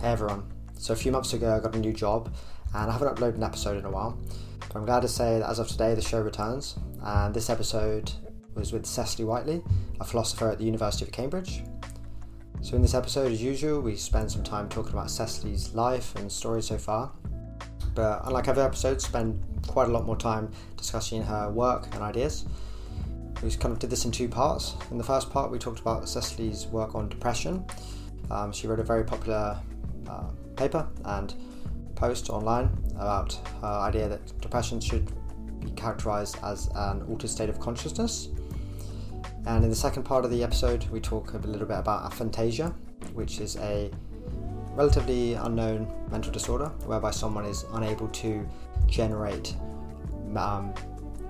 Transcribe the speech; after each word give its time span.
Hey 0.00 0.12
everyone. 0.12 0.44
So 0.78 0.92
a 0.92 0.96
few 0.96 1.10
months 1.10 1.32
ago 1.32 1.56
I 1.56 1.58
got 1.58 1.74
a 1.74 1.78
new 1.80 1.92
job 1.92 2.32
and 2.72 2.88
I 2.88 2.92
haven't 2.92 3.16
uploaded 3.16 3.34
an 3.34 3.42
episode 3.42 3.78
in 3.78 3.84
a 3.84 3.90
while. 3.90 4.16
But 4.60 4.76
I'm 4.76 4.84
glad 4.86 5.00
to 5.00 5.08
say 5.08 5.40
that 5.40 5.50
as 5.50 5.58
of 5.58 5.66
today 5.66 5.96
the 5.96 6.00
show 6.00 6.20
returns 6.20 6.78
and 7.02 7.34
this 7.34 7.50
episode 7.50 8.12
was 8.54 8.72
with 8.72 8.86
Cecily 8.86 9.24
Whiteley, 9.24 9.60
a 9.98 10.04
philosopher 10.04 10.52
at 10.52 10.58
the 10.58 10.64
University 10.64 11.04
of 11.04 11.10
Cambridge. 11.10 11.64
So 12.62 12.76
in 12.76 12.82
this 12.82 12.94
episode 12.94 13.32
as 13.32 13.42
usual 13.42 13.80
we 13.80 13.96
spend 13.96 14.30
some 14.30 14.44
time 14.44 14.68
talking 14.68 14.92
about 14.92 15.10
Cecily's 15.10 15.74
life 15.74 16.14
and 16.14 16.30
story 16.30 16.62
so 16.62 16.78
far. 16.78 17.10
But 17.96 18.20
unlike 18.24 18.46
other 18.46 18.62
episodes, 18.62 19.04
spend 19.04 19.42
quite 19.66 19.88
a 19.88 19.90
lot 19.90 20.06
more 20.06 20.16
time 20.16 20.52
discussing 20.76 21.22
her 21.22 21.50
work 21.50 21.88
and 21.92 22.04
ideas. 22.04 22.44
We 23.42 23.50
kind 23.50 23.72
of 23.72 23.80
did 23.80 23.90
this 23.90 24.04
in 24.04 24.12
two 24.12 24.28
parts. 24.28 24.76
In 24.92 24.96
the 24.98 25.02
first 25.02 25.28
part, 25.28 25.50
we 25.50 25.58
talked 25.58 25.80
about 25.80 26.08
Cecily's 26.08 26.68
work 26.68 26.94
on 26.94 27.08
depression. 27.08 27.64
Um, 28.30 28.52
she 28.52 28.68
wrote 28.68 28.78
a 28.78 28.84
very 28.84 29.02
popular 29.02 29.58
uh, 30.08 30.24
paper 30.56 30.86
and 31.04 31.34
post 31.94 32.30
online 32.30 32.70
about 32.96 33.32
her 33.60 33.66
idea 33.66 34.08
that 34.08 34.40
depression 34.40 34.80
should 34.80 35.10
be 35.60 35.70
characterized 35.72 36.36
as 36.42 36.68
an 36.74 37.02
altered 37.08 37.30
state 37.30 37.48
of 37.48 37.58
consciousness. 37.58 38.28
And 39.46 39.64
in 39.64 39.70
the 39.70 39.76
second 39.76 40.04
part 40.04 40.24
of 40.24 40.30
the 40.30 40.42
episode, 40.42 40.84
we 40.90 41.00
talk 41.00 41.32
a 41.32 41.38
little 41.38 41.66
bit 41.66 41.78
about 41.78 42.10
aphantasia, 42.10 42.74
which 43.14 43.40
is 43.40 43.56
a 43.56 43.90
relatively 44.74 45.34
unknown 45.34 45.92
mental 46.10 46.30
disorder 46.30 46.66
whereby 46.86 47.10
someone 47.10 47.44
is 47.44 47.64
unable 47.72 48.08
to 48.08 48.48
generate 48.86 49.56
um, 50.36 50.72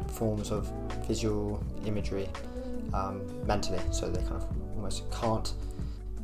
forms 0.09 0.51
of 0.51 0.71
visual 1.07 1.65
imagery 1.87 2.29
um, 2.93 3.23
mentally, 3.47 3.81
so 3.91 4.11
they 4.11 4.21
kind 4.23 4.37
of 4.37 4.47
almost 4.75 5.11
can't 5.11 5.55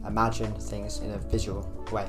imagine 0.07 0.53
things 0.55 1.01
in 1.01 1.11
a 1.13 1.19
visual 1.19 1.69
way. 1.93 2.07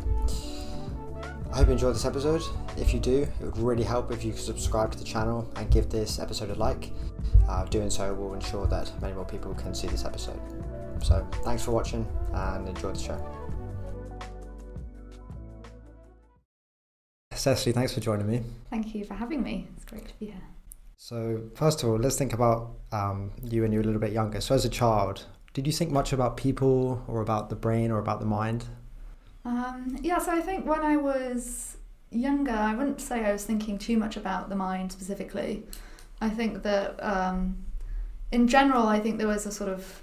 I 1.52 1.60
hope 1.60 1.68
you 1.68 1.74
enjoyed 1.74 1.96
this 1.96 2.06
episode. 2.06 2.42
If 2.76 2.94
you 2.94 3.00
do, 3.00 3.22
it 3.22 3.42
would 3.42 3.58
really 3.58 3.84
help 3.84 4.12
if 4.12 4.26
you 4.26 4.34
could 4.34 4.42
subscribe 4.42 4.92
to 4.92 4.98
the 4.98 5.06
channel 5.06 5.50
and 5.56 5.72
give 5.72 5.90
this 5.90 6.20
episode 6.20 6.50
a 6.50 6.56
like. 6.56 6.92
Uh, 7.48 7.64
doing 7.66 7.90
so 7.90 8.14
will 8.14 8.34
ensure 8.34 8.68
that 8.68 8.92
many 9.02 9.14
more 9.14 9.26
people 9.26 9.54
can 9.54 9.74
see 9.74 9.88
this 9.88 10.04
episode. 10.04 10.40
So, 11.02 11.26
thanks 11.44 11.64
for 11.64 11.72
watching 11.72 12.06
and 12.34 12.68
enjoy 12.68 12.92
the 12.92 13.00
show. 13.00 13.36
Cecily, 17.32 17.74
thanks 17.74 17.94
for 17.94 18.00
joining 18.00 18.28
me. 18.28 18.42
Thank 18.70 18.96
you 18.96 19.06
for 19.06 19.14
having 19.14 19.44
me. 19.44 19.68
It's 19.76 19.86
great 19.86 20.08
to 20.08 20.14
be 20.20 20.28
here. 20.28 20.42
So, 20.98 21.42
first 21.54 21.84
of 21.84 21.90
all, 21.90 21.98
let's 21.98 22.16
think 22.16 22.34
about 22.34 22.72
um, 22.92 23.32
you 23.44 23.62
when 23.62 23.72
you 23.72 23.80
were 23.80 23.84
a 23.84 23.86
little 23.86 24.02
bit 24.02 24.12
younger. 24.12 24.42
So, 24.42 24.56
as 24.56 24.66
a 24.66 24.70
child, 24.70 25.26
did 25.56 25.66
you 25.66 25.72
think 25.72 25.90
much 25.90 26.12
about 26.12 26.36
people 26.36 27.02
or 27.08 27.22
about 27.22 27.50
the 27.50 27.56
brain 27.56 27.90
or 27.90 27.98
about 27.98 28.20
the 28.20 28.26
mind? 28.26 28.66
Um, 29.46 29.98
yeah, 30.02 30.18
so 30.20 30.34
I 30.34 30.42
think 30.42 30.66
when 30.66 30.82
I 30.82 30.98
was 30.98 31.78
younger, 32.12 32.52
I 32.52 32.76
wouldn't 32.76 33.00
say 33.00 33.24
I 33.24 33.32
was 33.32 33.46
thinking 33.46 33.78
too 33.78 33.96
much 33.96 34.18
about 34.18 34.50
the 34.50 34.56
mind 34.58 34.92
specifically. 34.92 35.64
I 36.20 36.30
think 36.30 36.64
that 36.64 37.02
um, 37.02 37.58
in 38.34 38.50
general, 38.50 38.86
I 38.88 39.00
think 39.00 39.18
there 39.18 39.30
was 39.30 39.46
a 39.46 39.52
sort 39.52 39.70
of 39.70 40.02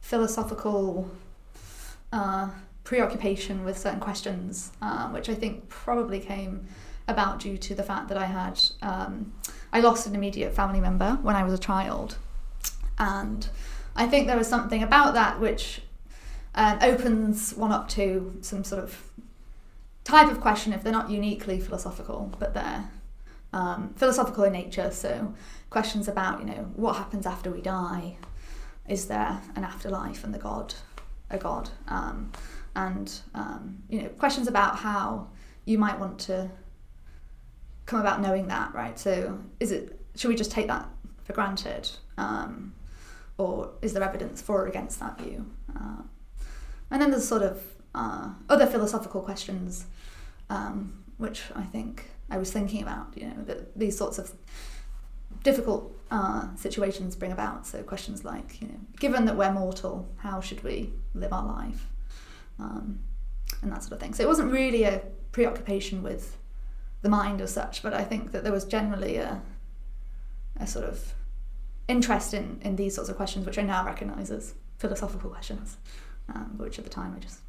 philosophical 0.00 1.10
uh, 2.10 2.48
preoccupation 2.84 3.62
with 3.62 3.76
certain 3.76 4.00
questions, 4.00 4.72
uh, 4.80 5.10
which 5.10 5.28
I 5.28 5.34
think 5.34 5.68
probably 5.68 6.18
came 6.18 6.66
about 7.08 7.40
due 7.40 7.58
to 7.58 7.74
the 7.74 7.82
fact 7.82 8.08
that 8.08 8.16
I 8.16 8.24
had 8.24 8.58
um, 8.80 9.34
I 9.70 9.80
lost 9.80 10.06
an 10.06 10.14
immediate 10.14 10.54
family 10.54 10.80
member 10.80 11.18
when 11.20 11.36
I 11.36 11.44
was 11.44 11.52
a 11.52 11.58
child, 11.58 12.16
and 12.98 13.46
I 13.96 14.06
think 14.06 14.26
there 14.26 14.36
was 14.36 14.48
something 14.48 14.82
about 14.82 15.14
that 15.14 15.40
which 15.40 15.80
uh, 16.54 16.78
opens 16.82 17.54
one 17.54 17.72
up 17.72 17.88
to 17.90 18.38
some 18.40 18.64
sort 18.64 18.82
of 18.82 19.10
type 20.04 20.30
of 20.30 20.40
question 20.40 20.72
if 20.72 20.82
they're 20.82 20.92
not 20.92 21.10
uniquely 21.10 21.58
philosophical, 21.60 22.32
but 22.38 22.54
they're 22.54 22.88
um, 23.52 23.94
philosophical 23.96 24.44
in 24.44 24.52
nature. 24.52 24.90
So 24.90 25.34
questions 25.70 26.08
about 26.08 26.40
you 26.40 26.46
know 26.46 26.70
what 26.76 26.96
happens 26.96 27.26
after 27.26 27.50
we 27.50 27.60
die, 27.60 28.16
is 28.88 29.06
there 29.06 29.40
an 29.56 29.64
afterlife 29.64 30.24
and 30.24 30.34
the 30.34 30.38
God, 30.38 30.74
a 31.30 31.38
God, 31.38 31.70
um, 31.88 32.32
and 32.76 33.12
um, 33.34 33.82
you 33.88 34.02
know 34.02 34.08
questions 34.10 34.48
about 34.48 34.76
how 34.78 35.28
you 35.64 35.78
might 35.78 35.98
want 35.98 36.18
to 36.20 36.50
come 37.86 38.00
about 38.00 38.20
knowing 38.20 38.48
that, 38.48 38.74
right? 38.74 38.98
So, 38.98 39.38
is 39.60 39.72
it 39.72 40.00
should 40.16 40.28
we 40.28 40.36
just 40.36 40.50
take 40.50 40.66
that 40.68 40.88
for 41.24 41.32
granted, 41.32 41.90
um, 42.18 42.74
or 43.38 43.70
is 43.82 43.92
there 43.92 44.02
evidence 44.02 44.40
for 44.40 44.62
or 44.62 44.66
against 44.66 45.00
that 45.00 45.18
view? 45.18 45.46
Uh, 45.74 46.02
and 46.90 47.02
then 47.02 47.10
there's 47.10 47.26
sort 47.26 47.42
of 47.42 47.62
uh, 47.94 48.30
other 48.48 48.66
philosophical 48.66 49.20
questions, 49.20 49.86
um, 50.50 51.04
which 51.18 51.42
I 51.54 51.62
think 51.62 52.10
I 52.30 52.38
was 52.38 52.52
thinking 52.52 52.82
about. 52.82 53.12
You 53.16 53.26
know, 53.28 53.42
that 53.46 53.76
these 53.76 53.96
sorts 53.96 54.18
of 54.18 54.32
difficult 55.42 55.94
uh, 56.10 56.54
situations 56.56 57.16
bring 57.16 57.32
about. 57.32 57.66
So 57.66 57.82
questions 57.82 58.24
like, 58.24 58.60
you 58.60 58.68
know, 58.68 58.78
given 58.98 59.24
that 59.24 59.36
we're 59.36 59.52
mortal, 59.52 60.08
how 60.18 60.40
should 60.40 60.62
we 60.62 60.92
live 61.14 61.32
our 61.32 61.44
life, 61.44 61.88
um, 62.58 63.00
and 63.62 63.72
that 63.72 63.82
sort 63.82 63.94
of 63.94 64.00
thing. 64.00 64.14
So 64.14 64.22
it 64.22 64.28
wasn't 64.28 64.52
really 64.52 64.84
a 64.84 65.02
preoccupation 65.32 66.02
with 66.02 66.36
the 67.02 67.08
mind 67.08 67.40
as 67.40 67.52
such, 67.52 67.82
but 67.82 67.92
I 67.92 68.04
think 68.04 68.32
that 68.32 68.44
there 68.44 68.52
was 68.52 68.64
generally 68.64 69.16
a, 69.16 69.42
a 70.58 70.66
sort 70.66 70.86
of 70.86 71.14
interest 71.88 72.34
in, 72.34 72.58
in 72.62 72.76
these 72.76 72.94
sorts 72.94 73.10
of 73.10 73.16
questions, 73.16 73.46
which 73.46 73.58
I 73.58 73.62
now 73.62 73.84
recognise 73.84 74.30
as 74.30 74.54
philosophical 74.78 75.30
questions, 75.30 75.76
um, 76.34 76.52
but 76.54 76.64
which 76.64 76.78
at 76.78 76.84
the 76.84 76.90
time 76.90 77.14
I 77.16 77.20
just 77.20 77.40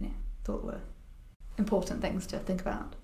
yeah, 0.00 0.08
thought 0.44 0.64
were 0.64 0.80
important 1.56 2.00
things 2.00 2.26
to 2.28 2.38
think 2.38 2.60
about. 2.60 2.94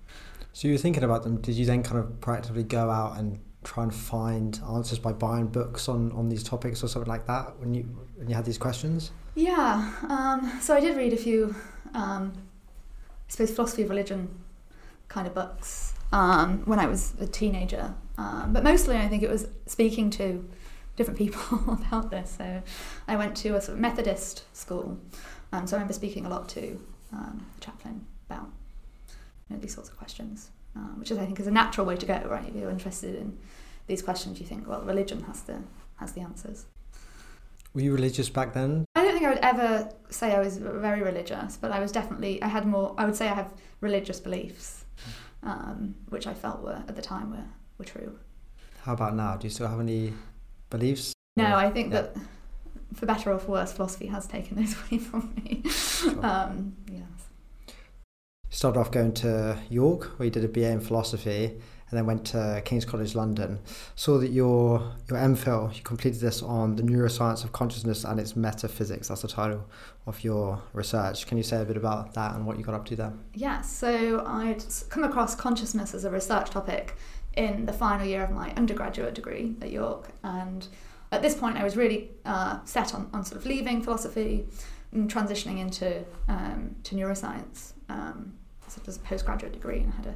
So 0.53 0.67
you 0.67 0.73
were 0.73 0.79
thinking 0.79 1.03
about 1.03 1.23
them. 1.23 1.41
Did 1.41 1.55
you 1.55 1.65
then 1.65 1.83
kind 1.83 1.97
of 1.97 2.05
proactively 2.21 2.67
go 2.67 2.89
out 2.89 3.17
and 3.17 3.39
try 3.63 3.83
and 3.83 3.93
find 3.93 4.59
answers 4.69 4.99
by 4.99 5.11
buying 5.11 5.47
books 5.47 5.89
on, 5.89 6.11
on 6.13 6.29
these 6.29 6.43
topics 6.43 6.83
or 6.83 6.87
something 6.87 7.09
like 7.09 7.25
that 7.27 7.59
when 7.59 7.73
you 7.73 7.83
when 8.15 8.29
you 8.29 8.35
had 8.35 8.45
these 8.45 8.57
questions? 8.57 9.11
Yeah. 9.33 9.91
Um, 10.07 10.59
so 10.61 10.75
I 10.75 10.79
did 10.79 10.95
read 10.95 11.11
a 11.11 11.17
few, 11.17 11.55
um, 11.93 12.31
I 13.27 13.31
suppose, 13.31 13.51
philosophy 13.51 13.81
of 13.81 13.89
religion 13.89 14.29
kind 15.09 15.27
of 15.27 15.33
books 15.33 15.94
um, 16.15 16.61
when 16.63 16.79
I 16.79 16.87
was 16.87 17.13
a 17.19 17.27
teenager. 17.27 17.93
Um, 18.17 18.53
but 18.53 18.63
mostly, 18.63 18.95
I 18.95 19.07
think 19.09 19.21
it 19.21 19.29
was 19.29 19.47
speaking 19.65 20.09
to 20.11 20.49
different 20.95 21.17
people 21.17 21.57
about 21.73 22.09
this. 22.09 22.35
So 22.37 22.63
I 23.07 23.17
went 23.17 23.35
to 23.37 23.55
a 23.55 23.61
sort 23.61 23.75
of 23.75 23.81
Methodist 23.81 24.45
school, 24.55 24.97
um, 25.51 25.67
so 25.67 25.75
I 25.75 25.77
remember 25.77 25.93
speaking 25.93 26.25
a 26.25 26.29
lot 26.29 26.47
to 26.49 26.79
um, 27.11 27.45
the 27.55 27.65
chaplain 27.65 28.05
about 28.29 28.47
you 29.49 29.55
know, 29.55 29.61
these 29.61 29.73
sorts 29.73 29.89
of 29.89 29.97
questions, 29.97 30.51
uh, 30.75 30.93
which 30.99 31.11
is, 31.11 31.17
I 31.17 31.25
think 31.25 31.39
is 31.39 31.47
a 31.47 31.51
natural 31.51 31.85
way 31.85 31.97
to 31.97 32.05
go. 32.05 32.21
Right, 32.25 32.47
if 32.47 32.55
you're 32.55 32.69
interested 32.69 33.15
in 33.15 33.37
these 33.87 34.01
questions, 34.01 34.39
you 34.39 34.45
think, 34.45 34.67
well, 34.69 34.81
religion 34.83 35.21
has 35.23 35.41
the 35.41 35.59
has 35.97 36.13
the 36.13 36.21
answers. 36.21 36.65
Were 37.73 37.81
you 37.81 37.91
religious 37.91 38.29
back 38.29 38.53
then? 38.53 38.85
I 38.95 39.03
don't 39.03 39.11
think 39.11 39.25
I 39.25 39.29
would 39.29 39.39
ever 39.39 39.89
say 40.09 40.33
I 40.33 40.39
was 40.39 40.59
very 40.59 41.03
religious, 41.03 41.57
but 41.57 41.71
I 41.71 41.79
was 41.81 41.91
definitely 41.91 42.41
I 42.41 42.47
had 42.47 42.65
more. 42.65 42.95
I 42.97 43.03
would 43.03 43.17
say 43.17 43.27
I 43.27 43.33
have 43.33 43.51
religious 43.81 44.21
beliefs 44.21 44.85
um, 45.45 45.95
which 46.09 46.27
I 46.27 46.33
felt 46.33 46.61
were 46.61 46.83
at 46.87 46.95
the 46.95 47.01
time 47.01 47.31
were, 47.31 47.45
were 47.77 47.85
true. 47.85 48.19
How 48.83 48.93
about 48.93 49.15
now? 49.15 49.35
Do 49.37 49.47
you 49.47 49.51
still 49.51 49.67
have 49.67 49.79
any 49.79 50.13
beliefs? 50.69 51.13
No, 51.37 51.55
I 51.55 51.69
think 51.69 51.93
yeah. 51.93 52.01
that 52.01 52.15
for 52.93 53.05
better 53.05 53.31
or 53.31 53.39
for 53.39 53.51
worse, 53.51 53.73
philosophy 53.73 54.07
has 54.07 54.27
taken 54.27 54.57
those 54.57 54.75
away 54.91 54.99
from 54.99 55.33
me. 55.35 55.63
Sure. 55.69 56.25
Um, 56.25 56.75
yes. 56.91 57.03
Started 58.49 58.79
off 58.79 58.91
going 58.91 59.13
to 59.13 59.59
York, 59.69 60.17
where 60.17 60.25
you 60.25 60.31
did 60.31 60.45
a 60.45 60.47
BA 60.47 60.69
in 60.69 60.79
philosophy, 60.79 61.59
and 61.89 61.97
then 61.97 62.05
went 62.05 62.25
to 62.25 62.61
King's 62.65 62.85
College 62.85 63.15
London. 63.15 63.59
Saw 63.95 64.17
that 64.17 64.31
your 64.31 64.93
your 65.09 65.19
MPhil 65.19 65.75
you 65.75 65.83
completed 65.83 66.19
this 66.19 66.41
on 66.41 66.75
the 66.75 66.83
neuroscience 66.83 67.43
of 67.43 67.51
consciousness 67.51 68.03
and 68.03 68.19
its 68.19 68.35
metaphysics. 68.35 69.07
That's 69.07 69.21
the 69.21 69.27
title 69.27 69.65
of 70.07 70.23
your 70.23 70.61
research. 70.73 71.27
Can 71.27 71.37
you 71.37 71.43
say 71.43 71.61
a 71.61 71.65
bit 71.65 71.77
about 71.77 72.13
that 72.13 72.35
and 72.35 72.45
what 72.45 72.57
you 72.57 72.63
got 72.63 72.75
up 72.75 72.85
to 72.85 72.95
there? 72.95 73.13
Yeah, 73.33 73.61
so 73.61 74.23
I'd 74.25 74.63
come 74.89 75.03
across 75.03 75.35
consciousness 75.35 75.93
as 75.93 76.05
a 76.05 76.09
research 76.09 76.49
topic 76.49 76.95
in 77.33 77.65
the 77.65 77.73
final 77.73 78.05
year 78.05 78.23
of 78.23 78.31
my 78.31 78.51
undergraduate 78.55 79.13
degree 79.13 79.55
at 79.61 79.71
York, 79.71 80.09
and 80.23 80.67
at 81.11 81.21
this 81.21 81.35
point 81.35 81.57
I 81.57 81.63
was 81.63 81.77
really 81.77 82.11
uh, 82.25 82.59
set 82.65 82.95
on, 82.95 83.09
on 83.13 83.23
sort 83.23 83.39
of 83.39 83.45
leaving 83.45 83.81
philosophy 83.81 84.45
and 84.91 85.11
transitioning 85.11 85.59
into 85.59 86.03
um, 86.27 86.75
to 86.83 86.95
neuroscience. 86.95 87.73
Um, 87.89 88.33
so 88.67 88.81
it 88.81 88.95
a 88.95 88.99
postgraduate 88.99 89.53
degree 89.53 89.79
and 89.79 89.93
I 89.93 89.95
had 89.97 90.05
a 90.07 90.15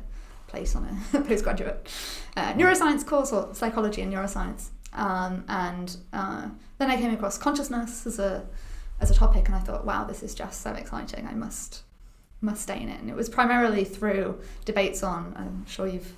place 0.50 0.76
on 0.76 0.86
a 1.14 1.22
postgraduate 1.22 1.88
uh, 2.36 2.54
neuroscience 2.54 3.06
course 3.06 3.32
or 3.32 3.54
psychology 3.56 4.02
and 4.02 4.14
neuroscience. 4.14 4.70
Um, 4.94 5.46
and 5.48 5.96
uh, 6.12 6.50
then 6.78 6.90
I 6.90 6.98
came 6.98 7.14
across 7.14 7.38
consciousness 7.38 8.06
as 8.06 8.20
a 8.20 8.46
as 9.02 9.10
a 9.10 9.14
topic, 9.14 9.48
and 9.48 9.56
I 9.56 9.60
thought, 9.60 9.86
wow, 9.86 10.04
this 10.04 10.24
is 10.24 10.36
just 10.36 10.62
so 10.62 10.72
exciting. 10.72 11.26
I 11.26 11.34
must 11.34 11.84
must 12.42 12.62
stay 12.62 12.82
in 12.82 12.90
it. 12.90 13.00
And 13.00 13.10
it 13.10 13.16
was 13.16 13.30
primarily 13.30 13.84
through 13.84 14.40
debates 14.66 15.04
on. 15.04 15.34
I'm 15.38 15.66
sure 15.66 15.88
you've. 15.88 16.14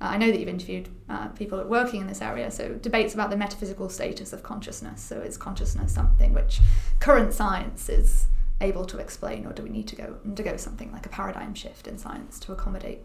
Uh, 0.00 0.06
I 0.06 0.16
know 0.16 0.30
that 0.30 0.38
you've 0.38 0.48
interviewed 0.48 0.88
uh, 1.08 1.28
people 1.28 1.62
working 1.64 2.00
in 2.00 2.06
this 2.06 2.22
area, 2.22 2.50
so 2.50 2.74
debates 2.74 3.14
about 3.14 3.30
the 3.30 3.36
metaphysical 3.36 3.88
status 3.88 4.32
of 4.32 4.42
consciousness. 4.42 5.00
So 5.00 5.20
is 5.20 5.36
consciousness 5.36 5.92
something 5.92 6.32
which 6.32 6.60
current 7.00 7.32
science 7.32 7.88
is 7.88 8.26
able 8.60 8.84
to 8.86 8.98
explain, 8.98 9.46
or 9.46 9.52
do 9.52 9.62
we 9.62 9.70
need 9.70 9.88
to 9.88 9.96
go 9.96 10.16
undergo 10.24 10.56
something 10.56 10.92
like 10.92 11.06
a 11.06 11.08
paradigm 11.08 11.54
shift 11.54 11.86
in 11.86 11.98
science 11.98 12.38
to 12.40 12.52
accommodate 12.52 13.00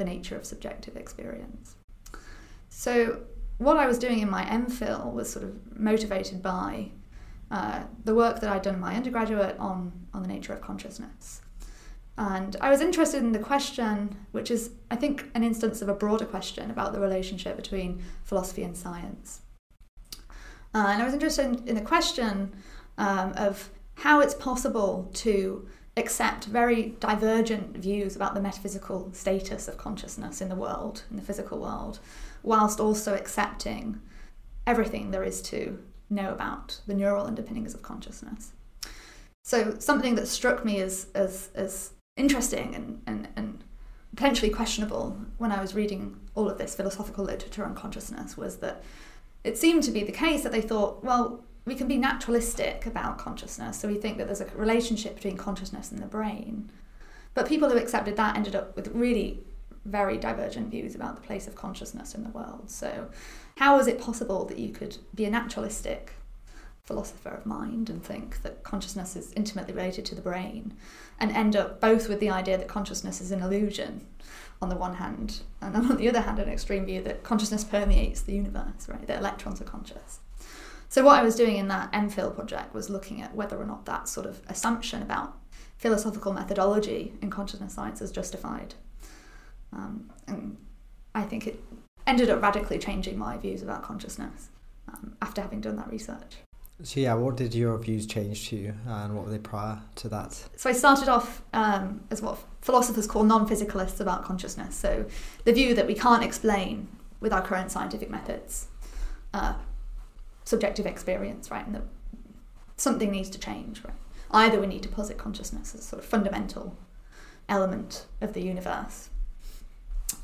the 0.00 0.04
nature 0.04 0.36
of 0.36 0.44
subjective 0.44 0.96
experience? 0.96 1.76
So, 2.70 3.22
what 3.58 3.76
I 3.76 3.86
was 3.86 3.98
doing 3.98 4.20
in 4.20 4.30
my 4.30 4.44
MPhil 4.44 5.12
was 5.12 5.30
sort 5.30 5.44
of 5.44 5.78
motivated 5.78 6.42
by 6.42 6.90
uh, 7.50 7.82
the 8.04 8.14
work 8.14 8.40
that 8.40 8.50
I'd 8.50 8.62
done 8.62 8.74
in 8.74 8.80
my 8.80 8.94
undergraduate 8.94 9.56
on, 9.58 9.92
on 10.14 10.22
the 10.22 10.28
nature 10.28 10.54
of 10.54 10.62
consciousness. 10.62 11.42
And 12.16 12.56
I 12.60 12.70
was 12.70 12.80
interested 12.80 13.22
in 13.22 13.32
the 13.32 13.38
question, 13.38 14.16
which 14.32 14.50
is, 14.50 14.70
I 14.90 14.96
think, 14.96 15.28
an 15.34 15.44
instance 15.44 15.82
of 15.82 15.88
a 15.88 15.94
broader 15.94 16.24
question 16.24 16.70
about 16.70 16.92
the 16.92 17.00
relationship 17.00 17.56
between 17.56 18.02
philosophy 18.24 18.62
and 18.62 18.76
science. 18.76 19.42
Uh, 20.74 20.86
and 20.88 21.02
I 21.02 21.04
was 21.04 21.12
interested 21.12 21.68
in, 21.68 21.74
the 21.74 21.80
question 21.80 22.54
um, 22.98 23.32
of 23.36 23.70
how 23.94 24.20
it's 24.20 24.34
possible 24.34 25.10
to 25.14 25.68
accept 26.00 26.46
very 26.46 26.96
divergent 26.98 27.76
views 27.76 28.16
about 28.16 28.34
the 28.34 28.40
metaphysical 28.40 29.10
status 29.12 29.68
of 29.68 29.76
consciousness 29.76 30.40
in 30.40 30.48
the 30.48 30.56
world, 30.56 31.04
in 31.10 31.16
the 31.16 31.22
physical 31.22 31.60
world, 31.60 32.00
whilst 32.42 32.80
also 32.80 33.14
accepting 33.14 34.00
everything 34.66 35.10
there 35.10 35.24
is 35.24 35.40
to 35.42 35.78
know 36.08 36.32
about 36.32 36.80
the 36.86 36.94
neural 36.94 37.26
underpinnings 37.26 37.74
of 37.74 37.82
consciousness. 37.82 38.52
So 39.44 39.76
something 39.78 40.16
that 40.16 40.26
struck 40.26 40.64
me 40.64 40.80
as 40.80 41.06
as, 41.14 41.50
as 41.54 41.92
interesting 42.16 42.74
and, 42.74 43.02
and, 43.06 43.28
and 43.36 43.64
potentially 44.14 44.50
questionable 44.50 45.16
when 45.38 45.52
I 45.52 45.60
was 45.60 45.74
reading 45.74 46.16
all 46.34 46.48
of 46.48 46.58
this 46.58 46.74
philosophical 46.74 47.24
literature 47.24 47.64
on 47.64 47.74
consciousness 47.74 48.36
was 48.36 48.56
that 48.58 48.82
it 49.44 49.56
seemed 49.56 49.82
to 49.84 49.90
be 49.90 50.04
the 50.04 50.12
case 50.12 50.42
that 50.42 50.52
they 50.52 50.60
thought, 50.60 51.02
well, 51.02 51.44
we 51.70 51.76
can 51.76 51.86
be 51.86 51.96
naturalistic 51.96 52.84
about 52.84 53.16
consciousness, 53.16 53.78
so 53.78 53.86
we 53.86 53.94
think 53.94 54.18
that 54.18 54.26
there's 54.26 54.40
a 54.40 54.46
relationship 54.56 55.14
between 55.14 55.36
consciousness 55.36 55.92
and 55.92 56.02
the 56.02 56.06
brain. 56.06 56.68
But 57.32 57.46
people 57.46 57.70
who 57.70 57.78
accepted 57.78 58.16
that 58.16 58.36
ended 58.36 58.56
up 58.56 58.74
with 58.74 58.88
really 58.88 59.38
very 59.84 60.18
divergent 60.18 60.68
views 60.68 60.96
about 60.96 61.14
the 61.14 61.22
place 61.22 61.46
of 61.46 61.54
consciousness 61.54 62.12
in 62.12 62.24
the 62.24 62.30
world. 62.30 62.68
So, 62.68 63.08
how 63.56 63.78
is 63.78 63.86
it 63.86 64.00
possible 64.00 64.44
that 64.46 64.58
you 64.58 64.70
could 64.70 64.96
be 65.14 65.26
a 65.26 65.30
naturalistic 65.30 66.14
philosopher 66.82 67.28
of 67.28 67.46
mind 67.46 67.88
and 67.88 68.02
think 68.04 68.42
that 68.42 68.64
consciousness 68.64 69.14
is 69.14 69.32
intimately 69.34 69.72
related 69.72 70.04
to 70.06 70.16
the 70.16 70.20
brain 70.20 70.74
and 71.20 71.30
end 71.30 71.54
up 71.54 71.80
both 71.80 72.08
with 72.08 72.18
the 72.18 72.30
idea 72.30 72.58
that 72.58 72.66
consciousness 72.66 73.20
is 73.20 73.30
an 73.30 73.42
illusion 73.42 74.04
on 74.60 74.70
the 74.70 74.76
one 74.76 74.94
hand, 74.94 75.42
and 75.60 75.76
on 75.90 75.96
the 75.98 76.08
other 76.08 76.22
hand, 76.22 76.40
an 76.40 76.48
extreme 76.48 76.84
view 76.84 77.00
that 77.02 77.22
consciousness 77.22 77.62
permeates 77.62 78.22
the 78.22 78.34
universe, 78.34 78.88
right? 78.88 79.06
That 79.06 79.20
electrons 79.20 79.60
are 79.60 79.64
conscious. 79.64 80.18
So, 80.90 81.04
what 81.04 81.20
I 81.20 81.22
was 81.22 81.36
doing 81.36 81.56
in 81.56 81.68
that 81.68 81.92
MPhil 81.92 82.34
project 82.34 82.74
was 82.74 82.90
looking 82.90 83.22
at 83.22 83.32
whether 83.32 83.56
or 83.56 83.64
not 83.64 83.86
that 83.86 84.08
sort 84.08 84.26
of 84.26 84.40
assumption 84.48 85.02
about 85.02 85.38
philosophical 85.78 86.32
methodology 86.32 87.14
in 87.22 87.30
consciousness 87.30 87.74
science 87.74 88.02
is 88.02 88.10
justified. 88.10 88.74
Um, 89.72 90.10
and 90.26 90.56
I 91.14 91.22
think 91.22 91.46
it 91.46 91.62
ended 92.08 92.28
up 92.28 92.42
radically 92.42 92.76
changing 92.76 93.16
my 93.16 93.36
views 93.36 93.62
about 93.62 93.84
consciousness 93.84 94.48
um, 94.88 95.14
after 95.22 95.40
having 95.40 95.60
done 95.60 95.76
that 95.76 95.88
research. 95.88 96.38
So 96.82 96.98
yeah, 96.98 97.14
what 97.14 97.36
did 97.36 97.54
your 97.54 97.78
views 97.78 98.04
change 98.04 98.48
to, 98.48 98.72
and 98.88 99.14
what 99.14 99.26
were 99.26 99.30
they 99.30 99.38
prior 99.38 99.78
to 99.94 100.08
that? 100.08 100.32
So 100.56 100.68
I 100.68 100.72
started 100.72 101.08
off 101.08 101.40
um, 101.52 102.00
as 102.10 102.20
what 102.20 102.36
philosophers 102.62 103.06
call 103.06 103.22
non-physicalists 103.22 104.00
about 104.00 104.24
consciousness. 104.24 104.74
So 104.74 105.06
the 105.44 105.52
view 105.52 105.72
that 105.76 105.86
we 105.86 105.94
can't 105.94 106.24
explain 106.24 106.88
with 107.20 107.32
our 107.32 107.42
current 107.42 107.70
scientific 107.70 108.10
methods 108.10 108.66
uh, 109.32 109.54
subjective 110.44 110.86
experience, 110.86 111.50
right, 111.50 111.66
and 111.66 111.74
that 111.74 111.84
something 112.76 113.10
needs 113.10 113.30
to 113.30 113.38
change, 113.38 113.82
right. 113.84 113.94
Either 114.30 114.60
we 114.60 114.66
need 114.66 114.82
to 114.82 114.88
posit 114.88 115.18
consciousness 115.18 115.74
as 115.74 115.80
a 115.80 115.84
sort 115.84 116.02
of 116.02 116.08
fundamental 116.08 116.76
element 117.48 118.06
of 118.20 118.32
the 118.32 118.42
universe, 118.42 119.10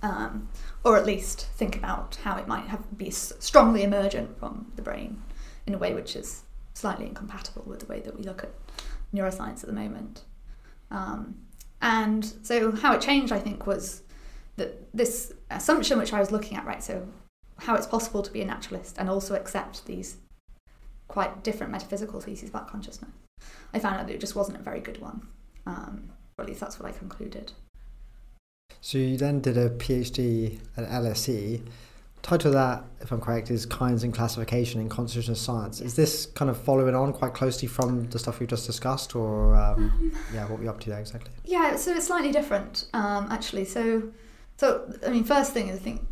um, 0.03 0.49
or 0.85 0.97
at 0.97 1.07
least 1.07 1.49
think 1.57 1.77
about 1.77 2.17
how 2.23 2.37
it 2.37 2.47
might 2.47 2.67
have 2.67 2.97
be 2.97 3.11
strongly 3.11 3.83
emergent 3.83 4.39
from 4.39 4.71
the 4.77 4.83
brain 4.83 5.23
in 5.67 5.75
a 5.75 5.79
way 5.79 5.93
which 5.93 6.15
is 6.15 6.43
slightly 6.75 7.07
incompatible 7.07 7.65
with 7.67 7.81
the 7.81 7.87
way 7.87 8.01
that 8.01 8.17
we 8.17 8.23
look 8.23 8.45
at 8.45 8.51
neuroscience 9.15 9.61
at 9.61 9.67
the 9.67 9.73
moment. 9.73 10.23
Um, 10.91 11.37
and 11.83 12.25
so, 12.43 12.73
how 12.73 12.95
it 12.95 13.01
changed, 13.01 13.33
I 13.33 13.39
think, 13.39 13.67
was 13.67 14.03
that 14.57 14.89
this 14.95 15.33
assumption 15.51 15.99
which 15.99 16.12
I 16.12 16.21
was 16.21 16.31
looking 16.31 16.57
at, 16.57 16.65
right? 16.65 16.83
So, 16.83 17.07
how 17.58 17.75
it's 17.75 17.87
possible 17.87 18.23
to 18.23 18.31
be 18.31 18.43
a 18.43 18.44
naturalist 18.44 18.97
and 18.99 19.08
also 19.08 19.35
accept 19.35 19.87
these 19.87 20.17
quite 21.08 21.43
different 21.43 21.73
metaphysical 21.73 22.20
theses 22.20 22.49
about 22.49 22.69
consciousness. 22.69 23.11
I 23.73 23.79
found 23.79 23.97
out 23.97 24.06
that 24.06 24.14
it 24.14 24.20
just 24.20 24.37
wasn't 24.37 24.58
a 24.58 24.62
very 24.62 24.81
good 24.81 25.00
one, 25.00 25.26
um, 25.67 26.11
or 26.37 26.43
at 26.43 26.49
least 26.49 26.61
that's 26.61 26.79
what 26.79 26.88
I 26.88 26.97
concluded. 26.97 27.53
So 28.81 28.99
you 28.99 29.17
then 29.17 29.41
did 29.41 29.56
a 29.56 29.70
PhD 29.70 30.61
at 30.76 30.88
LSE 30.88 31.62
title 32.26 32.49
of 32.49 32.55
that, 32.55 32.85
if 33.00 33.12
I'm 33.12 33.20
correct, 33.20 33.53
is 33.53 33.64
Kinds 33.67 34.02
and 34.02 34.12
Classification 34.12 34.81
in 34.81 34.88
Consciousness 34.88 35.41
Science. 35.41 35.81
Is 35.81 35.94
this 35.94 36.26
kind 36.26 36.50
of 36.50 36.61
following 36.61 36.94
on 36.94 37.12
quite 37.12 37.35
closely 37.35 37.69
from 37.69 38.11
the 38.11 38.19
stuff 38.19 38.41
we've 38.41 38.49
just 38.49 38.67
discussed, 38.67 39.14
or 39.14 39.55
um, 39.55 39.75
um, 39.85 40.12
yeah, 40.35 40.43
what 40.49 40.59
were 40.59 40.64
you 40.64 40.70
up 40.70 40.81
to 40.81 40.91
there 40.91 40.99
exactly? 40.99 41.31
Yeah, 41.44 41.76
so 41.76 41.93
it's 41.94 42.09
slightly 42.09 42.32
different 42.32 42.88
um, 42.94 43.29
actually. 43.31 43.64
So, 43.64 44.11
so 44.56 44.93
I 45.06 45.11
mean, 45.11 45.23
first 45.23 45.52
thing 45.52 45.69
is 45.69 45.76
I 45.76 45.82
think 45.82 46.05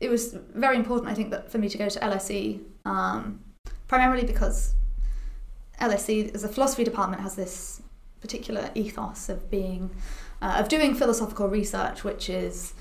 it 0.00 0.08
was 0.08 0.36
very 0.54 0.76
important. 0.76 1.10
I 1.10 1.14
think 1.14 1.30
that 1.30 1.50
for 1.50 1.58
me 1.58 1.68
to 1.68 1.78
go 1.78 1.88
to 1.88 1.98
LSE, 1.98 2.60
um, 2.84 3.40
primarily 3.88 4.24
because 4.24 4.74
LSE 5.80 6.34
as 6.34 6.44
a 6.44 6.48
philosophy 6.48 6.84
department 6.84 7.22
has 7.22 7.34
this 7.36 7.82
particular 8.20 8.70
ethos 8.74 9.28
of 9.28 9.50
being 9.50 9.90
uh, 10.40 10.56
of 10.58 10.68
doing 10.68 10.94
philosophical 10.94 11.48
research, 11.48 12.04
which 12.04 12.30
is 12.30 12.74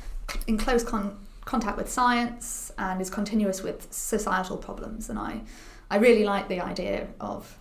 in 0.45 0.57
close 0.57 0.83
con- 0.83 1.17
contact 1.45 1.77
with 1.77 1.89
science 1.89 2.71
and 2.77 3.01
is 3.01 3.09
continuous 3.09 3.63
with 3.63 3.91
societal 3.91 4.57
problems. 4.57 5.09
And 5.09 5.17
I, 5.17 5.41
I 5.89 5.97
really 5.97 6.23
like 6.23 6.49
the 6.49 6.59
idea 6.59 7.07
of 7.19 7.57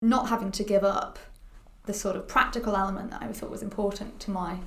not 0.00 0.28
having 0.28 0.50
to 0.52 0.64
give 0.64 0.82
up 0.82 1.18
the 1.84 1.92
sort 1.92 2.16
of 2.16 2.26
practical 2.26 2.74
element 2.74 3.10
that 3.10 3.22
I 3.22 3.28
thought 3.28 3.50
was 3.50 3.62
important 3.62 4.18
to 4.20 4.30
my 4.30 4.58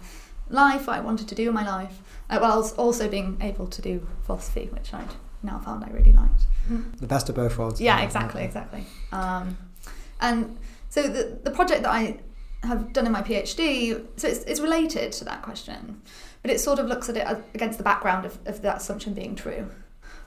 life, 0.50 0.88
what 0.88 0.98
I 0.98 1.02
wanted 1.02 1.28
to 1.30 1.36
do 1.36 1.50
in 1.50 1.54
my 1.54 1.66
life, 1.66 2.02
uh, 2.30 2.40
while 2.40 2.72
also 2.78 3.08
being 3.08 3.38
able 3.42 3.68
to 3.68 3.82
do 3.82 4.08
philosophy, 4.24 4.70
which 4.72 4.94
I 4.94 5.04
now 5.44 5.60
found 5.60 5.84
I 5.84 5.90
really 5.90 6.14
liked. 6.14 6.48
The 7.00 7.08
best 7.08 7.30
of 7.30 7.36
both 7.36 7.58
worlds. 7.58 7.80
Yeah, 7.80 8.02
exactly, 8.02 8.44
exactly. 8.44 8.86
Um, 9.12 9.58
and 10.20 10.58
so 10.90 11.04
the, 11.04 11.40
the 11.44 11.52
project 11.52 11.84
that 11.84 11.92
I 11.92 12.20
have 12.64 12.94
done 12.94 13.06
in 13.06 13.12
my 13.12 13.22
PhD, 13.22 14.04
so 14.16 14.28
it's, 14.28 14.44
it's 14.46 14.60
related 14.60 15.12
to 15.14 15.26
that 15.26 15.44
question 15.44 16.02
but 16.46 16.54
it 16.54 16.60
sort 16.60 16.78
of 16.78 16.86
looks 16.86 17.10
at 17.10 17.18
it 17.18 17.26
against 17.56 17.80
the 17.80 17.84
background 17.84 18.24
of, 18.24 18.38
of 18.46 18.62
that 18.62 18.78
assumption 18.78 19.16
being 19.16 19.34
true. 19.34 19.68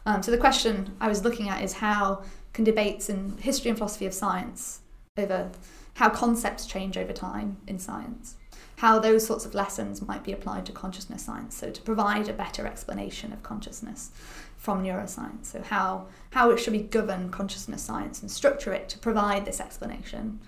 Um, 0.04 0.20
so 0.20 0.32
the 0.32 0.36
question 0.36 0.96
I 1.00 1.06
was 1.06 1.22
looking 1.22 1.48
at 1.48 1.62
is 1.62 1.74
how 1.74 2.24
can 2.52 2.64
debates 2.64 3.08
in 3.08 3.38
history 3.38 3.68
and 3.68 3.78
philosophy 3.78 4.04
of 4.04 4.12
science 4.12 4.80
over 5.16 5.48
how 5.94 6.08
concepts 6.08 6.66
change 6.66 6.98
over 6.98 7.12
time 7.12 7.58
in 7.68 7.78
science, 7.78 8.34
how 8.78 8.96
those 9.00 9.26
sorts 9.26 9.44
of 9.44 9.54
lessons 9.54 10.00
might 10.00 10.22
be 10.22 10.32
applied 10.32 10.64
to 10.64 10.70
consciousness 10.70 11.24
science, 11.24 11.56
so 11.56 11.68
to 11.68 11.82
provide 11.82 12.28
a 12.28 12.32
better 12.32 12.64
explanation 12.64 13.32
of 13.32 13.42
consciousness 13.42 14.12
from 14.56 14.84
neuroscience. 14.84 15.46
So 15.46 15.62
how 15.62 16.06
how 16.30 16.50
it 16.50 16.58
should 16.58 16.74
we 16.74 16.82
govern 16.82 17.30
consciousness 17.30 17.82
science 17.82 18.22
and 18.22 18.30
structure 18.30 18.72
it 18.72 18.88
to 18.90 18.98
provide 18.98 19.44
this 19.44 19.60
explanation. 19.60 20.38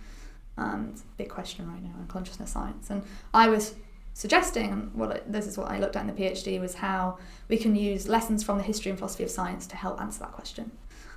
Um, 0.57 0.91
it's 0.93 1.03
a 1.03 1.17
big 1.17 1.29
question 1.29 1.69
right 1.69 1.83
now 1.83 1.95
in 1.99 2.07
consciousness 2.07 2.53
science, 2.53 2.89
and 2.89 3.03
I 3.35 3.49
was 3.49 3.75
suggesting, 4.15 4.93
well, 4.95 5.19
this 5.27 5.47
is 5.49 5.59
what 5.59 5.69
I 5.69 5.79
looked 5.81 5.97
at 5.97 6.07
in 6.07 6.15
the 6.15 6.23
PhD, 6.23 6.61
was 6.61 6.75
how 6.75 7.19
we 7.49 7.57
can 7.57 7.75
use 7.75 8.09
lessons 8.09 8.45
from 8.45 8.59
the 8.59 8.65
history 8.65 8.91
and 8.91 8.99
philosophy 8.99 9.25
of 9.25 9.31
science 9.31 9.67
to 9.69 9.77
help 9.77 10.01
answer 10.01 10.21
that 10.21 10.33
question. 10.33 10.71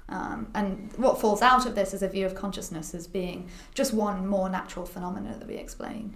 Um, 0.10 0.48
and 0.56 0.92
what 0.98 1.22
falls 1.22 1.42
out 1.42 1.66
of 1.66 1.76
this 1.76 1.94
is 1.94 2.02
a 2.02 2.08
view 2.08 2.26
of 2.26 2.34
consciousness 2.34 2.94
as 2.96 3.06
being 3.06 3.50
just 3.74 3.94
one 3.94 4.26
more 4.26 4.50
natural 4.50 4.86
phenomena 4.86 5.36
that 5.38 5.48
we 5.48 5.56
explain. 5.56 6.16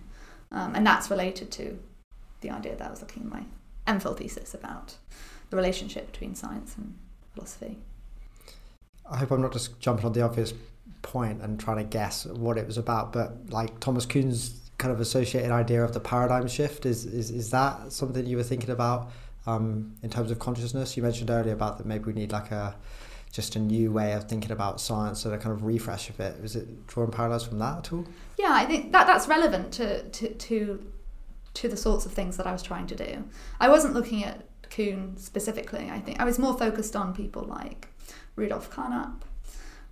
Um, 0.52 0.76
and 0.76 0.86
that's 0.86 1.10
related 1.10 1.52
to 1.52 1.80
the 2.42 2.50
idea 2.50 2.76
that 2.76 2.88
I 2.88 2.90
was 2.90 3.02
looking 3.02 3.24
in 3.24 3.30
my 3.30 3.44
MPhil 3.88 4.18
thesis 4.18 4.54
about 4.54 4.96
the 5.50 5.58
relationship 5.58 6.12
between 6.12 6.36
science 6.36 6.76
and 6.78 6.96
philosophy. 7.34 7.78
I 9.10 9.18
hope 9.18 9.32
I'm 9.32 9.42
not 9.42 9.54
just 9.54 9.80
jumping 9.80 10.06
on 10.06 10.14
the 10.14 10.22
obvious 10.22 10.54
point 11.02 11.42
and 11.42 11.60
trying 11.60 11.78
to 11.78 11.84
guess 11.84 12.26
what 12.26 12.58
it 12.58 12.68
was 12.68 12.78
about, 12.78 13.14
but 13.14 13.50
like 13.50 13.80
Thomas 13.80 14.06
Kuhn's 14.06 14.68
kind 14.78 14.94
of 14.94 15.00
associated 15.00 15.52
idea 15.52 15.84
of 15.84 15.94
the 15.94 16.00
paradigm 16.00 16.48
shift 16.48 16.86
is 16.86 17.06
is, 17.06 17.32
is 17.32 17.50
that 17.50 17.92
something 17.92 18.26
you 18.26 18.38
were 18.38 18.44
thinking 18.44 18.70
about 18.70 19.12
um, 19.48 19.96
in 20.04 20.10
terms 20.10 20.30
of 20.30 20.38
consciousness 20.38 20.96
you 20.96 21.02
mentioned 21.02 21.30
earlier 21.30 21.54
about 21.54 21.78
that 21.78 21.88
maybe 21.88 22.06
we 22.06 22.14
need 22.14 22.32
like 22.32 22.52
a 22.52 22.76
just 23.32 23.56
a 23.56 23.60
new 23.60 23.92
way 23.92 24.14
of 24.14 24.26
thinking 24.26 24.52
about 24.52 24.82
science 24.82 25.26
and 25.26 25.34
a 25.34 25.38
kind 25.38 25.54
of 25.54 25.64
refresh 25.64 26.10
of 26.10 26.20
it. 26.20 26.36
Is 26.44 26.56
it 26.56 26.88
drawing 26.88 27.12
parallels 27.12 27.46
from 27.46 27.60
that 27.60 27.78
at 27.78 27.94
all? 27.94 28.06
Yeah 28.38 28.52
i 28.52 28.66
think 28.66 28.92
that 28.92 29.08
that's 29.08 29.28
relevant 29.28 29.72
to 29.74 30.04
to 30.10 30.34
to, 30.34 30.92
to 31.54 31.68
the 31.68 31.78
sorts 31.78 32.06
of 32.06 32.14
things 32.14 32.38
that 32.38 32.48
i 32.48 32.52
was 32.52 32.64
trying 32.64 32.88
to 32.88 32.96
do. 32.96 33.24
I 33.60 33.70
wasn't 33.70 33.94
looking 33.94 34.24
at 34.24 34.46
kuhn 34.70 35.16
specifically 35.18 35.90
i 35.92 36.00
think. 36.00 36.20
I 36.20 36.26
was 36.26 36.40
more 36.40 36.58
focused 36.58 36.96
on 36.96 37.14
people 37.14 37.44
like 37.44 37.88
rudolf 38.36 38.70
carnap 38.72 39.22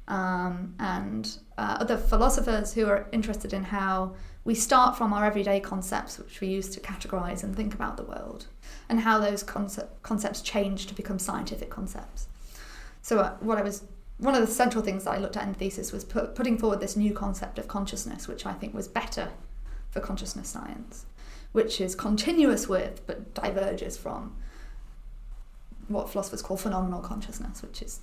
um, 0.08 0.76
and 0.80 1.38
uh, 1.58 1.78
other 1.80 1.98
philosophers 1.98 2.74
who 2.74 2.88
are 2.88 3.08
interested 3.12 3.54
in 3.54 3.64
how 3.64 4.16
we 4.44 4.54
start 4.54 4.96
from 4.96 5.12
our 5.12 5.26
everyday 5.26 5.60
concepts, 5.60 6.20
which 6.20 6.40
we 6.40 6.48
use 6.48 6.70
to 6.70 6.80
categorize 6.80 7.44
and 7.44 7.56
think 7.56 7.74
about 7.74 7.98
the 7.98 8.04
world, 8.04 8.46
and 8.88 9.00
how 9.00 9.18
those 9.20 9.42
concept, 9.42 10.04
concepts 10.04 10.42
change 10.42 10.86
to 10.86 10.94
become 10.94 11.18
scientific 11.18 11.72
concepts. 11.72 12.28
So, 13.06 13.20
uh, 13.20 13.36
what 13.40 13.60
I 13.60 13.62
was 13.62 13.84
one 14.18 14.34
of 14.34 14.42
the 14.42 14.52
central 14.52 14.84
things 14.84 15.04
that 15.04 15.12
I 15.12 15.18
looked 15.20 15.38
at 15.38 15.44
in 15.44 15.50
the 15.50 15.60
thesis 15.60 15.92
was 15.92 16.04
put, 16.04 16.34
putting 16.34 16.58
forward 16.58 16.80
this 16.80 16.96
new 16.96 17.14
concept 17.14 17.60
of 17.60 17.68
consciousness, 17.68 18.28
which 18.28 18.48
I 18.48 18.54
think 18.54 18.74
was 18.74 18.88
better 18.88 19.30
for 19.92 20.00
consciousness 20.00 20.50
science, 20.50 21.06
which 21.52 21.80
is 21.80 21.94
continuous 21.94 22.68
with 22.68 23.06
but 23.06 23.36
diverges 23.36 23.96
from 23.96 24.36
what 25.88 26.10
philosophers 26.10 26.42
call 26.42 26.58
phenomenal 26.58 27.00
consciousness, 27.00 27.62
which 27.62 27.84
is 27.84 28.00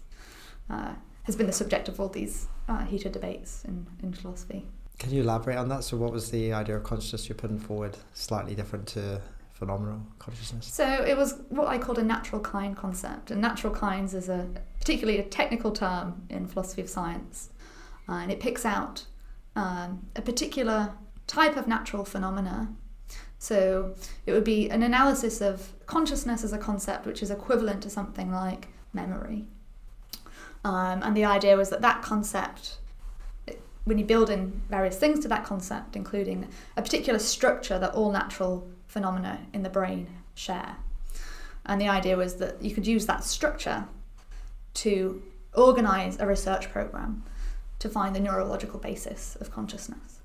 uh, 0.70 0.94
has 1.24 1.34
been 1.34 1.48
the 1.48 1.52
subject 1.52 1.88
of 1.88 1.98
all 1.98 2.08
these 2.08 2.46
uh, 2.68 2.84
heated 2.84 3.10
debates 3.10 3.64
in, 3.64 3.88
in 4.04 4.12
philosophy. 4.12 4.68
Can 5.00 5.10
you 5.10 5.22
elaborate 5.22 5.56
on 5.56 5.68
that? 5.70 5.82
So, 5.82 5.96
what 5.96 6.12
was 6.12 6.30
the 6.30 6.52
idea 6.52 6.76
of 6.76 6.84
consciousness 6.84 7.28
you're 7.28 7.34
putting 7.34 7.58
forward? 7.58 7.96
Slightly 8.14 8.54
different 8.54 8.86
to 8.88 9.20
phenomenal 9.62 10.00
consciousness. 10.18 10.66
So 10.66 10.86
it 11.04 11.16
was 11.16 11.40
what 11.48 11.68
I 11.68 11.78
called 11.78 11.98
a 11.98 12.02
natural 12.02 12.40
kind 12.40 12.76
concept, 12.76 13.30
and 13.30 13.40
natural 13.40 13.72
kinds 13.72 14.12
is 14.12 14.28
a 14.28 14.48
particularly 14.80 15.20
a 15.20 15.24
technical 15.40 15.70
term 15.70 16.06
in 16.28 16.48
philosophy 16.48 16.82
of 16.82 16.88
science, 16.88 17.50
uh, 18.08 18.14
and 18.22 18.32
it 18.32 18.40
picks 18.40 18.64
out 18.64 19.06
um, 19.54 20.04
a 20.16 20.22
particular 20.22 20.94
type 21.28 21.56
of 21.56 21.68
natural 21.68 22.04
phenomena. 22.04 22.68
So 23.38 23.94
it 24.26 24.32
would 24.32 24.44
be 24.44 24.68
an 24.70 24.82
analysis 24.82 25.40
of 25.40 25.72
consciousness 25.86 26.42
as 26.42 26.52
a 26.52 26.58
concept, 26.58 27.06
which 27.06 27.22
is 27.22 27.30
equivalent 27.30 27.82
to 27.84 27.90
something 27.90 28.32
like 28.32 28.68
memory. 28.92 29.46
Um, 30.64 31.02
and 31.04 31.16
the 31.16 31.24
idea 31.24 31.56
was 31.56 31.70
that 31.70 31.82
that 31.82 32.02
concept, 32.02 32.78
when 33.84 33.98
you 33.98 34.04
build 34.04 34.28
in 34.30 34.62
various 34.68 34.96
things 34.96 35.20
to 35.20 35.28
that 35.28 35.44
concept, 35.44 35.96
including 35.96 36.48
a 36.76 36.82
particular 36.82 37.18
structure 37.18 37.78
that 37.78 37.94
all 37.94 38.10
natural 38.12 38.68
phenomena 38.92 39.40
in 39.54 39.62
the 39.62 39.70
brain 39.70 40.06
share. 40.34 40.76
And 41.64 41.80
the 41.80 41.88
idea 41.88 42.16
was 42.16 42.36
that 42.36 42.62
you 42.62 42.74
could 42.74 42.86
use 42.86 43.06
that 43.06 43.24
structure 43.24 43.86
to 44.74 45.22
organize 45.54 46.18
a 46.20 46.26
research 46.26 46.70
program 46.70 47.24
to 47.78 47.88
find 47.88 48.14
the 48.14 48.20
neurological 48.20 48.78
basis 48.78 49.36
of 49.36 49.50
consciousness. 49.50 50.20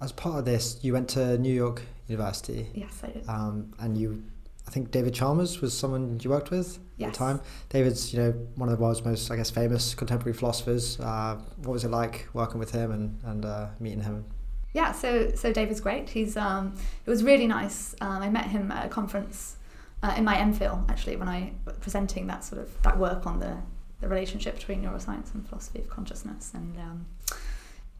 As 0.00 0.12
part 0.12 0.38
of 0.38 0.44
this, 0.46 0.78
you 0.82 0.94
went 0.94 1.08
to 1.10 1.36
New 1.38 1.52
York 1.52 1.82
University. 2.08 2.68
Yes, 2.74 3.00
I 3.04 3.08
did. 3.08 3.28
Um, 3.28 3.72
and 3.78 3.98
you, 3.98 4.22
I 4.66 4.70
think 4.70 4.90
David 4.90 5.12
Chalmers 5.12 5.60
was 5.60 5.76
someone 5.76 6.18
you 6.22 6.30
worked 6.30 6.50
with 6.50 6.78
yes. 6.96 7.08
at 7.08 7.12
the 7.12 7.18
time. 7.18 7.40
David's, 7.68 8.14
you 8.14 8.20
know, 8.20 8.30
one 8.54 8.70
of 8.70 8.78
the 8.78 8.82
world's 8.82 9.04
most, 9.04 9.30
I 9.30 9.36
guess, 9.36 9.50
famous 9.50 9.94
contemporary 9.94 10.36
philosophers. 10.36 10.98
Uh, 10.98 11.36
what 11.58 11.72
was 11.72 11.84
it 11.84 11.90
like 11.90 12.28
working 12.32 12.58
with 12.58 12.70
him 12.70 12.92
and, 12.92 13.20
and 13.24 13.44
uh, 13.44 13.66
meeting 13.78 14.00
him? 14.00 14.24
Yeah, 14.72 14.92
so 14.92 15.32
so 15.34 15.52
David's 15.52 15.80
great. 15.80 16.08
He's 16.08 16.36
um, 16.36 16.74
it 17.04 17.10
was 17.10 17.24
really 17.24 17.46
nice. 17.46 17.94
Um, 18.00 18.22
I 18.22 18.28
met 18.28 18.46
him 18.46 18.70
at 18.70 18.86
a 18.86 18.88
conference 18.88 19.56
uh, 20.02 20.14
in 20.16 20.24
my 20.24 20.36
MPhil 20.36 20.88
actually 20.88 21.16
when 21.16 21.28
I 21.28 21.52
was 21.64 21.76
presenting 21.78 22.26
that 22.28 22.44
sort 22.44 22.62
of 22.62 22.82
that 22.82 22.98
work 22.98 23.26
on 23.26 23.40
the 23.40 23.56
the 24.00 24.08
relationship 24.08 24.54
between 24.54 24.82
neuroscience 24.82 25.34
and 25.34 25.46
philosophy 25.46 25.80
of 25.80 25.90
consciousness. 25.90 26.52
And 26.54 26.76
um, 26.78 27.06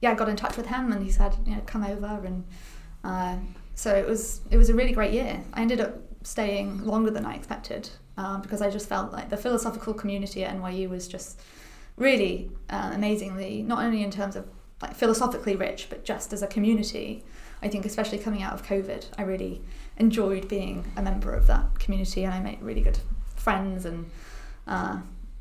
yeah, 0.00 0.12
I 0.12 0.14
got 0.14 0.28
in 0.28 0.36
touch 0.36 0.56
with 0.56 0.66
him, 0.66 0.92
and 0.92 1.02
he 1.02 1.10
said, 1.10 1.36
you 1.44 1.54
know, 1.54 1.62
come 1.66 1.84
over. 1.84 2.22
And 2.24 2.44
uh, 3.04 3.36
so 3.74 3.94
it 3.94 4.06
was 4.06 4.40
it 4.50 4.56
was 4.56 4.70
a 4.70 4.74
really 4.74 4.92
great 4.92 5.12
year. 5.12 5.42
I 5.52 5.62
ended 5.62 5.80
up 5.80 5.94
staying 6.22 6.84
longer 6.84 7.10
than 7.10 7.24
I 7.24 7.34
expected 7.34 7.88
um, 8.16 8.42
because 8.42 8.62
I 8.62 8.70
just 8.70 8.88
felt 8.88 9.12
like 9.12 9.30
the 9.30 9.36
philosophical 9.36 9.94
community 9.94 10.44
at 10.44 10.54
NYU 10.54 10.88
was 10.88 11.08
just 11.08 11.40
really 11.96 12.50
uh, 12.68 12.92
amazingly 12.94 13.62
not 13.62 13.82
only 13.82 14.02
in 14.02 14.10
terms 14.10 14.36
of 14.36 14.46
like 14.82 14.94
philosophically 14.94 15.56
rich, 15.56 15.88
but 15.90 16.04
just 16.04 16.32
as 16.32 16.42
a 16.42 16.46
community, 16.46 17.24
I 17.62 17.68
think 17.68 17.84
especially 17.84 18.18
coming 18.18 18.42
out 18.42 18.54
of 18.54 18.64
COVID, 18.64 19.06
I 19.18 19.22
really 19.22 19.62
enjoyed 19.98 20.48
being 20.48 20.90
a 20.96 21.02
member 21.02 21.32
of 21.34 21.46
that 21.48 21.78
community, 21.78 22.24
and 22.24 22.32
I 22.32 22.40
made 22.40 22.62
really 22.62 22.80
good 22.80 22.98
friends, 23.36 23.84
and 23.84 24.10
uh, 24.66 25.00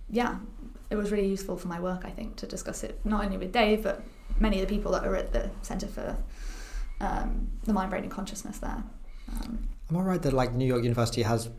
yeah, 0.10 0.38
it 0.90 0.96
was 0.96 1.12
really 1.12 1.28
useful 1.28 1.58
for 1.58 1.68
my 1.68 1.80
work. 1.80 2.02
I 2.04 2.10
think 2.10 2.36
to 2.38 2.48
discuss 2.48 2.84
it 2.84 3.00
not 3.06 3.24
only 3.24 3.38
with 3.38 3.52
Dave, 3.52 3.84
but 3.84 4.04
many 4.40 4.62
of 4.62 4.68
the 4.68 4.76
people 4.76 4.92
that 4.94 5.06
are 5.06 5.16
at 5.16 5.32
the 5.32 5.50
Centre 5.62 5.88
for 5.88 6.18
um, 7.00 7.48
the 7.64 7.74
Mind, 7.74 7.90
Brain, 7.90 8.04
and 8.04 8.12
Consciousness 8.12 8.60
there. 8.60 8.84
Um, 9.32 9.70
Am 9.90 9.98
I 9.98 10.02
right 10.02 10.22
that 10.22 10.34
like 10.34 10.54
New 10.54 10.66
York 10.66 10.84
University 10.84 11.24
has 11.24 11.50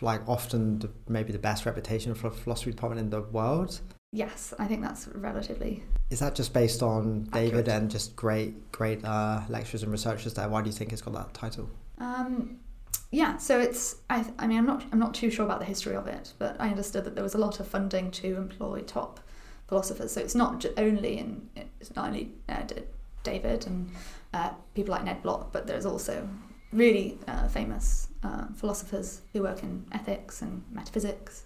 like 0.00 0.28
often 0.28 0.80
the, 0.80 0.90
maybe 1.08 1.32
the 1.32 1.38
best 1.38 1.66
reputation 1.66 2.14
for 2.14 2.30
philosophy 2.30 2.70
department 2.70 3.00
in 3.00 3.10
the 3.10 3.22
world? 3.22 3.80
Yes, 4.12 4.52
I 4.58 4.66
think 4.66 4.82
that's 4.82 5.06
relatively. 5.08 5.84
Is 6.10 6.18
that 6.18 6.34
just 6.34 6.52
based 6.52 6.82
on 6.82 7.24
David 7.32 7.68
and 7.68 7.88
just 7.88 8.16
great, 8.16 8.72
great 8.72 9.04
uh, 9.04 9.42
lecturers 9.48 9.84
and 9.84 9.92
researchers 9.92 10.34
there? 10.34 10.48
Why 10.48 10.62
do 10.62 10.68
you 10.68 10.74
think 10.74 10.92
it's 10.92 11.02
got 11.02 11.14
that 11.14 11.32
title? 11.32 11.70
Um, 11.98 12.58
yeah, 13.12 13.36
so 13.36 13.60
it's. 13.60 13.96
I, 14.10 14.24
I 14.38 14.48
mean, 14.48 14.58
I'm 14.58 14.66
not. 14.66 14.84
I'm 14.90 14.98
not 14.98 15.14
too 15.14 15.30
sure 15.30 15.44
about 15.44 15.60
the 15.60 15.64
history 15.64 15.94
of 15.94 16.08
it, 16.08 16.32
but 16.38 16.56
I 16.58 16.70
understood 16.70 17.04
that 17.04 17.14
there 17.14 17.22
was 17.22 17.34
a 17.34 17.38
lot 17.38 17.60
of 17.60 17.68
funding 17.68 18.10
to 18.12 18.36
employ 18.36 18.80
top 18.80 19.20
philosophers. 19.68 20.12
So 20.12 20.20
it's 20.20 20.34
not 20.34 20.58
j- 20.58 20.72
only 20.76 21.18
in. 21.18 21.48
It's 21.80 21.94
not 21.94 22.08
only 22.08 22.32
uh, 22.48 22.62
D- 22.62 22.82
David 23.22 23.68
and 23.68 23.90
uh, 24.34 24.50
people 24.74 24.92
like 24.92 25.04
Ned 25.04 25.22
Block, 25.22 25.52
but 25.52 25.68
there's 25.68 25.86
also 25.86 26.28
really 26.72 27.16
uh, 27.28 27.46
famous 27.46 28.08
uh, 28.24 28.46
philosophers 28.56 29.20
who 29.32 29.42
work 29.42 29.62
in 29.62 29.86
ethics 29.92 30.42
and 30.42 30.64
metaphysics. 30.72 31.44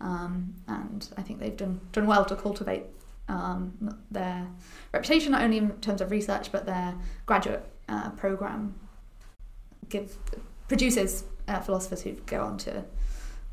Um, 0.00 0.54
and 0.68 1.08
I 1.16 1.22
think 1.22 1.40
they've 1.40 1.56
done 1.56 1.80
done 1.92 2.06
well 2.06 2.24
to 2.24 2.36
cultivate 2.36 2.84
um, 3.28 3.98
their 4.10 4.46
reputation, 4.92 5.32
not 5.32 5.42
only 5.42 5.58
in 5.58 5.70
terms 5.80 6.00
of 6.00 6.10
research, 6.10 6.52
but 6.52 6.66
their 6.66 6.94
graduate 7.26 7.64
uh, 7.88 8.10
program 8.10 8.74
give 9.88 10.16
produces 10.68 11.24
uh, 11.48 11.60
philosophers 11.60 12.02
who 12.02 12.12
go 12.26 12.42
on 12.42 12.58
to 12.58 12.84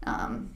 um, 0.04 0.50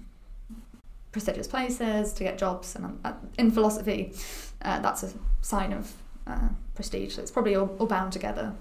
prestigious 1.11 1.47
places 1.47 2.13
to 2.13 2.23
get 2.23 2.37
jobs, 2.37 2.75
and 2.75 2.99
uh, 3.03 3.13
in 3.37 3.51
philosophy, 3.51 4.13
uh, 4.61 4.79
that's 4.79 5.03
a 5.03 5.11
sign 5.41 5.73
of 5.73 5.91
uh, 6.27 6.49
prestige. 6.75 7.15
So 7.15 7.21
it's 7.21 7.31
probably 7.31 7.55
all, 7.55 7.75
all 7.79 7.87
bound 7.87 8.13
together. 8.13 8.53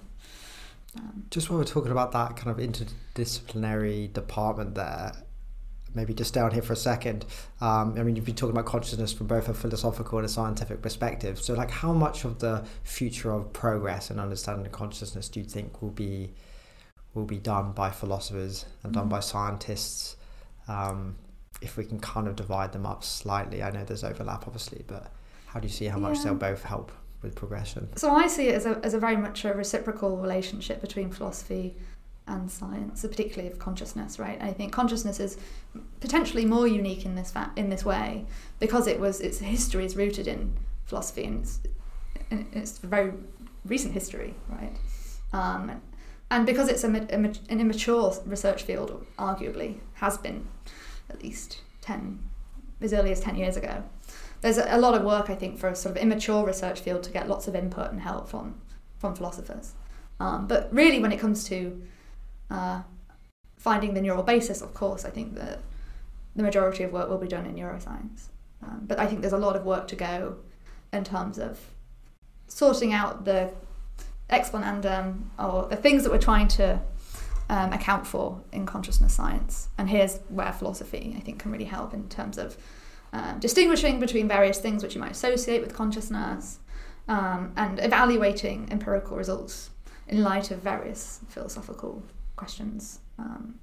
Um, 0.96 1.24
Just 1.30 1.50
while 1.50 1.58
we're 1.58 1.64
talking 1.64 1.92
about 1.92 2.12
that 2.12 2.36
kind 2.36 2.50
of 2.50 2.56
interdisciplinary 2.56 4.12
department 4.12 4.74
there, 4.74 5.12
maybe 5.94 6.14
just 6.14 6.34
down 6.34 6.50
here 6.52 6.62
for 6.62 6.72
a 6.72 6.76
second. 6.76 7.24
Um, 7.60 7.94
I 7.98 8.02
mean, 8.02 8.16
you've 8.16 8.24
been 8.24 8.34
talking 8.34 8.52
about 8.54 8.66
consciousness 8.66 9.12
from 9.12 9.26
both 9.26 9.48
a 9.48 9.54
philosophical 9.54 10.18
and 10.18 10.26
a 10.26 10.28
scientific 10.28 10.82
perspective. 10.82 11.40
So, 11.40 11.54
like, 11.54 11.70
how 11.70 11.92
much 11.92 12.24
of 12.24 12.38
the 12.38 12.64
future 12.84 13.32
of 13.32 13.52
progress 13.52 14.10
and 14.10 14.20
understanding 14.20 14.66
of 14.66 14.72
consciousness 14.72 15.28
do 15.28 15.40
you 15.40 15.46
think 15.46 15.82
will 15.82 15.90
be 15.90 16.32
will 17.14 17.24
be 17.24 17.38
done 17.38 17.72
by 17.72 17.90
philosophers 17.90 18.66
and 18.84 18.92
done 18.92 19.06
Mhm. 19.06 19.10
by 19.10 19.20
scientists? 19.20 20.16
Um, 20.68 21.16
if 21.60 21.76
we 21.76 21.84
can 21.84 21.98
kind 21.98 22.28
of 22.28 22.36
divide 22.36 22.72
them 22.72 22.86
up 22.86 23.02
slightly, 23.02 23.62
I 23.62 23.70
know 23.70 23.82
there's 23.84 24.04
overlap, 24.04 24.46
obviously, 24.46 24.84
but 24.86 25.10
how 25.46 25.58
do 25.58 25.66
you 25.66 25.72
see 25.72 25.86
how 25.86 25.98
much 25.98 26.18
Yeah. 26.18 26.24
they'll 26.24 26.34
both 26.34 26.62
help 26.62 26.92
with 27.22 27.34
progression? 27.34 27.88
So 27.96 28.14
I 28.14 28.28
see 28.28 28.48
it 28.48 28.54
as 28.54 28.66
a, 28.66 28.78
as 28.84 28.94
a 28.94 29.00
very 29.00 29.16
much 29.16 29.44
a 29.44 29.52
reciprocal 29.54 30.18
relationship 30.18 30.80
between 30.80 31.10
philosophy 31.10 31.76
and 32.28 32.50
science, 32.50 33.02
particularly 33.02 33.50
of 33.50 33.58
consciousness, 33.58 34.18
right? 34.18 34.40
I 34.40 34.52
think 34.52 34.72
consciousness 34.72 35.18
is 35.18 35.38
potentially 36.00 36.44
more 36.44 36.66
unique 36.66 37.04
in 37.04 37.14
this 37.14 37.30
fa- 37.30 37.52
in 37.56 37.70
this 37.70 37.84
way 37.84 38.26
because 38.60 38.86
it 38.86 39.00
was 39.00 39.20
its 39.20 39.38
history 39.38 39.84
is 39.84 39.96
rooted 39.96 40.28
in 40.28 40.54
philosophy 40.84 41.24
and 41.24 41.40
it's, 41.40 41.60
it's 42.52 42.78
very 42.78 43.12
recent 43.64 43.94
history, 43.94 44.34
right? 44.48 44.76
Um, 45.32 45.80
and 46.30 46.46
because 46.46 46.68
it's 46.68 46.84
a, 46.84 46.88
a 46.88 47.16
an 47.16 47.60
immature 47.60 48.14
research 48.26 48.62
field, 48.62 49.06
arguably 49.18 49.78
has 49.94 50.18
been 50.18 50.46
at 51.10 51.22
least 51.22 51.62
ten 51.80 52.18
as 52.80 52.92
early 52.92 53.10
as 53.10 53.20
ten 53.20 53.34
years 53.34 53.56
ago 53.56 53.82
there's 54.40 54.58
a, 54.58 54.66
a 54.76 54.78
lot 54.78 54.94
of 54.94 55.02
work 55.02 55.30
I 55.30 55.34
think 55.34 55.58
for 55.58 55.68
a 55.68 55.74
sort 55.74 55.96
of 55.96 56.02
immature 56.02 56.46
research 56.46 56.80
field 56.80 57.02
to 57.04 57.10
get 57.10 57.28
lots 57.28 57.48
of 57.48 57.54
input 57.54 57.90
and 57.90 58.00
help 58.00 58.28
from 58.28 58.54
from 58.98 59.14
philosophers. 59.14 59.74
Um, 60.20 60.46
but 60.48 60.72
really, 60.72 60.98
when 60.98 61.12
it 61.12 61.20
comes 61.20 61.44
to 61.44 61.80
uh, 62.50 62.82
finding 63.56 63.94
the 63.94 64.00
neural 64.00 64.22
basis, 64.22 64.62
of 64.62 64.74
course, 64.74 65.04
I 65.04 65.10
think 65.10 65.34
that 65.34 65.60
the 66.36 66.42
majority 66.42 66.84
of 66.84 66.92
work 66.92 67.08
will 67.08 67.18
be 67.18 67.28
done 67.28 67.46
in 67.46 67.54
neuroscience. 67.54 68.28
Um, 68.62 68.82
but 68.86 68.98
I 68.98 69.06
think 69.06 69.20
there's 69.20 69.32
a 69.32 69.38
lot 69.38 69.56
of 69.56 69.64
work 69.64 69.88
to 69.88 69.96
go 69.96 70.36
in 70.92 71.04
terms 71.04 71.38
of 71.38 71.58
sorting 72.46 72.92
out 72.92 73.24
the 73.24 73.50
explanandum 74.30 75.24
or 75.38 75.66
the 75.68 75.76
things 75.76 76.02
that 76.02 76.10
we're 76.10 76.18
trying 76.18 76.48
to 76.48 76.80
um, 77.50 77.72
account 77.72 78.06
for 78.06 78.40
in 78.52 78.66
consciousness 78.66 79.14
science. 79.14 79.68
And 79.78 79.88
here's 79.88 80.18
where 80.28 80.52
philosophy, 80.52 81.14
I 81.16 81.20
think, 81.20 81.40
can 81.40 81.50
really 81.50 81.64
help 81.64 81.94
in 81.94 82.08
terms 82.08 82.38
of 82.38 82.56
um, 83.12 83.38
distinguishing 83.38 84.00
between 84.00 84.28
various 84.28 84.58
things 84.58 84.82
which 84.82 84.94
you 84.94 85.00
might 85.00 85.12
associate 85.12 85.62
with 85.62 85.74
consciousness 85.74 86.58
um, 87.08 87.52
and 87.56 87.78
evaluating 87.80 88.68
empirical 88.70 89.16
results 89.16 89.70
in 90.06 90.22
light 90.22 90.50
of 90.50 90.58
various 90.58 91.20
philosophical 91.28 92.02
questions. 92.38 93.00
Um, 93.18 93.58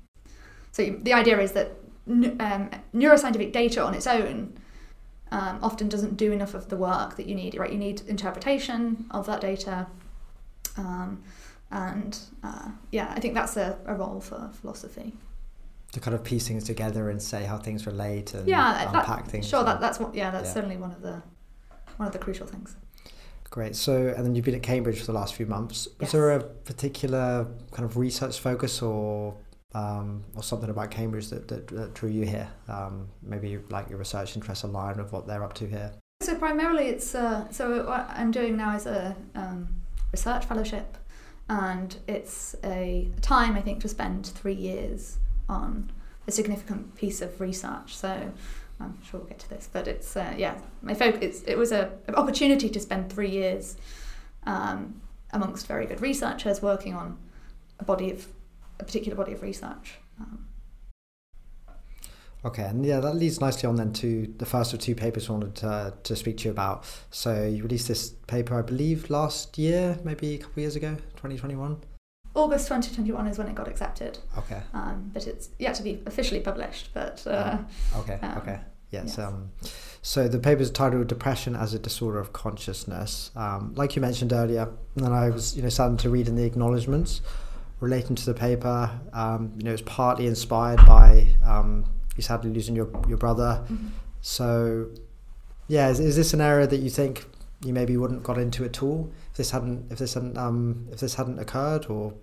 so 0.71 0.95
the 1.01 1.13
idea 1.13 1.39
is 1.39 1.53
that 1.53 1.71
um, 2.07 2.69
neuroscientific 2.93 3.51
data 3.51 3.83
on 3.83 3.95
its 3.95 4.05
own 4.05 4.53
um, 5.31 5.59
often 5.63 5.89
doesn't 5.89 6.17
do 6.17 6.31
enough 6.31 6.53
of 6.53 6.69
the 6.69 6.77
work 6.77 7.15
that 7.17 7.25
you 7.25 7.33
need. 7.33 7.57
Right, 7.57 7.71
you 7.71 7.79
need 7.79 8.01
interpretation 8.07 9.05
of 9.11 9.25
that 9.25 9.41
data, 9.41 9.87
um, 10.77 11.23
and 11.71 12.19
uh, 12.43 12.69
yeah, 12.91 13.11
I 13.15 13.19
think 13.19 13.33
that's 13.33 13.57
a, 13.57 13.77
a 13.87 13.95
role 13.95 14.19
for 14.21 14.49
philosophy. 14.61 15.13
To 15.93 15.99
kind 15.99 16.13
of 16.13 16.23
piece 16.23 16.47
things 16.47 16.65
together 16.65 17.09
and 17.09 17.21
say 17.21 17.45
how 17.45 17.57
things 17.57 17.87
relate 17.87 18.33
and 18.33 18.47
yeah, 18.47 18.87
unpack 18.87 19.23
that, 19.23 19.31
things. 19.31 19.47
Sure, 19.47 19.63
that, 19.63 19.79
that's 19.79 19.99
what. 19.99 20.13
Yeah, 20.13 20.29
that's 20.29 20.49
Yeah. 20.49 20.53
certainly 20.53 20.77
one 20.77 20.91
of 20.91 21.01
the 21.01 21.23
one 21.97 22.07
of 22.07 22.13
the 22.13 22.19
crucial 22.19 22.45
things. 22.45 22.75
Great. 23.55 23.73
So, 23.77 24.13
and 24.17 24.25
then 24.25 24.35
you've 24.35 24.43
been 24.43 24.55
at 24.55 24.63
Cambridge 24.63 24.99
for 24.99 25.05
the 25.05 25.13
last 25.13 25.33
few 25.33 25.45
months. 25.45 25.87
Was 25.87 25.95
Yes. 26.07 26.11
there 26.11 26.31
a 26.31 26.43
particular 26.43 27.47
kind 27.71 27.85
of 27.85 27.95
research 27.95 28.41
focus 28.41 28.81
or 28.81 29.33
um, 29.73 30.25
or 30.35 30.43
something 30.43 30.69
about 30.69 30.91
Cambridge 30.91 31.29
that, 31.29 31.47
that, 31.47 31.67
that 31.67 31.93
drew 31.93 32.09
you 32.09 32.25
here? 32.25 32.49
Um, 32.67 33.07
maybe 33.23 33.57
like 33.69 33.89
your 33.89 33.97
research 33.97 34.35
interests 34.35 34.65
align 34.65 34.97
with 34.97 35.13
what 35.13 35.25
they're 35.25 35.41
up 35.41 35.53
to 35.53 35.67
here. 35.67 35.93
So 36.19 36.35
primarily, 36.35 36.87
it's 36.89 37.15
uh, 37.15 37.49
so 37.49 37.85
what 37.85 38.09
I'm 38.09 38.31
doing 38.31 38.57
now 38.57 38.75
is 38.75 38.87
a 38.87 39.15
um, 39.35 39.69
research 40.11 40.43
fellowship, 40.43 40.97
and 41.47 41.95
it's 42.09 42.57
a 42.65 43.07
time 43.21 43.55
I 43.55 43.61
think 43.61 43.79
to 43.83 43.87
spend 43.87 44.25
three 44.25 44.53
years 44.53 45.17
on 45.47 45.93
a 46.27 46.31
significant 46.31 46.93
piece 46.95 47.21
of 47.21 47.39
research. 47.39 47.95
So 47.95 48.33
I'm 48.79 49.01
sure 49.03 49.19
we'll 49.19 49.29
get 49.29 49.39
to 49.39 49.49
this, 49.49 49.69
but 49.71 49.87
it's 49.87 50.15
uh, 50.17 50.33
yeah, 50.37 50.55
my 50.81 50.93
focus. 50.93 51.43
It 51.47 51.57
was 51.57 51.71
a 51.71 51.91
an 52.07 52.15
opportunity 52.15 52.69
to 52.69 52.79
spend 52.79 53.11
three 53.11 53.29
years 53.29 53.77
um, 54.45 55.01
amongst 55.31 55.67
very 55.67 55.85
good 55.85 56.01
researchers 56.01 56.61
working 56.61 56.93
on 56.93 57.17
a 57.79 57.83
body 57.83 58.11
of 58.11 58.27
a 58.79 58.83
particular 58.83 59.15
body 59.15 59.33
of 59.33 59.41
research. 59.41 59.95
Um, 60.19 60.45
Okay, 62.45 62.61
and 62.61 62.85
yeah, 62.85 62.99
that 62.99 63.15
leads 63.15 63.41
nicely 63.41 63.67
on 63.67 63.75
then 63.75 63.91
to 63.93 64.31
the 64.37 64.45
first 64.45 64.71
of 64.71 64.79
two 64.79 64.93
papers 64.93 65.27
I 65.27 65.33
wanted 65.33 65.55
to, 65.55 65.95
to 66.03 66.15
speak 66.15 66.37
to 66.37 66.45
you 66.45 66.51
about. 66.51 66.85
So 67.09 67.43
you 67.43 67.63
released 67.63 67.87
this 67.87 68.09
paper, 68.27 68.55
I 68.55 68.61
believe, 68.61 69.09
last 69.09 69.57
year, 69.57 69.97
maybe 70.03 70.35
a 70.35 70.37
couple 70.37 70.51
of 70.51 70.57
years 70.59 70.75
ago, 70.75 70.93
2021. 71.15 71.81
August 72.35 72.67
2021 72.67 73.27
is 73.27 73.37
when 73.37 73.47
it 73.47 73.55
got 73.55 73.67
accepted, 73.67 74.19
Okay, 74.37 74.61
um, 74.73 75.09
but 75.13 75.25
it's 75.25 75.49
yet 75.57 75.73
to 75.75 75.83
be 75.83 76.01
officially 76.05 76.41
published. 76.41 76.89
But 76.93 77.25
uh, 77.25 77.57
okay, 77.97 78.19
Um, 78.21 78.37
okay. 78.39 78.59
Yes. 78.91 79.05
yes. 79.17 79.19
Um, 79.19 79.49
so 80.01 80.27
the 80.27 80.37
paper 80.39 80.61
is 80.61 80.69
titled 80.69 81.07
"Depression 81.07 81.55
as 81.55 81.73
a 81.73 81.79
Disorder 81.79 82.19
of 82.19 82.33
Consciousness." 82.33 83.31
Um, 83.35 83.73
like 83.75 83.95
you 83.95 84.01
mentioned 84.01 84.31
earlier, 84.33 84.69
and 84.95 85.07
I 85.07 85.29
was, 85.29 85.55
you 85.55 85.63
know, 85.63 85.69
starting 85.69 85.97
to 85.97 86.09
read 86.09 86.27
in 86.27 86.35
the 86.35 86.43
acknowledgements 86.43 87.21
relating 87.79 88.15
to 88.15 88.25
the 88.25 88.33
paper. 88.33 88.91
Um, 89.13 89.53
you 89.57 89.63
know, 89.63 89.71
it's 89.73 89.81
partly 89.85 90.27
inspired 90.27 90.85
by 90.85 91.27
um, 91.45 91.85
you 92.15 92.21
sadly 92.23 92.51
losing 92.51 92.75
your 92.75 92.89
your 93.07 93.17
brother. 93.17 93.63
mhm. 93.69 93.89
So, 94.21 94.87
yeah, 95.67 95.89
is, 95.89 95.99
is 95.99 96.15
this 96.15 96.33
an 96.33 96.41
area 96.41 96.67
that 96.67 96.77
you 96.77 96.89
think 96.89 97.25
you 97.63 97.73
maybe 97.73 97.95
wouldn't 97.97 98.19
have 98.19 98.25
got 98.25 98.37
into 98.37 98.63
at 98.65 98.81
all 98.83 99.11
if 99.31 99.37
this 99.37 99.51
hadn't 99.51 99.91
if 99.91 99.97
this 99.99 100.13
hadn't 100.13 100.37
um, 100.37 100.87
if 100.91 100.99
this 100.99 101.15
hadn't 101.15 101.39
occurred, 101.39 101.87
or 101.87 102.13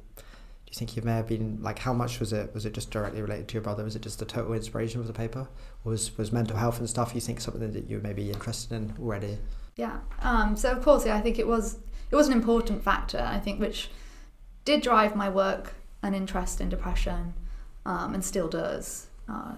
you 0.72 0.78
think 0.78 0.96
you 0.96 1.02
may 1.02 1.12
have 1.12 1.28
been 1.28 1.58
like 1.60 1.78
how 1.78 1.92
much 1.92 2.18
was 2.18 2.32
it 2.32 2.52
was 2.54 2.64
it 2.64 2.72
just 2.72 2.90
directly 2.90 3.20
related 3.20 3.46
to 3.48 3.54
your 3.54 3.62
brother? 3.62 3.84
Was 3.84 3.94
it 3.94 4.00
just 4.00 4.18
the 4.18 4.24
total 4.24 4.54
inspiration 4.54 5.00
of 5.00 5.06
the 5.06 5.12
paper? 5.12 5.48
Was 5.84 6.16
was 6.16 6.32
mental 6.32 6.56
health 6.56 6.78
and 6.78 6.88
stuff 6.88 7.14
you 7.14 7.20
think 7.20 7.40
something 7.40 7.72
that 7.72 7.90
you 7.90 7.98
may 7.98 8.14
be 8.14 8.30
interested 8.30 8.74
in 8.74 8.94
already? 8.98 9.38
Yeah. 9.76 9.98
Um, 10.22 10.56
so 10.56 10.70
of 10.70 10.82
course, 10.82 11.04
yeah, 11.04 11.14
I 11.16 11.20
think 11.20 11.38
it 11.38 11.46
was 11.46 11.78
it 12.10 12.16
was 12.16 12.26
an 12.26 12.32
important 12.32 12.82
factor. 12.82 13.20
I 13.20 13.38
think 13.38 13.60
which 13.60 13.90
did 14.64 14.80
drive 14.80 15.14
my 15.14 15.28
work 15.28 15.74
and 16.02 16.14
interest 16.14 16.60
in 16.60 16.70
depression, 16.70 17.34
um, 17.84 18.14
and 18.14 18.24
still 18.24 18.48
does. 18.48 19.08
Uh, 19.28 19.56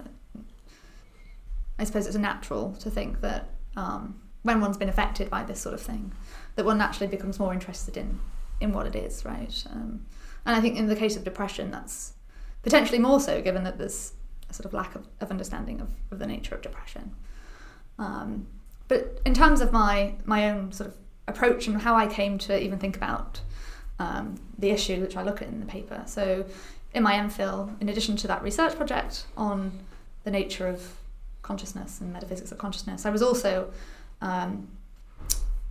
I 1.79 1.85
suppose 1.85 2.07
it's 2.07 2.17
natural 2.17 2.73
to 2.81 2.89
think 2.89 3.21
that 3.21 3.49
um, 3.77 4.19
when 4.43 4.59
one's 4.59 4.77
been 4.77 4.89
affected 4.89 5.29
by 5.29 5.43
this 5.43 5.61
sort 5.61 5.73
of 5.73 5.81
thing, 5.81 6.11
that 6.55 6.65
one 6.65 6.77
naturally 6.77 7.07
becomes 7.07 7.39
more 7.39 7.53
interested 7.53 7.95
in 7.95 8.19
in 8.59 8.73
what 8.73 8.85
it 8.85 8.95
is, 8.95 9.23
right? 9.23 9.63
Um, 9.71 10.05
and 10.45 10.55
I 10.55 10.61
think 10.61 10.77
in 10.77 10.87
the 10.87 10.95
case 10.95 11.15
of 11.15 11.23
depression, 11.23 11.71
that's 11.71 12.13
potentially 12.63 12.99
more 12.99 13.19
so, 13.19 13.41
given 13.41 13.63
that 13.63 13.77
there's 13.77 14.13
a 14.49 14.53
sort 14.53 14.65
of 14.65 14.73
lack 14.73 14.95
of, 14.95 15.07
of 15.19 15.31
understanding 15.31 15.81
of, 15.81 15.89
of 16.11 16.19
the 16.19 16.27
nature 16.27 16.55
of 16.55 16.61
depression. 16.61 17.15
Um, 17.97 18.47
but 18.87 19.19
in 19.25 19.33
terms 19.33 19.61
of 19.61 19.71
my 19.71 20.13
my 20.25 20.49
own 20.49 20.71
sort 20.71 20.89
of 20.89 20.95
approach 21.27 21.67
and 21.67 21.81
how 21.81 21.95
I 21.95 22.07
came 22.07 22.37
to 22.39 22.61
even 22.61 22.77
think 22.77 22.95
about 22.95 23.41
um, 23.99 24.35
the 24.57 24.69
issue 24.69 25.01
which 25.01 25.17
I 25.17 25.23
look 25.23 25.41
at 25.41 25.47
in 25.47 25.59
the 25.59 25.65
paper. 25.65 26.03
So 26.05 26.45
in 26.93 27.03
my 27.03 27.13
MPhil, 27.13 27.81
in 27.81 27.89
addition 27.89 28.15
to 28.17 28.27
that 28.27 28.41
research 28.43 28.75
project 28.75 29.25
on 29.35 29.71
the 30.23 30.31
nature 30.31 30.67
of 30.67 30.97
consciousness 31.41 31.99
and 32.01 32.11
metaphysics 32.13 32.51
of 32.51 32.57
consciousness, 32.57 33.05
I 33.05 33.09
was 33.09 33.21
also 33.21 33.71
um, 34.21 34.67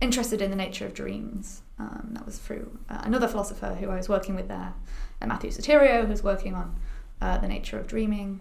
interested 0.01 0.41
in 0.41 0.49
the 0.49 0.55
nature 0.55 0.85
of 0.85 0.93
dreams. 0.93 1.61
Um, 1.77 2.11
that 2.13 2.25
was 2.25 2.37
through 2.37 2.79
uh, 2.89 3.01
another 3.03 3.27
philosopher 3.27 3.75
who 3.75 3.89
I 3.89 3.97
was 3.97 4.07
working 4.07 4.33
with 4.33 4.47
there, 4.47 4.73
uh, 5.21 5.27
Matthew 5.27 5.51
Soteriou, 5.51 6.07
who's 6.07 6.23
working 6.23 6.55
on 6.55 6.75
uh, 7.21 7.37
the 7.39 7.49
nature 7.49 7.77
of 7.77 7.85
dreaming. 7.85 8.39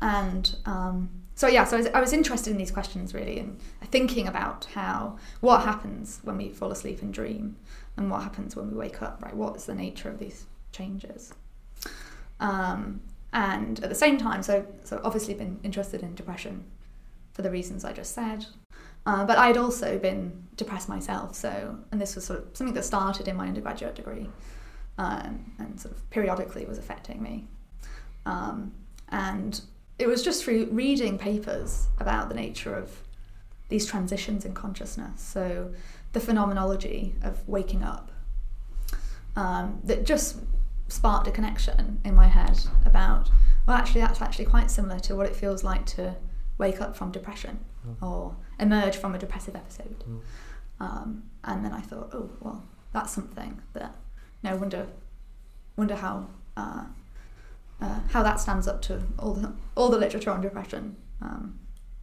And 0.00 0.56
um, 0.64 1.10
so 1.34 1.46
yeah, 1.46 1.64
so 1.64 1.76
I 1.76 1.80
was, 1.80 1.88
I 1.88 2.00
was 2.00 2.14
interested 2.14 2.50
in 2.50 2.56
these 2.56 2.70
questions 2.70 3.12
really, 3.12 3.38
and 3.38 3.60
thinking 3.90 4.26
about 4.26 4.64
how 4.74 5.18
what 5.40 5.62
happens 5.62 6.20
when 6.22 6.38
we 6.38 6.48
fall 6.48 6.72
asleep 6.72 7.02
and 7.02 7.12
dream, 7.12 7.56
and 7.98 8.10
what 8.10 8.22
happens 8.22 8.56
when 8.56 8.70
we 8.70 8.76
wake 8.76 9.02
up. 9.02 9.22
Right, 9.22 9.36
what 9.36 9.56
is 9.56 9.66
the 9.66 9.74
nature 9.74 10.08
of 10.08 10.18
these 10.18 10.46
changes? 10.72 11.34
Um, 12.40 13.02
and 13.34 13.82
at 13.82 13.90
the 13.90 13.94
same 13.94 14.16
time, 14.16 14.42
so 14.42 14.64
so 14.84 15.00
obviously 15.04 15.34
been 15.34 15.60
interested 15.62 16.02
in 16.02 16.14
depression 16.14 16.64
for 17.32 17.42
the 17.42 17.50
reasons 17.50 17.84
I 17.84 17.92
just 17.92 18.14
said. 18.14 18.46
Uh, 19.06 19.24
but 19.24 19.38
I'd 19.38 19.56
also 19.56 19.98
been 19.98 20.44
depressed 20.56 20.88
myself, 20.88 21.34
so 21.34 21.78
and 21.92 22.00
this 22.00 22.14
was 22.16 22.24
sort 22.24 22.40
of 22.40 22.56
something 22.56 22.74
that 22.74 22.84
started 22.84 23.28
in 23.28 23.36
my 23.36 23.46
undergraduate 23.46 23.94
degree, 23.94 24.28
um, 24.98 25.52
and 25.58 25.80
sort 25.80 25.94
of 25.94 26.10
periodically 26.10 26.66
was 26.66 26.78
affecting 26.78 27.22
me. 27.22 27.46
Um, 28.26 28.72
and 29.10 29.60
it 29.98 30.08
was 30.08 30.22
just 30.24 30.42
through 30.44 30.66
reading 30.72 31.18
papers 31.18 31.86
about 32.00 32.28
the 32.28 32.34
nature 32.34 32.74
of 32.74 32.90
these 33.68 33.86
transitions 33.86 34.44
in 34.44 34.52
consciousness, 34.54 35.20
so 35.22 35.72
the 36.12 36.20
phenomenology 36.20 37.14
of 37.22 37.46
waking 37.48 37.82
up, 37.84 38.10
um, 39.36 39.80
that 39.84 40.04
just 40.04 40.38
sparked 40.88 41.28
a 41.28 41.30
connection 41.30 42.00
in 42.04 42.14
my 42.14 42.26
head 42.26 42.58
about, 42.84 43.30
well, 43.66 43.76
actually, 43.76 44.00
that's 44.00 44.20
actually 44.22 44.46
quite 44.46 44.70
similar 44.70 44.98
to 45.00 45.14
what 45.14 45.26
it 45.26 45.36
feels 45.36 45.62
like 45.62 45.84
to 45.86 46.14
wake 46.58 46.80
up 46.80 46.96
from 46.96 47.12
depression 47.12 47.58
Mm. 47.86 48.02
or 48.02 48.36
emerge 48.58 48.96
from 48.96 49.14
a 49.14 49.18
depressive 49.18 49.56
episode. 49.56 50.04
Mm. 50.08 50.20
Um, 50.78 51.22
and 51.44 51.64
then 51.64 51.72
I 51.72 51.80
thought, 51.80 52.10
oh, 52.12 52.30
well, 52.40 52.62
that's 52.92 53.12
something 53.12 53.60
that, 53.72 53.94
you 54.42 54.50
know, 54.50 54.56
wonder, 54.56 54.86
wonder 55.76 55.96
how. 55.96 56.28
Uh, 56.56 56.84
uh, 57.80 58.00
how 58.10 58.22
that 58.22 58.40
stands 58.40 58.66
up 58.66 58.80
to 58.80 59.02
all 59.18 59.34
the 59.34 59.52
all 59.74 59.90
the 59.90 59.98
literature 59.98 60.30
on 60.30 60.40
depression 60.40 60.96
um, 61.20 61.58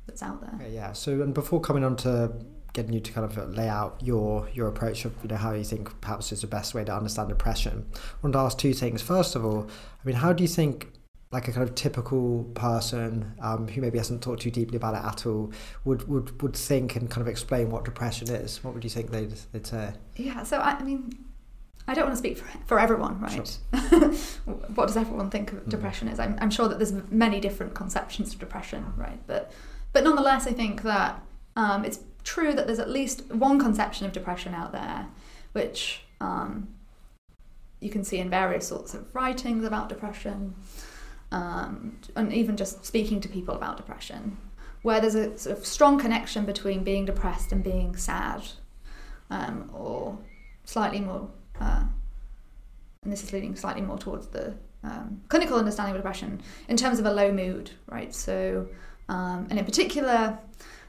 that's 0.05 0.21
out 0.21 0.39
there. 0.41 0.67
Yeah. 0.69 0.93
So, 0.93 1.21
and 1.21 1.33
before 1.33 1.59
coming 1.59 1.83
on 1.83 1.95
to 1.97 2.31
getting 2.73 2.93
you 2.93 2.99
to 2.99 3.11
kind 3.11 3.25
of 3.25 3.55
lay 3.55 3.69
out 3.69 3.99
your 4.01 4.47
your 4.53 4.67
approach 4.67 5.05
of 5.05 5.13
you 5.23 5.29
know 5.29 5.35
how 5.35 5.53
you 5.53 5.63
think 5.63 5.99
perhaps 6.01 6.31
is 6.31 6.41
the 6.41 6.47
best 6.47 6.73
way 6.73 6.83
to 6.83 6.95
understand 6.95 7.29
depression, 7.29 7.85
I 7.93 7.97
wanted 8.21 8.33
to 8.33 8.39
ask 8.39 8.57
two 8.57 8.73
things. 8.73 9.01
First 9.01 9.35
of 9.35 9.45
all, 9.45 9.67
I 9.67 10.05
mean, 10.05 10.17
how 10.17 10.33
do 10.33 10.43
you 10.43 10.47
think 10.47 10.91
like 11.33 11.47
a 11.47 11.51
kind 11.51 11.67
of 11.67 11.73
typical 11.75 12.43
person 12.53 13.33
um, 13.41 13.67
who 13.67 13.81
maybe 13.81 13.97
hasn't 13.97 14.23
thought 14.23 14.39
too 14.39 14.51
deeply 14.51 14.77
about 14.77 14.93
it 14.93 15.03
at 15.03 15.25
all 15.25 15.51
would, 15.83 16.07
would, 16.07 16.41
would 16.41 16.55
think 16.55 16.95
and 16.95 17.09
kind 17.09 17.21
of 17.21 17.27
explain 17.27 17.69
what 17.71 17.83
depression 17.83 18.29
is? 18.29 18.63
What 18.63 18.73
would 18.75 18.83
you 18.83 18.89
think 18.89 19.09
they'd, 19.11 19.33
they'd 19.51 19.65
say? 19.65 19.93
Yeah, 20.15 20.43
so 20.43 20.59
I, 20.59 20.73
I 20.75 20.83
mean, 20.83 21.11
I 21.87 21.93
don't 21.95 22.05
want 22.05 22.13
to 22.13 22.17
speak 22.19 22.37
for, 22.37 22.45
for 22.67 22.79
everyone, 22.79 23.19
right? 23.19 23.57
what 24.75 24.85
does 24.87 24.95
everyone 24.95 25.29
think 25.29 25.51
of 25.51 25.59
Mhm. 25.65 25.69
depression 25.69 26.07
is? 26.07 26.19
I'm, 26.19 26.37
I'm 26.39 26.51
sure 26.51 26.67
that 26.69 26.77
there's 26.77 26.93
many 27.09 27.39
different 27.41 27.73
conceptions 27.73 28.33
of 28.33 28.39
depression, 28.39 28.93
right? 28.95 29.19
But 29.27 29.51
but 29.91 30.03
nonetheless, 30.03 30.47
I 30.47 30.53
think 30.53 30.81
that 30.83 31.21
um, 31.55 31.83
it's 31.85 31.99
true 32.23 32.53
that 32.53 32.65
there's 32.67 32.79
at 32.79 32.89
least 32.89 33.29
one 33.31 33.59
conception 33.59 34.05
of 34.07 34.11
depression 34.13 34.53
out 34.55 34.71
there, 34.71 35.07
which 35.51 36.01
um, 36.21 36.67
you 37.79 37.89
can 37.89 38.03
see 38.03 38.17
in 38.19 38.29
various 38.29 38.67
sorts 38.67 38.93
of 38.93 39.13
writings 39.13 39.65
about 39.65 39.89
depression, 39.89 40.55
um, 41.33 41.97
and 42.15 42.31
even 42.31 42.55
just 42.55 42.85
speaking 42.85 43.19
to 43.19 43.27
people 43.27 43.55
about 43.55 43.75
depression, 43.75 44.37
where 44.83 45.01
there's 45.01 45.15
a 45.15 45.35
sort 45.37 45.57
of 45.57 45.65
strong 45.65 45.99
connection 45.99 46.45
between 46.45 46.83
being 46.83 47.05
depressed 47.05 47.51
and 47.51 47.63
being 47.63 47.95
sad, 47.95 48.43
um, 49.31 49.69
or 49.73 50.17
slightly 50.63 50.99
more, 50.99 51.27
uh, 51.59 51.83
and 53.03 53.11
this 53.11 53.23
is 53.23 53.33
leading 53.33 53.55
slightly 53.55 53.81
more 53.81 53.97
towards 53.97 54.27
the 54.27 54.53
um, 54.83 55.21
clinical 55.27 55.57
understanding 55.57 55.95
of 55.95 56.01
depression 56.01 56.39
in 56.67 56.77
terms 56.77 56.99
of 56.99 57.05
a 57.05 57.11
low 57.11 57.31
mood, 57.31 57.71
right? 57.87 58.13
So, 58.13 58.67
um, 59.09 59.47
and 59.49 59.57
in 59.57 59.65
particular, 59.65 60.37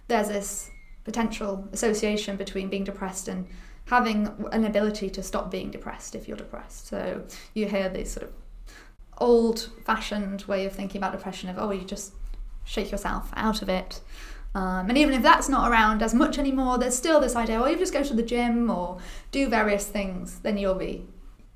there's 0.08 0.28
this 0.28 0.70
potential 1.04 1.66
association 1.72 2.36
between 2.36 2.68
being 2.68 2.84
depressed 2.84 3.28
and 3.28 3.46
having 3.86 4.28
an 4.52 4.64
ability 4.64 5.08
to 5.10 5.22
stop 5.22 5.50
being 5.50 5.70
depressed 5.70 6.14
if 6.14 6.28
you're 6.28 6.36
depressed. 6.36 6.86
So 6.86 7.24
you 7.54 7.66
hear 7.66 7.88
these 7.88 8.10
sort 8.10 8.26
of 8.26 8.32
old 9.18 9.70
fashioned 9.84 10.42
way 10.42 10.66
of 10.66 10.72
thinking 10.72 10.98
about 10.98 11.12
depression 11.12 11.48
of, 11.48 11.58
oh, 11.58 11.70
you 11.70 11.84
just 11.84 12.12
shake 12.64 12.90
yourself 12.90 13.30
out 13.34 13.62
of 13.62 13.68
it. 13.68 14.00
Um, 14.54 14.88
and 14.88 14.96
even 14.96 15.14
if 15.14 15.22
that's 15.22 15.48
not 15.48 15.70
around 15.70 16.02
as 16.02 16.14
much 16.14 16.38
anymore, 16.38 16.78
there's 16.78 16.96
still 16.96 17.20
this 17.20 17.34
idea, 17.34 17.60
well, 17.60 17.70
you 17.70 17.76
just 17.76 17.92
go 17.92 18.04
to 18.04 18.14
the 18.14 18.22
gym 18.22 18.70
or 18.70 18.98
do 19.32 19.48
various 19.48 19.86
things, 19.86 20.38
then 20.40 20.56
you'll 20.56 20.76
be 20.76 21.06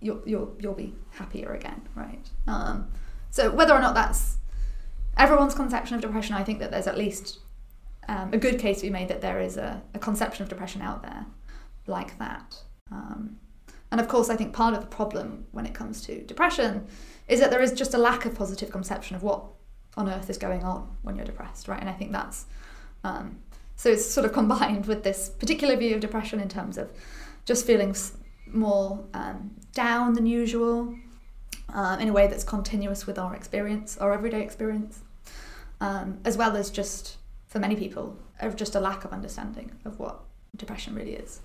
you'll 0.01 0.21
you'll, 0.27 0.57
you'll 0.61 0.75
be 0.75 0.95
happier 1.11 1.55
again, 1.55 1.83
right? 1.95 2.29
Um, 2.47 2.89
so 3.31 3.51
whether 3.51 3.75
or 3.75 3.81
not 3.81 3.95
that's 3.95 4.39
everyone's 5.17 5.55
conception 5.55 5.95
of 5.95 6.01
depression, 6.01 6.35
I 6.35 6.43
think 6.43 6.59
that 6.59 6.71
there's 6.71 6.87
at 6.87 6.99
least 6.99 7.39
um, 8.09 8.33
a 8.33 8.39
good 8.39 8.59
case 8.59 8.81
to 8.81 8.87
be 8.87 8.91
made 8.91 9.09
that 9.09 9.21
there 9.21 9.41
is 9.41 9.57
a, 9.57 9.83
a 9.95 9.99
conception 9.99 10.43
of 10.43 10.49
depression 10.49 10.83
out 10.83 11.03
there 11.03 11.27
like 11.87 12.19
that. 12.19 12.57
Um, 12.91 13.39
and 13.91 14.01
of 14.01 14.09
course, 14.09 14.29
I 14.29 14.37
think 14.37 14.53
part 14.53 14.75
of 14.75 14.81
the 14.81 14.87
problem 14.87 15.47
when 15.53 15.67
it 15.67 15.75
comes 15.75 16.03
to 16.03 16.23
depression 16.25 16.87
is 17.29 17.41
that 17.41 17.51
there 17.51 17.63
is 17.63 17.73
just 17.73 17.95
a 17.95 17.99
lack 17.99 18.25
of 18.25 18.35
positive 18.35 18.71
conception 18.71 19.15
of 19.17 19.23
what 19.23 19.45
on 19.97 20.09
earth 20.09 20.31
is 20.31 20.39
going 20.39 20.65
on 20.65 20.97
when 21.03 21.17
you're 21.17 21.25
depressed, 21.25 21.69
right? 21.69 21.81
And 21.81 21.89
I 21.89 21.93
think 21.93 22.13
that's 22.13 22.47
um, 23.05 23.39
so 23.77 23.91
it's 23.91 24.05
sort 24.05 24.27
of 24.27 24.33
combined 24.41 24.87
with 24.87 25.03
this 25.05 25.29
particular 25.29 25.77
view 25.77 25.95
of 25.95 26.01
depression 26.01 26.41
in 26.41 26.49
terms 26.49 26.77
of 26.77 26.91
just 27.45 27.67
feeling 27.67 27.95
more 28.47 29.05
um, 29.15 29.53
down 29.73 30.15
than 30.15 30.27
usual 30.27 30.95
um, 31.73 32.01
in 32.01 32.09
a 32.09 32.13
way 32.13 32.27
that's 32.27 32.45
continuous 32.45 33.07
with 33.07 33.19
our 33.19 33.35
experience, 33.35 33.97
our 33.99 34.13
everyday 34.13 34.43
experience, 34.43 35.01
um, 35.81 36.19
as 36.25 36.37
well 36.37 36.57
as 36.57 36.71
just 36.71 37.17
for 37.47 37.59
many 37.59 37.77
people, 37.77 38.17
of 38.41 38.57
just 38.57 38.75
a 38.75 38.81
lack 38.81 39.05
of 39.05 39.13
understanding 39.13 39.71
of 39.85 39.99
what 39.99 40.21
depression 40.57 40.95
really 40.95 41.13
is. 41.13 41.41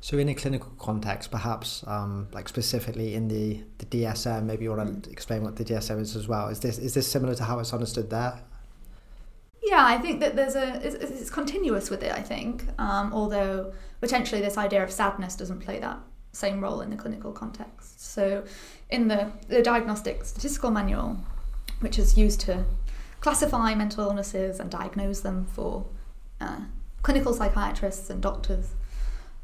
So, 0.00 0.18
in 0.18 0.28
a 0.28 0.34
clinical 0.34 0.70
context, 0.78 1.30
perhaps 1.30 1.82
um, 1.86 2.28
like 2.32 2.48
specifically 2.48 3.14
in 3.14 3.28
the, 3.28 3.64
the 3.78 3.86
DSM, 3.86 4.44
maybe 4.44 4.64
you 4.64 4.70
want 4.70 5.04
to 5.04 5.10
explain 5.10 5.42
what 5.42 5.56
the 5.56 5.64
DSM 5.64 6.00
is 6.00 6.14
as 6.14 6.28
well. 6.28 6.48
Is 6.48 6.60
this 6.60 6.78
is 6.78 6.94
this 6.94 7.08
similar 7.08 7.34
to 7.34 7.44
how 7.44 7.58
it's 7.58 7.72
understood 7.72 8.10
there? 8.10 8.40
Yeah, 9.62 9.84
I 9.84 9.98
think 9.98 10.20
that 10.20 10.36
there's 10.36 10.54
a 10.54 10.80
it's, 10.86 10.94
it's 10.94 11.30
continuous 11.30 11.90
with 11.90 12.02
it. 12.02 12.12
I 12.12 12.22
think, 12.22 12.64
um, 12.78 13.12
although 13.12 13.72
potentially 14.00 14.40
this 14.40 14.56
idea 14.56 14.84
of 14.84 14.92
sadness 14.92 15.34
doesn't 15.34 15.60
play 15.60 15.80
that 15.80 15.98
same 16.32 16.60
role 16.60 16.82
in 16.82 16.90
the 16.90 16.96
clinical 16.96 17.32
context. 17.32 18.00
So, 18.12 18.44
in 18.90 19.08
the 19.08 19.32
the 19.48 19.62
diagnostic 19.62 20.24
statistical 20.24 20.70
manual, 20.70 21.18
which 21.80 21.98
is 21.98 22.16
used 22.16 22.40
to 22.42 22.64
classify 23.20 23.74
mental 23.74 24.04
illnesses 24.04 24.60
and 24.60 24.70
diagnose 24.70 25.20
them 25.20 25.46
for 25.46 25.86
uh, 26.40 26.60
clinical 27.02 27.32
psychiatrists 27.32 28.08
and 28.08 28.22
doctors 28.22 28.75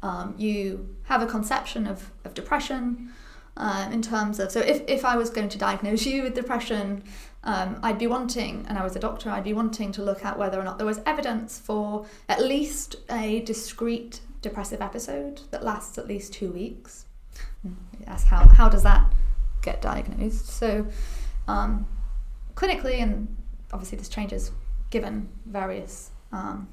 um, 0.03 0.35
you 0.37 0.95
have 1.03 1.21
a 1.21 1.25
conception 1.25 1.87
of, 1.87 2.11
of 2.25 2.33
depression 2.35 3.11
um, 3.57 3.91
in 3.91 4.01
terms 4.01 4.39
of 4.39 4.51
so 4.51 4.59
if, 4.59 4.81
if 4.87 5.05
I 5.05 5.15
was 5.15 5.29
going 5.29 5.49
to 5.49 5.57
diagnose 5.57 6.05
you 6.05 6.23
with 6.23 6.35
depression, 6.35 7.03
um, 7.43 7.79
I'd 7.81 7.97
be 7.97 8.07
wanting, 8.07 8.65
and 8.67 8.77
I 8.77 8.83
was 8.83 8.95
a 8.95 8.99
doctor, 8.99 9.29
I'd 9.29 9.43
be 9.43 9.53
wanting 9.53 9.91
to 9.93 10.03
look 10.03 10.23
at 10.25 10.37
whether 10.37 10.59
or 10.59 10.63
not 10.63 10.77
there 10.77 10.87
was 10.87 11.01
evidence 11.05 11.59
for 11.59 12.05
at 12.29 12.41
least 12.41 12.95
a 13.09 13.41
discrete 13.41 14.21
depressive 14.41 14.81
episode 14.81 15.41
that 15.51 15.63
lasts 15.63 15.97
at 15.97 16.07
least 16.07 16.33
two 16.33 16.51
weeks. 16.51 17.05
Yes, 18.01 18.25
how, 18.25 18.47
how 18.47 18.69
does 18.69 18.83
that 18.83 19.13
get 19.61 19.81
diagnosed? 19.81 20.47
So, 20.47 20.85
um, 21.47 21.87
clinically, 22.55 23.01
and 23.01 23.35
obviously 23.71 23.97
this 23.97 24.09
changes 24.09 24.51
given 24.89 25.29
various 25.45 26.11
um, 26.31 26.67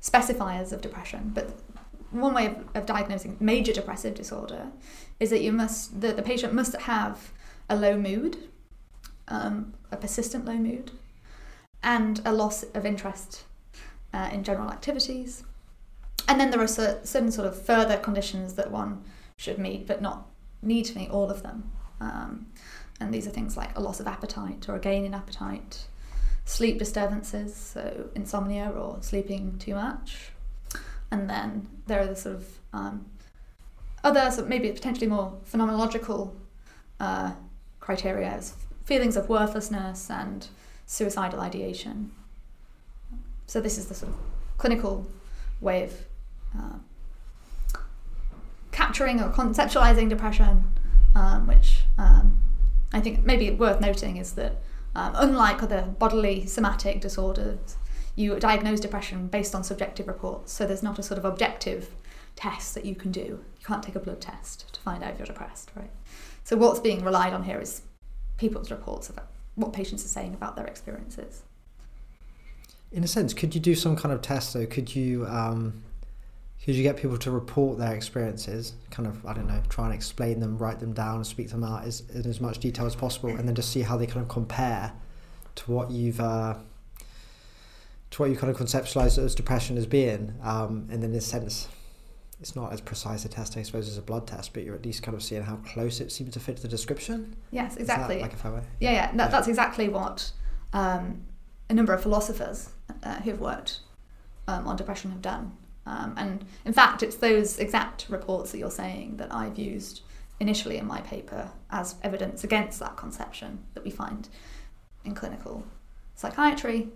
specifiers 0.00 0.72
of 0.72 0.80
depression, 0.80 1.32
but 1.34 1.50
one 2.10 2.34
way 2.34 2.46
of, 2.46 2.56
of 2.74 2.86
diagnosing 2.86 3.36
major 3.40 3.72
depressive 3.72 4.14
disorder 4.14 4.68
is 5.20 5.30
that 5.30 5.42
you 5.42 5.52
must 5.52 6.00
the, 6.00 6.12
the 6.12 6.22
patient 6.22 6.52
must 6.54 6.74
have 6.82 7.32
a 7.68 7.76
low 7.76 7.96
mood, 7.96 8.48
um, 9.28 9.74
a 9.92 9.96
persistent 9.96 10.44
low 10.44 10.54
mood, 10.54 10.90
and 11.82 12.20
a 12.24 12.32
loss 12.32 12.62
of 12.74 12.86
interest 12.86 13.44
uh, 14.14 14.30
in 14.32 14.42
general 14.42 14.70
activities. 14.70 15.44
And 16.26 16.40
then 16.40 16.50
there 16.50 16.60
are 16.60 16.68
certain 16.68 17.32
sort 17.32 17.46
of 17.46 17.60
further 17.60 17.96
conditions 17.96 18.54
that 18.54 18.70
one 18.70 19.02
should 19.36 19.58
meet, 19.58 19.86
but 19.86 20.02
not 20.02 20.26
need 20.62 20.84
to 20.86 20.98
meet 20.98 21.10
all 21.10 21.30
of 21.30 21.42
them. 21.42 21.70
Um, 22.00 22.46
and 23.00 23.14
these 23.14 23.26
are 23.26 23.30
things 23.30 23.56
like 23.56 23.76
a 23.76 23.80
loss 23.80 24.00
of 24.00 24.06
appetite 24.06 24.68
or 24.68 24.76
a 24.76 24.80
gain 24.80 25.04
in 25.04 25.14
appetite, 25.14 25.86
sleep 26.44 26.78
disturbances, 26.78 27.54
so 27.54 28.10
insomnia 28.14 28.70
or 28.70 28.98
sleeping 29.00 29.58
too 29.58 29.74
much, 29.74 30.32
and 31.10 31.28
then 31.28 31.66
there 31.86 32.00
are 32.00 32.06
the 32.06 32.16
sort 32.16 32.36
of 32.36 32.58
um, 32.72 33.06
other, 34.04 34.30
so 34.30 34.44
maybe 34.44 34.70
potentially 34.70 35.06
more 35.06 35.38
phenomenological 35.50 36.32
uh, 37.00 37.32
criteria 37.80 38.28
as 38.28 38.54
feelings 38.84 39.16
of 39.16 39.28
worthlessness 39.28 40.10
and 40.10 40.48
suicidal 40.86 41.40
ideation. 41.40 42.10
So 43.46 43.60
this 43.60 43.78
is 43.78 43.86
the 43.86 43.94
sort 43.94 44.12
of 44.12 44.18
clinical 44.58 45.06
way 45.60 45.84
of 45.84 45.92
uh, 46.58 47.78
capturing 48.72 49.20
or 49.20 49.30
conceptualizing 49.30 50.08
depression, 50.08 50.64
um, 51.14 51.46
which 51.46 51.80
um, 51.96 52.38
I 52.92 53.00
think 53.00 53.24
maybe 53.24 53.50
worth 53.50 53.80
noting 53.80 54.16
is 54.16 54.32
that 54.32 54.56
um, 54.94 55.12
unlike 55.16 55.62
other 55.62 55.82
bodily 55.98 56.46
somatic 56.46 57.00
disorders, 57.00 57.76
you 58.18 58.38
diagnose 58.40 58.80
depression 58.80 59.28
based 59.28 59.54
on 59.54 59.62
subjective 59.62 60.08
reports. 60.08 60.52
So 60.52 60.66
there's 60.66 60.82
not 60.82 60.98
a 60.98 61.02
sort 61.02 61.18
of 61.18 61.24
objective 61.24 61.90
test 62.34 62.74
that 62.74 62.84
you 62.84 62.94
can 62.94 63.12
do. 63.12 63.20
You 63.20 63.64
can't 63.64 63.82
take 63.82 63.94
a 63.94 64.00
blood 64.00 64.20
test 64.20 64.72
to 64.74 64.80
find 64.80 65.04
out 65.04 65.12
if 65.12 65.18
you're 65.18 65.26
depressed, 65.26 65.70
right? 65.76 65.90
So 66.42 66.56
what's 66.56 66.80
being 66.80 67.04
relied 67.04 67.32
on 67.32 67.44
here 67.44 67.60
is 67.60 67.82
people's 68.36 68.70
reports 68.70 69.08
of 69.08 69.20
what 69.54 69.72
patients 69.72 70.04
are 70.04 70.08
saying 70.08 70.34
about 70.34 70.56
their 70.56 70.66
experiences. 70.66 71.42
In 72.90 73.04
a 73.04 73.08
sense, 73.08 73.34
could 73.34 73.54
you 73.54 73.60
do 73.60 73.74
some 73.74 73.96
kind 73.96 74.12
of 74.12 74.20
test 74.20 74.52
though? 74.52 74.66
Could 74.66 74.94
you 74.94 75.26
um, 75.26 75.82
could 76.64 76.74
you 76.74 76.82
get 76.82 76.96
people 76.96 77.18
to 77.18 77.30
report 77.30 77.78
their 77.78 77.94
experiences, 77.94 78.72
kind 78.90 79.06
of 79.06 79.24
I 79.26 79.32
don't 79.32 79.46
know, 79.46 79.62
try 79.68 79.84
and 79.86 79.94
explain 79.94 80.40
them, 80.40 80.58
write 80.58 80.80
them 80.80 80.92
down, 80.92 81.22
speak 81.24 81.50
them 81.50 81.62
out 81.62 81.84
as, 81.84 82.02
in 82.12 82.28
as 82.28 82.40
much 82.40 82.58
detail 82.58 82.86
as 82.86 82.96
possible, 82.96 83.30
and 83.30 83.46
then 83.46 83.54
just 83.54 83.70
see 83.70 83.82
how 83.82 83.96
they 83.96 84.06
kind 84.06 84.22
of 84.22 84.28
compare 84.28 84.92
to 85.56 85.70
what 85.70 85.90
you've 85.90 86.20
uh, 86.20 86.54
to 88.10 88.22
what 88.22 88.30
you 88.30 88.36
kind 88.36 88.50
of 88.50 88.58
conceptualize 88.58 89.22
as 89.22 89.34
depression 89.34 89.76
as 89.76 89.86
being. 89.86 90.34
Um, 90.42 90.88
and 90.90 91.04
in 91.04 91.14
a 91.14 91.20
sense, 91.20 91.68
it's 92.40 92.54
not 92.54 92.72
as 92.72 92.80
precise 92.80 93.24
a 93.24 93.28
test, 93.28 93.56
I 93.56 93.62
suppose, 93.62 93.88
as 93.88 93.98
a 93.98 94.02
blood 94.02 94.26
test, 94.26 94.52
but 94.52 94.62
you're 94.62 94.74
at 94.74 94.84
least 94.84 95.02
kind 95.02 95.16
of 95.16 95.22
seeing 95.22 95.42
how 95.42 95.56
close 95.56 96.00
it 96.00 96.12
seems 96.12 96.32
to 96.34 96.40
fit 96.40 96.58
the 96.58 96.68
description. 96.68 97.36
Yes, 97.50 97.76
exactly. 97.76 98.20
like 98.20 98.32
a 98.32 98.36
fair 98.36 98.52
way? 98.52 98.62
Yeah, 98.80 98.92
yeah. 98.92 99.06
That, 99.12 99.16
yeah. 99.16 99.28
That's 99.28 99.48
exactly 99.48 99.88
what 99.88 100.30
um, 100.72 101.22
a 101.68 101.74
number 101.74 101.92
of 101.92 102.02
philosophers 102.02 102.70
uh, 103.02 103.16
who've 103.20 103.40
worked 103.40 103.80
um, 104.46 104.66
on 104.66 104.76
depression 104.76 105.10
have 105.10 105.22
done. 105.22 105.52
Um, 105.84 106.14
and 106.16 106.44
in 106.64 106.72
fact, 106.72 107.02
it's 107.02 107.16
those 107.16 107.58
exact 107.58 108.06
reports 108.08 108.52
that 108.52 108.58
you're 108.58 108.70
saying 108.70 109.16
that 109.16 109.34
I've 109.34 109.58
used 109.58 110.02
initially 110.38 110.76
in 110.76 110.86
my 110.86 111.00
paper 111.00 111.50
as 111.70 111.96
evidence 112.02 112.44
against 112.44 112.78
that 112.78 112.96
conception 112.96 113.64
that 113.74 113.84
we 113.84 113.90
find 113.90 114.28
in 115.04 115.14
clinical 115.14 115.64
psychiatry 116.14 116.88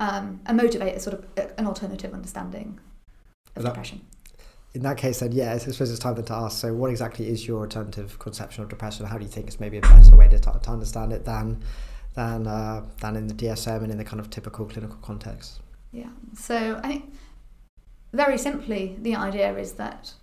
um, 0.00 0.40
and 0.46 0.56
motivate 0.56 0.96
a 0.96 1.00
sort 1.00 1.14
of 1.14 1.52
an 1.58 1.66
alternative 1.66 2.12
understanding 2.12 2.80
of 3.54 3.62
that, 3.62 3.68
depression. 3.68 4.00
In 4.74 4.82
that 4.82 4.96
case, 4.96 5.20
then, 5.20 5.32
yeah, 5.32 5.52
I 5.52 5.58
suppose 5.58 5.90
it's 5.90 6.00
time 6.00 6.14
then 6.14 6.24
to 6.24 6.32
ask. 6.32 6.58
So, 6.58 6.72
what 6.72 6.90
exactly 6.90 7.28
is 7.28 7.46
your 7.46 7.60
alternative 7.60 8.18
conception 8.18 8.62
of 8.64 8.70
depression? 8.70 9.06
How 9.06 9.18
do 9.18 9.24
you 9.24 9.30
think 9.30 9.46
it's 9.46 9.60
maybe 9.60 9.78
a 9.78 9.82
better 9.82 10.16
way 10.16 10.28
to, 10.28 10.38
to 10.38 10.70
understand 10.70 11.12
it 11.12 11.24
than 11.24 11.62
than 12.14 12.46
uh, 12.46 12.86
than 13.00 13.14
in 13.14 13.26
the 13.28 13.34
DSM 13.34 13.82
and 13.82 13.92
in 13.92 13.98
the 13.98 14.04
kind 14.04 14.20
of 14.20 14.30
typical 14.30 14.64
clinical 14.64 14.96
context? 15.02 15.60
Yeah. 15.92 16.08
So, 16.34 16.80
I 16.82 16.88
think 16.88 17.14
very 18.12 18.38
simply, 18.38 18.96
the 19.00 19.14
idea 19.14 19.56
is 19.56 19.74
that 19.74 20.14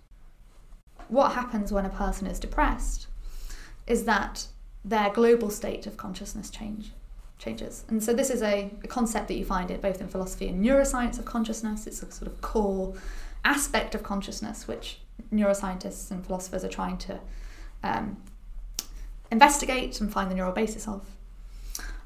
what 1.08 1.32
happens 1.32 1.72
when 1.72 1.86
a 1.86 1.90
person 1.90 2.26
is 2.26 2.40
depressed 2.40 3.06
is 3.86 4.04
that 4.04 4.48
their 4.84 5.10
global 5.10 5.50
state 5.50 5.86
of 5.86 5.96
consciousness 5.96 6.50
change 6.50 6.92
changes. 7.38 7.84
And 7.88 8.02
so 8.02 8.12
this 8.12 8.30
is 8.30 8.42
a, 8.42 8.70
a, 8.82 8.88
concept 8.88 9.28
that 9.28 9.34
you 9.34 9.44
find 9.44 9.70
it 9.70 9.80
both 9.80 10.00
in 10.00 10.08
philosophy 10.08 10.48
and 10.48 10.64
neuroscience 10.64 11.18
of 11.18 11.24
consciousness. 11.24 11.86
It's 11.86 12.02
a 12.02 12.10
sort 12.10 12.30
of 12.30 12.40
core 12.40 12.94
aspect 13.44 13.94
of 13.94 14.02
consciousness 14.02 14.66
which 14.66 14.98
neuroscientists 15.32 16.10
and 16.10 16.26
philosophers 16.26 16.64
are 16.64 16.68
trying 16.68 16.98
to 16.98 17.20
um, 17.82 18.16
investigate 19.30 20.00
and 20.00 20.12
find 20.12 20.30
the 20.30 20.34
neural 20.34 20.52
basis 20.52 20.88
of. 20.88 21.06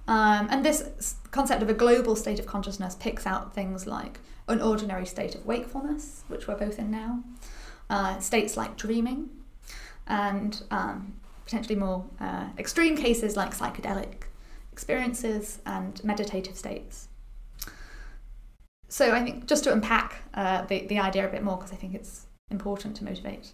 Um, 0.07 0.49
and 0.51 0.65
this 0.65 1.17
concept 1.31 1.63
of 1.63 1.71
a 1.71 1.75
global 1.75 2.17
state 2.17 2.39
of 2.39 2.47
consciousness 2.47 2.95
picks 2.95 3.27
out 3.27 3.55
things 3.55 3.87
like 3.87 4.19
an 4.49 4.61
ordinary 4.61 5.07
state 5.07 5.35
of 5.35 5.47
wakefulness, 5.47 6.25
which 6.29 6.47
we're 6.47 6.57
both 6.57 6.79
in 6.79 6.91
now, 6.91 7.23
uh, 7.89 8.19
states 8.19 8.57
like 8.57 8.77
dreaming, 8.77 9.31
and 10.07 10.63
um, 10.71 11.15
potentially 11.45 11.77
more 11.77 12.05
uh, 12.21 12.49
extreme 12.59 12.97
cases 12.97 13.37
like 13.37 13.57
psychedelic 13.57 14.25
experiences 14.73 15.61
and 15.67 16.03
meditative 16.05 16.57
states. 16.57 17.09
So 18.89 19.13
I 19.13 19.23
think 19.23 19.47
just 19.47 19.65
to 19.65 19.73
unpack 19.73 20.23
uh, 20.35 20.63
the, 20.67 20.87
the 20.87 20.99
idea 20.99 21.27
a 21.27 21.31
bit 21.31 21.43
more, 21.43 21.57
because 21.57 21.73
I 21.73 21.77
think 21.77 21.95
it's 21.95 22.27
important 22.51 22.97
to 22.97 23.05
motivate 23.05 23.53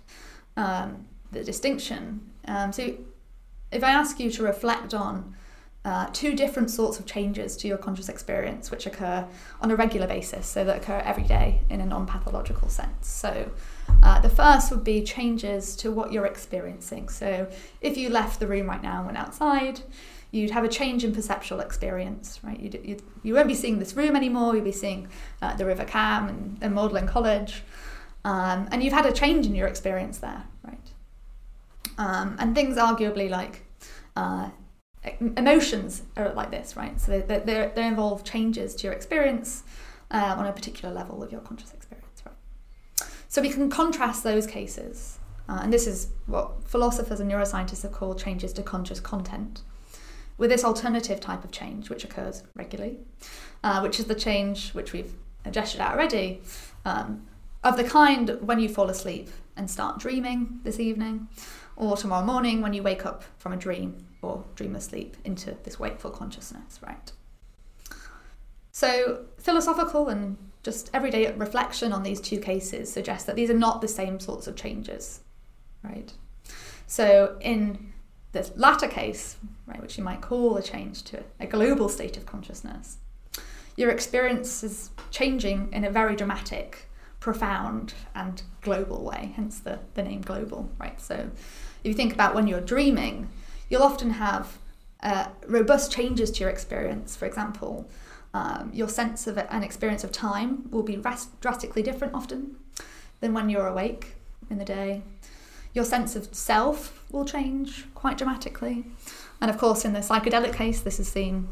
um, 0.56 1.06
the 1.30 1.44
distinction. 1.44 2.20
Um, 2.46 2.72
so 2.72 2.94
if 3.70 3.84
I 3.84 3.90
ask 3.90 4.18
you 4.18 4.30
to 4.32 4.42
reflect 4.42 4.94
on 4.94 5.34
uh, 5.84 6.06
two 6.12 6.34
different 6.34 6.70
sorts 6.70 6.98
of 6.98 7.06
changes 7.06 7.56
to 7.56 7.68
your 7.68 7.78
conscious 7.78 8.08
experience 8.08 8.70
which 8.70 8.84
occur 8.84 9.26
on 9.60 9.70
a 9.70 9.76
regular 9.76 10.06
basis, 10.06 10.46
so 10.46 10.64
that 10.64 10.78
occur 10.78 11.00
every 11.04 11.22
day 11.22 11.60
in 11.70 11.80
a 11.80 11.86
non 11.86 12.04
pathological 12.04 12.68
sense. 12.68 13.06
So, 13.06 13.50
uh, 14.02 14.20
the 14.20 14.28
first 14.28 14.70
would 14.70 14.84
be 14.84 15.02
changes 15.02 15.76
to 15.76 15.90
what 15.90 16.12
you're 16.12 16.26
experiencing. 16.26 17.08
So, 17.08 17.48
if 17.80 17.96
you 17.96 18.10
left 18.10 18.40
the 18.40 18.46
room 18.46 18.66
right 18.66 18.82
now 18.82 18.98
and 18.98 19.06
went 19.06 19.18
outside, 19.18 19.80
you'd 20.30 20.50
have 20.50 20.64
a 20.64 20.68
change 20.68 21.04
in 21.04 21.14
perceptual 21.14 21.60
experience, 21.60 22.40
right? 22.42 22.58
You'd, 22.60 22.80
you'd, 22.84 23.02
you 23.22 23.34
won't 23.34 23.48
be 23.48 23.54
seeing 23.54 23.78
this 23.78 23.94
room 23.96 24.14
anymore, 24.14 24.54
you'll 24.54 24.64
be 24.64 24.72
seeing 24.72 25.08
uh, 25.40 25.54
the 25.56 25.64
River 25.64 25.84
Cam 25.84 26.28
and, 26.28 26.58
and 26.60 26.74
Magdalene 26.74 27.06
College. 27.06 27.62
Um, 28.24 28.68
and 28.70 28.82
you've 28.82 28.92
had 28.92 29.06
a 29.06 29.12
change 29.12 29.46
in 29.46 29.54
your 29.54 29.68
experience 29.68 30.18
there, 30.18 30.44
right? 30.64 30.92
Um, 31.96 32.36
and 32.38 32.54
things 32.54 32.76
arguably 32.76 33.30
like 33.30 33.64
uh, 34.16 34.50
emotions 35.20 36.02
are 36.16 36.32
like 36.34 36.50
this, 36.50 36.76
right? 36.76 37.00
So 37.00 37.20
they, 37.20 37.38
they, 37.38 37.72
they 37.74 37.86
involve 37.86 38.22
changes 38.24 38.74
to 38.76 38.84
your 38.84 38.92
experience 38.92 39.62
uh, 40.10 40.34
on 40.36 40.46
a 40.46 40.52
particular 40.52 40.94
level 40.94 41.22
of 41.22 41.32
your 41.32 41.40
conscious 41.40 41.72
experience, 41.72 42.22
right? 42.26 43.08
So 43.28 43.40
we 43.40 43.48
can 43.48 43.70
contrast 43.70 44.24
those 44.24 44.46
cases. 44.46 45.18
Uh, 45.48 45.60
and 45.62 45.72
this 45.72 45.86
is 45.86 46.08
what 46.26 46.68
philosophers 46.68 47.20
and 47.20 47.30
neuroscientists 47.30 47.82
have 47.82 47.92
called 47.92 48.18
changes 48.18 48.52
to 48.52 48.62
conscious 48.62 49.00
content 49.00 49.62
with 50.38 50.50
this 50.50 50.64
alternative 50.64 51.20
type 51.20 51.44
of 51.44 51.50
change, 51.50 51.90
which 51.90 52.04
occurs 52.04 52.44
regularly, 52.54 52.98
uh, 53.62 53.80
which 53.80 53.98
is 53.98 54.06
the 54.06 54.14
change 54.14 54.70
which 54.70 54.92
we've 54.92 55.12
gestured 55.50 55.80
at 55.80 55.92
already, 55.92 56.40
um, 56.84 57.26
of 57.64 57.76
the 57.76 57.84
kind 57.84 58.38
when 58.40 58.60
you 58.60 58.68
fall 58.68 58.88
asleep 58.88 59.28
and 59.56 59.68
start 59.68 59.98
dreaming 59.98 60.60
this 60.62 60.78
evening, 60.78 61.28
or 61.76 61.96
tomorrow 61.96 62.24
morning 62.24 62.60
when 62.60 62.72
you 62.72 62.82
wake 62.82 63.04
up 63.04 63.24
from 63.38 63.52
a 63.52 63.56
dream 63.56 64.06
or 64.22 64.44
dream 64.54 64.74
of 64.74 64.82
sleep 64.82 65.16
into 65.24 65.56
this 65.64 65.78
wakeful 65.78 66.10
consciousness, 66.10 66.80
right? 66.86 67.12
So, 68.70 69.24
philosophical 69.38 70.08
and 70.08 70.36
just 70.62 70.90
everyday 70.92 71.32
reflection 71.32 71.92
on 71.92 72.04
these 72.04 72.20
two 72.20 72.38
cases 72.38 72.92
suggests 72.92 73.26
that 73.26 73.34
these 73.34 73.50
are 73.50 73.58
not 73.58 73.80
the 73.80 73.88
same 73.88 74.20
sorts 74.20 74.46
of 74.46 74.54
changes, 74.54 75.20
right? 75.82 76.12
So, 76.86 77.36
in 77.40 77.87
the 78.32 78.50
latter 78.56 78.88
case, 78.88 79.36
right, 79.66 79.80
which 79.80 79.96
you 79.96 80.04
might 80.04 80.20
call 80.20 80.56
a 80.56 80.62
change 80.62 81.02
to 81.04 81.22
a 81.40 81.46
global 81.46 81.88
state 81.88 82.16
of 82.16 82.26
consciousness, 82.26 82.98
your 83.76 83.90
experience 83.90 84.62
is 84.62 84.90
changing 85.10 85.68
in 85.72 85.84
a 85.84 85.90
very 85.90 86.16
dramatic, 86.16 86.88
profound, 87.20 87.94
and 88.14 88.42
global 88.60 89.04
way, 89.04 89.32
hence 89.36 89.60
the, 89.60 89.78
the 89.94 90.02
name 90.02 90.20
global, 90.20 90.68
right? 90.78 91.00
So 91.00 91.14
if 91.14 91.84
you 91.84 91.94
think 91.94 92.12
about 92.12 92.34
when 92.34 92.46
you're 92.46 92.60
dreaming, 92.60 93.28
you'll 93.70 93.82
often 93.82 94.10
have 94.10 94.58
uh, 95.02 95.28
robust 95.46 95.92
changes 95.92 96.30
to 96.32 96.40
your 96.40 96.50
experience. 96.50 97.14
For 97.14 97.26
example, 97.26 97.88
um, 98.34 98.70
your 98.74 98.88
sense 98.88 99.26
of 99.26 99.38
an 99.38 99.62
experience 99.62 100.04
of 100.04 100.12
time 100.12 100.68
will 100.70 100.82
be 100.82 100.96
rast- 100.96 101.40
drastically 101.40 101.82
different 101.82 102.14
often 102.14 102.56
than 103.20 103.32
when 103.32 103.48
you're 103.48 103.68
awake 103.68 104.16
in 104.50 104.58
the 104.58 104.64
day. 104.64 105.02
Your 105.78 105.84
sense 105.84 106.16
of 106.16 106.34
self 106.34 107.04
will 107.12 107.24
change 107.24 107.86
quite 107.94 108.18
dramatically. 108.18 108.84
And 109.40 109.48
of 109.48 109.58
course, 109.58 109.84
in 109.84 109.92
the 109.92 110.00
psychedelic 110.00 110.52
case, 110.52 110.80
this 110.80 110.98
is 110.98 111.06
seen 111.06 111.50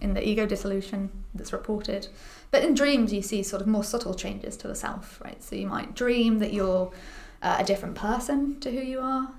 in 0.00 0.14
the 0.14 0.24
ego 0.24 0.46
dissolution 0.46 1.10
that's 1.34 1.52
reported. 1.52 2.06
But 2.52 2.62
in 2.62 2.74
dreams, 2.74 3.12
you 3.12 3.20
see 3.20 3.42
sort 3.42 3.60
of 3.60 3.66
more 3.66 3.82
subtle 3.82 4.14
changes 4.14 4.56
to 4.58 4.68
the 4.68 4.76
self, 4.76 5.20
right? 5.24 5.42
So 5.42 5.56
you 5.56 5.66
might 5.66 5.96
dream 5.96 6.38
that 6.38 6.52
you're 6.52 6.92
uh, 7.42 7.56
a 7.58 7.64
different 7.64 7.96
person 7.96 8.60
to 8.60 8.70
who 8.70 8.80
you 8.80 9.00
are. 9.00 9.30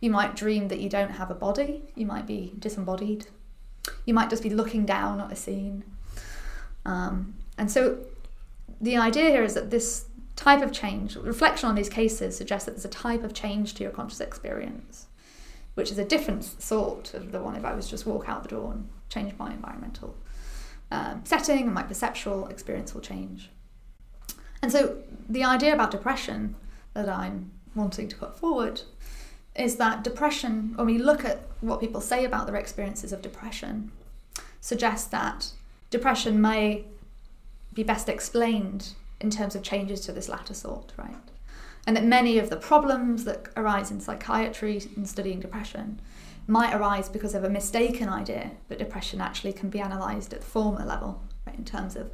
You 0.00 0.10
might 0.10 0.34
dream 0.34 0.66
that 0.66 0.80
you 0.80 0.88
don't 0.88 1.12
have 1.12 1.30
a 1.30 1.36
body. 1.36 1.84
You 1.94 2.06
might 2.06 2.26
be 2.26 2.54
disembodied. 2.58 3.26
You 4.06 4.12
might 4.12 4.28
just 4.28 4.42
be 4.42 4.50
looking 4.50 4.86
down 4.86 5.20
at 5.20 5.30
a 5.30 5.36
scene. 5.36 5.84
Um, 6.84 7.36
and 7.56 7.70
so 7.70 7.98
the 8.80 8.96
idea 8.96 9.30
here 9.30 9.44
is 9.44 9.54
that 9.54 9.70
this 9.70 10.06
type 10.38 10.62
of 10.62 10.70
change, 10.70 11.16
reflection 11.16 11.68
on 11.68 11.74
these 11.74 11.88
cases 11.88 12.36
suggests 12.36 12.66
that 12.66 12.72
there's 12.72 12.84
a 12.84 12.88
type 12.88 13.24
of 13.24 13.34
change 13.34 13.74
to 13.74 13.82
your 13.82 13.90
conscious 13.90 14.20
experience, 14.20 15.08
which 15.74 15.90
is 15.90 15.98
a 15.98 16.04
different 16.04 16.44
sort 16.44 17.12
of 17.12 17.32
the 17.32 17.40
one 17.40 17.56
if 17.56 17.64
I 17.64 17.74
was 17.74 17.90
just 17.90 18.06
walk 18.06 18.28
out 18.28 18.44
the 18.44 18.48
door 18.50 18.72
and 18.72 18.88
change 19.08 19.32
my 19.36 19.52
environmental 19.52 20.14
um, 20.92 21.22
setting 21.24 21.64
and 21.64 21.74
my 21.74 21.82
perceptual 21.82 22.46
experience 22.46 22.94
will 22.94 23.00
change. 23.00 23.50
And 24.62 24.70
so 24.70 24.98
the 25.28 25.42
idea 25.42 25.74
about 25.74 25.90
depression 25.90 26.54
that 26.94 27.08
I'm 27.08 27.50
wanting 27.74 28.06
to 28.06 28.16
put 28.16 28.38
forward 28.38 28.82
is 29.56 29.74
that 29.76 30.04
depression, 30.04 30.72
when 30.76 30.86
we 30.86 30.98
look 30.98 31.24
at 31.24 31.40
what 31.60 31.80
people 31.80 32.00
say 32.00 32.24
about 32.24 32.46
their 32.46 32.56
experiences 32.56 33.12
of 33.12 33.22
depression, 33.22 33.90
suggests 34.60 35.08
that 35.08 35.50
depression 35.90 36.40
may 36.40 36.84
be 37.74 37.82
best 37.82 38.08
explained 38.08 38.94
in 39.20 39.30
terms 39.30 39.54
of 39.54 39.62
changes 39.62 40.00
to 40.00 40.12
this 40.12 40.28
latter 40.28 40.54
sort, 40.54 40.92
right? 40.96 41.16
And 41.86 41.96
that 41.96 42.04
many 42.04 42.38
of 42.38 42.50
the 42.50 42.56
problems 42.56 43.24
that 43.24 43.48
arise 43.56 43.90
in 43.90 44.00
psychiatry 44.00 44.82
in 44.96 45.06
studying 45.06 45.40
depression 45.40 46.00
might 46.46 46.74
arise 46.74 47.08
because 47.08 47.34
of 47.34 47.44
a 47.44 47.50
mistaken 47.50 48.08
idea 48.08 48.52
that 48.68 48.78
depression 48.78 49.20
actually 49.20 49.52
can 49.52 49.68
be 49.68 49.80
analysed 49.80 50.32
at 50.32 50.40
the 50.40 50.46
former 50.46 50.84
level, 50.84 51.22
right, 51.46 51.56
in 51.56 51.64
terms 51.64 51.96
of 51.96 52.10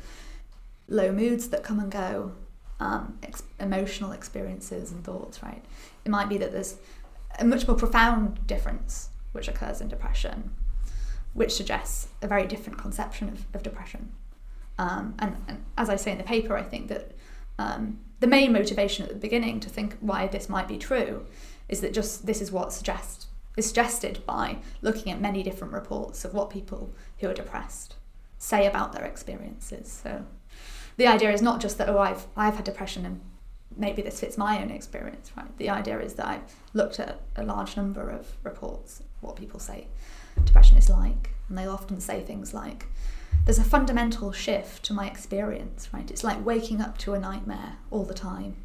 low 0.88 1.12
moods 1.12 1.48
that 1.48 1.62
come 1.62 1.78
and 1.78 1.90
go, 1.90 2.32
um, 2.80 3.18
ex- 3.22 3.44
emotional 3.60 4.12
experiences 4.12 4.90
and 4.92 5.04
thoughts, 5.04 5.42
right? 5.42 5.64
It 6.04 6.10
might 6.10 6.28
be 6.28 6.38
that 6.38 6.52
there's 6.52 6.76
a 7.38 7.44
much 7.44 7.66
more 7.66 7.76
profound 7.76 8.46
difference 8.46 9.10
which 9.32 9.48
occurs 9.48 9.80
in 9.80 9.88
depression, 9.88 10.50
which 11.32 11.52
suggests 11.52 12.08
a 12.22 12.28
very 12.28 12.46
different 12.46 12.78
conception 12.78 13.28
of, 13.28 13.44
of 13.54 13.62
depression. 13.62 14.12
Um, 14.78 15.14
and, 15.18 15.36
and, 15.48 15.64
as 15.78 15.88
I 15.88 15.96
say 15.96 16.12
in 16.12 16.18
the 16.18 16.24
paper, 16.24 16.56
I 16.56 16.62
think 16.62 16.88
that 16.88 17.12
um, 17.58 18.00
the 18.20 18.26
main 18.26 18.52
motivation 18.52 19.04
at 19.04 19.10
the 19.10 19.18
beginning 19.18 19.60
to 19.60 19.68
think 19.68 19.96
why 20.00 20.26
this 20.26 20.48
might 20.48 20.68
be 20.68 20.78
true 20.78 21.26
is 21.68 21.80
that 21.80 21.92
just 21.92 22.26
this 22.26 22.40
is 22.40 22.50
what 22.50 22.72
suggest, 22.72 23.26
is 23.56 23.66
suggested 23.66 24.24
by 24.26 24.58
looking 24.82 25.12
at 25.12 25.20
many 25.20 25.42
different 25.42 25.72
reports 25.72 26.24
of 26.24 26.34
what 26.34 26.50
people 26.50 26.90
who 27.18 27.28
are 27.28 27.34
depressed 27.34 27.96
say 28.38 28.66
about 28.66 28.92
their 28.92 29.04
experiences. 29.04 30.00
So 30.02 30.24
the 30.96 31.06
idea 31.06 31.32
is 31.32 31.42
not 31.42 31.60
just 31.60 31.78
that 31.78 31.88
oh 31.88 31.98
I've 31.98 32.26
I've 32.36 32.56
had 32.56 32.64
depression 32.64 33.06
and 33.06 33.20
maybe 33.76 34.02
this 34.02 34.20
fits 34.20 34.38
my 34.38 34.60
own 34.62 34.70
experience, 34.70 35.32
right? 35.36 35.56
The 35.58 35.70
idea 35.70 35.98
is 36.00 36.14
that 36.14 36.26
I've 36.26 36.54
looked 36.74 37.00
at 37.00 37.20
a 37.36 37.42
large 37.42 37.76
number 37.76 38.08
of 38.08 38.28
reports, 38.42 39.02
what 39.20 39.36
people 39.36 39.60
say 39.60 39.88
depression 40.44 40.76
is 40.76 40.90
like, 40.90 41.30
and 41.48 41.56
they'll 41.56 41.70
often 41.70 42.00
say 42.00 42.20
things 42.20 42.52
like 42.52 42.86
there's 43.44 43.58
a 43.58 43.64
fundamental 43.64 44.32
shift 44.32 44.82
to 44.84 44.92
my 44.92 45.06
experience, 45.06 45.88
right? 45.92 46.10
It's 46.10 46.24
like 46.24 46.44
waking 46.44 46.80
up 46.80 46.98
to 46.98 47.14
a 47.14 47.18
nightmare 47.18 47.76
all 47.90 48.04
the 48.04 48.14
time. 48.14 48.56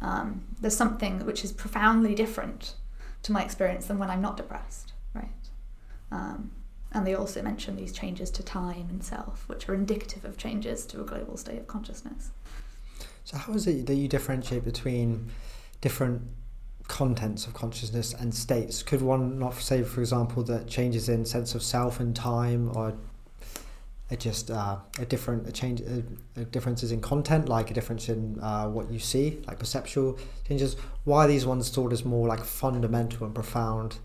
Um, 0.00 0.44
there's 0.60 0.76
something 0.76 1.26
which 1.26 1.44
is 1.44 1.52
profoundly 1.52 2.14
different 2.14 2.74
to 3.22 3.32
my 3.32 3.44
experience 3.44 3.86
than 3.86 3.98
when 3.98 4.10
I'm 4.10 4.22
not 4.22 4.36
depressed, 4.36 4.92
right? 5.14 5.28
Um, 6.10 6.52
and 6.92 7.06
they 7.06 7.14
also 7.14 7.42
mention 7.42 7.76
these 7.76 7.92
changes 7.92 8.30
to 8.30 8.42
time 8.42 8.86
and 8.90 9.04
self, 9.04 9.44
which 9.48 9.68
are 9.68 9.74
indicative 9.74 10.24
of 10.24 10.36
changes 10.36 10.86
to 10.86 11.00
a 11.00 11.04
global 11.04 11.36
state 11.36 11.58
of 11.58 11.66
consciousness. 11.66 12.30
So, 13.24 13.36
how 13.36 13.52
is 13.52 13.66
it 13.66 13.86
that 13.86 13.94
you 13.94 14.08
differentiate 14.08 14.64
between 14.64 15.30
different 15.80 16.22
contents 16.88 17.46
of 17.46 17.54
consciousness 17.54 18.12
and 18.14 18.34
states? 18.34 18.82
Could 18.82 19.02
one 19.02 19.38
not 19.38 19.54
say, 19.54 19.82
for 19.84 20.00
example, 20.00 20.42
that 20.44 20.66
changes 20.66 21.08
in 21.08 21.24
sense 21.24 21.54
of 21.54 21.62
self 21.62 22.00
and 22.00 22.16
time 22.16 22.72
or 22.74 22.94
a 24.10 24.16
just 24.16 24.50
uh, 24.50 24.76
a 24.98 25.04
different 25.04 25.48
a 25.48 25.52
change 25.52 25.80
a, 25.80 26.02
a 26.40 26.44
differences 26.44 26.92
in 26.92 27.00
content 27.00 27.48
like 27.48 27.70
a 27.70 27.74
difference 27.74 28.08
in 28.08 28.38
uh, 28.40 28.66
what 28.66 28.90
you 28.90 28.98
see 28.98 29.40
like 29.46 29.58
perceptual 29.58 30.18
changes. 30.46 30.76
Why 31.04 31.26
these 31.26 31.46
ones 31.46 31.70
thought 31.70 31.92
as 31.92 32.04
more 32.04 32.26
like 32.26 32.44
fundamental 32.44 33.24
and 33.24 33.34
profound 33.34 33.98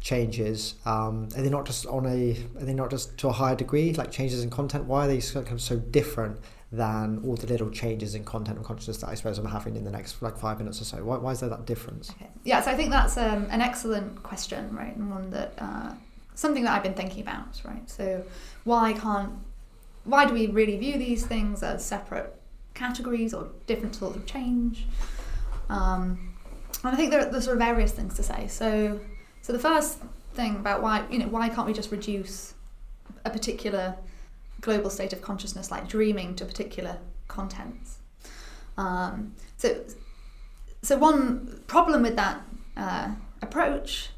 changes 0.00 0.74
um, 0.86 1.28
are 1.36 1.42
they 1.42 1.50
not 1.50 1.66
just 1.66 1.84
on 1.86 2.06
a 2.06 2.36
are 2.60 2.64
they 2.64 2.74
not 2.74 2.88
just 2.90 3.18
to 3.18 3.28
a 3.28 3.32
higher 3.32 3.56
degree 3.56 3.92
like 3.94 4.10
changes 4.10 4.42
in 4.42 4.50
content? 4.50 4.84
Why 4.84 5.04
are 5.04 5.08
they 5.08 5.20
so, 5.20 5.42
kind 5.42 5.54
of 5.54 5.60
so 5.60 5.76
different 5.76 6.38
than 6.70 7.22
all 7.24 7.34
the 7.34 7.46
little 7.46 7.70
changes 7.70 8.14
in 8.14 8.24
content 8.24 8.58
and 8.58 8.66
consciousness 8.66 8.98
that 8.98 9.08
I 9.08 9.14
suppose 9.14 9.38
I'm 9.38 9.46
having 9.46 9.74
in 9.74 9.84
the 9.84 9.90
next 9.90 10.20
like 10.20 10.36
five 10.36 10.58
minutes 10.58 10.80
or 10.80 10.84
so? 10.84 11.02
Why, 11.02 11.16
why 11.16 11.32
is 11.32 11.40
there 11.40 11.48
that 11.48 11.64
difference? 11.64 12.10
Okay. 12.10 12.28
yeah 12.44 12.60
so 12.60 12.70
I 12.70 12.74
think 12.74 12.90
that's 12.90 13.16
um, 13.16 13.46
an 13.50 13.60
excellent 13.60 14.22
question 14.22 14.74
right? 14.74 14.94
And 14.94 15.10
one 15.10 15.30
that 15.30 15.54
uh, 15.58 15.94
something 16.38 16.62
that 16.62 16.72
I've 16.76 16.84
been 16.84 16.94
thinking 16.94 17.22
about, 17.22 17.60
right? 17.64 17.88
So 17.90 18.24
why 18.68 18.92
can't 18.92 19.32
why 20.04 20.26
do 20.26 20.34
we 20.34 20.46
really 20.46 20.76
view 20.76 20.98
these 20.98 21.26
things 21.26 21.62
as 21.62 21.84
separate 21.84 22.34
categories 22.74 23.32
or 23.34 23.48
different 23.66 23.94
sorts 23.94 24.16
of 24.16 24.26
change? 24.26 24.86
Um, 25.68 26.34
and 26.84 26.94
I 26.94 26.96
think 26.96 27.10
there 27.10 27.20
are, 27.20 27.30
there's 27.30 27.44
sort 27.44 27.56
of 27.56 27.62
various 27.62 27.92
things 27.92 28.14
to 28.14 28.22
say. 28.22 28.46
So 28.48 29.00
so 29.40 29.52
the 29.54 29.58
first 29.58 29.98
thing 30.34 30.56
about 30.56 30.82
why 30.82 31.04
you 31.10 31.18
know 31.18 31.28
why 31.28 31.48
can't 31.48 31.66
we 31.66 31.72
just 31.72 31.90
reduce 31.90 32.54
a 33.24 33.30
particular 33.30 33.96
global 34.60 34.90
state 34.90 35.12
of 35.14 35.22
consciousness 35.22 35.70
like 35.70 35.88
dreaming 35.88 36.34
to 36.36 36.44
particular 36.44 36.98
contents? 37.26 37.98
Um, 38.76 39.34
so 39.56 39.82
so 40.82 40.98
one 40.98 41.62
problem 41.66 42.02
with 42.02 42.16
that 42.16 42.42
uh, 42.76 43.08
approach 43.40 44.10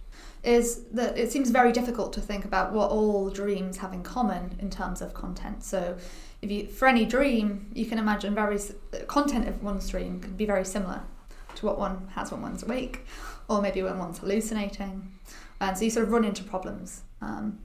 is 0.42 0.85
that 0.92 1.18
it 1.18 1.31
seems 1.31 1.50
very 1.50 1.72
difficult 1.72 2.12
to 2.14 2.20
think 2.20 2.44
about 2.44 2.72
what 2.72 2.90
all 2.90 3.29
dreams 3.29 3.79
have 3.79 3.92
in 3.92 4.03
common 4.03 4.57
in 4.59 4.70
terms 4.70 5.03
of 5.03 5.12
content. 5.12 5.62
So, 5.62 5.96
if 6.40 6.50
you 6.50 6.66
for 6.66 6.88
any 6.88 7.05
dream, 7.05 7.70
you 7.74 7.85
can 7.85 7.98
imagine 7.98 8.35
various 8.35 8.72
content 9.07 9.48
of 9.48 9.62
one's 9.62 9.88
dream 9.88 10.20
can 10.20 10.37
be 10.37 10.46
very 10.46 10.64
similar 10.64 11.03
to 11.57 11.66
what 11.66 11.79
one 11.79 12.09
has 12.14 12.33
when 12.33 12.40
one's 12.40 12.62
awake, 12.62 13.05
or 13.48 13.61
maybe 13.61 13.83
when 13.83 13.98
one's 13.98 14.18
hallucinating, 14.18 15.12
and 15.61 15.76
so 15.76 15.85
you 15.85 15.90
sort 15.90 16.07
of 16.07 16.12
run 16.12 16.24
into 16.24 16.42
problems 16.42 17.03
um, 17.20 17.59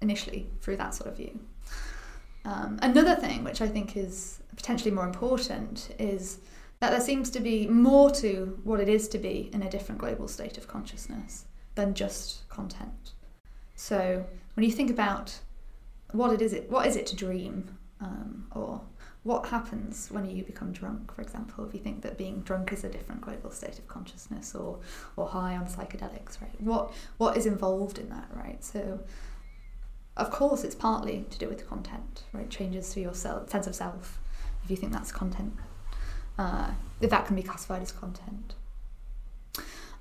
initially 0.00 0.48
through 0.60 0.76
that 0.76 0.94
sort 0.94 1.10
of 1.10 1.16
view. 1.16 1.38
Um, 2.46 2.78
another 2.80 3.14
thing, 3.14 3.44
which 3.44 3.60
I 3.60 3.68
think 3.68 3.94
is 3.94 4.40
potentially 4.56 4.90
more 4.90 5.04
important, 5.04 5.94
is 5.98 6.38
that 6.80 6.90
there 6.90 7.00
seems 7.00 7.28
to 7.30 7.40
be 7.40 7.66
more 7.66 8.10
to 8.12 8.58
what 8.64 8.80
it 8.80 8.88
is 8.88 9.08
to 9.08 9.18
be 9.18 9.50
in 9.52 9.62
a 9.62 9.70
different 9.70 10.00
global 10.00 10.28
state 10.28 10.56
of 10.56 10.66
consciousness 10.66 11.44
than 11.78 11.94
just 11.94 12.48
content. 12.48 13.12
So 13.76 14.24
when 14.54 14.64
you 14.64 14.72
think 14.72 14.90
about 14.90 15.38
what 16.12 16.32
it 16.32 16.42
is, 16.42 16.52
it 16.52 16.70
what 16.70 16.86
is 16.86 16.96
it 16.96 17.06
to 17.06 17.16
dream, 17.16 17.56
um, 18.00 18.46
or 18.54 18.80
what 19.22 19.46
happens 19.46 20.08
when 20.10 20.28
you 20.28 20.42
become 20.42 20.72
drunk, 20.72 21.14
for 21.14 21.22
example, 21.22 21.64
if 21.66 21.74
you 21.74 21.80
think 21.80 22.02
that 22.02 22.18
being 22.18 22.40
drunk 22.40 22.72
is 22.72 22.84
a 22.84 22.88
different 22.88 23.20
global 23.20 23.50
state 23.50 23.78
of 23.78 23.86
consciousness, 23.86 24.54
or 24.54 24.80
or 25.16 25.28
high 25.28 25.56
on 25.56 25.66
psychedelics, 25.66 26.40
right? 26.42 26.60
What 26.60 26.92
what 27.18 27.36
is 27.36 27.46
involved 27.46 27.98
in 27.98 28.08
that, 28.10 28.28
right? 28.34 28.62
So 28.64 29.00
of 30.16 30.30
course, 30.30 30.64
it's 30.64 30.74
partly 30.74 31.26
to 31.30 31.38
do 31.38 31.48
with 31.48 31.68
content, 31.68 32.24
right? 32.32 32.50
Changes 32.50 32.92
to 32.94 33.00
your 33.00 33.14
self, 33.14 33.50
sense 33.50 33.68
of 33.68 33.74
self, 33.74 34.18
if 34.64 34.70
you 34.70 34.76
think 34.76 34.92
that's 34.92 35.12
content 35.12 35.54
uh, 36.38 36.70
if 37.00 37.10
that 37.10 37.26
can 37.26 37.36
be 37.36 37.42
classified 37.42 37.82
as 37.82 37.92
content. 37.92 38.54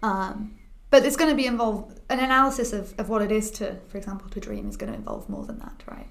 Um, 0.04 0.58
but 0.90 1.06
it's 1.06 1.16
going 1.16 1.30
to 1.30 1.36
be 1.36 1.46
involved 1.46 2.00
an 2.10 2.20
analysis 2.20 2.74
of, 2.74 2.94
of 2.98 3.10
what 3.10 3.22
it 3.22 3.32
is 3.32 3.52
to, 3.52 3.78
for 3.88 3.98
example, 3.98 4.30
to 4.30 4.40
dream 4.40 4.70
is 4.70 4.78
going 4.78 4.92
to 4.92 4.98
involve 4.98 5.30
more 5.30 5.46
than 5.46 5.60
that, 5.60 5.84
right? 5.88 6.08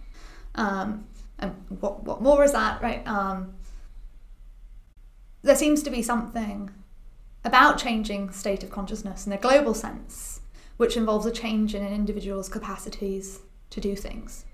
Um, 0.54 1.06
and 1.38 1.54
what 1.80 2.04
what 2.04 2.22
more 2.22 2.44
is 2.44 2.52
that, 2.52 2.82
right? 2.82 3.06
Um, 3.06 3.54
there 5.42 5.56
seems 5.56 5.82
to 5.84 5.90
be 5.90 6.02
something 6.02 6.70
about 7.44 7.78
changing 7.78 8.32
state 8.32 8.62
of 8.64 8.70
consciousness 8.70 9.26
in 9.26 9.32
a 9.32 9.38
global 9.38 9.74
sense, 9.74 10.40
which 10.76 10.96
involves 10.96 11.26
a 11.26 11.30
change 11.30 11.74
in 11.74 11.84
an 11.84 11.92
individual's 11.92 12.48
capacities 12.48 13.40
to 13.70 13.80
do 13.80 13.94
things. 13.94 14.44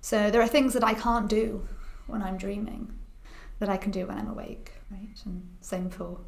So 0.00 0.30
there 0.30 0.40
are 0.40 0.48
things 0.48 0.72
that 0.74 0.84
I 0.84 0.94
can't 0.94 1.28
do 1.28 1.66
when 2.06 2.22
I'm 2.22 2.36
dreaming 2.36 2.92
that 3.58 3.68
I 3.68 3.76
can 3.76 3.90
do 3.90 4.06
when 4.06 4.16
I'm 4.16 4.28
awake 4.28 4.80
right? 4.90 5.22
And 5.24 5.48
same 5.60 5.88
for 5.90 6.18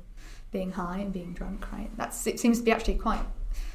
being 0.52 0.72
high 0.72 0.98
and 0.98 1.12
being 1.12 1.32
drunk, 1.32 1.70
right? 1.72 1.90
That 1.96 2.14
seems 2.14 2.58
to 2.58 2.64
be 2.64 2.70
actually 2.70 2.94
quite 2.94 3.24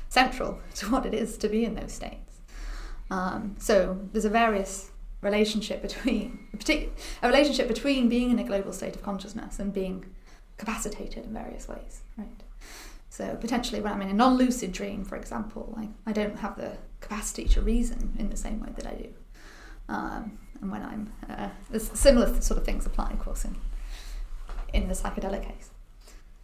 central 0.08 0.60
to 0.76 0.90
what 0.90 1.06
it 1.06 1.14
is 1.14 1.38
to 1.40 1.50
be 1.50 1.66
in 1.66 1.76
those 1.76 1.92
states. 1.92 2.40
Um, 3.10 3.56
so 3.60 4.00
there's 4.12 4.26
a 4.26 4.30
various 4.30 4.92
relationship 5.22 5.82
between 5.82 6.48
a 6.70 7.28
relationship 7.28 7.68
between 7.68 8.08
being 8.08 8.32
in 8.32 8.40
a 8.40 8.44
global 8.44 8.72
state 8.72 8.96
of 8.96 9.02
consciousness 9.02 9.60
and 9.60 9.74
being 9.74 10.06
capacitated 10.58 11.26
in 11.26 11.34
various 11.34 11.68
ways, 11.68 12.02
right? 12.18 12.44
So 13.10 13.36
potentially 13.40 13.82
when 13.82 13.94
I'm 13.94 14.02
in 14.02 14.10
a 14.10 14.14
non-lucid 14.14 14.72
dream, 14.72 15.04
for 15.04 15.16
example, 15.16 15.74
like 15.76 15.90
I 16.06 16.12
don't 16.12 16.38
have 16.40 16.56
the 16.58 16.78
capacity 17.00 17.46
to 17.50 17.62
reason 17.62 18.16
in 18.20 18.30
the 18.30 18.38
same 18.38 18.60
way 18.60 18.70
that 18.76 18.86
I 18.86 18.94
do. 18.94 19.10
Um, 19.90 20.38
and 20.62 20.72
when 20.72 20.84
I'm, 20.84 21.14
uh, 21.30 21.50
similar 21.80 22.42
sort 22.42 22.60
of 22.60 22.66
things 22.66 22.86
apply, 22.86 23.12
of 23.12 23.20
course, 23.20 23.46
in 23.46 23.56
in 24.74 24.88
the 24.88 24.94
psychedelic 24.94 25.44
case. 25.44 25.70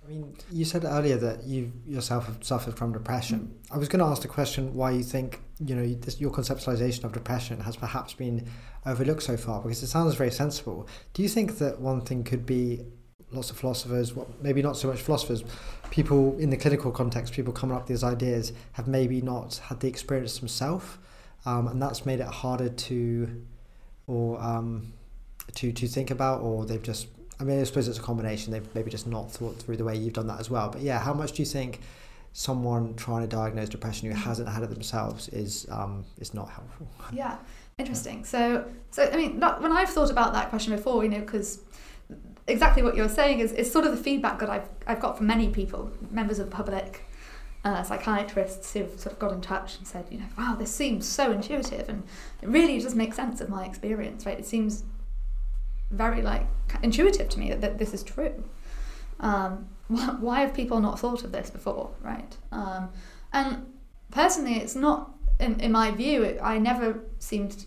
I 0.04 0.10
mean, 0.10 0.36
you 0.52 0.66
said 0.66 0.84
earlier 0.84 1.16
that 1.18 1.44
you 1.44 1.72
yourself 1.86 2.26
have 2.26 2.44
suffered 2.44 2.78
from 2.78 2.92
depression. 2.92 3.58
I 3.72 3.78
was 3.78 3.88
going 3.88 4.00
to 4.00 4.06
ask 4.06 4.22
the 4.22 4.28
question 4.28 4.74
why 4.74 4.92
you 4.92 5.04
think 5.04 5.42
you 5.60 5.76
know 5.76 5.86
this, 5.86 6.20
your 6.20 6.32
conceptualization 6.32 7.06
of 7.06 7.14
depression 7.14 7.62
has 7.62 7.78
perhaps 7.78 8.14
been 8.14 8.50
overlooked 8.86 9.24
so 9.24 9.38
far 9.38 9.62
because 9.62 9.82
it 9.82 9.88
sounds 9.88 10.16
very 10.16 10.32
sensible. 10.32 10.88
Do 11.14 11.24
you 11.24 11.30
think 11.30 11.58
that 11.60 11.80
one 11.80 12.02
thing 12.02 12.24
could 12.24 12.46
be 12.46 12.82
lots 13.32 13.50
of 13.50 13.58
philosophers, 13.58 14.14
well, 14.14 14.28
maybe 14.42 14.62
not 14.62 14.78
so 14.78 14.88
much 14.88 15.02
philosophers, 15.02 15.44
people 15.90 16.38
in 16.38 16.50
the 16.50 16.58
clinical 16.58 16.92
context, 16.92 17.34
people 17.34 17.54
coming 17.54 17.76
up 17.76 17.84
with 17.84 17.90
these 17.90 18.04
ideas 18.04 18.54
have 18.74 18.88
maybe 18.88 19.22
not 19.22 19.56
had 19.58 19.80
the 19.80 19.88
experience 19.88 20.38
themselves, 20.38 20.98
um, 21.46 21.68
and 21.68 21.82
that's 21.82 22.06
made 22.06 22.20
it 22.20 22.28
harder 22.28 22.70
to 22.70 23.44
or 24.08 24.42
um, 24.42 24.94
to 25.56 25.72
to 25.72 25.88
think 25.88 26.12
about, 26.12 26.42
or 26.42 26.66
they've 26.66 26.84
just 26.84 27.08
I 27.44 27.46
mean, 27.46 27.60
I 27.60 27.64
suppose 27.66 27.90
it's 27.90 28.00
a 28.00 28.02
combination. 28.02 28.54
They've 28.54 28.74
maybe 28.74 28.90
just 28.90 29.06
not 29.06 29.30
thought 29.30 29.58
through 29.58 29.76
the 29.76 29.84
way 29.84 29.98
you've 29.98 30.14
done 30.14 30.28
that 30.28 30.40
as 30.40 30.50
well. 30.50 30.70
But 30.70 30.82
yeah, 30.82 30.98
how 30.98 31.14
much 31.14 31.34
do 31.34 31.42
you 31.42 31.46
think 31.46 31.82
someone 32.32 32.96
trying 32.96 33.22
to 33.22 33.28
diagnose 33.28 33.68
depression 33.68 34.10
who 34.10 34.16
hasn't 34.16 34.48
had 34.48 34.64
it 34.64 34.70
themselves 34.70 35.28
is 35.28 35.68
um, 35.70 36.06
is 36.22 36.34
not 36.34 36.50
helpful? 36.50 36.88
Yeah, 37.12 37.36
interesting. 37.78 38.24
So, 38.24 38.64
so 38.92 39.10
I 39.12 39.18
mean, 39.18 39.42
that, 39.42 39.62
when 39.62 39.74
I've 39.74 39.90
thought 39.90 40.10
about 40.10 40.32
that 40.32 40.52
question 40.52 40.74
before, 40.74 41.04
you 41.04 41.10
know, 41.10 41.20
because 41.20 41.60
exactly 42.48 42.82
what 42.82 42.96
you're 42.96 43.10
saying 43.10 43.40
is, 43.40 43.52
is 43.52 43.70
sort 43.70 43.84
of 43.84 43.92
the 43.92 44.02
feedback 44.02 44.40
that 44.40 44.50
I've 44.50 44.70
I've 44.88 45.02
got 45.02 45.18
from 45.18 45.28
many 45.28 45.50
people, 45.50 45.92
members 46.12 46.40
of 46.40 46.50
the 46.50 46.56
public. 46.56 47.02
Uh, 47.66 47.82
psychiatrists 47.82 48.74
who've 48.74 49.00
sort 49.00 49.14
of 49.14 49.20
got 49.20 49.32
in 49.32 49.40
touch 49.40 49.78
and 49.78 49.88
said, 49.88 50.06
you 50.12 50.18
know, 50.18 50.26
wow, 50.38 50.54
this 50.54 50.70
seems 50.70 51.08
so 51.08 51.32
intuitive 51.32 51.88
and 51.88 52.04
it 52.42 52.50
really 52.50 52.78
does 52.78 52.94
make 52.94 53.14
sense 53.14 53.40
of 53.40 53.48
my 53.48 53.64
experience, 53.64 54.26
right? 54.26 54.38
It 54.38 54.46
seems 54.46 54.84
very 55.94 56.22
like 56.22 56.48
intuitive 56.82 57.30
to 57.30 57.40
me 57.40 57.50
that, 57.50 57.62
that 57.62 57.78
this 57.78 57.94
is 57.94 58.04
true. 58.04 58.44
Um, 59.20 59.70
why 59.88 60.42
have 60.42 60.54
people 60.54 60.80
not 60.80 61.00
thought 61.00 61.24
of 61.24 61.32
this 61.32 61.50
before, 61.50 61.92
right? 62.02 62.36
Um, 62.52 62.90
and 63.32 63.66
personally, 64.12 64.56
it's 64.56 64.76
not, 64.76 65.12
in, 65.40 65.60
in 65.60 65.72
my 65.72 65.92
view, 65.92 66.24
it, 66.24 66.40
I 66.42 66.58
never 66.58 67.00
seemed 67.20 67.66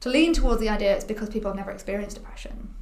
to 0.00 0.08
lean 0.08 0.32
towards 0.32 0.60
the 0.60 0.68
idea 0.68 0.94
it's 0.94 1.04
because 1.04 1.28
people 1.28 1.50
have 1.50 1.56
never 1.56 1.70
experienced 1.70 2.16
depression. 2.16 2.74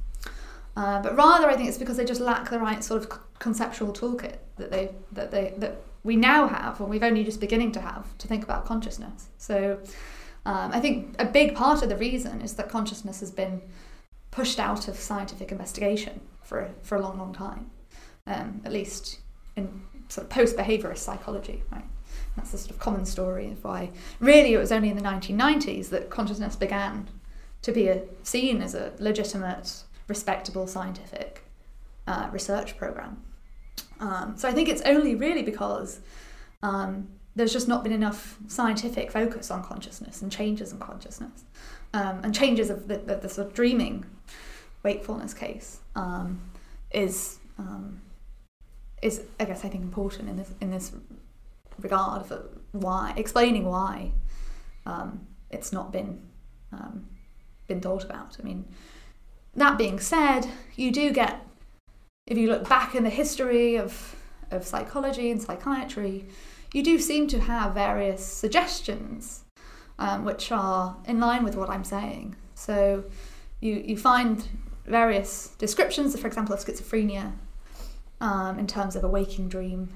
Uh, 0.75 1.01
but 1.01 1.15
rather, 1.15 1.47
I 1.47 1.55
think 1.55 1.69
it's 1.69 1.77
because 1.77 1.97
they 1.97 2.05
just 2.05 2.21
lack 2.21 2.49
the 2.49 2.59
right 2.59 2.83
sort 2.83 3.01
of 3.01 3.39
conceptual 3.39 3.93
toolkit 3.93 4.37
that 4.57 4.71
they 4.71 4.91
that 5.13 5.31
they 5.31 5.53
that 5.57 5.77
we 6.03 6.17
now 6.17 6.47
have, 6.47 6.79
and 6.81 6.89
we've 6.89 7.03
only 7.03 7.23
just 7.23 7.39
beginning 7.39 7.71
to 7.73 7.81
have 7.81 8.17
to 8.17 8.27
think 8.27 8.43
about 8.43 8.65
consciousness. 8.65 9.29
So, 9.37 9.79
um, 10.45 10.71
I 10.73 10.81
think 10.81 11.15
a 11.17 11.25
big 11.25 11.55
part 11.55 11.81
of 11.81 11.87
the 11.87 11.95
reason 11.95 12.41
is 12.41 12.53
that 12.55 12.69
consciousness 12.69 13.21
has 13.21 13.31
been 13.31 13.61
pushed 14.35 14.59
out 14.59 14.89
of 14.89 14.97
scientific 14.97 15.49
investigation 15.49 16.19
for, 16.43 16.69
for 16.83 16.97
a 16.97 17.01
long, 17.01 17.17
long 17.17 17.33
time, 17.33 17.71
um, 18.27 18.61
at 18.65 18.73
least 18.73 19.19
in 19.55 19.81
sort 20.09 20.25
of 20.25 20.29
post 20.29 20.57
behaviorist 20.57 20.97
psychology, 20.97 21.63
right? 21.71 21.85
That's 22.35 22.51
the 22.51 22.57
sort 22.57 22.71
of 22.71 22.79
common 22.79 23.05
story 23.05 23.51
of 23.51 23.63
why 23.63 23.91
really 24.19 24.53
it 24.53 24.57
was 24.57 24.73
only 24.73 24.89
in 24.89 24.97
the 24.97 25.03
1990s 25.03 25.87
that 25.89 26.09
consciousness 26.09 26.57
began 26.57 27.07
to 27.61 27.71
be 27.71 27.87
a, 27.87 28.03
seen 28.23 28.61
as 28.61 28.75
a 28.75 28.91
legitimate, 28.99 29.83
respectable 30.09 30.67
scientific 30.67 31.43
uh, 32.05 32.27
research 32.33 32.77
program. 32.77 33.23
Um, 34.01 34.33
so 34.35 34.49
I 34.49 34.51
think 34.51 34.67
it's 34.67 34.81
only 34.81 35.15
really 35.15 35.43
because 35.43 36.01
um, 36.61 37.07
there's 37.37 37.53
just 37.53 37.69
not 37.69 37.83
been 37.83 37.93
enough 37.93 38.37
scientific 38.47 39.11
focus 39.11 39.49
on 39.49 39.63
consciousness 39.63 40.21
and 40.21 40.29
changes 40.29 40.73
in 40.73 40.79
consciousness 40.79 41.45
um, 41.93 42.19
and 42.23 42.35
changes 42.35 42.69
of 42.69 42.89
the, 42.89 42.97
the, 42.97 43.15
the, 43.15 43.29
sort 43.29 43.47
of 43.47 43.53
dreaming 43.53 44.05
wakefulness 44.85 45.33
case 45.33 45.79
um, 45.95 46.39
is 46.91 47.39
um, 47.57 48.01
is 49.01 49.23
I 49.39 49.45
guess 49.45 49.65
I 49.65 49.69
think 49.69 49.83
important 49.83 50.29
in 50.29 50.37
this 50.37 50.51
in 50.61 50.71
this 50.71 50.93
regard 51.79 52.25
for 52.25 52.37
why 52.71 53.13
explaining 53.17 53.65
why 53.65 54.11
um, 54.85 55.27
it's 55.49 55.73
not 55.73 55.91
been 55.91 56.21
um, 56.71 57.07
been 57.67 57.81
thought 57.81 58.05
about. 58.05 58.37
I 58.39 58.43
mean, 58.43 58.65
that 59.55 59.77
being 59.77 59.99
said, 59.99 60.47
you 60.75 60.91
do 60.91 61.11
get 61.11 61.45
if 62.27 62.37
you 62.37 62.47
look 62.47 62.69
back 62.69 62.95
in 62.95 63.03
the 63.03 63.09
history 63.09 63.77
of 63.77 64.15
of 64.51 64.63
psychology 64.65 65.31
and 65.31 65.41
psychiatry, 65.41 66.27
you 66.73 66.83
do 66.83 66.99
seem 66.99 67.27
to 67.27 67.39
have 67.39 67.73
various 67.73 68.23
suggestions 68.23 69.43
um, 69.97 70.23
which 70.25 70.51
are 70.51 70.97
in 71.07 71.19
line 71.19 71.43
with 71.43 71.55
what 71.55 71.69
I'm 71.69 71.83
saying. 71.83 72.35
So 72.53 73.05
you, 73.59 73.83
you 73.85 73.97
find 73.97 74.47
various 74.85 75.49
descriptions, 75.57 76.19
for 76.19 76.27
example, 76.27 76.53
of 76.53 76.63
schizophrenia 76.63 77.33
um, 78.21 78.59
in 78.59 78.67
terms 78.67 78.95
of 78.95 79.03
a 79.03 79.07
waking 79.07 79.49
dream. 79.49 79.89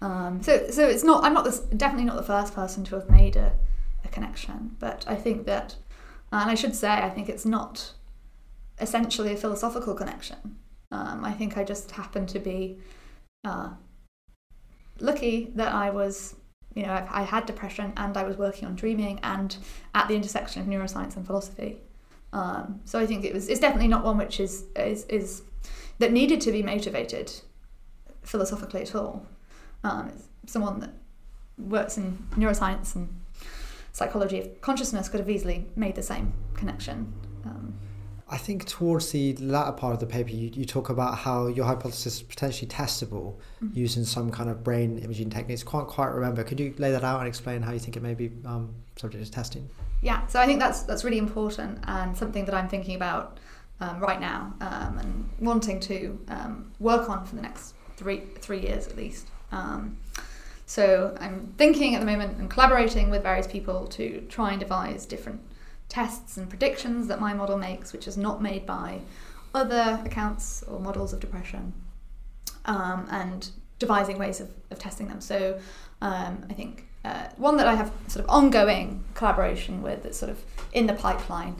Um, 0.00 0.42
so, 0.42 0.68
so 0.70 0.88
it's 0.88 1.04
not. 1.04 1.24
I'm 1.24 1.34
not 1.34 1.46
definitely 1.76 2.06
not 2.06 2.16
the 2.16 2.22
first 2.22 2.54
person 2.54 2.84
to 2.84 2.96
have 2.96 3.08
made 3.08 3.36
a, 3.36 3.52
a 4.04 4.08
connection, 4.08 4.76
but 4.80 5.04
I 5.06 5.14
think 5.14 5.46
that, 5.46 5.76
and 6.32 6.50
I 6.50 6.54
should 6.54 6.74
say, 6.74 6.90
I 6.90 7.08
think 7.08 7.28
it's 7.28 7.46
not 7.46 7.92
essentially 8.80 9.32
a 9.32 9.36
philosophical 9.36 9.94
connection. 9.94 10.56
Um, 10.90 11.24
I 11.24 11.32
think 11.32 11.56
I 11.56 11.64
just 11.64 11.92
happen 11.92 12.26
to 12.26 12.38
be 12.38 12.78
uh, 13.44 13.70
lucky 14.98 15.52
that 15.54 15.72
I 15.72 15.90
was 15.90 16.34
you 16.74 16.84
know, 16.84 16.92
I, 16.92 17.20
I 17.20 17.22
had 17.22 17.46
depression 17.46 17.92
and 17.96 18.16
I 18.16 18.24
was 18.24 18.36
working 18.36 18.66
on 18.66 18.74
dreaming 18.74 19.20
and 19.22 19.56
at 19.94 20.08
the 20.08 20.14
intersection 20.14 20.62
of 20.62 20.68
neuroscience 20.68 21.16
and 21.16 21.26
philosophy. 21.26 21.78
Um, 22.32 22.80
so 22.84 22.98
I 22.98 23.06
think 23.06 23.24
it 23.24 23.34
was 23.34 23.48
it's 23.48 23.60
definitely 23.60 23.88
not 23.88 24.04
one 24.04 24.16
which 24.16 24.40
is 24.40 24.64
is, 24.76 25.04
is 25.04 25.42
that 25.98 26.12
needed 26.12 26.40
to 26.42 26.52
be 26.52 26.62
motivated 26.62 27.32
philosophically 28.22 28.82
at 28.82 28.94
all. 28.94 29.26
Um, 29.84 30.08
it's 30.42 30.52
someone 30.52 30.80
that 30.80 30.92
works 31.58 31.98
in 31.98 32.18
neuroscience 32.32 32.94
and 32.94 33.08
psychology 33.92 34.40
of 34.40 34.60
consciousness 34.60 35.08
could 35.08 35.20
have 35.20 35.28
easily 35.28 35.66
made 35.76 35.94
the 35.94 36.02
same 36.02 36.32
connection. 36.54 37.12
Um, 37.44 37.74
I 38.28 38.38
think 38.38 38.64
towards 38.64 39.10
the 39.10 39.36
latter 39.36 39.72
part 39.72 39.92
of 39.92 40.00
the 40.00 40.06
paper, 40.06 40.30
you, 40.30 40.50
you 40.54 40.64
talk 40.64 40.88
about 40.88 41.18
how 41.18 41.48
your 41.48 41.66
hypothesis 41.66 42.16
is 42.16 42.22
potentially 42.22 42.66
testable 42.66 43.36
mm-hmm. 43.62 43.68
using 43.74 44.04
some 44.04 44.30
kind 44.30 44.48
of 44.48 44.64
brain 44.64 44.98
imaging 44.98 45.28
techniques. 45.28 45.62
Can't 45.62 45.86
quite 45.86 46.12
remember. 46.12 46.42
Could 46.42 46.58
you 46.58 46.74
lay 46.78 46.92
that 46.92 47.04
out 47.04 47.18
and 47.18 47.28
explain 47.28 47.60
how 47.60 47.72
you 47.72 47.78
think 47.78 47.98
it 47.98 48.02
may 48.02 48.14
be 48.14 48.32
um, 48.46 48.74
subject 48.96 49.22
to 49.24 49.30
testing? 49.30 49.68
Yeah, 50.02 50.26
so 50.26 50.40
I 50.40 50.46
think 50.46 50.58
that's 50.58 50.82
that's 50.82 51.04
really 51.04 51.18
important 51.18 51.78
and 51.86 52.16
something 52.16 52.44
that 52.46 52.54
I'm 52.54 52.68
thinking 52.68 52.96
about 52.96 53.38
um, 53.80 54.00
right 54.00 54.20
now 54.20 54.52
um, 54.60 54.98
and 54.98 55.30
wanting 55.38 55.78
to 55.80 56.18
um, 56.28 56.72
work 56.80 57.08
on 57.08 57.24
for 57.24 57.36
the 57.36 57.42
next 57.42 57.74
three 57.96 58.22
three 58.40 58.60
years 58.60 58.88
at 58.88 58.96
least. 58.96 59.28
Um, 59.52 59.96
so 60.66 61.16
I'm 61.20 61.54
thinking 61.56 61.94
at 61.94 62.00
the 62.00 62.06
moment 62.06 62.38
and 62.38 62.50
collaborating 62.50 63.10
with 63.10 63.22
various 63.22 63.46
people 63.46 63.86
to 63.88 64.22
try 64.28 64.50
and 64.50 64.60
devise 64.60 65.06
different 65.06 65.40
tests 65.88 66.36
and 66.36 66.48
predictions 66.48 67.06
that 67.06 67.20
my 67.20 67.32
model 67.32 67.56
makes, 67.56 67.92
which 67.92 68.08
is 68.08 68.16
not 68.16 68.42
made 68.42 68.66
by 68.66 69.00
other 69.54 70.00
accounts 70.04 70.64
or 70.64 70.80
models 70.80 71.12
of 71.12 71.20
depression, 71.20 71.74
um, 72.64 73.06
and 73.10 73.50
devising 73.78 74.18
ways 74.18 74.40
of, 74.40 74.50
of 74.70 74.78
testing 74.78 75.06
them. 75.08 75.20
So 75.20 75.60
um, 76.00 76.44
I 76.48 76.54
think 76.54 76.88
uh, 77.04 77.26
one 77.36 77.56
that 77.56 77.66
I 77.66 77.74
have 77.74 77.92
sort 78.08 78.24
of 78.24 78.30
ongoing 78.30 79.04
collaboration 79.14 79.82
with 79.82 80.02
that's 80.02 80.18
sort 80.18 80.30
of 80.30 80.42
in 80.72 80.86
the 80.86 80.94
pipeline 80.94 81.56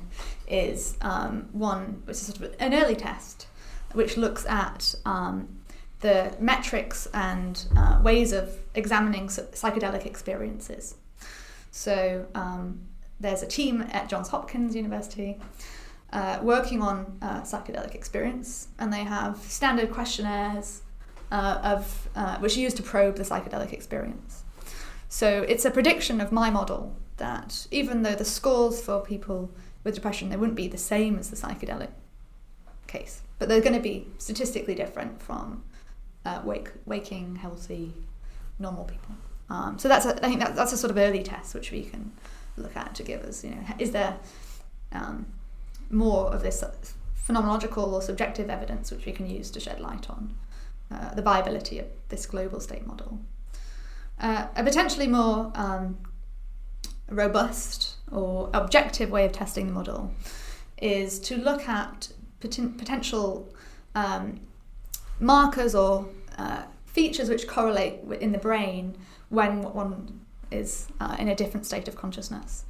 is 0.46 0.96
um, 1.00 1.48
one 1.52 2.02
which 2.04 2.16
is 2.16 2.26
sort 2.26 2.40
of 2.40 2.54
an 2.58 2.74
early 2.74 2.96
test 2.96 3.46
which 3.92 4.16
looks 4.16 4.46
at 4.46 4.94
um, 5.04 5.48
the 6.00 6.34
metrics 6.38 7.06
and 7.14 7.66
uh, 7.76 8.00
ways 8.02 8.32
of 8.32 8.56
examining 8.74 9.28
psychedelic 9.28 10.04
experiences. 10.04 10.96
So 11.70 12.26
um, 12.34 12.80
there's 13.20 13.42
a 13.42 13.46
team 13.46 13.82
at 13.92 14.08
Johns 14.08 14.28
Hopkins 14.28 14.74
University 14.74 15.38
uh, 16.12 16.38
working 16.42 16.82
on 16.82 17.18
uh, 17.22 17.40
psychedelic 17.40 17.94
experience, 17.94 18.68
and 18.78 18.92
they 18.92 19.04
have 19.04 19.38
standard 19.38 19.90
questionnaires 19.90 20.82
uh, 21.30 21.60
of 21.62 22.08
uh, 22.14 22.38
which 22.38 22.56
are 22.56 22.60
used 22.60 22.76
to 22.76 22.82
probe 22.82 23.16
the 23.16 23.22
psychedelic 23.22 23.72
experience. 23.72 24.41
So 25.12 25.42
it's 25.42 25.66
a 25.66 25.70
prediction 25.70 26.22
of 26.22 26.32
my 26.32 26.48
model 26.48 26.96
that 27.18 27.66
even 27.70 28.02
though 28.02 28.14
the 28.14 28.24
scores 28.24 28.80
for 28.80 28.98
people 29.00 29.50
with 29.84 29.94
depression 29.94 30.30
they 30.30 30.38
wouldn't 30.38 30.56
be 30.56 30.68
the 30.68 30.78
same 30.78 31.18
as 31.18 31.28
the 31.28 31.36
psychedelic 31.36 31.90
case, 32.86 33.20
but 33.38 33.46
they're 33.46 33.60
going 33.60 33.74
to 33.74 33.88
be 33.92 34.06
statistically 34.16 34.74
different 34.74 35.20
from 35.20 35.64
uh, 36.24 36.40
wake, 36.46 36.70
waking, 36.86 37.36
healthy, 37.36 37.92
normal 38.58 38.84
people. 38.84 39.14
Um, 39.50 39.78
so 39.78 39.86
that's 39.86 40.06
a, 40.06 40.16
I 40.24 40.28
think 40.28 40.40
that, 40.40 40.56
that's 40.56 40.72
a 40.72 40.78
sort 40.78 40.90
of 40.90 40.96
early 40.96 41.22
test 41.22 41.54
which 41.54 41.72
we 41.72 41.82
can 41.82 42.10
look 42.56 42.74
at 42.74 42.94
to 42.94 43.02
give 43.02 43.22
us, 43.22 43.44
you 43.44 43.50
know, 43.50 43.62
is 43.78 43.90
there 43.90 44.16
um, 44.92 45.26
more 45.90 46.32
of 46.32 46.42
this 46.42 46.64
phenomenological 47.28 47.92
or 47.92 48.00
subjective 48.00 48.48
evidence 48.48 48.90
which 48.90 49.04
we 49.04 49.12
can 49.12 49.28
use 49.28 49.50
to 49.50 49.60
shed 49.60 49.78
light 49.78 50.08
on 50.08 50.34
uh, 50.90 51.12
the 51.14 51.20
viability 51.20 51.78
of 51.78 51.86
this 52.08 52.24
global 52.24 52.60
state 52.60 52.86
model. 52.86 53.20
Uh, 54.18 54.46
a 54.54 54.62
potentially 54.62 55.08
more 55.08 55.50
um, 55.54 55.98
robust 57.08 57.96
or 58.10 58.50
objective 58.54 59.10
way 59.10 59.24
of 59.24 59.32
testing 59.32 59.66
the 59.66 59.72
model 59.72 60.12
is 60.80 61.18
to 61.18 61.36
look 61.36 61.68
at 61.68 62.12
poten- 62.40 62.76
potential 62.78 63.52
um, 63.94 64.40
markers 65.18 65.74
or 65.74 66.06
uh, 66.38 66.62
features 66.86 67.28
which 67.28 67.46
correlate 67.46 68.00
in 68.20 68.32
the 68.32 68.38
brain 68.38 68.96
when 69.28 69.62
one 69.62 70.20
is 70.50 70.88
uh, 71.00 71.16
in 71.18 71.28
a 71.28 71.34
different 71.34 71.64
state 71.64 71.88
of 71.88 71.96
consciousness 71.96 72.64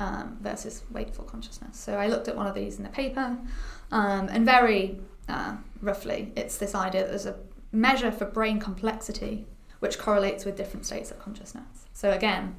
um, 0.00 0.36
versus 0.40 0.82
wakeful 0.90 1.24
consciousness. 1.24 1.76
So 1.76 1.94
I 1.94 2.08
looked 2.08 2.28
at 2.28 2.36
one 2.36 2.46
of 2.46 2.54
these 2.54 2.78
in 2.78 2.82
the 2.82 2.88
paper, 2.90 3.36
um, 3.90 4.28
and 4.28 4.44
very 4.44 5.00
uh, 5.28 5.56
roughly, 5.80 6.32
it's 6.36 6.58
this 6.58 6.74
idea 6.74 7.02
that 7.02 7.10
there's 7.10 7.26
a 7.26 7.36
measure 7.70 8.10
for 8.10 8.24
brain 8.24 8.58
complexity 8.58 9.46
which 9.80 9.98
correlates 9.98 10.44
with 10.44 10.56
different 10.56 10.86
states 10.86 11.10
of 11.10 11.18
consciousness. 11.18 11.86
So 11.92 12.10
again, 12.10 12.56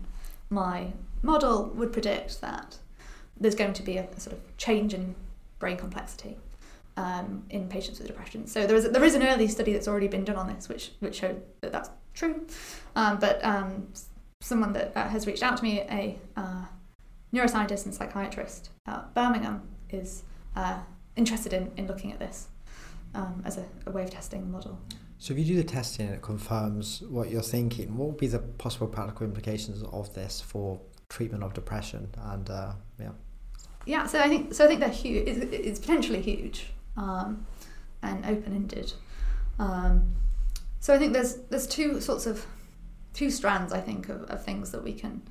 my 0.49 0.93
model 1.21 1.71
would 1.75 1.91
predict 1.91 2.41
that 2.41 2.77
there's 3.39 3.55
going 3.55 3.73
to 3.73 3.83
be 3.83 3.97
a, 3.97 4.03
a 4.15 4.19
sort 4.19 4.35
of 4.35 4.57
change 4.57 4.93
in 4.93 5.15
brain 5.59 5.77
complexity 5.77 6.37
um, 6.97 7.43
in 7.49 7.67
patients 7.67 7.99
with 7.99 8.07
depression. 8.07 8.47
So 8.47 8.67
there 8.67 8.75
is 8.75 8.89
there 8.89 9.03
is 9.03 9.15
an 9.15 9.23
early 9.23 9.47
study 9.47 9.73
that's 9.73 9.87
already 9.87 10.07
been 10.07 10.25
done 10.25 10.35
on 10.35 10.53
this, 10.53 10.67
which 10.67 10.91
which 10.99 11.15
showed 11.15 11.41
that 11.61 11.71
that's 11.71 11.89
true. 12.13 12.45
Um, 12.95 13.19
but 13.19 13.43
um, 13.43 13.87
someone 14.41 14.73
that 14.73 14.91
uh, 14.95 15.07
has 15.07 15.27
reached 15.27 15.43
out 15.43 15.57
to 15.57 15.63
me, 15.63 15.81
a 15.81 16.17
uh, 16.35 16.65
neuroscientist 17.33 17.85
and 17.85 17.93
psychiatrist 17.93 18.69
at 18.85 19.13
Birmingham, 19.13 19.61
is 19.89 20.23
uh, 20.55 20.79
interested 21.15 21.53
in, 21.53 21.71
in 21.77 21.87
looking 21.87 22.11
at 22.11 22.19
this 22.19 22.47
um, 23.15 23.41
as 23.45 23.57
a, 23.57 23.65
a, 23.85 23.91
way 23.91 24.03
of 24.03 24.09
testing 24.09 24.41
the 24.41 24.47
model. 24.47 24.79
So 25.21 25.33
if 25.33 25.39
you 25.39 25.45
do 25.45 25.55
the 25.57 25.65
testing 25.65 26.05
and 26.07 26.15
it 26.15 26.21
confirms 26.21 27.01
what 27.01 27.29
you're 27.29 27.41
thinking, 27.41 27.97
what 27.97 28.07
would 28.07 28.17
be 28.17 28.27
the 28.27 28.39
possible 28.39 28.87
practical 28.87 29.25
implications 29.25 29.83
of 29.91 30.13
this 30.13 30.39
for 30.39 30.79
treatment 31.09 31.43
of 31.43 31.53
depression? 31.53 32.09
And 32.17 32.49
uh, 32.49 32.71
yeah. 32.97 33.11
Yeah, 33.85 34.07
so 34.07 34.21
I 34.21 34.29
think 34.29 34.53
so. 34.53 34.63
I 34.63 34.67
think 34.67 34.79
they're 34.79 34.89
huge. 34.89 35.27
It's, 35.27 35.53
it's 35.53 35.79
potentially 35.79 36.21
huge 36.21 36.67
um, 36.95 37.45
and 38.01 38.25
open-ended. 38.25 38.93
Um, 39.57 40.15
so 40.79 40.93
I 40.93 40.97
think 40.97 41.11
there's 41.11 41.35
there's 41.49 41.67
two 41.67 41.99
sorts 41.99 42.25
of 42.25 42.45
two 43.13 43.29
strands 43.29 43.73
I 43.73 43.81
think 43.81 44.07
of, 44.07 44.23
of 44.23 44.43
things 44.45 44.71
that 44.71 44.83
we 44.83 44.93
can 44.93 45.21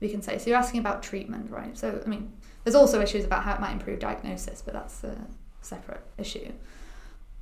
we 0.00 0.08
can 0.08 0.20
say. 0.20 0.38
So 0.38 0.50
you're 0.50 0.58
asking 0.58 0.80
about 0.80 1.02
treatment, 1.02 1.48
right? 1.50 1.78
So 1.78 2.02
I 2.04 2.08
mean, 2.08 2.32
there's 2.64 2.74
also 2.74 3.00
issues 3.00 3.24
about 3.24 3.44
how 3.44 3.54
it 3.54 3.60
might 3.60 3.72
improve 3.72 4.00
diagnosis, 4.00 4.62
but 4.62 4.74
that's 4.74 5.04
a 5.04 5.16
separate 5.60 6.02
issue. 6.16 6.50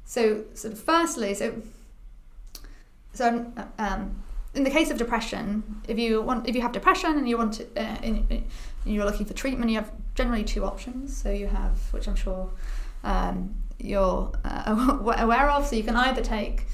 So 0.05 0.45
sort 0.55 0.75
of 0.75 0.81
firstly, 0.81 1.33
so 1.35 1.55
so 3.17 3.51
um, 3.79 4.23
in 4.55 4.65
the 4.65 4.71
case 4.71 4.91
of 4.91 4.99
depression, 4.99 5.81
if 5.89 5.99
you 5.99 6.23
want 6.23 6.49
if 6.49 6.55
you 6.55 6.63
have 6.63 6.73
depression 6.73 7.17
and 7.19 7.29
you 7.29 7.39
want 7.39 7.55
to, 7.55 7.65
uh, 7.77 7.97
in, 8.03 8.27
in, 8.31 8.45
you're 8.85 9.05
looking 9.05 9.27
for 9.27 9.35
treatment, 9.35 9.71
you 9.71 9.77
have 9.77 9.93
generally 10.15 10.45
two 10.45 10.65
options. 10.65 11.17
So 11.17 11.31
you 11.31 11.47
have, 11.47 11.79
which 11.93 12.09
I'm 12.09 12.17
sure 12.17 12.51
um, 13.05 13.55
you're 13.79 14.33
uh, 14.45 14.99
aware 15.19 15.51
of. 15.51 15.67
So 15.67 15.77
you 15.77 15.83
can 15.83 15.97
either 15.97 16.23
take, 16.23 16.65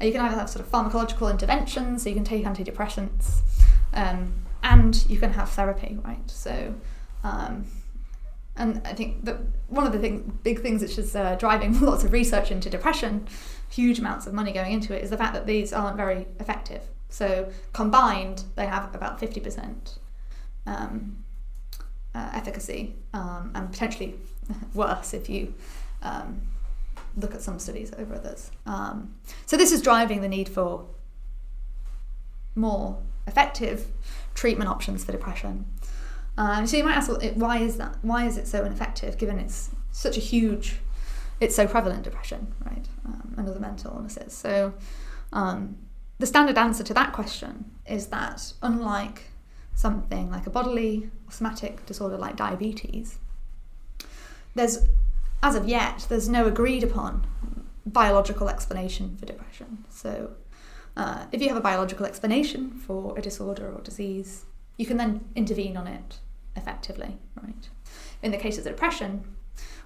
you 0.00 0.12
can 0.12 0.20
either 0.20 0.36
have 0.36 0.50
sort 0.50 0.64
of 0.64 0.70
pharmacological 0.70 1.30
interventions, 1.30 2.02
so 2.02 2.08
you 2.08 2.14
can 2.14 2.24
take 2.24 2.44
antidepressants, 2.44 3.40
um, 3.92 4.34
and 4.62 5.04
you 5.08 5.18
can 5.18 5.32
have 5.32 5.50
therapy, 5.50 5.98
right? 6.04 6.30
So, 6.30 6.74
um, 7.22 7.66
and 8.56 8.80
I 8.86 8.94
think 8.94 9.24
that 9.26 9.36
one 9.68 9.86
of 9.86 9.92
the 9.92 9.98
thing, 9.98 10.38
big 10.42 10.60
things 10.60 10.80
which 10.80 10.98
is 10.98 11.14
uh, 11.14 11.36
driving 11.36 11.78
lots 11.82 12.04
of 12.04 12.12
research 12.12 12.50
into 12.50 12.70
depression, 12.70 13.28
huge 13.68 13.98
amounts 13.98 14.26
of 14.26 14.32
money 14.32 14.52
going 14.52 14.72
into 14.72 14.94
it, 14.96 15.02
is 15.02 15.10
the 15.10 15.18
fact 15.18 15.34
that 15.34 15.46
these 15.46 15.72
aren't 15.72 15.96
very 15.96 16.26
effective. 16.40 16.82
So 17.08 17.50
combined, 17.72 18.44
they 18.54 18.66
have 18.66 18.94
about 18.94 19.20
fifty 19.20 19.40
percent 19.40 19.98
um, 20.66 21.24
uh, 22.14 22.30
efficacy, 22.32 22.94
um, 23.12 23.52
and 23.54 23.70
potentially 23.70 24.14
worse 24.74 25.14
if 25.14 25.28
you 25.28 25.54
um, 26.02 26.40
look 27.16 27.34
at 27.34 27.42
some 27.42 27.58
studies 27.58 27.92
over 27.98 28.14
others. 28.14 28.50
Um, 28.66 29.14
so 29.46 29.56
this 29.56 29.72
is 29.72 29.82
driving 29.82 30.20
the 30.20 30.28
need 30.28 30.48
for 30.48 30.86
more 32.54 32.98
effective 33.26 33.88
treatment 34.34 34.70
options 34.70 35.04
for 35.04 35.12
depression. 35.12 35.66
Um, 36.38 36.66
so 36.66 36.76
you 36.76 36.84
might 36.84 36.96
ask, 36.96 37.10
why 37.34 37.58
is 37.58 37.78
that? 37.78 37.96
Why 38.02 38.26
is 38.26 38.36
it 38.36 38.46
so 38.46 38.64
ineffective, 38.64 39.16
given 39.16 39.38
it's 39.38 39.70
such 39.90 40.16
a 40.16 40.20
huge, 40.20 40.76
it's 41.40 41.54
so 41.54 41.66
prevalent 41.66 42.02
depression, 42.02 42.52
right, 42.64 42.86
um, 43.04 43.34
and 43.36 43.48
other 43.48 43.60
mental 43.60 43.92
illnesses? 43.94 44.32
So 44.32 44.74
um, 45.32 45.76
the 46.18 46.26
standard 46.26 46.58
answer 46.58 46.84
to 46.84 46.94
that 46.94 47.12
question 47.12 47.70
is 47.86 48.06
that 48.08 48.52
unlike 48.62 49.24
something 49.74 50.30
like 50.30 50.46
a 50.46 50.50
bodily 50.50 51.10
or 51.26 51.32
somatic 51.32 51.84
disorder 51.86 52.16
like 52.16 52.36
diabetes, 52.36 53.18
there's 54.54 54.86
as 55.42 55.54
of 55.54 55.68
yet, 55.68 56.06
there's 56.08 56.28
no 56.28 56.46
agreed 56.46 56.82
upon 56.82 57.26
biological 57.84 58.48
explanation 58.48 59.16
for 59.16 59.26
depression. 59.26 59.84
So, 59.90 60.30
uh, 60.96 61.26
if 61.30 61.42
you 61.42 61.48
have 61.48 61.56
a 61.56 61.60
biological 61.60 62.06
explanation 62.06 62.70
for 62.72 63.16
a 63.18 63.22
disorder 63.22 63.70
or 63.70 63.80
disease, 63.82 64.46
you 64.76 64.86
can 64.86 64.96
then 64.96 65.26
intervene 65.34 65.76
on 65.76 65.86
it 65.86 66.18
effectively, 66.56 67.18
right? 67.40 67.68
In 68.22 68.30
the 68.30 68.38
case 68.38 68.56
of 68.58 68.64
depression, 68.64 69.35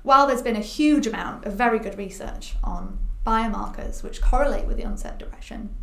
while 0.03 0.27
there's 0.27 0.43
been 0.43 0.57
a 0.57 0.61
huge 0.61 1.07
amount 1.07 1.45
of 1.45 1.55
very 1.55 1.79
good 1.79 1.97
research 1.99 2.55
on 2.65 2.99
biomarkers 3.27 4.03
which 4.03 4.21
correlate 4.21 4.67
with 4.67 4.77
the 4.77 4.85
onset 4.85 5.13
of 5.13 5.19
depression, 5.19 5.75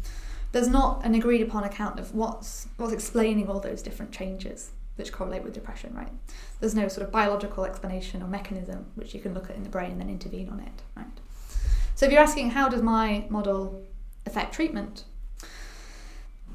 there's 0.51 0.67
not 0.67 1.03
an 1.05 1.13
agreed 1.13 1.41
upon 1.41 1.63
account 1.63 1.99
of 1.99 2.15
what's 2.15 2.67
what's 2.77 2.93
explaining 2.93 3.47
all 3.47 3.59
those 3.59 3.81
different 3.81 4.11
changes 4.11 4.71
which 4.95 5.11
correlate 5.11 5.43
with 5.43 5.53
depression, 5.53 5.93
right? 5.93 6.11
There's 6.59 6.73
no 6.73 6.87
sort 6.87 7.05
of 7.05 7.11
biological 7.11 7.65
explanation 7.65 8.23
or 8.23 8.27
mechanism 8.27 8.87
which 8.95 9.13
you 9.13 9.19
can 9.19 9.33
look 9.33 9.49
at 9.49 9.55
in 9.55 9.63
the 9.63 9.69
brain 9.69 9.91
and 9.91 10.01
then 10.01 10.09
intervene 10.09 10.49
on 10.49 10.59
it, 10.59 10.81
right? 10.95 11.05
So 11.93 12.05
if 12.05 12.11
you're 12.11 12.21
asking 12.21 12.51
how 12.51 12.67
does 12.67 12.81
my 12.81 13.25
model 13.29 13.83
affect 14.25 14.53
treatment, 14.53 15.03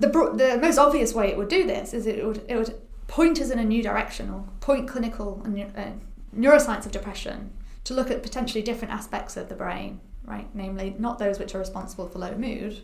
the, 0.01 0.09
the 0.09 0.59
most 0.61 0.79
obvious 0.79 1.15
way 1.15 1.29
it 1.29 1.37
would 1.37 1.49
do 1.49 1.67
this 1.67 1.95
is 1.95 2.07
it 2.07 2.27
would, 2.27 2.43
it 2.49 2.57
would 2.57 2.75
point 3.07 3.41
us 3.41 3.51
in 3.51 3.59
a 3.59 3.65
new 3.65 3.83
direction 3.83 4.31
or 4.31 4.45
point 4.61 4.89
clinical 4.89 5.43
and 5.45 5.61
uh, 5.77 5.91
neuroscience 6.37 6.87
of 6.87 6.93
depression 6.93 7.53
to 7.85 7.95
look 7.95 8.11
at 8.11 8.23
potentially 8.23 8.63
different 8.63 8.93
aspects 8.93 9.37
of 9.37 9.49
the 9.49 9.55
brain, 9.55 10.01
right? 10.25 10.49
Namely, 10.55 10.95
not 10.99 11.19
those 11.19 11.39
which 11.39 11.55
are 11.55 11.59
responsible 11.59 12.09
for 12.09 12.19
low 12.19 12.35
mood, 12.35 12.83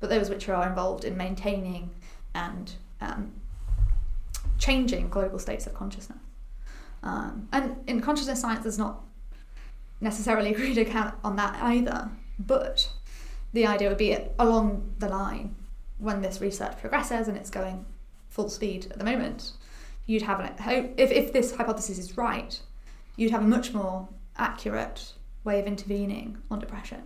but 0.00 0.10
those 0.10 0.28
which 0.28 0.48
are 0.48 0.66
involved 0.66 1.04
in 1.04 1.16
maintaining 1.16 1.90
and 2.34 2.72
um, 3.00 3.32
changing 4.58 5.08
global 5.08 5.38
states 5.38 5.66
of 5.66 5.74
consciousness. 5.74 6.18
Um, 7.02 7.48
and 7.52 7.76
in 7.86 8.00
consciousness 8.00 8.40
science, 8.40 8.62
there's 8.62 8.78
not 8.78 9.00
necessarily 10.00 10.50
agreed 10.54 10.78
account 10.78 11.14
on 11.24 11.36
that 11.36 11.60
either, 11.62 12.10
but 12.38 12.90
the 13.52 13.66
idea 13.66 13.88
would 13.88 13.98
be 13.98 14.16
along 14.38 14.94
the 14.98 15.08
line 15.08 15.54
when 15.98 16.20
this 16.20 16.40
research 16.40 16.78
progresses 16.80 17.28
and 17.28 17.36
it's 17.36 17.50
going 17.50 17.84
full 18.28 18.48
speed 18.48 18.86
at 18.90 18.98
the 18.98 19.04
moment, 19.04 19.52
you'd 20.06 20.22
have 20.22 20.40
an 20.40 20.52
if 20.96 21.10
if 21.12 21.32
this 21.32 21.54
hypothesis 21.54 21.98
is 21.98 22.16
right, 22.16 22.60
you'd 23.16 23.30
have 23.30 23.42
a 23.42 23.46
much 23.46 23.72
more 23.72 24.08
accurate 24.36 25.12
way 25.44 25.60
of 25.60 25.66
intervening 25.66 26.38
on 26.50 26.58
depression 26.58 27.02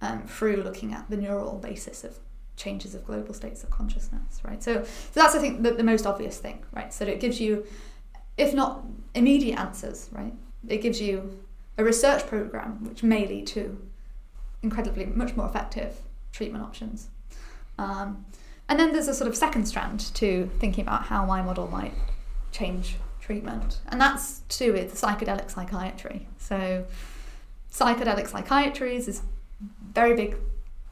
um, 0.00 0.22
through 0.22 0.56
looking 0.56 0.92
at 0.92 1.08
the 1.10 1.16
neural 1.16 1.58
basis 1.58 2.04
of 2.04 2.18
changes 2.56 2.94
of 2.94 3.04
global 3.06 3.32
states 3.32 3.62
of 3.62 3.70
consciousness, 3.70 4.40
right? 4.44 4.62
So, 4.62 4.84
so 4.84 5.20
that's 5.20 5.34
I 5.34 5.38
think 5.38 5.62
the, 5.62 5.72
the 5.72 5.82
most 5.82 6.06
obvious 6.06 6.38
thing, 6.38 6.62
right? 6.72 6.92
So 6.92 7.04
it 7.04 7.20
gives 7.20 7.40
you, 7.40 7.66
if 8.36 8.52
not 8.52 8.84
immediate 9.14 9.58
answers, 9.58 10.08
right? 10.12 10.34
It 10.68 10.82
gives 10.82 11.00
you 11.00 11.38
a 11.78 11.84
research 11.84 12.26
program 12.26 12.84
which 12.84 13.02
may 13.02 13.26
lead 13.26 13.46
to 13.48 13.80
incredibly 14.62 15.06
much 15.06 15.36
more 15.36 15.46
effective 15.46 15.96
treatment 16.32 16.62
options. 16.62 17.08
Um, 17.78 18.26
and 18.68 18.78
then 18.78 18.92
there's 18.92 19.08
a 19.08 19.14
sort 19.14 19.28
of 19.28 19.36
second 19.36 19.66
strand 19.66 20.00
to 20.14 20.50
thinking 20.58 20.82
about 20.82 21.04
how 21.04 21.24
my 21.24 21.42
model 21.42 21.66
might 21.66 21.94
change 22.52 22.96
treatment, 23.30 23.78
and 23.86 24.00
that's 24.00 24.40
to 24.48 24.58
do 24.58 24.72
with 24.72 25.00
psychedelic 25.00 25.48
psychiatry. 25.52 26.26
So, 26.38 26.84
psychedelic 27.72 28.26
psychiatry 28.26 28.96
is 28.96 29.06
this 29.06 29.22
very 29.92 30.14
big 30.16 30.36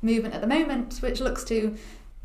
movement 0.03 0.34
at 0.36 0.41
the 0.41 0.47
moment, 0.47 0.99
which 0.99 1.18
looks 1.18 1.43
to 1.45 1.76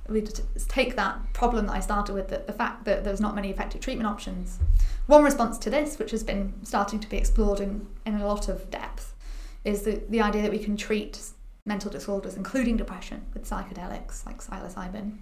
we 0.10 0.22
take 0.68 0.96
that 0.98 1.18
problem 1.34 1.66
that 1.66 1.74
I 1.74 1.80
started 1.80 2.14
with, 2.14 2.28
the, 2.28 2.44
the 2.46 2.54
fact 2.54 2.84
that 2.86 3.04
there's 3.04 3.22
not 3.22 3.34
many 3.34 3.50
effective 3.50 3.82
treatment 3.82 4.06
options. 4.08 4.60
One 5.08 5.24
response 5.24 5.58
to 5.60 5.72
this, 5.72 5.98
which 5.98 6.12
has 6.12 6.24
been 6.24 6.54
starting 6.62 7.00
to 7.00 7.10
be 7.10 7.18
explored 7.18 7.60
in, 7.62 7.88
in 8.06 8.16
a 8.16 8.28
lot 8.28 8.50
of 8.50 8.70
depth, 8.70 9.16
is 9.64 9.82
the, 9.84 10.04
the 10.10 10.22
idea 10.22 10.44
that 10.44 10.52
we 10.52 10.60
can 10.60 10.76
treat 10.76 11.22
mental 11.66 11.90
disorders, 11.90 12.36
including 12.36 12.76
depression, 12.76 13.26
with 13.34 13.50
psychedelics 13.50 14.26
like 14.26 14.44
psilocybin. 14.44 15.18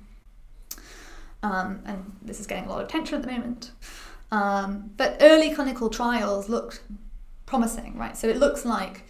Um, 1.43 1.81
and 1.85 2.11
this 2.21 2.39
is 2.39 2.47
getting 2.47 2.65
a 2.65 2.69
lot 2.69 2.81
of 2.81 2.87
attention 2.87 3.15
at 3.15 3.21
the 3.21 3.31
moment. 3.31 3.71
Um, 4.31 4.91
but 4.97 5.17
early 5.19 5.53
clinical 5.53 5.89
trials 5.89 6.47
looked 6.47 6.81
promising, 7.45 7.97
right? 7.97 8.15
So 8.15 8.29
it 8.29 8.37
looks 8.37 8.65
like 8.65 9.05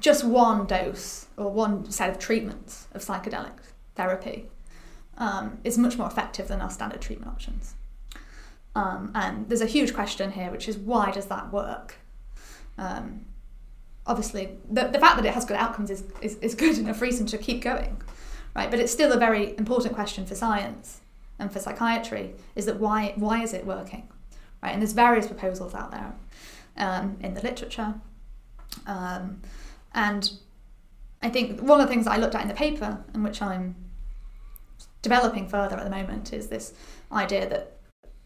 just 0.00 0.24
one 0.24 0.66
dose 0.66 1.26
or 1.36 1.50
one 1.50 1.90
set 1.90 2.10
of 2.10 2.18
treatments 2.18 2.86
of 2.92 3.02
psychedelic 3.02 3.52
therapy 3.94 4.48
um, 5.18 5.58
is 5.64 5.78
much 5.78 5.96
more 5.98 6.06
effective 6.06 6.48
than 6.48 6.60
our 6.60 6.70
standard 6.70 7.00
treatment 7.00 7.30
options. 7.30 7.74
Um, 8.76 9.12
and 9.14 9.48
there's 9.48 9.60
a 9.60 9.66
huge 9.66 9.94
question 9.94 10.32
here, 10.32 10.50
which 10.50 10.68
is 10.68 10.76
why 10.76 11.10
does 11.10 11.26
that 11.26 11.52
work? 11.52 11.96
Um, 12.76 13.26
obviously, 14.06 14.58
the, 14.68 14.88
the 14.88 14.98
fact 14.98 15.16
that 15.16 15.24
it 15.24 15.34
has 15.34 15.44
good 15.44 15.56
outcomes 15.56 15.90
is, 15.90 16.04
is, 16.20 16.36
is 16.36 16.54
good 16.64 16.78
enough 16.78 17.00
reason 17.00 17.26
to 17.26 17.38
keep 17.38 17.62
going, 17.62 18.02
right? 18.54 18.70
But 18.70 18.80
it's 18.80 18.92
still 18.92 19.12
a 19.12 19.18
very 19.18 19.56
important 19.56 19.94
question 19.94 20.26
for 20.26 20.34
science 20.34 21.00
and 21.38 21.52
for 21.52 21.58
psychiatry 21.58 22.34
is 22.54 22.66
that 22.66 22.78
why, 22.78 23.12
why 23.16 23.42
is 23.42 23.52
it 23.52 23.66
working, 23.66 24.08
right? 24.64 24.72
And 24.72 24.80
there's 24.80 24.94
various 24.94 25.26
proposals 25.26 25.74
out 25.74 25.90
there 25.90 26.14
um, 26.78 27.18
in 27.20 27.34
the 27.34 27.42
literature. 27.42 27.94
Um, 28.86 29.42
and 29.94 30.32
I 31.22 31.28
think 31.28 31.60
one 31.60 31.80
of 31.80 31.86
the 31.86 31.92
things 31.92 32.06
that 32.06 32.12
I 32.12 32.16
looked 32.16 32.34
at 32.34 32.42
in 32.42 32.48
the 32.48 32.54
paper, 32.54 33.04
and 33.12 33.22
which 33.22 33.42
I'm 33.42 33.76
developing 35.02 35.48
further 35.48 35.76
at 35.76 35.84
the 35.84 35.90
moment, 35.90 36.32
is 36.32 36.48
this 36.48 36.72
idea 37.12 37.48
that 37.48 37.76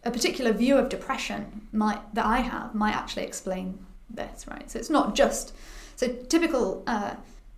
a 0.04 0.10
particular 0.12 0.52
view 0.52 0.76
of 0.76 0.88
depression 0.88 1.66
might 1.72 2.00
that 2.14 2.24
I 2.24 2.38
have 2.38 2.74
might 2.74 2.94
actually 2.94 3.24
explain 3.24 3.84
this, 4.08 4.46
right? 4.46 4.70
So 4.70 4.78
it's 4.78 4.90
not 4.90 5.16
just 5.16 5.54
so 5.96 6.06
typical 6.28 6.84
uh, 6.86 7.16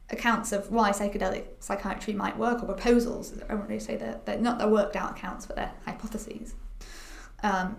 accounts 0.08 0.52
of 0.52 0.72
why 0.72 0.90
psychedelic 0.90 1.44
psychiatry 1.60 2.14
might 2.14 2.36
work 2.38 2.62
or 2.62 2.66
proposals. 2.66 3.34
I 3.48 3.54
won't 3.54 3.68
really 3.68 3.78
say 3.78 3.96
that 3.96 4.24
they're 4.24 4.38
not 4.38 4.58
the 4.58 4.66
worked 4.66 4.96
out 4.96 5.18
accounts, 5.18 5.44
but 5.44 5.56
they're 5.56 5.72
hypotheses. 5.84 6.54
Um, 7.42 7.76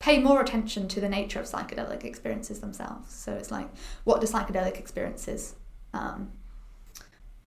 pay 0.00 0.18
more 0.18 0.40
attention 0.40 0.86
to 0.88 1.00
the 1.00 1.08
nature 1.08 1.40
of 1.40 1.46
psychedelic 1.46 2.04
experiences 2.04 2.60
themselves. 2.60 3.12
So 3.12 3.32
it's 3.32 3.50
like, 3.50 3.68
what 4.04 4.20
do 4.20 4.26
psychedelic 4.26 4.78
experiences 4.78 5.54
um, 5.92 6.30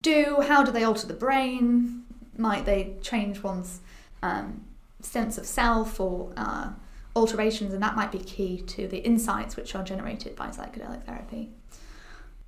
do? 0.01 0.43
How 0.47 0.63
do 0.63 0.71
they 0.71 0.83
alter 0.83 1.07
the 1.07 1.13
brain? 1.13 2.03
Might 2.37 2.65
they 2.65 2.95
change 3.01 3.41
one's 3.41 3.79
um, 4.21 4.65
sense 4.99 5.37
of 5.37 5.45
self 5.45 5.99
or 5.99 6.33
uh, 6.35 6.71
alterations? 7.15 7.73
And 7.73 7.81
that 7.81 7.95
might 7.95 8.11
be 8.11 8.19
key 8.19 8.61
to 8.61 8.87
the 8.87 8.97
insights 8.97 9.55
which 9.55 9.73
are 9.75 9.83
generated 9.83 10.35
by 10.35 10.47
psychedelic 10.47 11.03
therapy. 11.05 11.51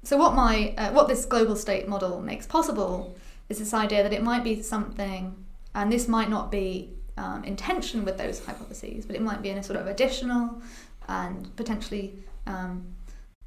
So 0.04 0.18
what 0.18 0.34
my 0.36 0.74
uh, 0.78 0.92
what 0.92 1.08
this 1.08 1.26
global 1.26 1.56
state 1.56 1.88
model 1.88 2.22
makes 2.22 2.46
possible 2.46 3.16
is 3.48 3.60
this 3.60 3.74
idea 3.74 4.04
that 4.04 4.12
it 4.12 4.22
might 4.22 4.44
be 4.44 4.62
something, 4.62 5.46
and 5.74 5.90
this 5.90 6.10
might 6.10 6.30
not 6.30 6.52
be 6.52 6.90
um, 7.18 7.44
in 7.44 7.56
tension 7.56 8.06
with 8.06 8.18
those 8.18 8.44
hypotheses, 8.44 9.06
but 9.06 9.16
it 9.16 9.22
might 9.22 9.42
be 9.42 9.50
in 9.50 9.58
a 9.58 9.64
sort 9.64 9.80
of 9.80 9.88
additional 9.88 10.62
and 11.08 11.56
potentially 11.56 12.16
um, 12.48 12.86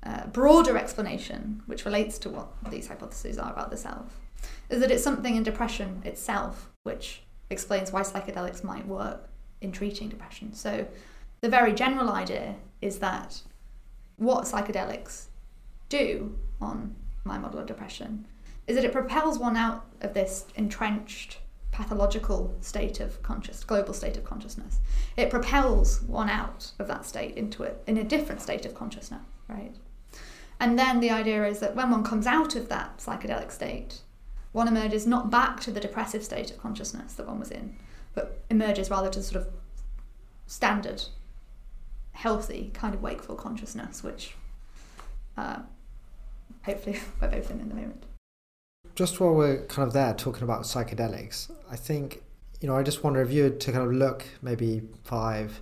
uh, 0.02 0.26
broader 0.28 0.76
explanation, 0.76 1.62
which 1.66 1.84
relates 1.84 2.18
to 2.18 2.30
what 2.30 2.48
these 2.70 2.86
hypotheses 2.88 3.38
are 3.38 3.52
about 3.52 3.70
the 3.70 3.76
self, 3.76 4.20
is 4.70 4.80
that 4.80 4.90
it's 4.90 5.02
something 5.02 5.36
in 5.36 5.42
depression 5.42 6.00
itself 6.04 6.70
which 6.84 7.22
explains 7.50 7.92
why 7.92 8.02
psychedelics 8.02 8.62
might 8.62 8.86
work 8.86 9.28
in 9.60 9.72
treating 9.72 10.08
depression. 10.08 10.52
So, 10.52 10.86
the 11.40 11.48
very 11.48 11.72
general 11.72 12.10
idea 12.10 12.54
is 12.80 12.98
that 13.00 13.42
what 14.16 14.44
psychedelics 14.44 15.26
do 15.88 16.36
on 16.60 16.94
my 17.24 17.38
model 17.38 17.60
of 17.60 17.66
depression 17.66 18.26
is 18.66 18.76
that 18.76 18.84
it 18.84 18.92
propels 18.92 19.38
one 19.38 19.56
out 19.56 19.84
of 20.00 20.14
this 20.14 20.46
entrenched 20.56 21.38
pathological 21.76 22.56
state 22.60 23.00
of 23.00 23.22
conscious 23.22 23.62
global 23.62 23.92
state 23.92 24.16
of 24.16 24.24
consciousness 24.24 24.78
it 25.16 25.28
propels 25.30 26.00
one 26.02 26.30
out 26.30 26.72
of 26.78 26.88
that 26.88 27.04
state 27.04 27.36
into 27.36 27.62
it 27.62 27.82
in 27.86 27.98
a 27.98 28.04
different 28.04 28.40
state 28.40 28.64
of 28.64 28.74
consciousness 28.74 29.20
right 29.48 29.74
and 30.58 30.78
then 30.78 31.00
the 31.00 31.10
idea 31.10 31.46
is 31.46 31.60
that 31.60 31.76
when 31.76 31.90
one 31.90 32.04
comes 32.04 32.26
out 32.26 32.56
of 32.56 32.68
that 32.68 32.98
psychedelic 32.98 33.50
state, 33.50 34.00
one 34.52 34.68
emerges 34.68 35.06
not 35.06 35.30
back 35.30 35.60
to 35.60 35.70
the 35.70 35.80
depressive 35.80 36.24
state 36.24 36.50
of 36.50 36.58
consciousness 36.58 37.14
that 37.14 37.26
one 37.26 37.38
was 37.38 37.50
in, 37.50 37.76
but 38.14 38.42
emerges 38.48 38.90
rather 38.90 39.10
to 39.10 39.22
sort 39.22 39.44
of 39.44 39.52
standard, 40.46 41.04
healthy 42.12 42.70
kind 42.72 42.94
of 42.94 43.02
wakeful 43.02 43.36
consciousness, 43.36 44.02
which 44.02 44.34
uh, 45.36 45.58
hopefully 46.62 46.98
we're 47.20 47.28
both 47.28 47.50
in 47.50 47.60
in 47.60 47.68
the 47.68 47.74
moment. 47.74 48.04
Just 48.96 49.20
while 49.20 49.34
we're 49.34 49.64
kind 49.66 49.86
of 49.86 49.92
there 49.92 50.14
talking 50.14 50.42
about 50.42 50.62
psychedelics, 50.62 51.50
I 51.70 51.76
think, 51.76 52.22
you 52.60 52.66
know, 52.66 52.74
I 52.76 52.82
just 52.82 53.04
wonder 53.04 53.20
if 53.20 53.30
you 53.30 53.44
were 53.44 53.50
to 53.50 53.72
kind 53.72 53.84
of 53.84 53.92
look 53.92 54.24
maybe 54.42 54.82
five, 55.04 55.60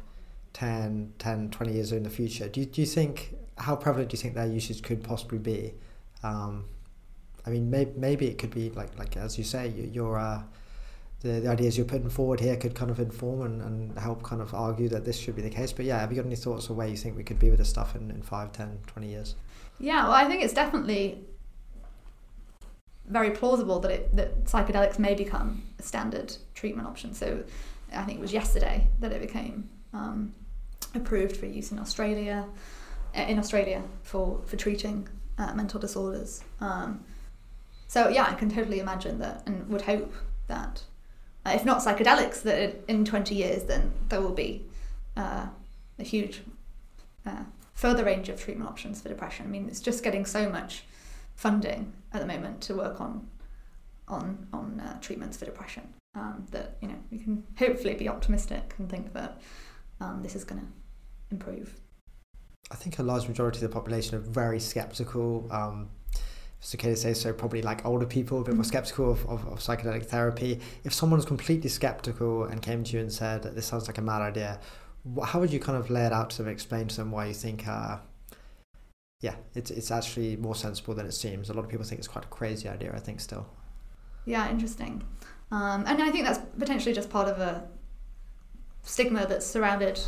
10, 0.52 1.12
10, 1.18 1.50
20 1.50 1.72
years 1.72 1.90
in 1.90 2.04
the 2.04 2.10
future, 2.10 2.48
do 2.48 2.60
you, 2.60 2.66
do 2.66 2.80
you 2.80 2.86
think 2.86 3.34
how 3.58 3.76
prevalent 3.76 4.10
do 4.10 4.16
you 4.16 4.22
think 4.22 4.34
their 4.34 4.46
usage 4.46 4.82
could 4.82 5.02
possibly 5.02 5.38
be? 5.38 5.74
Um, 6.22 6.66
I 7.46 7.50
mean, 7.50 7.70
maybe, 7.70 7.92
maybe 7.96 8.26
it 8.28 8.38
could 8.38 8.54
be 8.54 8.70
like 8.70 8.96
like 8.98 9.16
as 9.16 9.36
you 9.36 9.44
say, 9.44 9.68
your 9.68 10.18
uh, 10.18 10.42
the, 11.20 11.40
the 11.40 11.48
ideas 11.48 11.76
you're 11.76 11.86
putting 11.86 12.08
forward 12.08 12.38
here 12.40 12.56
could 12.56 12.74
kind 12.74 12.90
of 12.90 13.00
inform 13.00 13.42
and, 13.42 13.62
and 13.62 13.98
help 13.98 14.22
kind 14.22 14.42
of 14.42 14.54
argue 14.54 14.88
that 14.90 15.04
this 15.04 15.18
should 15.18 15.34
be 15.34 15.42
the 15.42 15.50
case. 15.50 15.72
But 15.72 15.86
yeah, 15.86 15.98
have 16.00 16.10
you 16.10 16.16
got 16.16 16.26
any 16.26 16.36
thoughts 16.36 16.68
of 16.68 16.76
where 16.76 16.86
you 16.86 16.96
think 16.96 17.16
we 17.16 17.24
could 17.24 17.38
be 17.38 17.50
with 17.50 17.58
this 17.58 17.68
stuff 17.68 17.96
in, 17.96 18.10
in 18.10 18.22
5, 18.22 18.52
10, 18.52 18.78
20 18.86 19.08
years? 19.08 19.34
Yeah, 19.78 20.04
well, 20.04 20.12
I 20.12 20.26
think 20.26 20.42
it's 20.42 20.54
definitely 20.54 21.24
very 23.06 23.30
plausible 23.30 23.80
that 23.80 23.90
it 23.90 24.16
that 24.16 24.44
psychedelics 24.44 24.98
may 24.98 25.14
become 25.14 25.62
a 25.78 25.82
standard 25.82 26.36
treatment 26.54 26.88
option. 26.88 27.14
So 27.14 27.44
I 27.92 28.02
think 28.04 28.18
it 28.18 28.22
was 28.22 28.32
yesterday 28.32 28.88
that 29.00 29.12
it 29.12 29.20
became 29.20 29.68
um, 29.92 30.34
approved 30.94 31.36
for 31.36 31.46
use 31.46 31.72
in 31.72 31.78
Australia. 31.78 32.46
Uh, 33.16 33.22
in 33.22 33.38
Australia 33.38 33.80
for 34.02 34.40
for 34.46 34.56
treating 34.56 35.08
uh, 35.38 35.54
mental 35.54 35.78
disorders. 35.80 36.42
Um, 36.60 37.04
so 37.86 38.08
yeah, 38.08 38.24
I 38.24 38.34
can 38.34 38.50
totally 38.50 38.80
imagine 38.80 39.18
that, 39.20 39.42
and 39.46 39.68
would 39.68 39.82
hope 39.82 40.12
that 40.48 40.82
uh, 41.46 41.52
if 41.54 41.64
not 41.64 41.78
psychedelics, 41.78 42.42
that 42.42 42.82
in 42.88 43.04
twenty 43.04 43.36
years, 43.36 43.64
then 43.64 43.92
there 44.08 44.20
will 44.20 44.34
be 44.34 44.64
uh, 45.16 45.46
a 45.98 46.02
huge 46.02 46.42
uh, 47.24 47.44
further 47.74 48.04
range 48.04 48.28
of 48.28 48.42
treatment 48.42 48.68
options 48.68 49.00
for 49.00 49.08
depression. 49.08 49.46
I 49.46 49.48
mean, 49.48 49.68
it's 49.68 49.80
just 49.80 50.02
getting 50.02 50.26
so 50.26 50.48
much 50.48 50.82
funding 51.36 51.92
at 52.14 52.20
the 52.20 52.26
moment 52.26 52.60
to 52.62 52.74
work 52.74 53.00
on 53.00 53.28
on 54.08 54.46
on 54.52 54.80
uh, 54.80 55.00
treatments 55.00 55.36
for 55.36 55.44
depression. 55.46 55.94
um, 56.14 56.46
that 56.50 56.76
you 56.80 56.88
know 56.88 56.94
we 57.10 57.18
can 57.18 57.44
hopefully 57.58 57.94
be 57.94 58.08
optimistic 58.08 58.74
and 58.78 58.88
think 58.88 59.12
that 59.12 59.40
um, 60.00 60.22
this 60.22 60.34
is 60.34 60.44
going 60.44 60.60
to 60.60 60.66
improve. 61.30 61.80
I 62.70 62.76
think 62.76 62.98
a 62.98 63.02
large 63.02 63.28
majority 63.28 63.58
of 63.58 63.62
the 63.62 63.68
population 63.68 64.16
are 64.16 64.20
very 64.20 64.58
skeptical. 64.60 65.46
Um, 65.50 65.90
it's 66.60 66.74
okay 66.74 66.90
to 66.90 66.96
say 66.96 67.12
so. 67.12 67.32
Probably 67.32 67.60
like 67.60 67.84
older 67.84 68.06
people, 68.06 68.40
a 68.40 68.44
bit 68.44 68.54
more 68.54 68.62
mm-hmm. 68.62 68.68
skeptical 68.68 69.10
of, 69.10 69.26
of, 69.26 69.46
of 69.46 69.58
psychedelic 69.58 70.06
therapy. 70.06 70.60
If 70.82 70.94
someone's 70.94 71.26
completely 71.26 71.68
skeptical 71.68 72.44
and 72.44 72.62
came 72.62 72.84
to 72.84 72.92
you 72.94 73.00
and 73.00 73.12
said 73.12 73.42
this 73.42 73.66
sounds 73.66 73.86
like 73.86 73.98
a 73.98 74.02
mad 74.02 74.22
idea, 74.22 74.60
how 75.22 75.40
would 75.40 75.52
you 75.52 75.60
kind 75.60 75.76
of 75.76 75.90
lay 75.90 76.06
it 76.06 76.12
out 76.12 76.30
to 76.30 76.38
them, 76.38 76.48
explain 76.48 76.88
to 76.88 76.96
them 76.96 77.10
why 77.10 77.26
you 77.26 77.34
think, 77.34 77.68
uh, 77.68 77.98
yeah, 79.24 79.36
it's 79.54 79.70
it's 79.70 79.90
actually 79.90 80.36
more 80.36 80.54
sensible 80.54 80.94
than 80.94 81.06
it 81.06 81.12
seems. 81.12 81.48
A 81.48 81.54
lot 81.54 81.64
of 81.64 81.70
people 81.70 81.86
think 81.86 81.98
it's 81.98 82.06
quite 82.16 82.26
a 82.26 82.28
crazy 82.28 82.68
idea. 82.68 82.92
I 82.94 82.98
think 82.98 83.20
still. 83.20 83.46
Yeah, 84.26 84.50
interesting. 84.50 85.02
Um, 85.50 85.84
and 85.86 86.02
I 86.02 86.10
think 86.10 86.26
that's 86.26 86.40
potentially 86.58 86.94
just 86.94 87.08
part 87.08 87.28
of 87.28 87.38
a 87.38 87.66
stigma 88.82 89.26
that's 89.26 89.46
surrounded 89.46 89.98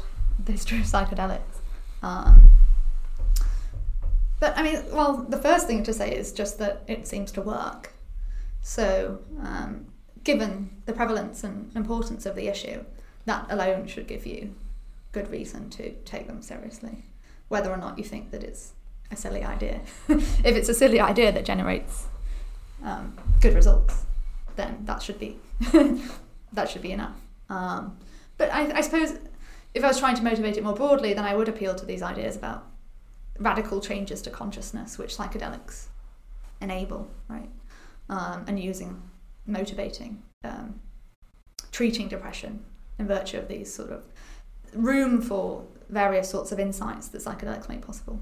the 0.44 0.52
history 0.52 0.80
of 0.80 0.84
psychedelics. 0.84 1.56
Um, 2.02 2.50
but 4.38 4.54
I 4.58 4.62
mean, 4.62 4.82
well, 4.92 5.24
the 5.26 5.38
first 5.38 5.66
thing 5.66 5.82
to 5.84 5.94
say 5.94 6.14
is 6.14 6.30
just 6.32 6.58
that 6.58 6.82
it 6.86 7.06
seems 7.06 7.32
to 7.32 7.40
work. 7.40 7.94
So, 8.60 9.20
um, 9.40 9.86
given 10.24 10.82
the 10.84 10.92
prevalence 10.92 11.42
and 11.42 11.74
importance 11.74 12.26
of 12.26 12.34
the 12.36 12.48
issue, 12.48 12.84
that 13.24 13.46
alone 13.48 13.86
should 13.86 14.08
give 14.08 14.26
you 14.26 14.54
good 15.12 15.30
reason 15.30 15.70
to 15.70 15.92
take 16.04 16.26
them 16.26 16.42
seriously, 16.42 17.06
whether 17.48 17.70
or 17.72 17.78
not 17.78 17.96
you 17.96 18.04
think 18.04 18.30
that 18.32 18.42
it's 18.42 18.74
a 19.10 19.16
silly 19.16 19.44
idea. 19.44 19.80
if 20.08 20.44
it's 20.44 20.68
a 20.68 20.74
silly 20.74 21.00
idea 21.00 21.32
that 21.32 21.44
generates 21.44 22.06
um, 22.82 23.16
good 23.40 23.54
results, 23.54 24.04
then 24.56 24.78
that 24.84 25.02
should 25.02 25.18
be 25.18 25.38
that 26.52 26.68
should 26.70 26.82
be 26.82 26.92
enough. 26.92 27.16
Um, 27.48 27.98
but 28.38 28.52
I, 28.52 28.78
I 28.78 28.80
suppose 28.80 29.18
if 29.74 29.84
I 29.84 29.88
was 29.88 29.98
trying 29.98 30.16
to 30.16 30.22
motivate 30.22 30.56
it 30.56 30.64
more 30.64 30.74
broadly, 30.74 31.12
then 31.12 31.24
I 31.24 31.34
would 31.34 31.48
appeal 31.48 31.74
to 31.74 31.84
these 31.84 32.02
ideas 32.02 32.36
about 32.36 32.66
radical 33.38 33.80
changes 33.80 34.22
to 34.22 34.30
consciousness, 34.30 34.98
which 34.98 35.16
psychedelics 35.16 35.86
enable, 36.60 37.08
right? 37.28 37.48
Um, 38.08 38.44
and 38.46 38.58
using, 38.58 39.02
motivating, 39.46 40.22
um, 40.44 40.80
treating 41.72 42.08
depression 42.08 42.64
in 42.98 43.06
virtue 43.06 43.38
of 43.38 43.48
these 43.48 43.72
sort 43.72 43.90
of 43.90 44.04
room 44.72 45.20
for 45.20 45.64
various 45.88 46.30
sorts 46.30 46.52
of 46.52 46.58
insights 46.58 47.08
that 47.08 47.22
psychedelics 47.22 47.68
make 47.68 47.82
possible, 47.82 48.18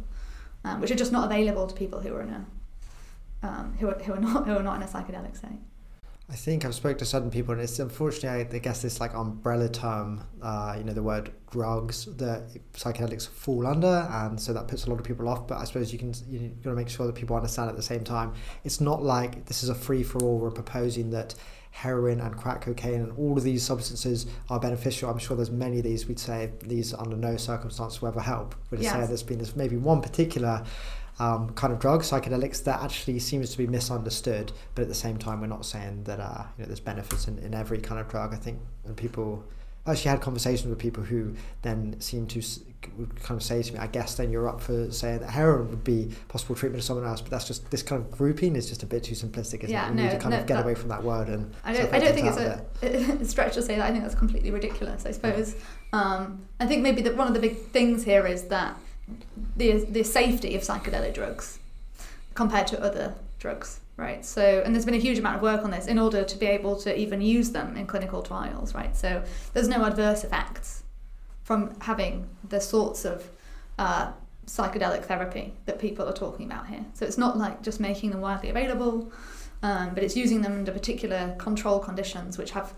um, 0.65 0.81
which 0.81 0.91
are 0.91 0.97
just 0.97 1.13
not 1.13 1.31
available 1.31 1.67
to 1.67 1.75
people 1.75 2.01
who 2.01 2.15
are 2.15 2.23
in 2.23 2.31
a 2.31 2.47
um, 3.47 3.75
who 3.79 3.89
are, 3.89 3.99
who 3.99 4.15
are 4.15 4.21
not 4.21 4.47
who 4.47 4.57
are 4.57 4.63
not 4.63 4.77
in 4.77 4.83
a 4.83 4.87
psychedelic 4.87 5.37
state. 5.37 5.61
I 6.31 6.37
think 6.37 6.65
I've 6.65 6.75
spoken 6.75 6.99
to 6.99 7.05
certain 7.05 7.31
people, 7.31 7.53
and 7.53 7.61
it's 7.61 7.79
unfortunately, 7.79 8.57
I 8.57 8.59
guess, 8.59 8.81
this 8.81 8.99
like 8.99 9.13
umbrella 9.15 9.69
term, 9.69 10.25
uh, 10.41 10.75
you 10.79 10.85
know, 10.85 10.95
the 10.95 11.03
word 11.03 11.31
drugs 11.51 12.07
that 12.17 12.45
psychedelics 12.73 13.29
fall 13.29 13.67
under, 13.67 14.09
and 14.11 14.41
so 14.41 14.55
that 14.55 14.67
puts 14.67 14.87
a 14.87 14.91
lot 14.91 14.99
of 14.99 15.05
people 15.05 15.29
off. 15.29 15.47
But 15.47 15.59
I 15.59 15.65
suppose 15.65 15.93
you 15.93 15.99
can 15.99 16.15
you 16.27 16.49
got 16.63 16.71
to 16.71 16.77
make 16.77 16.89
sure 16.89 17.07
that 17.07 17.15
people 17.15 17.37
understand 17.37 17.69
at 17.69 17.77
the 17.77 17.83
same 17.83 18.05
time. 18.05 18.33
It's 18.65 18.81
not 18.81 19.03
like 19.03 19.45
this 19.45 19.63
is 19.63 19.69
a 19.69 19.75
free 19.75 20.03
for 20.03 20.19
all. 20.23 20.39
We're 20.39 20.51
proposing 20.51 21.11
that 21.11 21.35
heroin 21.75 22.21
and 22.21 22.37
crack 22.37 22.61
cocaine 22.61 23.01
and 23.01 23.13
all 23.19 23.37
of 23.37 23.43
these 23.43 23.61
substances 23.61 24.27
are 24.49 24.61
beneficial. 24.61 25.11
I'm 25.11 25.19
sure 25.19 25.37
there's 25.37 25.51
many 25.51 25.79
of 25.79 25.85
these 25.85 26.07
we'd 26.07 26.21
say 26.21 26.53
these 26.63 26.95
under 26.95 27.17
no 27.17 27.37
circumstance 27.37 28.01
will 28.01 28.09
ever 28.09 28.21
help. 28.21 28.55
We'd 28.71 28.81
yes. 28.81 28.93
say 28.93 29.07
there's 29.07 29.25
been 29.25 29.39
this 29.39 29.57
maybe 29.57 29.77
one 29.77 30.01
particular 30.01 30.65
um, 31.19 31.51
kind 31.51 31.73
of 31.73 31.81
drug, 31.81 32.03
psychedelics, 32.03 32.63
that 32.65 32.81
actually 32.81 33.19
seems 33.19 33.51
to 33.51 33.59
be 33.59 33.67
misunderstood. 33.67 34.53
But 34.77 34.83
at 34.83 34.89
the 34.89 34.95
same 34.95 35.17
time, 35.17 35.41
we're 35.41 35.49
not 35.49 35.67
saying 35.67 36.05
that 36.05 36.21
uh, 36.21 36.45
you 36.57 36.63
know, 36.63 36.67
there's 36.69 36.79
benefits 36.79 37.27
in, 37.27 37.39
in 37.39 37.55
every 37.55 37.79
kind 37.79 38.01
of 38.01 38.09
drug. 38.09 38.33
I 38.33 38.37
think 38.37 38.61
when 38.85 38.95
people 38.95 39.45
actually 39.87 40.11
had 40.11 40.21
conversations 40.21 40.69
with 40.69 40.79
people 40.79 41.03
who 41.03 41.35
then 41.63 42.01
seem 42.01 42.27
to 42.29 42.43
would 42.97 43.23
kind 43.23 43.39
of 43.39 43.43
say 43.43 43.63
to 43.63 43.73
me, 43.73 43.79
I 43.79 43.87
guess 43.87 44.15
then 44.15 44.31
you're 44.31 44.49
up 44.49 44.61
for 44.61 44.91
saying 44.91 45.21
that 45.21 45.31
heroin 45.31 45.71
would 45.71 45.85
be 45.85 46.13
possible 46.29 46.55
treatment 46.55 46.81
of 46.83 46.85
someone 46.85 47.07
else, 47.07 47.21
but 47.21 47.31
that's 47.31 47.47
just 47.47 47.71
this 47.71 47.83
kind 47.83 48.03
of 48.03 48.11
grouping 48.11 48.57
is 48.57 48.69
just 48.69 48.83
a 48.83 48.87
bit 48.87 49.05
too 49.05 49.15
simplistic, 49.15 49.65
isn't 49.65 49.71
yeah, 49.71 49.87
it? 49.87 49.91
You 49.91 49.97
no, 49.97 50.03
need 50.05 50.11
to 50.11 50.19
kind 50.19 50.31
no, 50.33 50.41
of 50.41 50.47
get 50.47 50.63
away 50.63 50.75
from 50.75 50.89
that 50.89 51.03
word 51.03 51.29
and. 51.29 51.55
I 51.65 51.73
don't, 51.73 51.95
I 51.95 51.99
don't 51.99 52.15
think 52.15 52.29
it's 52.29 52.37
a, 52.37 53.21
a, 53.23 53.25
stretch 53.25 53.55
to 53.55 53.63
say 53.63 53.77
that. 53.77 53.87
I 53.87 53.91
think 53.91 54.03
that's 54.03 54.15
completely 54.15 54.51
ridiculous. 54.51 55.07
I 55.07 55.13
suppose. 55.13 55.55
Yeah. 55.93 56.01
Um, 56.01 56.47
I 56.61 56.67
think 56.67 56.83
maybe 56.83 57.03
that 57.03 57.17
one 57.17 57.29
of 57.29 57.35
the 57.35 57.41
big 57.41 57.59
things 57.69 58.05
here 58.05 58.27
is 58.27 58.45
that 58.45 58.77
the 59.57 59.85
the 59.85 60.03
safety 60.03 60.55
of 60.55 60.63
psychedelic 60.63 61.15
drugs 61.15 61.59
compared 62.35 62.67
to 62.69 62.83
other 62.83 63.15
drugs, 63.39 63.81
right? 63.97 64.25
So, 64.25 64.63
and 64.65 64.75
there's 64.75 64.85
been 64.85 64.95
a 64.95 64.99
huge 64.99 65.19
amount 65.19 65.37
of 65.37 65.43
work 65.43 65.65
on 65.65 65.71
this 65.71 65.87
in 65.87 65.99
order 65.99 66.25
to 66.25 66.37
be 66.37 66.47
able 66.47 66.77
to 66.81 66.99
even 66.99 67.21
use 67.21 67.51
them 67.51 67.77
in 67.77 67.87
clinical 67.87 68.23
trials, 68.23 68.75
right? 68.75 68.95
So, 68.97 69.23
there's 69.53 69.69
no 69.69 69.85
adverse 69.85 70.25
effects 70.25 70.83
from 71.43 71.79
having 71.81 72.29
the 72.49 72.61
sorts 72.61 73.05
of 73.05 73.29
uh, 73.79 74.13
psychedelic 74.47 75.05
therapy 75.05 75.55
that 75.67 75.79
people 75.79 76.09
are 76.09 76.13
talking 76.13 76.47
about 76.47 76.67
here. 76.67 76.85
So, 76.95 77.07
it's 77.07 77.19
not 77.19 77.37
like 77.37 77.63
just 77.63 77.81
making 77.81 78.11
them 78.11 78.21
widely 78.21 78.51
available, 78.51 79.13
um, 79.63 79.95
but 79.95 80.03
it's 80.03 80.17
using 80.17 80.43
them 80.43 80.53
under 80.53 80.73
particular 80.73 81.35
control 81.39 81.79
conditions, 81.79 82.37
which 82.37 82.51
have 82.51 82.75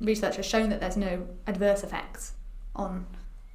research 0.00 0.36
has 0.36 0.46
shown 0.46 0.70
that 0.70 0.80
there's 0.80 0.96
no 0.96 1.26
adverse 1.46 1.82
effects 1.82 2.32
on 2.76 3.06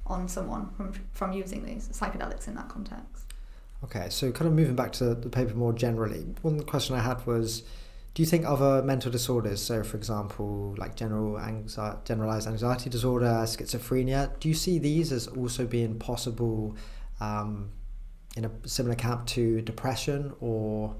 on 0.06 0.26
someone 0.28 0.68
from, 0.76 0.92
from 1.12 1.32
using 1.32 1.64
these 1.64 1.88
psychedelics 1.88 2.48
in 2.48 2.54
that 2.56 2.68
context. 2.68 3.19
Okay, 3.82 4.08
so 4.10 4.30
kind 4.30 4.46
of 4.46 4.52
moving 4.52 4.76
back 4.76 4.92
to 4.92 5.14
the 5.14 5.30
paper 5.30 5.54
more 5.54 5.72
generally, 5.72 6.26
one 6.42 6.60
question 6.64 6.94
I 6.94 7.00
had 7.00 7.24
was 7.26 7.62
do 8.12 8.22
you 8.22 8.26
think 8.26 8.44
other 8.44 8.82
mental 8.82 9.10
disorders, 9.10 9.62
so 9.62 9.84
for 9.84 9.96
example, 9.96 10.74
like 10.76 10.96
general 10.96 11.38
anxiety, 11.38 11.98
generalized 12.04 12.48
anxiety 12.48 12.90
disorder, 12.90 13.44
schizophrenia, 13.44 14.38
do 14.40 14.48
you 14.48 14.54
see 14.54 14.78
these 14.78 15.12
as 15.12 15.28
also 15.28 15.64
being 15.64 15.98
possible 15.98 16.76
um, 17.20 17.70
in 18.36 18.44
a 18.44 18.50
similar 18.64 18.96
camp 18.96 19.26
to 19.26 19.60
depression, 19.62 20.34
or 20.40 20.96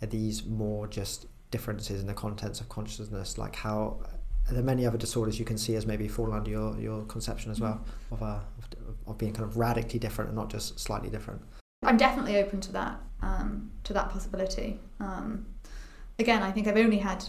are 0.00 0.06
these 0.06 0.46
more 0.46 0.86
just 0.86 1.26
differences 1.50 2.00
in 2.00 2.06
the 2.06 2.14
contents 2.14 2.60
of 2.60 2.68
consciousness? 2.68 3.38
Like 3.38 3.56
how 3.56 3.98
are 4.48 4.54
there 4.54 4.62
many 4.62 4.86
other 4.86 4.98
disorders 4.98 5.40
you 5.40 5.44
can 5.44 5.58
see 5.58 5.74
as 5.74 5.84
maybe 5.84 6.06
fall 6.06 6.32
under 6.32 6.50
your, 6.50 6.78
your 6.78 7.02
conception 7.06 7.50
as 7.50 7.60
well 7.60 7.84
of, 8.12 8.22
uh, 8.22 8.26
of, 8.26 8.96
of 9.08 9.18
being 9.18 9.32
kind 9.32 9.44
of 9.44 9.56
radically 9.56 9.98
different 9.98 10.28
and 10.30 10.38
not 10.38 10.48
just 10.48 10.78
slightly 10.78 11.10
different? 11.10 11.42
I'm 11.82 11.96
definitely 11.96 12.38
open 12.38 12.60
to 12.62 12.72
that 12.72 13.00
um, 13.22 13.70
to 13.84 13.92
that 13.92 14.10
possibility. 14.10 14.80
Um, 15.00 15.46
again, 16.18 16.42
I 16.42 16.50
think 16.50 16.66
I've 16.66 16.76
only 16.76 16.98
had 16.98 17.24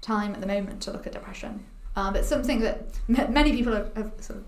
time 0.00 0.34
at 0.34 0.40
the 0.40 0.46
moment 0.46 0.82
to 0.82 0.92
look 0.92 1.06
at 1.06 1.12
depression, 1.12 1.64
um, 1.96 2.12
but 2.12 2.24
something 2.24 2.60
that 2.60 2.84
m- 3.08 3.32
many 3.32 3.52
people 3.52 3.72
have, 3.72 3.94
have, 3.96 4.12
sort 4.20 4.40
of 4.40 4.44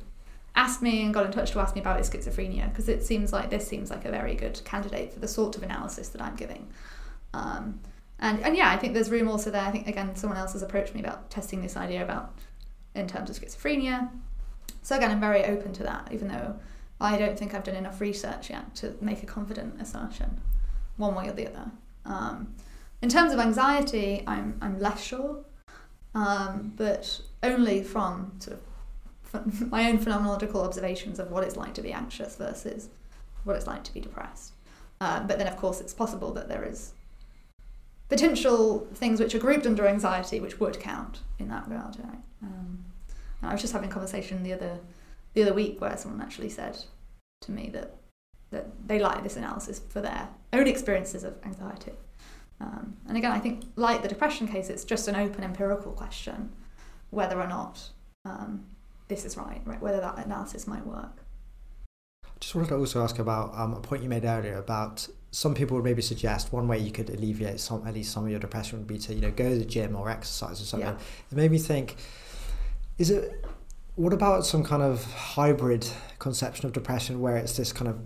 asked 0.56 0.82
me 0.82 1.02
and 1.04 1.12
got 1.12 1.26
in 1.26 1.32
touch 1.32 1.50
to 1.52 1.60
ask 1.60 1.74
me 1.74 1.80
about 1.80 2.00
is 2.00 2.08
schizophrenia 2.08 2.68
because 2.70 2.88
it 2.88 3.02
seems 3.02 3.32
like 3.32 3.50
this 3.50 3.66
seems 3.66 3.90
like 3.90 4.04
a 4.04 4.10
very 4.10 4.34
good 4.34 4.60
candidate 4.64 5.12
for 5.12 5.20
the 5.20 5.28
sort 5.28 5.56
of 5.56 5.62
analysis 5.62 6.08
that 6.10 6.22
I'm 6.22 6.36
giving. 6.36 6.68
Um, 7.32 7.80
and 8.18 8.40
and 8.40 8.56
yeah, 8.56 8.70
I 8.70 8.76
think 8.76 8.94
there's 8.94 9.10
room 9.10 9.28
also 9.28 9.50
there. 9.50 9.62
I 9.62 9.70
think 9.70 9.88
again, 9.88 10.14
someone 10.16 10.38
else 10.38 10.52
has 10.52 10.62
approached 10.62 10.94
me 10.94 11.00
about 11.00 11.30
testing 11.30 11.62
this 11.62 11.76
idea 11.76 12.02
about 12.02 12.38
in 12.94 13.06
terms 13.08 13.30
of 13.30 13.36
schizophrenia. 13.36 14.10
So 14.82 14.96
again, 14.96 15.10
I'm 15.10 15.20
very 15.20 15.44
open 15.44 15.72
to 15.74 15.82
that, 15.82 16.08
even 16.12 16.28
though 16.28 16.56
I 17.00 17.18
don't 17.18 17.38
think 17.38 17.54
I've 17.54 17.64
done 17.64 17.76
enough 17.76 18.00
research 18.00 18.50
yet 18.50 18.74
to 18.76 18.94
make 19.00 19.22
a 19.22 19.26
confident 19.26 19.80
assertion, 19.80 20.40
one 20.96 21.14
way 21.14 21.28
or 21.28 21.32
the 21.32 21.48
other. 21.48 21.70
Um, 22.04 22.54
in 23.02 23.08
terms 23.08 23.32
of 23.32 23.38
anxiety, 23.38 24.22
I'm 24.26 24.56
I'm 24.62 24.78
less 24.80 25.02
sure, 25.02 25.44
um, 26.14 26.72
but 26.76 27.20
only 27.42 27.82
from 27.82 28.32
sort 28.38 28.58
of 28.58 28.64
my 29.70 29.88
own 29.88 29.98
phenomenological 29.98 30.64
observations 30.64 31.18
of 31.18 31.30
what 31.30 31.44
it's 31.44 31.56
like 31.56 31.74
to 31.74 31.82
be 31.82 31.92
anxious 31.92 32.36
versus 32.36 32.88
what 33.44 33.56
it's 33.56 33.66
like 33.66 33.84
to 33.84 33.92
be 33.92 34.00
depressed. 34.00 34.52
Uh, 35.00 35.20
but 35.20 35.38
then, 35.38 35.48
of 35.48 35.56
course, 35.56 35.80
it's 35.80 35.92
possible 35.92 36.32
that 36.32 36.48
there 36.48 36.64
is 36.64 36.92
potential 38.08 38.86
things 38.94 39.18
which 39.18 39.34
are 39.34 39.38
grouped 39.38 39.66
under 39.66 39.86
anxiety 39.86 40.38
which 40.38 40.60
would 40.60 40.78
count 40.78 41.20
in 41.38 41.48
that 41.48 41.68
regard. 41.68 41.96
Right? 41.98 42.18
Um, 42.42 42.84
I 43.42 43.52
was 43.52 43.60
just 43.60 43.72
having 43.72 43.90
a 43.90 43.92
conversation 43.92 44.42
the 44.42 44.52
other 44.52 44.78
the 45.34 45.42
other 45.42 45.54
week 45.54 45.80
where 45.80 45.96
someone 45.96 46.20
actually 46.20 46.48
said 46.48 46.78
to 47.42 47.52
me 47.52 47.68
that 47.72 47.96
that 48.50 48.66
they 48.86 48.98
like 49.00 49.22
this 49.22 49.36
analysis 49.36 49.80
for 49.88 50.00
their 50.00 50.28
own 50.52 50.68
experiences 50.68 51.24
of 51.24 51.34
anxiety. 51.44 51.92
Um, 52.60 52.96
and 53.08 53.16
again, 53.16 53.32
I 53.32 53.40
think 53.40 53.64
like 53.74 54.02
the 54.02 54.08
depression 54.08 54.46
case, 54.46 54.70
it's 54.70 54.84
just 54.84 55.08
an 55.08 55.16
open 55.16 55.42
empirical 55.42 55.92
question 55.92 56.52
whether 57.10 57.40
or 57.40 57.46
not 57.46 57.90
um, 58.24 58.64
this 59.08 59.24
is 59.24 59.36
right, 59.36 59.60
right, 59.64 59.80
whether 59.80 60.00
that 60.00 60.24
analysis 60.24 60.66
might 60.66 60.86
work. 60.86 61.22
I 62.24 62.38
just 62.40 62.54
wanted 62.54 62.68
to 62.68 62.76
also 62.76 63.02
ask 63.02 63.18
about 63.18 63.56
um, 63.56 63.74
a 63.74 63.80
point 63.80 64.02
you 64.02 64.08
made 64.08 64.24
earlier 64.24 64.58
about 64.58 65.08
some 65.30 65.54
people 65.54 65.76
would 65.76 65.84
maybe 65.84 66.02
suggest 66.02 66.52
one 66.52 66.68
way 66.68 66.78
you 66.78 66.90
could 66.90 67.10
alleviate 67.10 67.58
some 67.60 67.86
at 67.86 67.94
least 67.94 68.12
some 68.12 68.24
of 68.24 68.30
your 68.30 68.40
depression 68.40 68.78
would 68.78 68.86
be 68.86 68.98
to 68.98 69.14
you 69.14 69.20
know 69.20 69.30
go 69.30 69.48
to 69.48 69.58
the 69.58 69.64
gym 69.64 69.96
or 69.96 70.10
exercise 70.10 70.60
or 70.60 70.64
something. 70.64 70.88
Yeah. 70.88 70.98
It 71.30 71.36
made 71.36 71.50
me 71.50 71.58
think: 71.58 71.96
is 72.98 73.10
it 73.10 73.44
what 73.96 74.12
about 74.12 74.44
some 74.44 74.64
kind 74.64 74.82
of 74.82 75.04
hybrid 75.12 75.88
conception 76.18 76.66
of 76.66 76.72
depression 76.72 77.20
where 77.20 77.36
it's 77.36 77.56
this 77.56 77.72
kind 77.72 77.88
of 77.88 78.00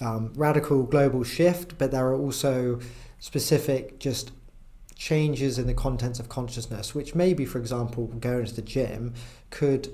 um, 0.00 0.32
radical 0.34 0.84
global 0.84 1.22
shift, 1.24 1.76
but 1.76 1.90
there 1.90 2.06
are 2.06 2.14
also 2.14 2.80
specific 3.18 3.98
just 3.98 4.30
changes 4.94 5.58
in 5.58 5.66
the 5.66 5.74
contents 5.74 6.18
of 6.18 6.28
consciousness, 6.28 6.94
which 6.94 7.14
maybe, 7.14 7.44
for 7.44 7.58
example, 7.58 8.06
going 8.06 8.46
to 8.46 8.54
the 8.54 8.62
gym 8.62 9.14
could, 9.50 9.88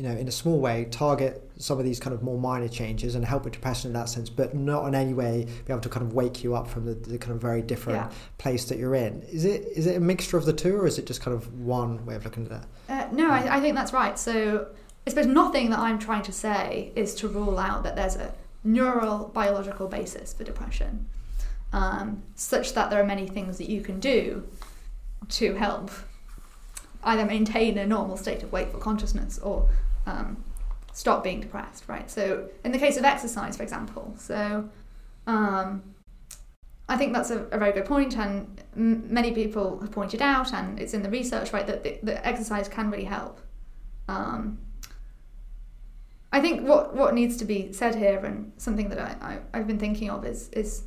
you 0.00 0.08
know, 0.08 0.16
in 0.16 0.26
a 0.28 0.32
small 0.32 0.58
way, 0.58 0.86
target 0.90 1.46
some 1.58 1.78
of 1.78 1.84
these 1.84 2.00
kind 2.00 2.14
of 2.14 2.22
more 2.22 2.38
minor 2.38 2.68
changes 2.68 3.14
and 3.14 3.22
help 3.22 3.44
with 3.44 3.52
depression 3.52 3.88
in 3.90 3.92
that 3.92 4.08
sense, 4.08 4.30
but 4.30 4.54
not 4.54 4.86
in 4.86 4.94
any 4.94 5.12
way 5.12 5.46
be 5.66 5.70
able 5.74 5.82
to 5.82 5.90
kind 5.90 6.06
of 6.06 6.14
wake 6.14 6.42
you 6.42 6.54
up 6.54 6.66
from 6.66 6.86
the, 6.86 6.94
the 6.94 7.18
kind 7.18 7.32
of 7.32 7.38
very 7.42 7.60
different 7.60 7.98
Yeah. 7.98 8.10
place 8.38 8.64
that 8.70 8.78
you're 8.78 8.94
in. 8.94 9.20
Is 9.24 9.44
it 9.44 9.66
is 9.76 9.86
it 9.86 9.96
a 9.96 10.00
mixture 10.00 10.38
of 10.38 10.46
the 10.46 10.54
two, 10.54 10.74
or 10.74 10.86
is 10.86 10.98
it 10.98 11.04
just 11.06 11.20
kind 11.20 11.36
of 11.36 11.52
one 11.60 12.06
way 12.06 12.14
of 12.14 12.24
looking 12.24 12.44
at 12.46 12.50
that? 12.50 12.66
Uh, 12.88 13.12
no, 13.12 13.30
I, 13.30 13.56
I 13.58 13.60
think 13.60 13.74
that's 13.76 13.92
right. 13.92 14.18
So 14.18 14.68
I 15.06 15.10
suppose 15.10 15.26
nothing 15.26 15.68
that 15.68 15.80
I'm 15.80 15.98
trying 15.98 16.22
to 16.22 16.32
say 16.32 16.92
is 16.96 17.14
to 17.16 17.28
rule 17.28 17.58
out 17.58 17.82
that 17.82 17.94
there's 17.94 18.16
a 18.16 18.32
neural 18.64 19.30
biological 19.34 19.86
basis 19.86 20.32
for 20.32 20.44
depression, 20.44 21.10
um, 21.74 22.22
such 22.36 22.72
that 22.72 22.88
there 22.88 23.02
are 23.02 23.06
many 23.06 23.28
things 23.28 23.58
that 23.58 23.68
you 23.68 23.82
can 23.82 24.00
do 24.00 24.48
to 25.28 25.56
help 25.56 25.90
either 27.04 27.26
maintain 27.26 27.76
a 27.76 27.86
normal 27.86 28.16
state 28.16 28.42
of 28.42 28.50
wakeful 28.50 28.80
consciousness 28.80 29.38
or 29.40 29.68
um, 30.06 30.42
stop 30.92 31.22
being 31.22 31.40
depressed, 31.40 31.84
right? 31.88 32.10
So 32.10 32.48
in 32.64 32.72
the 32.72 32.78
case 32.78 32.96
of 32.96 33.04
exercise, 33.04 33.56
for 33.56 33.62
example, 33.62 34.14
so 34.18 34.68
um, 35.26 35.82
I 36.88 36.96
think 36.96 37.12
that's 37.12 37.30
a, 37.30 37.44
a 37.52 37.58
very 37.58 37.72
good 37.72 37.84
point, 37.84 38.16
and 38.16 38.60
m- 38.76 39.12
many 39.12 39.32
people 39.32 39.78
have 39.80 39.92
pointed 39.92 40.20
out, 40.20 40.52
and 40.52 40.80
it's 40.80 40.92
in 40.92 41.02
the 41.02 41.10
research, 41.10 41.52
right, 41.52 41.66
that, 41.66 41.84
the, 41.84 41.98
that 42.02 42.26
exercise 42.26 42.68
can 42.68 42.90
really 42.90 43.04
help. 43.04 43.40
Um, 44.08 44.58
I 46.32 46.40
think 46.40 46.66
what, 46.66 46.94
what 46.94 47.14
needs 47.14 47.36
to 47.38 47.44
be 47.44 47.72
said 47.72 47.94
here, 47.94 48.18
and 48.24 48.52
something 48.56 48.88
that 48.88 48.98
I, 48.98 49.16
I, 49.20 49.38
I've 49.58 49.66
been 49.66 49.78
thinking 49.78 50.10
of, 50.10 50.24
is 50.24 50.48
is 50.50 50.84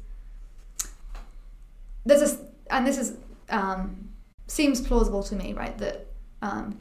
there's 2.06 2.34
a, 2.34 2.38
and 2.70 2.86
this 2.86 2.98
is 2.98 3.18
um, 3.50 4.10
seems 4.48 4.82
plausible 4.82 5.24
to 5.24 5.36
me, 5.36 5.54
right, 5.54 5.78
that 5.78 6.08
um, 6.42 6.80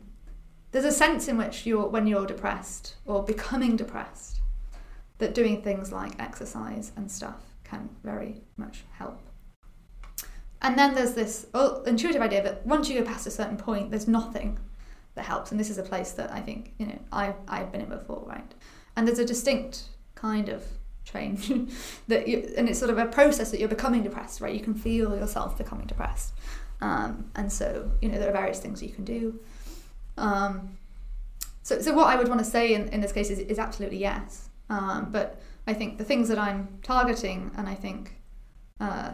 there's 0.73 0.85
a 0.85 0.93
sense 0.93 1.29
in 1.29 1.39
which 1.39 1.67
you're 1.67 1.87
when 1.87 2.07
you're 2.07 2.27
depressed 2.27 2.97
or 3.07 3.23
becoming 3.23 3.77
depressed, 3.77 4.41
that 5.19 5.35
doing 5.35 5.63
things 5.63 5.93
like 5.93 6.21
exercise 6.21 6.93
and 6.97 7.11
stuff 7.11 7.55
can 7.63 7.91
very 8.03 8.43
much 8.57 8.85
help. 8.99 9.21
And 10.63 10.79
then 10.79 10.95
there's 10.95 11.15
this 11.15 11.47
intuitive 11.87 12.23
idea 12.23 12.43
that 12.43 12.67
once 12.67 12.89
you 12.89 12.99
go 12.99 13.05
past 13.05 13.27
a 13.27 13.31
certain 13.31 13.57
point, 13.57 13.91
there's 13.91 14.09
nothing 14.09 14.59
that 15.15 15.25
helps. 15.25 15.51
And 15.51 15.61
this 15.61 15.71
is 15.71 15.79
a 15.79 15.83
place 15.83 16.13
that 16.13 16.33
I 16.33 16.41
think, 16.41 16.73
you 16.79 16.87
know, 16.87 16.99
I, 17.13 17.35
I've 17.49 17.73
been 17.73 17.81
in 17.83 17.89
before, 17.89 18.25
right? 18.27 18.55
And 18.97 19.07
there's 19.07 19.19
a 19.19 19.25
distinct 19.25 19.85
kind 20.15 20.49
of 20.49 20.65
change 21.05 21.49
that 22.09 22.29
you, 22.29 22.53
and 22.57 22.69
it's 22.69 22.79
sort 22.79 22.91
of 22.91 22.99
a 22.99 23.07
process 23.07 23.51
that 23.51 23.59
you're 23.59 23.69
becoming 23.69 24.03
depressed, 24.03 24.41
right? 24.41 24.55
You 24.55 24.61
can 24.61 24.75
feel 24.75 25.17
yourself 25.17 25.59
becoming 25.59 25.87
depressed. 25.87 26.33
Um, 26.81 27.31
and 27.35 27.53
so, 27.53 27.91
you 28.01 28.09
know, 28.09 28.19
there 28.19 28.29
are 28.29 28.33
various 28.33 28.61
things 28.61 28.83
you 28.83 28.91
can 28.91 29.05
do. 29.05 29.41
Um, 30.17 30.79
so, 31.63 31.81
so 31.81 31.95
what 31.95 32.07
I 32.09 32.17
would 32.17 32.29
want 32.29 32.41
to 32.41 32.45
say 32.45 32.75
in, 32.75 32.89
in 32.89 33.01
this 33.01 33.13
case 33.13 33.31
is, 33.31 33.39
is 33.39 33.59
absolutely 33.59 33.99
yes. 33.99 34.49
Um, 34.69 35.09
but 35.11 35.41
I 35.67 35.75
think 35.75 35.99
the 35.99 36.05
things 36.05 36.29
that 36.29 36.39
I'm 36.39 36.69
targeting, 36.83 37.51
and 37.57 37.69
I 37.69 37.75
think 37.75 38.21
uh, 38.81 39.13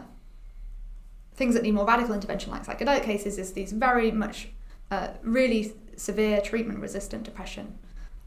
things 1.35 1.53
that 1.53 1.63
need 1.63 1.73
more 1.73 1.85
radical 1.85 2.13
intervention, 2.13 2.51
like 2.51 2.65
psychedelic 2.65 3.03
cases, 3.03 3.37
is 3.37 3.53
these 3.53 3.71
very 3.71 4.11
much 4.11 4.49
uh, 4.91 5.09
really 5.21 5.73
severe 5.95 6.41
treatment 6.41 6.79
resistant 6.79 7.23
depression. 7.23 7.77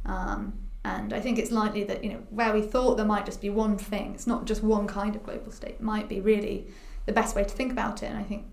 Um, 0.06 0.54
and 0.84 1.12
I 1.12 1.20
think 1.20 1.38
it's 1.38 1.50
likely 1.50 1.84
that, 1.84 2.02
you 2.02 2.12
know, 2.12 2.22
where 2.30 2.52
we 2.52 2.62
thought 2.62 2.96
there 2.96 3.06
might 3.06 3.24
just 3.24 3.40
be 3.40 3.50
one 3.50 3.78
thing, 3.78 4.14
it's 4.14 4.26
not 4.26 4.46
just 4.46 4.62
one 4.62 4.86
kind 4.86 5.14
of 5.14 5.22
global 5.22 5.52
state, 5.52 5.72
It 5.72 5.80
might 5.80 6.08
be 6.08 6.20
really 6.20 6.66
the 7.06 7.12
best 7.12 7.36
way 7.36 7.44
to 7.44 7.50
think 7.50 7.72
about 7.72 8.02
it. 8.02 8.06
And 8.06 8.18
I 8.18 8.22
think 8.22 8.46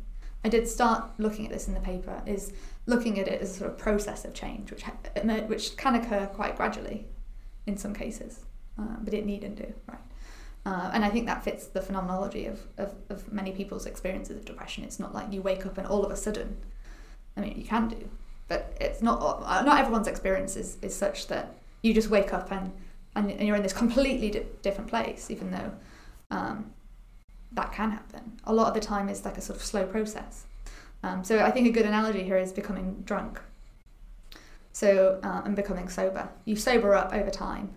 I 0.43 0.49
did 0.49 0.67
start 0.67 1.11
looking 1.17 1.45
at 1.45 1.51
this 1.51 1.67
in 1.67 1.73
the 1.73 1.79
paper, 1.79 2.21
is 2.25 2.53
looking 2.85 3.19
at 3.19 3.27
it 3.27 3.41
as 3.41 3.51
a 3.51 3.59
sort 3.59 3.71
of 3.71 3.77
process 3.77 4.25
of 4.25 4.33
change, 4.33 4.71
which, 4.71 4.83
ha- 4.83 4.97
which 5.47 5.77
can 5.77 5.95
occur 5.95 6.27
quite 6.27 6.55
gradually 6.55 7.05
in 7.67 7.77
some 7.77 7.93
cases, 7.93 8.45
uh, 8.79 8.95
but 9.01 9.13
it 9.13 9.25
needn't 9.25 9.55
do, 9.55 9.73
right? 9.87 9.99
Uh, 10.65 10.91
and 10.93 11.05
I 11.05 11.09
think 11.09 11.25
that 11.27 11.43
fits 11.43 11.67
the 11.67 11.81
phenomenology 11.81 12.45
of, 12.45 12.59
of, 12.77 12.93
of 13.09 13.31
many 13.31 13.51
people's 13.51 13.85
experiences 13.85 14.37
of 14.37 14.45
depression. 14.45 14.83
It's 14.83 14.99
not 14.99 15.13
like 15.13 15.31
you 15.31 15.41
wake 15.41 15.65
up 15.65 15.77
and 15.77 15.87
all 15.87 16.03
of 16.03 16.11
a 16.11 16.15
sudden, 16.15 16.57
I 17.37 17.41
mean, 17.41 17.57
you 17.57 17.65
can 17.65 17.87
do, 17.87 18.09
but 18.47 18.75
it's 18.81 19.01
not, 19.01 19.21
uh, 19.21 19.61
not 19.63 19.79
everyone's 19.79 20.07
experience 20.07 20.55
is, 20.55 20.77
is 20.81 20.95
such 20.95 21.27
that 21.27 21.55
you 21.81 21.93
just 21.93 22.09
wake 22.09 22.33
up 22.33 22.51
and, 22.51 22.71
and, 23.15 23.31
and 23.31 23.47
you're 23.47 23.55
in 23.55 23.63
this 23.63 23.73
completely 23.73 24.31
di- 24.31 24.45
different 24.61 24.89
place, 24.89 25.31
even 25.31 25.51
though 25.51 25.71
um, 26.31 26.71
that 27.53 27.71
can 27.71 27.91
happen. 27.91 28.39
A 28.43 28.53
lot 28.53 28.67
of 28.67 28.73
the 28.73 28.79
time 28.79 29.09
it's 29.09 29.23
like 29.23 29.37
a 29.37 29.41
sort 29.41 29.57
of 29.57 29.65
slow 29.65 29.85
process. 29.85 30.45
Um, 31.03 31.23
so 31.23 31.39
I 31.39 31.51
think 31.51 31.67
a 31.67 31.71
good 31.71 31.85
analogy 31.85 32.23
here 32.23 32.37
is 32.37 32.51
becoming 32.51 33.01
drunk. 33.05 33.41
So 34.71 35.19
uh, 35.23 35.41
and 35.45 35.55
becoming 35.55 35.89
sober. 35.89 36.29
You 36.45 36.55
sober 36.55 36.93
up 36.93 37.13
over 37.13 37.29
time, 37.29 37.71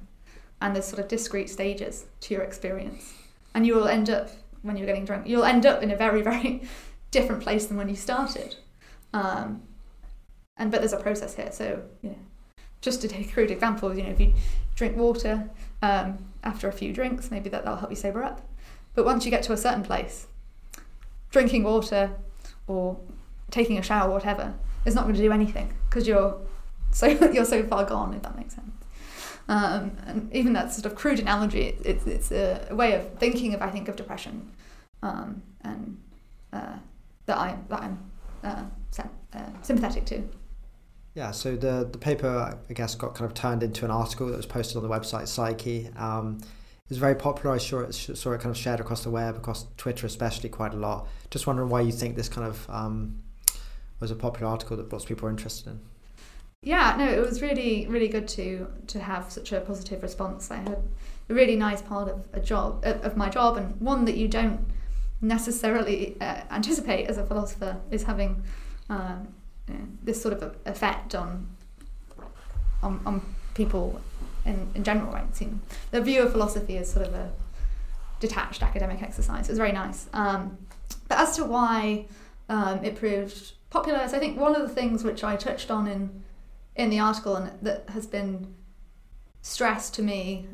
and 0.61 0.75
there's 0.75 0.85
sort 0.85 1.01
of 1.01 1.09
discrete 1.09 1.51
stages 1.51 2.05
to 2.21 2.35
your 2.35 2.43
experience, 2.43 3.15
and 3.55 3.67
you 3.67 3.75
will 3.75 3.89
end 3.89 4.11
up 4.11 4.31
when 4.63 4.77
you're 4.77 4.87
getting 4.87 5.05
drunk. 5.05 5.27
You'll 5.27 5.45
end 5.45 5.67
up 5.67 5.83
in 5.83 5.91
a 5.91 5.97
very 5.97 6.23
very 6.31 6.63
different 7.11 7.43
place 7.43 7.67
than 7.67 7.77
when 7.77 7.89
you 7.89 7.97
started. 7.97 8.57
Um, 9.13 9.63
and 10.57 10.71
but 10.71 10.81
there's 10.81 10.93
a 10.93 11.01
process 11.01 11.35
here. 11.35 11.51
So 11.51 11.83
you 12.03 12.11
know, 12.11 12.19
just 12.81 13.01
to 13.03 13.09
take 13.09 13.31
a 13.31 13.33
crude 13.33 13.51
example, 13.51 13.97
you 13.97 14.03
know, 14.03 14.11
if 14.11 14.21
you 14.21 14.35
drink 14.75 14.97
water 14.97 15.49
um, 15.81 16.19
after 16.45 16.69
a 16.69 16.73
few 16.73 16.93
drinks, 16.93 17.31
maybe 17.31 17.49
that 17.51 17.65
that'll 17.65 17.79
help 17.79 17.91
you 17.91 17.97
sober 17.97 18.23
up. 18.23 18.43
But 18.95 19.05
once 19.05 19.25
you 19.25 19.31
get 19.31 19.43
to 19.45 19.53
a 19.53 19.57
certain 19.57 19.83
place, 19.83 20.27
drinking 21.31 21.65
water 21.65 22.13
or 22.67 22.99
taking 23.51 23.79
a 23.79 23.83
shower, 23.83 24.11
whatever, 24.11 24.55
is 24.85 24.95
not 24.95 25.05
going 25.05 25.15
to 25.15 25.21
do 25.21 25.33
anything 25.33 25.73
because 25.89 26.07
you're 26.07 26.41
so 26.91 27.07
you're 27.33 27.45
so 27.45 27.63
far 27.65 27.85
gone. 27.85 28.15
If 28.15 28.23
that 28.23 28.37
makes 28.37 28.55
sense. 28.55 28.71
Um, 29.49 29.97
and 30.07 30.33
even 30.33 30.53
that 30.53 30.73
sort 30.73 30.87
of 30.87 30.95
crude 30.95 31.19
analogy, 31.19 31.63
it, 31.63 31.79
it's 31.85 32.07
it's 32.07 32.33
a, 32.33 32.67
a 32.71 32.75
way 32.75 32.95
of 32.95 33.19
thinking 33.19 33.55
of 33.55 33.63
I 33.63 33.71
think 33.71 33.89
of 33.89 33.97
depression, 33.97 34.51
um, 35.03 35.43
and 35.63 36.01
uh, 36.53 36.77
that 37.27 37.39
I 37.39 37.57
that 37.69 37.81
I'm 37.81 38.11
uh, 38.45 38.65
uh, 39.35 39.39
sympathetic 39.63 40.05
to. 40.07 40.23
Yeah, 41.15 41.31
so 41.33 41.57
the 41.57 41.89
the 41.91 41.99
paper 41.99 42.59
I 42.69 42.73
guess 42.73 42.95
got 42.95 43.15
kind 43.15 43.29
of 43.29 43.35
turned 43.35 43.63
into 43.63 43.85
an 43.85 43.91
article 43.91 44.29
that 44.29 44.37
was 44.37 44.47
posted 44.47 44.77
on 44.77 44.83
the 44.83 44.89
website 44.89 45.29
Psyche. 45.29 45.91
Um, 45.97 46.41
it 46.85 46.91
was 46.91 46.99
very 46.99 47.15
popular. 47.15 47.55
I 47.55 47.59
saw 47.59 47.81
it 47.81 47.93
saw 47.93 48.33
it 48.33 48.41
kind 48.41 48.51
of 48.51 48.57
shared 48.57 48.81
across 48.81 49.05
the 49.05 49.11
web, 49.11 49.37
across 49.37 49.67
Twitter 49.77 50.07
especially 50.07 50.49
quite 50.49 50.75
a 50.75 50.77
lot. 50.77 51.07
Just 51.31 51.47
wondering 51.47 51.69
why 51.69 51.81
you 51.81 51.93
think 51.93 52.17
this 52.17 52.29
kind 52.29 52.47
of 52.47 52.69
um, 52.69 53.23
was 54.01 54.11
a 54.11 54.17
popular 54.17 54.49
article 54.49 54.77
that 54.77 54.93
lots 54.93 55.05
of 55.05 55.09
people 55.09 55.29
are 55.29 55.31
interested 55.31 55.69
in. 55.69 55.81
Yeah, 56.63 56.95
no, 56.97 57.09
it 57.09 57.21
was 57.21 57.41
really 57.43 57.87
really 57.89 58.09
good 58.09 58.29
to 58.29 58.67
to 58.89 59.01
have 59.01 59.31
such 59.31 59.53
a 59.53 59.61
positive 59.61 60.03
response. 60.03 60.51
I 60.51 60.57
had 60.57 60.83
a 61.29 61.35
really 61.35 61.57
nice 61.57 61.83
part 61.83 62.09
of 62.09 62.27
a 62.33 62.41
job 62.41 62.85
of 62.85 63.17
my 63.17 63.29
job, 63.29 63.57
and 63.57 63.81
one 63.81 64.05
that 64.05 64.17
you 64.17 64.29
don't 64.29 64.61
necessarily 65.21 66.17
uh, 66.21 66.43
anticipate 66.51 67.07
as 67.07 67.17
a 67.17 67.25
philosopher 67.25 67.81
is 67.91 68.03
having 68.03 68.43
um, 68.91 69.29
you 69.69 69.75
know, 69.75 69.87
this 70.03 70.21
sort 70.21 70.35
of 70.35 70.57
effect 70.67 71.15
on 71.15 71.49
on, 72.83 73.01
on 73.07 73.35
people 73.55 74.01
in, 74.45 74.71
in 74.75 74.85
general. 74.85 75.13
Right, 75.13 75.35
Seem- 75.35 75.63
the 75.91 76.01
view 76.01 76.23
of 76.23 76.33
philosophy 76.33 76.77
is 76.77 76.91
sort 76.91 77.07
of 77.07 77.15
a 77.15 77.31
detached 78.21 78.63
academic 78.63 79.03
exercise. 79.03 79.49
It 79.49 79.53
was 79.53 79.59
very 79.59 79.73
nice. 79.73 80.09
Um, 80.13 80.59
but 81.09 81.19
as 81.19 81.37
to 81.37 81.45
why 81.45 82.07
um, 82.49 82.85
it 82.85 82.97
proved 82.97 83.53
popular, 83.71 84.07
so 84.09 84.17
I 84.17 84.21
think 84.21 84.39
one 84.39 84.55
of 84.55 84.63
the 84.63 84.69
things 84.75 85.05
which 85.05 85.25
I 85.25 85.37
touched 85.37 85.71
on 85.71 85.87
in 85.87 86.23
in 86.75 86.89
the 86.89 86.99
article 86.99 87.37
and 87.37 87.53
that 87.61 87.85
has 87.91 88.07
been 88.07 88.55
stressed 89.43 89.93
to 89.95 90.03
me 90.03 90.47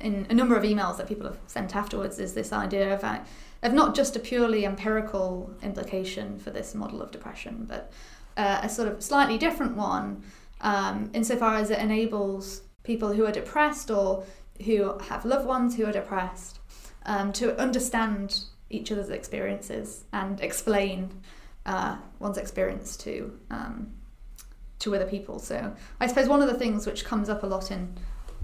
in 0.00 0.26
a 0.28 0.34
number 0.34 0.56
of 0.56 0.64
emails 0.64 0.98
that 0.98 1.08
people 1.08 1.26
have 1.26 1.38
sent 1.46 1.74
afterwards 1.74 2.18
is 2.18 2.34
this 2.34 2.52
idea 2.52 2.92
of, 2.92 3.02
uh, 3.02 3.20
of 3.62 3.72
not 3.72 3.94
just 3.94 4.16
a 4.16 4.18
purely 4.18 4.66
empirical 4.66 5.50
implication 5.62 6.38
for 6.38 6.50
this 6.50 6.74
model 6.74 7.00
of 7.00 7.10
depression, 7.10 7.64
but 7.66 7.90
uh, 8.36 8.60
a 8.62 8.68
sort 8.68 8.88
of 8.88 9.02
slightly 9.02 9.38
different 9.38 9.76
one 9.76 10.22
um, 10.60 11.10
insofar 11.14 11.54
as 11.54 11.70
it 11.70 11.78
enables 11.78 12.62
people 12.84 13.12
who 13.12 13.26
are 13.26 13.32
depressed 13.32 13.90
or 13.90 14.24
who 14.64 14.96
have 14.98 15.24
loved 15.24 15.46
ones 15.46 15.76
who 15.76 15.84
are 15.84 15.92
depressed 15.92 16.60
um, 17.06 17.32
to 17.32 17.58
understand 17.60 18.44
each 18.70 18.92
other's 18.92 19.10
experiences 19.10 20.04
and 20.12 20.40
explain 20.40 21.10
uh, 21.66 21.96
one's 22.18 22.38
experience 22.38 22.96
to 22.96 23.38
um, 23.50 23.92
to 24.78 24.94
other 24.94 25.06
people. 25.06 25.38
So 25.38 25.74
I 26.00 26.06
suppose 26.06 26.28
one 26.28 26.42
of 26.42 26.48
the 26.48 26.58
things 26.58 26.86
which 26.86 27.04
comes 27.04 27.28
up 27.28 27.42
a 27.42 27.46
lot 27.46 27.70
in 27.70 27.94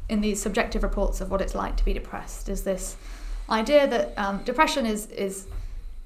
in 0.08 0.20
these 0.20 0.42
subjective 0.42 0.82
reports 0.82 1.20
of 1.20 1.30
what 1.30 1.40
it's 1.40 1.54
like 1.54 1.76
to 1.76 1.84
be 1.84 1.92
depressed 1.92 2.48
is 2.48 2.64
this 2.64 2.96
idea 3.48 3.86
that 3.86 4.18
um, 4.18 4.42
depression 4.44 4.86
is 4.86 5.06
is 5.06 5.46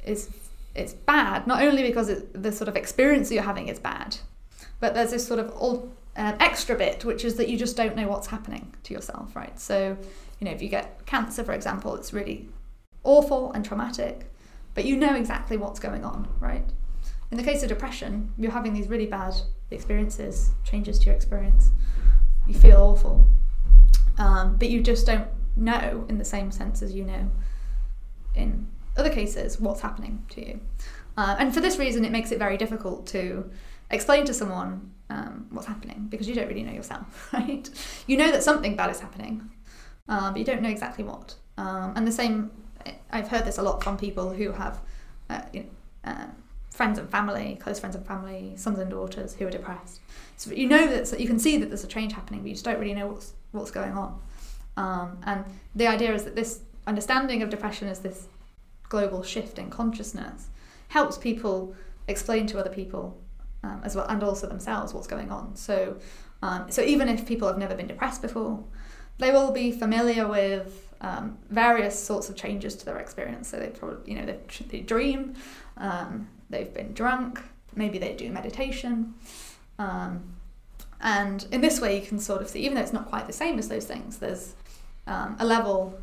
is 0.05 0.30
it's 0.74 0.93
bad 0.93 1.47
not 1.47 1.62
only 1.62 1.82
because 1.82 2.09
it, 2.09 2.43
the 2.43 2.53
sort 2.53 2.68
of 2.68 2.76
experience 2.76 3.30
you're 3.30 3.43
having 3.43 3.68
is 3.68 3.78
bad, 3.78 4.16
but 4.80 4.93
there's 4.95 5.12
this 5.12 5.26
sort 5.26 5.39
of 5.39 5.51
all, 5.51 5.93
uh, 6.17 6.35
extra 6.41 6.77
bit 6.77 7.05
which 7.05 7.25
is 7.25 7.37
that 7.37 7.49
you 7.49 7.59
just 7.59 7.77
don't 7.77 7.97
know 7.97 8.09
what's 8.09 8.29
happening 8.29 8.75
to 8.85 8.95
yourself, 8.95 9.35
right? 9.35 9.59
So 9.59 9.97
you 10.39 10.45
know 10.45 10.53
if 10.53 10.62
you 10.62 10.69
get 10.69 11.05
cancer, 11.07 11.45
for 11.45 11.53
example, 11.53 11.95
it's 11.95 12.12
really 12.12 12.49
awful 13.03 13.53
and 13.53 13.65
traumatic. 13.65 14.31
but 14.75 14.85
you 14.85 14.97
know 14.97 15.15
exactly 15.15 15.57
what's 15.57 15.79
going 15.79 16.05
on, 16.05 16.29
right? 16.41 16.65
In 17.31 17.37
the 17.37 17.45
case 17.45 17.62
of 17.62 17.69
depression, 17.69 18.33
you're 18.39 18.51
having 18.51 18.73
these 18.75 18.89
really 18.89 19.07
bad 19.07 19.35
experiences, 19.71 20.51
changes 20.65 20.99
to 21.01 21.07
your 21.07 21.15
experience. 21.15 21.71
You 22.47 22.55
feel 22.55 22.81
awful, 22.81 23.27
um, 24.19 24.57
but 24.57 24.69
you 24.71 24.83
just 24.83 25.07
don't 25.07 25.29
know 25.57 26.05
in 26.09 26.19
the 26.19 26.25
same 26.25 26.51
sense 26.51 26.83
as 26.83 26.93
you 26.93 27.05
know 27.05 27.31
in 28.35 28.67
other 28.97 29.11
cases 29.11 29.61
what's 29.61 29.81
happening 29.81 30.25
to 30.31 30.47
you. 30.47 30.61
Uh, 31.17 31.37
and 31.39 31.55
for 31.55 31.61
this 31.61 31.79
reason, 31.79 32.05
it 32.05 32.11
makes 32.11 32.33
it 32.33 32.39
very 32.39 32.57
difficult 32.57 33.07
to 33.07 33.51
explain 33.91 34.25
to 34.25 34.35
someone 34.35 34.93
um, 35.11 35.47
what's 35.51 35.67
happening 35.67 36.07
because 36.09 36.29
you 36.29 36.35
don't 36.35 36.49
really 36.49 36.63
know 36.63 36.73
yourself, 36.73 37.31
right? 37.33 37.69
You 38.07 38.17
know 38.17 38.31
that 38.31 38.43
something 38.43 38.77
bad 38.77 38.91
is 38.91 39.01
happening, 39.01 39.51
uh, 40.09 40.31
but 40.31 40.39
you 40.39 40.45
don't 40.45 40.63
know 40.63 40.69
exactly 40.69 41.05
what. 41.05 41.35
Um, 41.57 41.93
and 41.97 42.07
the 42.07 42.13
same, 42.13 42.51
I've 43.11 43.29
heard 43.29 43.45
this 43.45 43.59
a 43.59 43.63
lot 43.63 43.83
from 43.83 43.97
people 43.97 44.31
who 44.31 44.53
have 44.53 44.81
uh, 45.31 45.43
you 45.53 45.61
know, 45.61 45.69
uh, 46.05 46.27
friends 46.71 46.99
and 46.99 47.09
family, 47.09 47.57
close 47.61 47.79
friends 47.79 47.95
and 47.95 48.05
family, 48.07 48.53
sons 48.57 48.79
and 48.79 48.91
daughters 48.91 49.35
who 49.35 49.47
are 49.47 49.51
depressed. 49.51 50.01
So 50.37 50.51
you 50.51 50.69
know 50.69 50.87
that 50.89 51.07
so 51.07 51.17
you 51.17 51.27
can 51.27 51.39
see 51.39 51.57
that 51.59 51.67
there's 51.67 51.85
a 51.85 51.89
change 51.89 52.13
happening, 52.13 52.41
but 52.41 52.49
you 52.49 52.55
just 52.55 52.65
don't 52.65 52.81
really 52.81 52.95
know 52.95 53.07
what's 53.07 53.33
what's 53.53 53.71
going 53.71 53.93
on. 53.93 54.21
Um, 54.77 55.19
and 55.25 55.45
the 55.75 55.87
idea 55.87 56.13
is 56.13 56.25
that 56.25 56.35
this 56.35 56.61
understanding 56.87 57.43
of 57.43 57.51
depression 57.51 57.89
as 57.89 58.01
this 58.01 58.27
global 58.89 59.23
shift 59.23 59.59
in 59.59 59.71
consciousness 59.71 60.49
helps 60.89 61.17
people 61.17 61.75
explain 62.09 62.47
to 62.49 62.59
other 62.59 62.71
people 62.71 63.17
um, 63.65 63.81
as 63.83 63.97
well 63.97 64.07
and 64.09 64.23
also 64.23 64.47
themselves 64.47 64.93
what's 64.95 65.07
going 65.07 65.31
on. 65.31 65.57
So, 65.57 65.97
um, 66.43 66.71
so 66.71 66.83
even 66.83 67.09
if 67.09 67.27
people 67.27 67.49
have 67.49 67.59
never 67.59 67.75
been 67.75 67.87
depressed 67.87 68.23
before, 68.23 68.62
they 69.19 69.31
will 69.31 69.53
be 69.53 69.73
familiar 69.73 70.27
with 70.29 70.95
um, 71.01 71.39
various 71.51 71.97
sorts 72.11 72.29
of 72.29 72.37
changes 72.37 72.75
to 72.77 72.85
their 72.85 72.99
experience. 72.99 73.49
So 73.49 73.59
they 73.59 73.69
probably, 73.69 74.11
you 74.11 74.19
know, 74.19 74.27
they, 74.27 74.39
they 74.71 74.81
dream, 74.81 75.35
um, 75.77 76.29
they've 76.51 76.73
been 76.73 76.93
drunk, 76.93 77.41
maybe 77.75 77.99
they 77.99 78.12
do 78.15 78.31
meditation. 78.31 79.15
Um, 79.79 80.35
and 81.01 81.47
in 81.51 81.61
this 81.61 81.81
way, 81.81 81.99
you 81.99 82.07
can 82.07 82.19
sort 82.19 82.41
of 82.43 82.49
see, 82.49 82.61
even 82.61 82.75
though 82.75 82.83
it's 82.83 82.93
not 82.93 83.09
quite 83.09 83.27
the 83.27 83.33
same 83.33 83.59
as 83.59 83.69
those 83.69 83.87
things, 83.87 84.19
there's 84.19 84.55
um, 85.07 85.37
a 85.39 85.45
level 85.45 85.99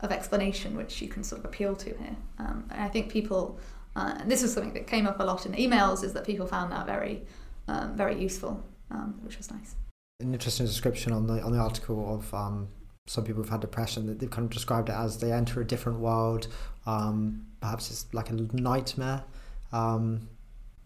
of 0.00 0.12
explanation 0.12 0.76
which 0.76 1.00
you 1.02 1.08
can 1.08 1.24
sort 1.24 1.40
of 1.40 1.44
appeal 1.46 1.74
to 1.76 1.90
here. 1.90 2.16
And 2.38 2.64
I 2.70 2.88
think 2.88 3.10
people, 3.10 3.58
uh, 3.96 4.14
and 4.18 4.30
this 4.30 4.42
is 4.42 4.52
something 4.52 4.74
that 4.74 4.86
came 4.86 5.06
up 5.06 5.20
a 5.20 5.24
lot 5.24 5.46
in 5.46 5.52
emails, 5.52 6.02
is 6.04 6.12
that 6.12 6.24
people 6.24 6.46
found 6.46 6.72
that 6.72 6.86
very, 6.86 7.22
um, 7.68 7.96
very 7.96 8.20
useful, 8.20 8.62
um, 8.90 9.18
which 9.22 9.38
was 9.38 9.50
nice. 9.50 9.76
An 10.20 10.32
interesting 10.32 10.66
description 10.66 11.12
on 11.12 11.26
the 11.26 11.42
on 11.42 11.52
the 11.52 11.58
article 11.58 12.14
of 12.14 12.32
um, 12.34 12.68
some 13.06 13.24
people 13.24 13.42
who've 13.42 13.50
had 13.50 13.60
depression 13.60 14.06
that 14.06 14.18
they've 14.18 14.30
kind 14.30 14.44
of 14.44 14.50
described 14.50 14.88
it 14.88 14.94
as 14.94 15.18
they 15.18 15.32
enter 15.32 15.60
a 15.60 15.66
different 15.66 15.98
world. 15.98 16.46
Um, 16.86 17.46
perhaps 17.60 17.90
it's 17.90 18.06
like 18.12 18.30
a 18.30 18.34
nightmare. 18.34 19.24
Um, 19.72 20.28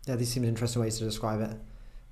yeah, 0.06 0.16
these 0.16 0.30
seem 0.30 0.44
interesting 0.44 0.80
ways 0.80 0.98
to 0.98 1.04
describe 1.04 1.40
it 1.40 1.56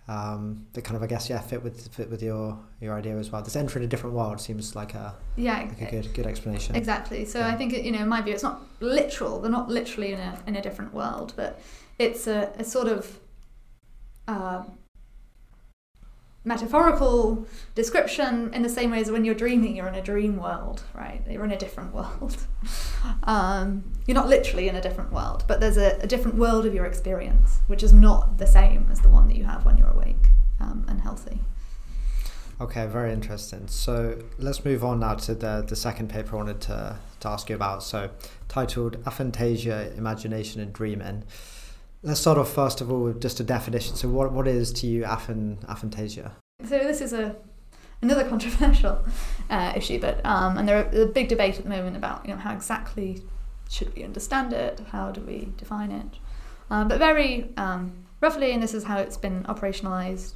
um, 0.08 0.66
that 0.72 0.82
kind 0.82 0.96
of 0.96 1.02
I 1.02 1.06
guess 1.06 1.28
yeah 1.28 1.40
fit 1.40 1.62
with 1.62 1.92
fit 1.92 2.10
with 2.10 2.22
your 2.22 2.58
your 2.80 2.94
idea 2.94 3.16
as 3.16 3.30
well. 3.30 3.42
This 3.42 3.56
entry 3.56 3.80
in 3.80 3.86
a 3.86 3.88
different 3.88 4.14
world 4.14 4.40
seems 4.40 4.76
like 4.76 4.94
a 4.94 5.14
yeah 5.36 5.66
like 5.68 5.80
a 5.80 5.90
good 5.90 6.14
good 6.14 6.26
explanation. 6.26 6.76
Exactly. 6.76 7.24
So 7.24 7.40
yeah. 7.40 7.48
I 7.48 7.56
think 7.56 7.72
you 7.72 7.92
know 7.92 8.00
in 8.00 8.08
my 8.08 8.22
view 8.22 8.34
it's 8.34 8.42
not 8.42 8.62
literal. 8.80 9.40
They're 9.40 9.50
not 9.50 9.68
literally 9.68 10.12
in 10.12 10.20
a 10.20 10.38
in 10.46 10.56
a 10.56 10.62
different 10.62 10.94
world, 10.94 11.32
but 11.36 11.60
it's 11.98 12.26
a, 12.26 12.52
a 12.58 12.64
sort 12.64 12.88
of 12.88 13.18
uh, 14.28 14.62
metaphorical 16.46 17.44
description 17.74 18.54
in 18.54 18.62
the 18.62 18.68
same 18.68 18.92
way 18.92 19.00
as 19.00 19.10
when 19.10 19.24
you're 19.24 19.34
dreaming, 19.34 19.74
you're 19.74 19.88
in 19.88 19.96
a 19.96 20.02
dream 20.02 20.36
world, 20.36 20.84
right? 20.94 21.20
You're 21.28 21.44
in 21.44 21.50
a 21.50 21.58
different 21.58 21.92
world. 21.92 22.36
um, 23.24 23.84
you're 24.06 24.14
not 24.14 24.28
literally 24.28 24.68
in 24.68 24.76
a 24.76 24.80
different 24.80 25.12
world, 25.12 25.44
but 25.48 25.60
there's 25.60 25.76
a, 25.76 25.98
a, 26.00 26.06
different 26.06 26.38
world 26.38 26.64
of 26.64 26.72
your 26.72 26.86
experience, 26.86 27.58
which 27.66 27.82
is 27.82 27.92
not 27.92 28.38
the 28.38 28.46
same 28.46 28.88
as 28.92 29.00
the 29.00 29.08
one 29.08 29.26
that 29.26 29.36
you 29.36 29.44
have 29.44 29.66
when 29.66 29.76
you're 29.76 29.90
awake 29.90 30.28
um, 30.60 30.86
and 30.88 31.00
healthy. 31.00 31.40
Okay, 32.60 32.86
very 32.86 33.12
interesting. 33.12 33.66
So 33.66 34.22
let's 34.38 34.64
move 34.64 34.84
on 34.84 35.00
now 35.00 35.14
to 35.14 35.34
the, 35.34 35.64
the 35.66 35.76
second 35.76 36.08
paper 36.08 36.36
I 36.36 36.38
wanted 36.38 36.60
to, 36.62 36.98
to 37.20 37.28
ask 37.28 37.50
you 37.50 37.56
about. 37.56 37.82
So, 37.82 38.10
titled 38.48 39.02
Aphantasia, 39.04 39.98
Imagination 39.98 40.62
and 40.62 40.72
Dreaming. 40.72 41.24
Let's 42.06 42.20
start 42.20 42.38
off 42.38 42.52
first 42.52 42.80
of 42.80 42.92
all 42.92 43.00
with 43.00 43.20
just 43.20 43.40
a 43.40 43.42
definition. 43.42 43.96
So, 43.96 44.08
what, 44.08 44.30
what 44.30 44.46
is 44.46 44.72
to 44.74 44.86
you 44.86 45.02
aphan, 45.02 45.56
aphantasia? 45.66 46.30
So, 46.62 46.78
this 46.78 47.00
is 47.00 47.12
a 47.12 47.34
another 48.00 48.22
controversial 48.28 49.04
uh, 49.50 49.72
issue, 49.74 49.98
but 49.98 50.24
um, 50.24 50.56
and 50.56 50.68
there 50.68 50.78
are 50.78 51.02
a 51.02 51.06
big 51.06 51.26
debate 51.26 51.58
at 51.58 51.64
the 51.64 51.68
moment 51.68 51.96
about 51.96 52.24
you 52.24 52.32
know 52.32 52.38
how 52.38 52.54
exactly 52.54 53.24
should 53.68 53.92
we 53.96 54.04
understand 54.04 54.52
it, 54.52 54.80
how 54.92 55.10
do 55.10 55.20
we 55.20 55.48
define 55.56 55.90
it, 55.90 56.06
uh, 56.70 56.84
but 56.84 57.00
very 57.00 57.50
um, 57.56 57.92
roughly, 58.20 58.52
and 58.52 58.62
this 58.62 58.72
is 58.72 58.84
how 58.84 58.98
it's 58.98 59.16
been 59.16 59.42
operationalized 59.42 60.34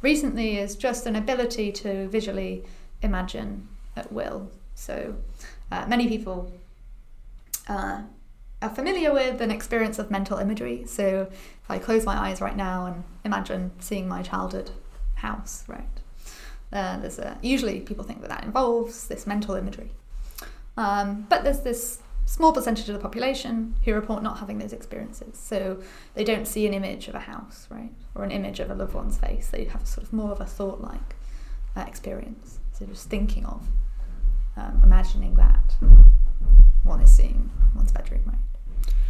recently, 0.00 0.56
is 0.56 0.76
just 0.76 1.04
an 1.04 1.14
ability 1.14 1.72
to 1.72 2.08
visually 2.08 2.64
imagine 3.02 3.68
at 3.96 4.10
will. 4.10 4.50
So, 4.74 5.14
uh, 5.70 5.84
many 5.86 6.08
people 6.08 6.50
uh, 7.68 8.00
are 8.62 8.70
familiar 8.70 9.12
with 9.12 9.40
an 9.40 9.50
experience 9.50 9.98
of 9.98 10.10
mental 10.10 10.38
imagery. 10.38 10.84
So 10.86 11.28
if 11.30 11.70
I 11.70 11.78
close 11.78 12.04
my 12.04 12.16
eyes 12.16 12.40
right 12.40 12.56
now 12.56 12.86
and 12.86 13.04
imagine 13.24 13.72
seeing 13.80 14.08
my 14.08 14.22
childhood 14.22 14.70
house, 15.16 15.64
right? 15.68 15.84
Uh, 16.72 16.98
there's 16.98 17.18
a, 17.18 17.38
usually 17.42 17.80
people 17.80 18.04
think 18.04 18.20
that 18.22 18.30
that 18.30 18.44
involves 18.44 19.08
this 19.08 19.26
mental 19.26 19.54
imagery. 19.54 19.90
Um, 20.76 21.26
but 21.28 21.44
there's 21.44 21.60
this 21.60 22.02
small 22.24 22.52
percentage 22.52 22.88
of 22.88 22.94
the 22.94 23.00
population 23.00 23.76
who 23.84 23.94
report 23.94 24.22
not 24.22 24.38
having 24.38 24.58
those 24.58 24.72
experiences. 24.72 25.38
So 25.38 25.80
they 26.14 26.24
don't 26.24 26.46
see 26.46 26.66
an 26.66 26.74
image 26.74 27.08
of 27.08 27.14
a 27.14 27.20
house, 27.20 27.66
right? 27.70 27.92
Or 28.14 28.24
an 28.24 28.30
image 28.30 28.58
of 28.58 28.70
a 28.70 28.74
loved 28.74 28.94
one's 28.94 29.16
face. 29.16 29.48
They 29.48 29.64
have 29.64 29.86
sort 29.86 30.06
of 30.06 30.12
more 30.12 30.32
of 30.32 30.40
a 30.40 30.46
thought 30.46 30.80
like 30.80 31.14
uh, 31.76 31.84
experience. 31.86 32.58
So 32.72 32.84
just 32.86 33.08
thinking 33.08 33.46
of, 33.46 33.68
um, 34.56 34.80
imagining 34.82 35.34
that 35.34 35.76
one 36.84 37.00
is 37.00 37.10
seeing 37.10 37.50
one's 37.74 37.92
bedroom, 37.92 38.22
right? 38.26 38.38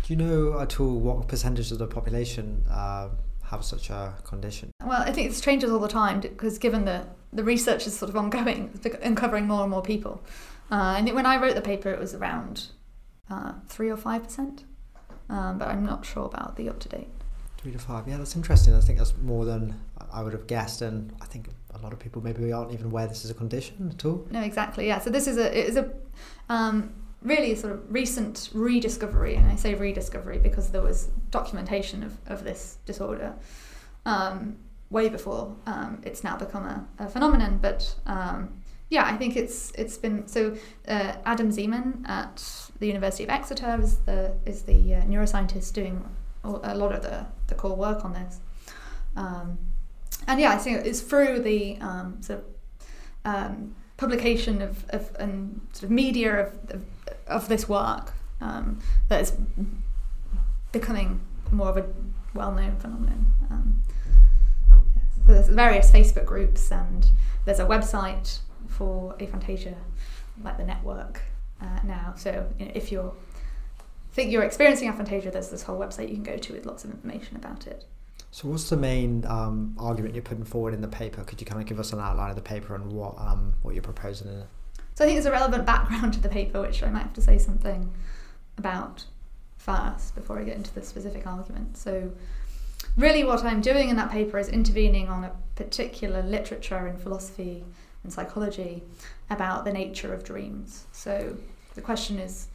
Do 0.04 0.12
you 0.12 0.16
know 0.16 0.60
at 0.60 0.78
all 0.80 0.98
what 1.00 1.28
percentage 1.28 1.72
of 1.72 1.78
the 1.78 1.86
population 1.86 2.64
uh, 2.70 3.08
have 3.42 3.64
such 3.64 3.90
a 3.90 4.14
condition? 4.24 4.70
Well, 4.84 5.02
I 5.02 5.12
think 5.12 5.30
it 5.30 5.40
changes 5.40 5.70
all 5.70 5.80
the 5.80 5.88
time 5.88 6.20
because 6.20 6.58
given 6.58 6.84
the 6.84 7.06
the 7.32 7.44
research 7.44 7.86
is 7.86 7.96
sort 7.96 8.08
of 8.08 8.16
ongoing, 8.16 8.70
uncovering 9.02 9.46
more 9.46 9.62
and 9.62 9.70
more 9.70 9.82
people. 9.82 10.22
Uh, 10.70 11.00
think 11.02 11.14
when 11.14 11.26
I 11.26 11.36
wrote 11.36 11.54
the 11.54 11.60
paper, 11.60 11.90
it 11.90 11.98
was 11.98 12.14
around 12.14 12.68
uh, 13.30 13.52
three 13.68 13.90
or 13.90 13.96
five 13.96 14.24
percent, 14.24 14.64
um, 15.28 15.58
but 15.58 15.68
I'm 15.68 15.84
not 15.84 16.04
sure 16.04 16.24
about 16.24 16.56
the 16.56 16.68
up 16.68 16.78
to 16.80 16.88
date. 16.88 17.08
Three 17.58 17.72
to 17.72 17.78
five, 17.78 18.08
yeah, 18.08 18.16
that's 18.16 18.36
interesting. 18.36 18.74
I 18.74 18.80
think 18.80 18.98
that's 18.98 19.16
more 19.22 19.44
than 19.44 19.78
I 20.12 20.22
would 20.22 20.32
have 20.32 20.46
guessed, 20.46 20.82
and 20.82 21.12
I 21.20 21.26
think 21.26 21.48
a 21.74 21.78
lot 21.78 21.92
of 21.92 21.98
people 21.98 22.22
maybe 22.22 22.52
aren't 22.52 22.72
even 22.72 22.86
aware 22.86 23.06
this 23.06 23.24
is 23.24 23.30
a 23.30 23.34
condition 23.34 23.92
at 23.92 24.04
all. 24.04 24.26
No, 24.30 24.40
exactly. 24.40 24.86
Yeah. 24.86 24.98
So 24.98 25.10
this 25.10 25.26
is 25.26 25.36
a 25.36 25.56
it 25.56 25.68
is 25.68 25.76
a 25.76 25.90
um, 26.48 26.92
really 27.22 27.54
sort 27.54 27.72
of 27.72 27.92
recent 27.92 28.50
rediscovery, 28.52 29.34
and 29.34 29.50
I 29.50 29.56
say 29.56 29.74
rediscovery 29.74 30.38
because 30.38 30.70
there 30.70 30.82
was 30.82 31.08
documentation 31.30 32.02
of, 32.02 32.16
of 32.26 32.44
this 32.44 32.78
disorder 32.86 33.34
um, 34.04 34.56
way 34.90 35.08
before 35.08 35.56
um, 35.66 36.00
it's 36.04 36.22
now 36.22 36.36
become 36.36 36.64
a, 36.64 36.86
a 36.98 37.08
phenomenon. 37.08 37.58
But 37.60 37.94
um, 38.06 38.62
yeah, 38.90 39.04
I 39.04 39.16
think 39.16 39.36
it's 39.36 39.72
it's 39.72 39.96
been 39.98 40.26
so. 40.28 40.56
Uh, 40.86 41.14
Adam 41.24 41.50
Zeman 41.50 42.08
at 42.08 42.70
the 42.78 42.86
University 42.86 43.24
of 43.24 43.30
Exeter 43.30 43.78
is 43.80 43.98
the 44.00 44.34
is 44.46 44.62
the 44.62 44.94
uh, 44.94 45.02
neuroscientist 45.02 45.72
doing 45.72 46.04
a 46.44 46.76
lot 46.76 46.92
of 46.92 47.02
the, 47.02 47.26
the 47.48 47.54
core 47.54 47.74
work 47.76 48.04
on 48.04 48.12
this. 48.12 48.40
Um, 49.16 49.58
and 50.26 50.40
yeah, 50.40 50.52
I 50.52 50.58
think 50.58 50.84
it's 50.86 51.00
through 51.00 51.40
the 51.40 51.78
um, 51.80 52.22
sort 52.22 52.40
of 52.40 52.44
um, 53.24 53.74
publication 53.96 54.62
of, 54.62 54.84
of 54.90 55.14
and 55.18 55.60
sort 55.72 55.84
of 55.84 55.90
media 55.90 56.46
of, 56.46 56.70
of, 56.70 56.84
of 57.26 57.48
this 57.48 57.68
work 57.68 58.12
um, 58.40 58.80
that 59.08 59.20
is 59.20 59.32
becoming 60.72 61.20
more 61.50 61.68
of 61.68 61.76
a 61.76 61.86
well-known 62.34 62.76
phenomenon. 62.76 63.32
Um, 63.50 63.82
so 65.26 65.32
there's 65.32 65.48
various 65.48 65.90
Facebook 65.90 66.26
groups 66.26 66.70
and 66.70 67.06
there's 67.44 67.60
a 67.60 67.66
website 67.66 68.38
for 68.68 69.14
aphantasia, 69.14 69.74
like 70.42 70.56
the 70.56 70.64
network 70.64 71.22
uh, 71.60 71.80
now. 71.84 72.14
So 72.16 72.46
you 72.58 72.66
know, 72.66 72.72
if 72.74 72.92
you're 72.92 73.12
think 74.16 74.32
you're 74.32 74.42
experiencing 74.42 74.90
aphantasia, 74.90 75.30
there's 75.30 75.50
this 75.50 75.62
whole 75.62 75.78
website 75.78 76.08
you 76.08 76.14
can 76.14 76.24
go 76.24 76.38
to 76.38 76.52
with 76.54 76.64
lots 76.64 76.84
of 76.84 76.90
information 76.90 77.36
about 77.36 77.66
it. 77.66 77.84
So, 78.30 78.48
what's 78.48 78.70
the 78.70 78.76
main 78.76 79.24
um, 79.26 79.76
argument 79.78 80.14
you're 80.14 80.22
putting 80.22 80.44
forward 80.44 80.72
in 80.72 80.80
the 80.80 80.88
paper? 80.88 81.22
Could 81.22 81.40
you 81.40 81.46
kind 81.46 81.60
of 81.60 81.66
give 81.66 81.78
us 81.78 81.92
an 81.92 82.00
outline 82.00 82.30
of 82.30 82.36
the 82.36 82.42
paper 82.42 82.74
and 82.74 82.92
what 82.92 83.14
um, 83.18 83.52
what 83.62 83.74
you're 83.74 83.82
proposing 83.82 84.28
in 84.28 84.40
it? 84.40 84.46
So, 84.96 85.04
I 85.04 85.06
think 85.06 85.16
there's 85.16 85.26
a 85.26 85.30
relevant 85.30 85.64
background 85.66 86.14
to 86.14 86.20
the 86.20 86.28
paper, 86.28 86.60
which 86.60 86.82
I 86.82 86.90
might 86.90 87.02
have 87.02 87.12
to 87.12 87.20
say 87.20 87.38
something 87.38 87.92
about 88.58 89.04
first 89.56 90.14
before 90.14 90.38
I 90.38 90.42
get 90.42 90.56
into 90.56 90.74
the 90.74 90.82
specific 90.82 91.26
argument. 91.26 91.76
So, 91.76 92.10
really, 92.96 93.22
what 93.22 93.44
I'm 93.44 93.60
doing 93.60 93.90
in 93.90 93.96
that 93.96 94.10
paper 94.10 94.38
is 94.38 94.48
intervening 94.48 95.08
on 95.08 95.22
a 95.22 95.32
particular 95.54 96.22
literature 96.22 96.88
in 96.88 96.96
philosophy 96.96 97.64
and 98.02 98.12
psychology 98.12 98.82
about 99.30 99.64
the 99.64 99.72
nature 99.72 100.12
of 100.12 100.24
dreams. 100.24 100.86
So, 100.90 101.36
the 101.74 101.82
question 101.82 102.18
is 102.18 102.48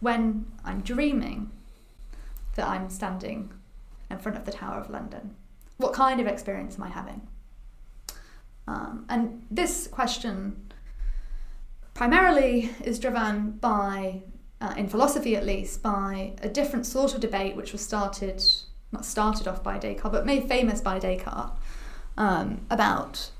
when 0.00 0.44
I'm 0.64 0.82
dreaming, 0.82 1.50
that 2.56 2.66
I'm 2.66 2.90
standing 2.90 3.52
in 4.10 4.18
front 4.18 4.36
of 4.36 4.44
the 4.44 4.52
Tower 4.52 4.80
of 4.80 4.90
London? 4.90 5.34
What 5.76 5.92
kind 5.92 6.20
of 6.20 6.26
experience 6.26 6.76
am 6.76 6.82
I 6.82 6.88
having? 6.88 7.26
Um, 8.66 9.06
and 9.08 9.46
this 9.50 9.86
question 9.86 10.56
primarily 11.96 12.70
is 12.84 12.98
driven 12.98 13.52
by, 13.52 14.20
uh, 14.60 14.74
in 14.76 14.86
philosophy 14.86 15.34
at 15.34 15.46
least, 15.46 15.82
by 15.82 16.34
a 16.42 16.48
different 16.48 16.84
sort 16.84 17.14
of 17.14 17.20
debate 17.20 17.56
which 17.56 17.72
was 17.72 17.80
started, 17.80 18.44
not 18.92 19.04
started 19.04 19.48
off 19.48 19.62
by 19.62 19.78
Descartes, 19.78 20.12
but 20.12 20.26
made 20.26 20.46
famous 20.46 20.82
by 20.82 20.98
Descartes, 20.98 21.58
um, 22.18 22.60
about 22.70 23.30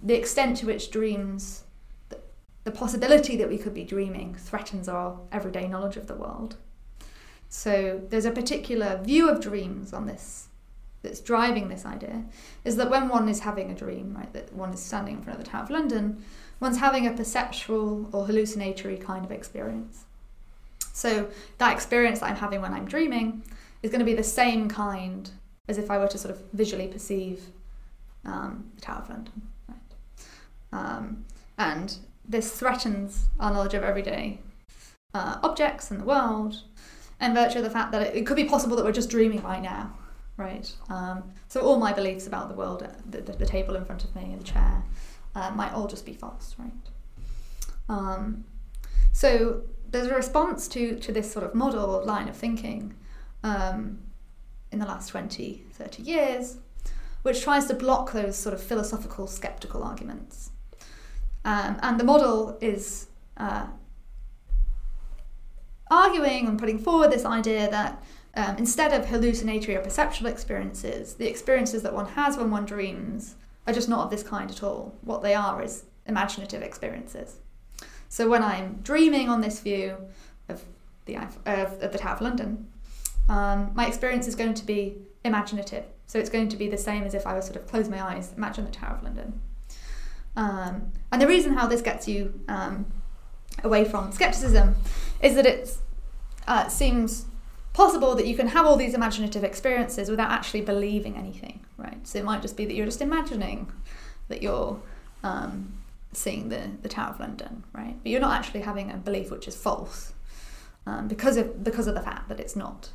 the 0.00 0.14
extent 0.14 0.56
to 0.58 0.66
which 0.66 0.92
dreams, 0.92 1.64
the, 2.08 2.18
the 2.62 2.70
possibility 2.70 3.36
that 3.36 3.48
we 3.48 3.58
could 3.58 3.74
be 3.74 3.82
dreaming, 3.82 4.36
threatens 4.36 4.88
our 4.88 5.18
everyday 5.32 5.66
knowledge 5.66 5.96
of 5.96 6.06
the 6.06 6.14
world. 6.14 6.54
So 7.48 8.00
there's 8.10 8.26
a 8.26 8.30
particular 8.30 9.00
view 9.02 9.28
of 9.28 9.40
dreams 9.40 9.92
on 9.92 10.06
this 10.06 10.48
that's 11.02 11.20
driving 11.20 11.68
this 11.68 11.84
idea 11.84 12.24
is 12.64 12.76
that 12.76 12.90
when 12.90 13.08
one 13.08 13.28
is 13.28 13.40
having 13.40 13.70
a 13.70 13.74
dream, 13.74 14.14
right, 14.16 14.32
that 14.32 14.52
one 14.52 14.72
is 14.72 14.80
standing 14.80 15.16
in 15.16 15.22
front 15.22 15.38
of 15.38 15.44
the 15.44 15.50
Tower 15.50 15.64
of 15.64 15.70
London, 15.70 16.24
one's 16.64 16.78
having 16.78 17.06
a 17.06 17.12
perceptual 17.12 18.08
or 18.12 18.26
hallucinatory 18.26 18.96
kind 18.96 19.24
of 19.24 19.30
experience. 19.30 20.04
So 20.92 21.28
that 21.58 21.72
experience 21.72 22.20
that 22.20 22.26
I'm 22.30 22.36
having 22.36 22.60
when 22.60 22.72
I'm 22.72 22.86
dreaming 22.86 23.44
is 23.82 23.90
going 23.90 24.00
to 24.00 24.04
be 24.04 24.14
the 24.14 24.24
same 24.24 24.68
kind 24.68 25.30
as 25.68 25.78
if 25.78 25.90
I 25.90 25.98
were 25.98 26.08
to 26.08 26.18
sort 26.18 26.34
of 26.34 26.42
visually 26.52 26.88
perceive 26.88 27.42
um, 28.24 28.70
the 28.74 28.80
Tower 28.80 29.02
of 29.02 29.08
London. 29.10 29.42
Right? 29.68 29.78
Um, 30.72 31.24
and 31.58 31.96
this 32.26 32.50
threatens 32.50 33.26
our 33.38 33.52
knowledge 33.52 33.74
of 33.74 33.82
everyday 33.82 34.40
uh, 35.12 35.38
objects 35.42 35.90
in 35.90 35.98
the 35.98 36.04
world, 36.04 36.62
in 37.20 37.34
virtue 37.34 37.58
of 37.58 37.64
the 37.64 37.70
fact 37.70 37.92
that 37.92 38.02
it, 38.02 38.16
it, 38.16 38.26
could 38.26 38.36
be 38.36 38.44
possible 38.44 38.76
that 38.76 38.84
we're 38.84 38.92
just 38.92 39.10
dreaming 39.10 39.42
right 39.42 39.62
now, 39.62 39.92
right? 40.36 40.72
Um, 40.88 41.22
so 41.48 41.60
all 41.60 41.78
my 41.78 41.92
beliefs 41.92 42.26
about 42.26 42.48
the 42.48 42.54
world, 42.54 42.88
the, 43.10 43.20
the, 43.20 43.32
the 43.32 43.46
table 43.46 43.76
in 43.76 43.84
front 43.84 44.04
of 44.04 44.14
me, 44.16 44.34
the 44.36 44.44
chair, 44.44 44.82
uh, 45.34 45.50
might 45.50 45.72
all 45.72 45.86
just 45.86 46.06
be 46.06 46.14
false, 46.14 46.54
right? 46.58 46.72
Um, 47.88 48.44
so 49.12 49.62
there's 49.90 50.08
a 50.08 50.14
response 50.14 50.66
to, 50.68 50.98
to 50.98 51.12
this 51.12 51.30
sort 51.32 51.44
of 51.44 51.54
model 51.54 52.04
line 52.04 52.28
of 52.28 52.36
thinking 52.36 52.94
um, 53.42 53.98
in 54.72 54.78
the 54.78 54.86
last 54.86 55.08
20, 55.08 55.64
30 55.72 56.02
years, 56.02 56.58
which 57.22 57.42
tries 57.42 57.66
to 57.66 57.74
block 57.74 58.12
those 58.12 58.36
sort 58.36 58.54
of 58.54 58.62
philosophical 58.62 59.26
skeptical 59.26 59.82
arguments. 59.82 60.50
Um, 61.44 61.78
and 61.82 62.00
the 62.00 62.04
model 62.04 62.58
is 62.60 63.06
uh, 63.36 63.66
arguing 65.90 66.48
and 66.48 66.58
putting 66.58 66.78
forward 66.78 67.12
this 67.12 67.24
idea 67.24 67.70
that 67.70 68.02
um, 68.36 68.56
instead 68.56 68.92
of 68.92 69.06
hallucinatory 69.06 69.76
or 69.76 69.80
perceptual 69.80 70.26
experiences, 70.26 71.14
the 71.14 71.28
experiences 71.28 71.82
that 71.82 71.92
one 71.92 72.06
has 72.06 72.36
when 72.36 72.50
one 72.50 72.64
dreams 72.64 73.36
are 73.66 73.72
just 73.72 73.88
not 73.88 74.04
of 74.04 74.10
this 74.10 74.22
kind 74.22 74.50
at 74.50 74.62
all. 74.62 74.94
What 75.02 75.22
they 75.22 75.34
are 75.34 75.62
is 75.62 75.84
imaginative 76.06 76.62
experiences. 76.62 77.36
So 78.08 78.28
when 78.28 78.42
I'm 78.42 78.80
dreaming 78.82 79.28
on 79.28 79.40
this 79.40 79.60
view 79.60 79.96
of 80.48 80.62
the, 81.06 81.16
of, 81.46 81.80
the 81.80 81.98
Tower 81.98 82.14
of 82.14 82.20
London, 82.20 82.68
um, 83.28 83.72
my 83.74 83.86
experience 83.86 84.28
is 84.28 84.34
going 84.34 84.54
to 84.54 84.66
be 84.66 84.96
imaginative. 85.24 85.84
So 86.06 86.18
it's 86.18 86.30
going 86.30 86.48
to 86.50 86.56
be 86.56 86.68
the 86.68 86.76
same 86.76 87.04
as 87.04 87.14
if 87.14 87.26
I 87.26 87.34
was 87.34 87.46
sort 87.46 87.56
of 87.56 87.66
close 87.66 87.88
my 87.88 88.02
eyes, 88.02 88.32
imagine 88.36 88.64
the 88.64 88.70
Tower 88.70 88.96
of 88.96 89.02
London. 89.02 89.40
Um, 90.36 90.92
and 91.10 91.22
the 91.22 91.26
reason 91.26 91.54
how 91.54 91.66
this 91.66 91.80
gets 91.80 92.06
you 92.06 92.40
um, 92.48 92.86
away 93.62 93.84
from 93.84 94.12
skepticism 94.12 94.76
is 95.22 95.34
that 95.36 95.46
it 95.46 95.76
uh, 96.46 96.68
seems 96.68 97.26
possible 97.72 98.14
that 98.14 98.26
you 98.26 98.36
can 98.36 98.48
have 98.48 98.66
all 98.66 98.76
these 98.76 98.94
imaginative 98.94 99.44
experiences 99.44 100.10
without 100.10 100.30
actually 100.30 100.60
believing 100.60 101.16
anything, 101.16 101.63
right? 101.76 102.06
So 102.06 102.18
it 102.18 102.24
might 102.24 102.42
just 102.42 102.56
be 102.56 102.64
that 102.64 102.74
you're 102.74 102.86
just 102.86 103.02
imagining 103.02 103.72
that 104.28 104.42
you're 104.42 104.80
um, 105.22 105.72
seeing 106.12 106.48
the, 106.48 106.70
the 106.82 106.88
Tower 106.88 107.10
of 107.10 107.20
London, 107.20 107.64
right? 107.72 107.96
But 108.02 108.10
you're 108.10 108.20
not 108.20 108.38
actually 108.38 108.60
having 108.60 108.90
a 108.90 108.96
belief 108.96 109.30
which 109.30 109.48
is 109.48 109.56
false 109.56 110.12
um, 110.86 111.08
because 111.08 111.36
of 111.36 111.64
because 111.64 111.86
of 111.86 111.94
the 111.94 112.02
fact 112.02 112.28
that 112.28 112.40
it's 112.40 112.56
not 112.56 112.90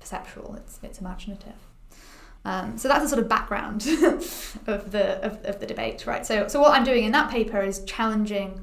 perceptual; 0.00 0.54
it's 0.56 0.78
it's 0.82 1.00
imaginative. 1.00 1.54
Um, 2.44 2.76
so 2.76 2.88
that's 2.88 3.04
a 3.04 3.08
sort 3.08 3.20
of 3.20 3.28
background 3.28 3.82
of 4.66 4.90
the 4.90 5.24
of, 5.24 5.44
of, 5.44 5.60
the 5.60 5.66
debate, 5.66 6.06
right? 6.06 6.26
So 6.26 6.48
so 6.48 6.60
what 6.60 6.72
I'm 6.72 6.84
doing 6.84 7.04
in 7.04 7.12
that 7.12 7.30
paper 7.30 7.60
is 7.60 7.84
challenging 7.84 8.60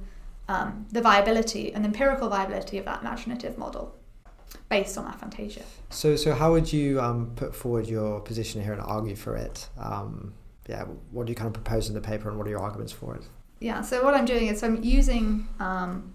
um, 0.47 0.85
the 0.91 1.01
viability 1.01 1.73
and 1.73 1.85
empirical 1.85 2.29
viability 2.29 2.77
of 2.77 2.85
that 2.85 3.01
imaginative 3.01 3.57
model 3.57 3.95
based 4.69 4.97
on 4.97 5.11
aphantasia. 5.11 5.63
So, 5.89 6.15
so 6.15 6.33
how 6.33 6.51
would 6.51 6.71
you 6.71 6.99
um, 7.01 7.31
put 7.35 7.55
forward 7.55 7.87
your 7.87 8.19
position 8.21 8.61
here 8.61 8.73
and 8.73 8.81
argue 8.81 9.15
for 9.15 9.35
it? 9.35 9.67
Um, 9.77 10.33
yeah, 10.67 10.83
what 11.11 11.25
do 11.25 11.31
you 11.31 11.35
kind 11.35 11.47
of 11.47 11.53
propose 11.53 11.89
in 11.89 11.95
the 11.95 12.01
paper, 12.01 12.29
and 12.29 12.37
what 12.37 12.45
are 12.45 12.51
your 12.51 12.59
arguments 12.59 12.91
for 12.91 13.15
it? 13.15 13.23
Yeah, 13.59 13.81
so 13.81 14.03
what 14.03 14.13
I'm 14.13 14.25
doing 14.25 14.47
is 14.47 14.63
I'm 14.63 14.83
using 14.83 15.47
um, 15.59 16.13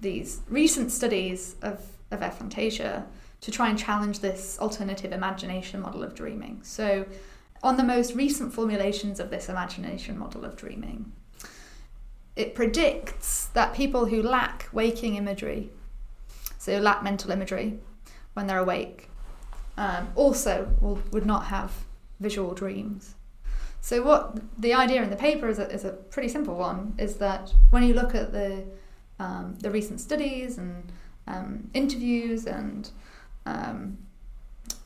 these 0.00 0.40
recent 0.48 0.92
studies 0.92 1.56
of 1.62 1.84
of 2.10 2.20
aphantasia 2.20 3.04
to 3.40 3.50
try 3.50 3.68
and 3.68 3.78
challenge 3.78 4.20
this 4.20 4.58
alternative 4.60 5.12
imagination 5.12 5.80
model 5.80 6.02
of 6.02 6.14
dreaming. 6.14 6.60
So, 6.62 7.06
on 7.62 7.76
the 7.76 7.84
most 7.84 8.14
recent 8.14 8.52
formulations 8.52 9.20
of 9.20 9.30
this 9.30 9.48
imagination 9.48 10.18
model 10.18 10.44
of 10.44 10.56
dreaming, 10.56 11.12
it 12.36 12.54
predicts 12.54 13.46
that 13.54 13.74
people 13.74 14.06
who 14.06 14.22
lack 14.22 14.68
waking 14.72 15.16
imagery 15.16 15.70
so 16.66 16.78
lack 16.78 17.04
mental 17.04 17.30
imagery 17.30 17.78
when 18.34 18.48
they're 18.48 18.58
awake, 18.58 19.08
um, 19.78 20.08
also 20.16 20.68
will, 20.80 21.00
would 21.12 21.24
not 21.24 21.44
have 21.44 21.70
visual 22.18 22.54
dreams. 22.54 23.14
So 23.80 24.02
what 24.02 24.40
the 24.58 24.74
idea 24.74 25.00
in 25.04 25.10
the 25.10 25.16
paper 25.28 25.48
is 25.48 25.60
a, 25.60 25.70
is 25.70 25.84
a 25.84 25.92
pretty 25.92 26.28
simple 26.28 26.56
one, 26.56 26.96
is 26.98 27.18
that 27.18 27.54
when 27.70 27.84
you 27.84 27.94
look 27.94 28.16
at 28.16 28.32
the 28.32 28.64
um, 29.20 29.54
the 29.60 29.70
recent 29.70 30.00
studies 30.00 30.58
and 30.58 30.90
um, 31.28 31.70
interviews 31.72 32.46
and 32.46 32.90
um, 33.46 33.96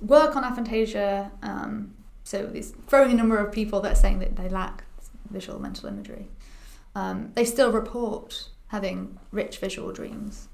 work 0.03 0.37
on 0.37 0.45
aphantasia, 0.45 1.31
um, 1.43 1.95
so 2.25 2.45
this 2.45 2.75
growing 2.87 3.17
number 3.17 3.39
of 3.39 3.51
people 3.51 3.81
that 3.81 3.93
are 3.93 4.03
saying 4.05 4.19
that 4.19 4.37
they 4.37 4.51
lack 4.51 4.85
visual 5.31 5.59
mental 5.59 5.89
imagery, 5.89 6.29
um, 6.95 7.33
they 7.35 7.47
still 7.47 7.73
report 7.73 8.51
having 8.67 9.19
rich 9.33 9.57
visual 9.59 9.93
dreams. 9.93 10.50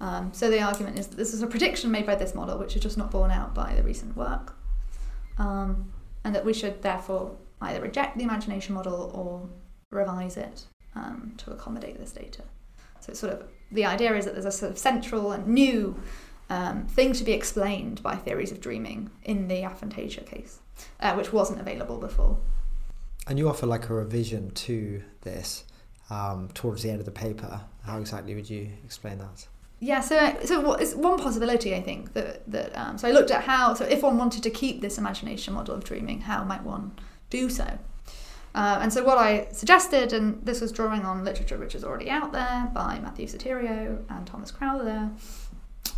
Um, 0.00 0.32
so 0.32 0.50
the 0.50 0.62
argument 0.62 0.98
is 0.98 1.08
that 1.08 1.16
this 1.16 1.34
is 1.34 1.42
a 1.42 1.46
prediction 1.46 1.90
made 1.90 2.06
by 2.06 2.14
this 2.14 2.34
model, 2.34 2.58
which 2.58 2.74
is 2.74 2.82
just 2.82 2.96
not 2.96 3.10
borne 3.10 3.30
out 3.30 3.54
by 3.54 3.74
the 3.74 3.82
recent 3.82 4.16
work, 4.16 4.56
um, 5.38 5.92
and 6.24 6.34
that 6.34 6.44
we 6.44 6.54
should 6.54 6.80
therefore 6.82 7.36
either 7.60 7.82
reject 7.82 8.16
the 8.16 8.24
imagination 8.24 8.74
model 8.74 9.10
or 9.14 9.48
revise 9.90 10.36
it 10.36 10.64
um, 10.94 11.34
to 11.36 11.50
accommodate 11.50 11.98
this 11.98 12.12
data. 12.12 12.42
So 13.00 13.10
it's 13.10 13.20
sort 13.20 13.34
of 13.34 13.44
the 13.72 13.84
idea 13.84 14.14
is 14.16 14.24
that 14.24 14.34
there's 14.34 14.46
a 14.46 14.52
sort 14.52 14.72
of 14.72 14.78
central 14.78 15.32
and 15.32 15.46
new 15.46 16.00
um, 16.48 16.86
thing 16.86 17.12
to 17.12 17.24
be 17.24 17.32
explained 17.32 18.02
by 18.02 18.16
theories 18.16 18.50
of 18.52 18.60
dreaming 18.60 19.10
in 19.22 19.48
the 19.48 19.62
aphantasia 19.62 20.26
case, 20.26 20.58
uh, 21.00 21.14
which 21.14 21.32
wasn't 21.32 21.60
available 21.60 21.98
before. 21.98 22.38
And 23.26 23.38
you 23.38 23.48
offer 23.48 23.66
like 23.66 23.88
a 23.88 23.94
revision 23.94 24.50
to 24.52 25.02
this 25.20 25.64
um, 26.08 26.48
towards 26.54 26.82
the 26.82 26.90
end 26.90 27.00
of 27.00 27.06
the 27.06 27.12
paper. 27.12 27.60
How 27.84 27.98
exactly 27.98 28.34
would 28.34 28.50
you 28.50 28.70
explain 28.84 29.18
that? 29.18 29.46
Yeah, 29.80 30.00
so 30.00 30.36
so 30.44 30.74
it's 30.74 30.94
one 30.94 31.18
possibility 31.18 31.74
I 31.74 31.80
think 31.80 32.12
that 32.12 32.48
that 32.50 32.76
um, 32.76 32.98
so 32.98 33.08
I 33.08 33.12
looked 33.12 33.30
at 33.30 33.44
how 33.44 33.72
so 33.72 33.86
if 33.86 34.02
one 34.02 34.18
wanted 34.18 34.42
to 34.42 34.50
keep 34.50 34.82
this 34.82 34.98
imagination 34.98 35.54
model 35.54 35.74
of 35.74 35.84
dreaming, 35.84 36.20
how 36.20 36.44
might 36.44 36.62
one 36.62 36.92
do 37.30 37.48
so? 37.48 37.78
Uh, 38.54 38.80
and 38.82 38.92
so 38.92 39.02
what 39.04 39.16
I 39.16 39.48
suggested, 39.52 40.12
and 40.12 40.44
this 40.44 40.60
was 40.60 40.70
drawing 40.70 41.06
on 41.06 41.24
literature 41.24 41.56
which 41.56 41.74
is 41.74 41.84
already 41.84 42.10
out 42.10 42.32
there 42.32 42.70
by 42.74 42.98
Matthew 42.98 43.26
Soteriou 43.26 44.04
and 44.10 44.26
Thomas 44.26 44.50
Crowther, 44.50 45.10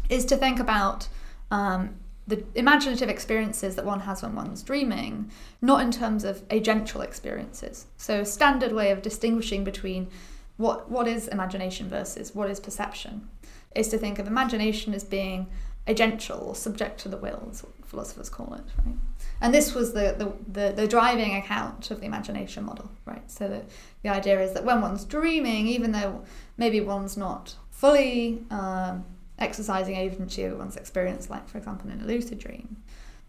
is 0.09 0.25
to 0.27 0.37
think 0.37 0.61
about 0.61 1.09
um, 1.51 1.97
the 2.29 2.45
imaginative 2.55 3.09
experiences 3.09 3.75
that 3.75 3.85
one 3.85 4.01
has 4.01 4.23
when 4.23 4.37
one's 4.37 4.63
dreaming, 4.63 5.31
not 5.61 5.81
in 5.81 5.91
terms 5.91 6.23
of 6.23 6.47
agential 6.49 7.03
experiences. 7.03 7.87
So 7.97 8.23
standard 8.23 8.73
way 8.73 8.93
of 8.93 9.03
distinguishing 9.03 9.65
between 9.65 10.09
what 10.57 10.89
what 10.89 11.09
is 11.09 11.27
imagination 11.29 11.89
versus 11.89 12.33
what 12.33 12.49
is 12.49 12.61
perception 12.61 13.29
is 13.75 13.89
to 13.89 13.99
think 13.99 14.19
of 14.19 14.27
imagination 14.27 14.95
as 14.95 15.05
being 15.05 15.49
agential 15.87 16.47
or 16.47 16.55
subject 16.55 17.01
to 17.01 17.09
the 17.09 17.17
will, 17.17 17.41
what 17.41 17.87
philosophers 17.87 18.29
call 18.29 18.55
it, 18.55 18.65
right? 18.85 18.95
And 19.41 19.53
this 19.53 19.75
was 19.75 19.93
the, 19.93 20.15
the, 20.17 20.33
the, 20.61 20.73
the 20.73 20.87
driving 20.87 21.35
account 21.35 21.91
of 21.91 22.01
the 22.01 22.07
imagination 22.07 22.65
model, 22.65 22.91
right? 23.05 23.29
So 23.31 23.49
the, 23.49 23.65
the 24.03 24.09
idea 24.09 24.41
is 24.41 24.53
that 24.53 24.65
when 24.65 24.81
one's 24.81 25.05
dreaming, 25.05 25.67
even 25.67 25.91
though 25.93 26.25
maybe 26.57 26.81
one's 26.81 27.17
not 27.17 27.57
fully 27.71 28.45
um, 28.51 29.05
exercising 29.39 29.97
agency 29.97 30.45
over 30.45 30.57
one's 30.57 30.77
experience, 30.77 31.29
like 31.29 31.49
for 31.49 31.59
example 31.59 31.91
in 31.91 32.01
a 32.01 32.05
lucid 32.05 32.39
dream, 32.39 32.77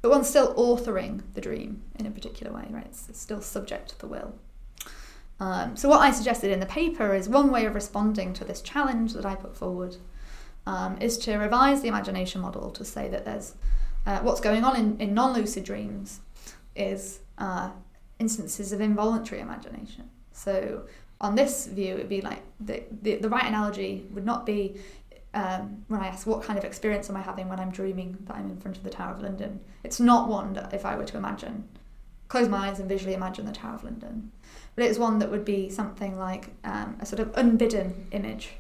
but 0.03 0.11
one's 0.11 0.29
still 0.29 0.53
authoring 0.55 1.21
the 1.33 1.41
dream 1.41 1.81
in 1.97 2.05
a 2.05 2.11
particular 2.11 2.53
way, 2.53 2.67
right? 2.69 2.85
It's, 2.85 3.09
it's 3.09 3.19
still 3.19 3.41
subject 3.41 3.89
to 3.89 3.99
the 3.99 4.07
will. 4.07 4.35
Um, 5.39 5.75
so 5.75 5.89
what 5.89 6.01
I 6.01 6.11
suggested 6.11 6.51
in 6.51 6.59
the 6.59 6.67
paper 6.67 7.15
is 7.15 7.27
one 7.27 7.49
way 7.49 7.65
of 7.65 7.73
responding 7.73 8.33
to 8.33 8.45
this 8.45 8.61
challenge 8.61 9.13
that 9.13 9.25
I 9.25 9.33
put 9.33 9.57
forward 9.57 9.97
um, 10.65 10.97
is 11.01 11.17
to 11.19 11.35
revise 11.37 11.81
the 11.81 11.87
imagination 11.87 12.41
model 12.41 12.71
to 12.71 12.85
say 12.85 13.07
that 13.09 13.25
there's 13.25 13.55
uh, 14.05 14.19
what's 14.19 14.41
going 14.41 14.63
on 14.63 14.75
in, 14.75 14.99
in 14.99 15.13
non 15.13 15.33
lucid 15.33 15.63
dreams 15.63 16.19
is 16.75 17.19
uh, 17.37 17.69
instances 18.19 18.71
of 18.71 18.81
involuntary 18.81 19.41
imagination. 19.41 20.09
So, 20.31 20.83
on 21.21 21.35
this 21.35 21.67
view, 21.67 21.93
it 21.93 21.97
would 21.99 22.09
be 22.09 22.21
like 22.21 22.41
the, 22.59 22.83
the, 23.01 23.15
the 23.15 23.29
right 23.29 23.45
analogy 23.45 24.07
would 24.11 24.25
not 24.25 24.45
be 24.45 24.75
um, 25.33 25.83
when 25.87 26.01
I 26.01 26.07
ask 26.07 26.27
what 26.27 26.43
kind 26.43 26.59
of 26.59 26.65
experience 26.65 27.09
am 27.09 27.17
I 27.17 27.21
having 27.21 27.49
when 27.49 27.59
I'm 27.59 27.71
dreaming 27.71 28.17
that 28.27 28.35
I'm 28.35 28.49
in 28.49 28.57
front 28.57 28.77
of 28.77 28.83
the 28.83 28.89
Tower 28.89 29.13
of 29.13 29.21
London. 29.21 29.59
It's 29.83 29.99
not 29.99 30.27
one 30.27 30.53
that 30.53 30.73
if 30.73 30.85
I 30.85 30.95
were 30.95 31.05
to 31.05 31.17
imagine, 31.17 31.67
close 32.27 32.49
my 32.49 32.69
eyes 32.69 32.79
and 32.79 32.89
visually 32.89 33.13
imagine 33.13 33.45
the 33.45 33.51
Tower 33.51 33.75
of 33.75 33.83
London, 33.83 34.31
but 34.75 34.85
it's 34.85 34.99
one 34.99 35.19
that 35.19 35.31
would 35.31 35.45
be 35.45 35.69
something 35.69 36.17
like 36.17 36.49
um, 36.63 36.97
a 36.99 37.05
sort 37.05 37.19
of 37.19 37.35
unbidden 37.35 38.07
image. 38.11 38.51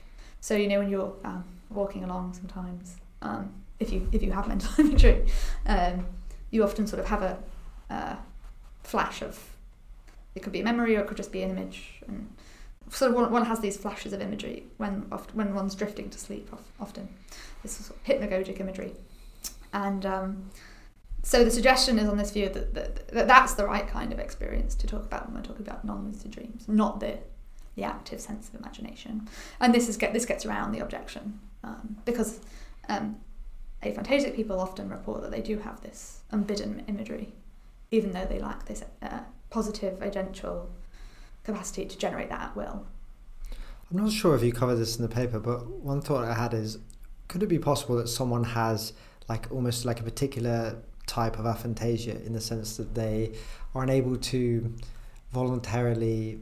So 0.41 0.55
you 0.55 0.67
know 0.67 0.79
when 0.79 0.89
you're 0.89 1.13
um, 1.23 1.43
walking 1.69 2.03
along 2.03 2.33
sometimes, 2.33 2.97
um, 3.21 3.53
if 3.79 3.91
you 3.91 4.07
if 4.11 4.21
you 4.21 4.31
have 4.31 4.47
mental 4.47 4.71
imagery, 4.85 5.25
um, 5.65 6.05
you 6.51 6.63
often 6.63 6.87
sort 6.87 6.99
of 6.99 7.07
have 7.07 7.21
a, 7.21 7.37
a 7.89 8.17
flash 8.83 9.21
of 9.21 9.53
it 10.35 10.41
could 10.41 10.53
be 10.53 10.61
a 10.61 10.63
memory 10.63 10.95
or 10.95 11.01
it 11.01 11.07
could 11.07 11.17
just 11.17 11.31
be 11.31 11.43
an 11.43 11.51
image. 11.51 12.01
And 12.07 12.33
sort 12.89 13.11
of 13.11 13.15
one, 13.15 13.31
one 13.31 13.45
has 13.45 13.59
these 13.59 13.77
flashes 13.77 14.13
of 14.13 14.21
imagery 14.21 14.65
when 14.77 15.05
oft, 15.11 15.33
when 15.35 15.53
one's 15.53 15.75
drifting 15.75 16.09
to 16.09 16.17
sleep 16.17 16.49
often. 16.79 17.07
This 17.61 17.73
sort 17.73 17.99
of 17.99 18.03
hypnagogic 18.03 18.59
imagery. 18.59 18.93
And 19.73 20.05
um, 20.05 20.49
so 21.23 21.43
the 21.43 21.51
suggestion 21.51 21.99
is 21.99 22.09
on 22.09 22.17
this 22.17 22.31
view 22.31 22.49
that, 22.49 22.73
that, 22.73 23.07
that 23.09 23.27
that's 23.27 23.53
the 23.53 23.65
right 23.65 23.87
kind 23.87 24.11
of 24.11 24.19
experience 24.19 24.75
to 24.75 24.87
talk 24.87 25.03
about 25.03 25.27
when 25.27 25.35
we're 25.35 25.47
talking 25.47 25.65
about 25.65 25.85
non-lucid 25.85 26.31
dreams 26.31 26.65
not 26.67 26.99
the 26.99 27.17
the 27.75 27.83
active 27.83 28.21
sense 28.21 28.49
of 28.49 28.55
imagination. 28.59 29.27
And 29.59 29.73
this 29.73 29.89
is 29.89 29.97
get 29.97 30.13
this 30.13 30.25
gets 30.25 30.45
around 30.45 30.73
the 30.73 30.79
objection 30.79 31.39
um, 31.63 31.97
because 32.05 32.39
um, 32.89 33.17
aphantasic 33.81 34.35
people 34.35 34.59
often 34.59 34.89
report 34.89 35.21
that 35.21 35.31
they 35.31 35.41
do 35.41 35.57
have 35.59 35.81
this 35.81 36.21
unbidden 36.31 36.83
imagery 36.87 37.33
even 37.93 38.11
though 38.11 38.25
they 38.25 38.39
lack 38.39 38.65
this 38.65 38.83
uh, 39.03 39.19
positive 39.51 39.99
agential 39.99 40.65
capacity 41.43 41.85
to 41.85 41.95
generate 41.97 42.29
that 42.29 42.41
at 42.41 42.55
will. 42.55 42.85
I'm 43.91 43.97
not 43.97 44.11
sure 44.11 44.35
if 44.35 44.41
you 44.41 44.51
covered 44.51 44.77
this 44.77 44.95
in 44.95 45.03
the 45.03 45.13
paper, 45.13 45.39
but 45.39 45.67
one 45.67 46.01
thought 46.01 46.25
I 46.25 46.33
had 46.33 46.55
is 46.55 46.79
could 47.27 47.43
it 47.43 47.47
be 47.47 47.59
possible 47.59 47.95
that 47.97 48.07
someone 48.09 48.43
has 48.43 48.93
like 49.29 49.51
almost 49.51 49.85
like 49.85 49.99
a 49.99 50.03
particular 50.03 50.77
type 51.05 51.37
of 51.37 51.45
aphantasia 51.45 52.25
in 52.25 52.33
the 52.33 52.41
sense 52.41 52.77
that 52.77 52.95
they 52.95 53.33
are 53.75 53.83
unable 53.83 54.17
to 54.17 54.73
voluntarily 55.31 56.39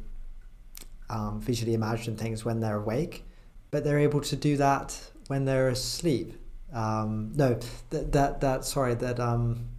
um, 1.09 1.41
visually 1.41 1.74
imagine 1.74 2.15
things 2.15 2.45
when 2.45 2.61
they're 2.61 2.78
awake, 2.78 3.26
but 3.72 3.84
they're 3.84 3.99
able 3.99 4.22
to 4.22 4.36
do 4.36 4.57
that 4.57 4.99
when 5.28 5.45
they're 5.45 5.69
asleep. 5.69 6.36
Um, 6.74 7.32
no, 7.36 7.59
that 7.89 8.11
that 8.11 8.41
that 8.41 8.65
sorry 8.65 8.93
that 8.95 9.19
um, 9.19 9.69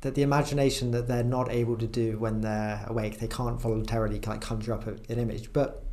that 0.00 0.14
the 0.14 0.22
imagination 0.22 0.92
that 0.92 1.08
they're 1.08 1.24
not 1.24 1.50
able 1.50 1.76
to 1.76 1.86
do 1.86 2.18
when 2.18 2.40
they're 2.40 2.84
awake, 2.86 3.18
they 3.18 3.28
can't 3.28 3.60
voluntarily 3.60 4.18
kind 4.18 4.40
of 4.42 4.48
conjure 4.48 4.72
up 4.72 4.86
an 4.86 5.18
image, 5.18 5.52
but 5.52 5.84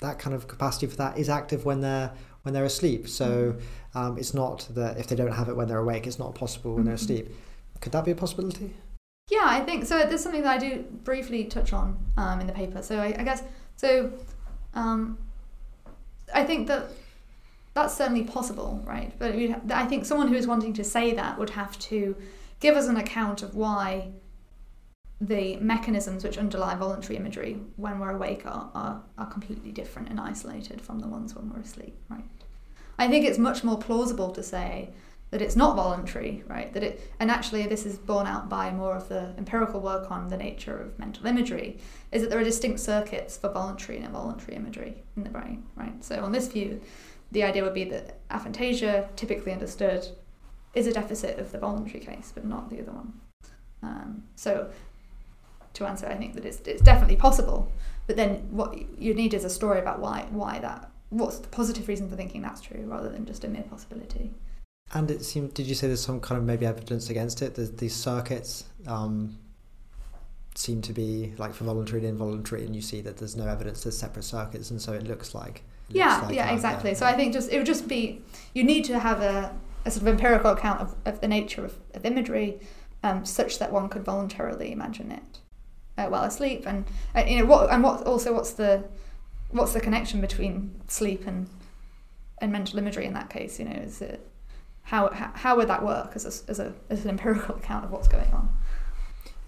that 0.00 0.18
kind 0.18 0.34
of 0.36 0.46
capacity 0.46 0.86
for 0.86 0.96
that 0.96 1.18
is 1.18 1.28
active 1.28 1.64
when 1.64 1.80
they're 1.80 2.12
when 2.42 2.54
they're 2.54 2.64
asleep. 2.64 3.08
So 3.08 3.52
mm-hmm. 3.52 3.98
um, 3.98 4.18
it's 4.18 4.34
not 4.34 4.68
that 4.74 4.98
if 4.98 5.08
they 5.08 5.16
don't 5.16 5.32
have 5.32 5.48
it 5.48 5.56
when 5.56 5.68
they're 5.68 5.78
awake, 5.78 6.06
it's 6.06 6.18
not 6.18 6.34
possible 6.34 6.74
when 6.74 6.80
mm-hmm. 6.80 6.86
they're 6.88 6.94
asleep. 6.94 7.34
Could 7.80 7.92
that 7.92 8.04
be 8.04 8.12
a 8.12 8.14
possibility? 8.14 8.74
Yeah, 9.30 9.44
I 9.44 9.60
think 9.60 9.84
so. 9.84 10.04
There's 10.06 10.22
something 10.22 10.42
that 10.42 10.56
I 10.56 10.58
do 10.58 10.84
briefly 11.02 11.44
touch 11.44 11.72
on 11.72 11.98
um, 12.16 12.40
in 12.40 12.46
the 12.46 12.52
paper. 12.52 12.82
So 12.82 12.98
I, 12.98 13.16
I 13.18 13.24
guess 13.24 13.42
so. 13.76 14.12
Um, 14.74 15.18
I 16.34 16.44
think 16.44 16.68
that 16.68 16.90
that's 17.74 17.96
certainly 17.96 18.24
possible, 18.24 18.82
right? 18.86 19.12
But 19.18 19.34
I 19.70 19.84
think 19.86 20.04
someone 20.04 20.28
who 20.28 20.34
is 20.34 20.46
wanting 20.46 20.72
to 20.74 20.84
say 20.84 21.12
that 21.14 21.38
would 21.38 21.50
have 21.50 21.78
to 21.80 22.16
give 22.60 22.74
us 22.74 22.88
an 22.88 22.96
account 22.96 23.42
of 23.42 23.54
why 23.54 24.12
the 25.20 25.56
mechanisms 25.56 26.24
which 26.24 26.36
underlie 26.36 26.74
voluntary 26.74 27.16
imagery 27.16 27.58
when 27.76 27.98
we're 27.98 28.10
awake 28.10 28.44
are, 28.46 28.70
are, 28.74 29.02
are 29.16 29.26
completely 29.26 29.72
different 29.72 30.08
and 30.08 30.20
isolated 30.20 30.80
from 30.80 31.00
the 31.00 31.06
ones 31.06 31.34
when 31.34 31.50
we're 31.50 31.60
asleep, 31.60 31.96
right? 32.08 32.24
I 32.98 33.08
think 33.08 33.24
it's 33.26 33.38
much 33.38 33.62
more 33.64 33.78
plausible 33.78 34.30
to 34.32 34.42
say 34.42 34.90
that 35.30 35.42
it's 35.42 35.56
not 35.56 35.76
voluntary, 35.76 36.44
right? 36.46 36.72
That 36.72 36.82
it 36.82 37.10
and 37.18 37.30
actually 37.30 37.66
this 37.66 37.84
is 37.84 37.96
borne 37.98 38.26
out 38.26 38.48
by 38.48 38.70
more 38.70 38.94
of 38.94 39.08
the 39.08 39.34
empirical 39.36 39.80
work 39.80 40.10
on 40.10 40.28
the 40.28 40.36
nature 40.36 40.78
of 40.78 40.98
mental 40.98 41.26
imagery, 41.26 41.78
is 42.12 42.22
that 42.22 42.30
there 42.30 42.38
are 42.38 42.44
distinct 42.44 42.80
circuits 42.80 43.36
for 43.36 43.50
voluntary 43.50 43.96
and 43.96 44.06
involuntary 44.06 44.56
imagery 44.56 45.02
in 45.16 45.24
the 45.24 45.30
brain, 45.30 45.64
right? 45.76 46.04
So 46.04 46.22
on 46.24 46.32
this 46.32 46.48
view, 46.48 46.80
the 47.32 47.42
idea 47.42 47.64
would 47.64 47.74
be 47.74 47.84
that 47.84 48.26
aphantasia, 48.28 49.14
typically 49.16 49.52
understood 49.52 50.06
is 50.74 50.86
a 50.86 50.92
deficit 50.92 51.38
of 51.38 51.50
the 51.52 51.58
voluntary 51.58 52.00
case, 52.00 52.30
but 52.34 52.44
not 52.44 52.70
the 52.70 52.80
other 52.80 52.92
one. 52.92 53.12
Um, 53.82 54.24
so, 54.36 54.70
to 55.74 55.86
answer, 55.86 56.06
I 56.06 56.14
think 56.14 56.34
that 56.34 56.44
it's, 56.44 56.60
it's 56.66 56.82
definitely 56.82 57.16
possible, 57.16 57.72
but 58.06 58.16
then 58.16 58.46
what 58.50 58.98
you 58.98 59.14
need 59.14 59.34
is 59.34 59.44
a 59.44 59.50
story 59.50 59.80
about 59.80 60.00
why 60.00 60.26
why 60.30 60.58
that 60.60 60.90
what's 61.10 61.38
the 61.38 61.48
positive 61.48 61.88
reason 61.88 62.08
for 62.08 62.16
thinking 62.16 62.42
that's 62.42 62.60
true 62.60 62.84
rather 62.86 63.08
than 63.08 63.26
just 63.26 63.44
a 63.44 63.48
mere 63.48 63.62
possibility. 63.62 64.30
And 64.94 65.10
it 65.10 65.24
seemed, 65.24 65.54
did 65.54 65.66
you 65.66 65.74
say 65.74 65.88
there's 65.88 66.04
some 66.04 66.20
kind 66.20 66.38
of 66.38 66.44
maybe 66.44 66.64
evidence 66.64 67.10
against 67.10 67.42
it? 67.42 67.56
There's 67.56 67.72
these 67.72 67.94
circuits 67.94 68.64
um, 68.86 69.36
seem 70.54 70.80
to 70.82 70.92
be 70.92 71.34
like 71.38 71.54
for 71.54 71.64
voluntary 71.64 72.00
and 72.00 72.08
involuntary, 72.08 72.64
and 72.64 72.74
you 72.74 72.82
see 72.82 73.00
that 73.00 73.16
there's 73.16 73.36
no 73.36 73.46
evidence 73.46 73.82
there's 73.82 73.98
separate 73.98 74.22
circuits, 74.22 74.70
and 74.70 74.80
so 74.80 74.92
it 74.92 75.02
looks 75.04 75.34
like. 75.34 75.64
It 75.90 75.96
yeah, 75.96 76.14
looks 76.14 76.26
like 76.26 76.34
yeah, 76.36 76.52
exactly. 76.52 76.94
So 76.94 77.06
I 77.06 77.14
think 77.14 77.32
just 77.32 77.50
it 77.50 77.58
would 77.58 77.66
just 77.66 77.88
be 77.88 78.22
you 78.54 78.64
need 78.64 78.84
to 78.84 78.98
have 78.98 79.20
a 79.20 79.54
a 79.84 79.90
sort 79.90 80.02
of 80.02 80.08
empirical 80.08 80.50
account 80.50 80.80
of, 80.80 80.96
of 81.04 81.20
the 81.20 81.28
nature 81.28 81.64
of, 81.64 81.78
of 81.94 82.04
imagery, 82.04 82.58
um, 83.04 83.24
such 83.24 83.60
that 83.60 83.72
one 83.72 83.88
could 83.88 84.04
voluntarily 84.04 84.72
imagine 84.72 85.12
it 85.12 85.38
uh, 85.96 86.06
while 86.06 86.24
asleep, 86.24 86.64
and 86.66 86.84
uh, 87.14 87.24
you 87.26 87.38
know 87.38 87.46
what, 87.46 87.70
and 87.70 87.82
what 87.82 88.02
also 88.04 88.32
what's 88.32 88.52
the 88.52 88.84
what's 89.50 89.72
the 89.72 89.80
connection 89.80 90.20
between 90.20 90.80
sleep 90.88 91.26
and 91.26 91.48
and 92.38 92.52
mental 92.52 92.78
imagery 92.78 93.04
in 93.04 93.14
that 93.14 93.30
case? 93.30 93.58
You 93.58 93.66
know, 93.66 93.76
is 93.76 94.00
it 94.00 94.26
how 94.86 95.10
how, 95.10 95.30
how 95.34 95.56
would 95.56 95.68
that 95.68 95.84
work 95.84 96.12
as 96.14 96.24
a, 96.24 96.50
as 96.50 96.58
a 96.58 96.72
as 96.90 97.04
an 97.04 97.10
empirical 97.10 97.54
account 97.54 97.84
of 97.84 97.90
what's 97.90 98.08
going 98.08 98.32
on? 98.32 98.48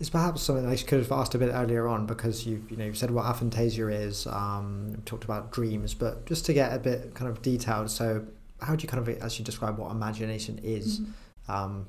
It's 0.01 0.11
perhaps 0.11 0.43
something 0.43 0.64
I 0.64 0.76
could 0.76 1.01
have 1.01 1.11
asked 1.11 1.34
a 1.34 1.39
bit 1.39 1.51
earlier 1.53 1.89
on 1.89 2.07
because 2.07 2.47
you 2.47 2.64
you 2.70 2.76
know 2.76 2.84
you 2.84 2.95
said 2.95 3.11
what 3.11 3.24
aphantasia 3.24 3.93
is, 3.93 4.26
um, 4.28 5.03
talked 5.07 5.24
about 5.24 5.51
dreams, 5.51 5.95
but 5.95 6.26
just 6.26 6.47
to 6.47 6.53
get 6.53 6.72
a 6.72 6.78
bit 6.78 7.14
kind 7.14 7.28
of 7.30 7.43
detailed. 7.43 7.91
So 7.91 8.24
how 8.61 8.74
do 8.74 8.82
you 8.82 8.89
kind 8.89 9.07
of 9.07 9.09
as 9.22 9.39
you 9.39 9.45
describe 9.45 9.78
what 9.78 9.91
imagination 9.91 10.59
is 10.62 11.01
mm-hmm. 11.01 11.53
um, 11.53 11.86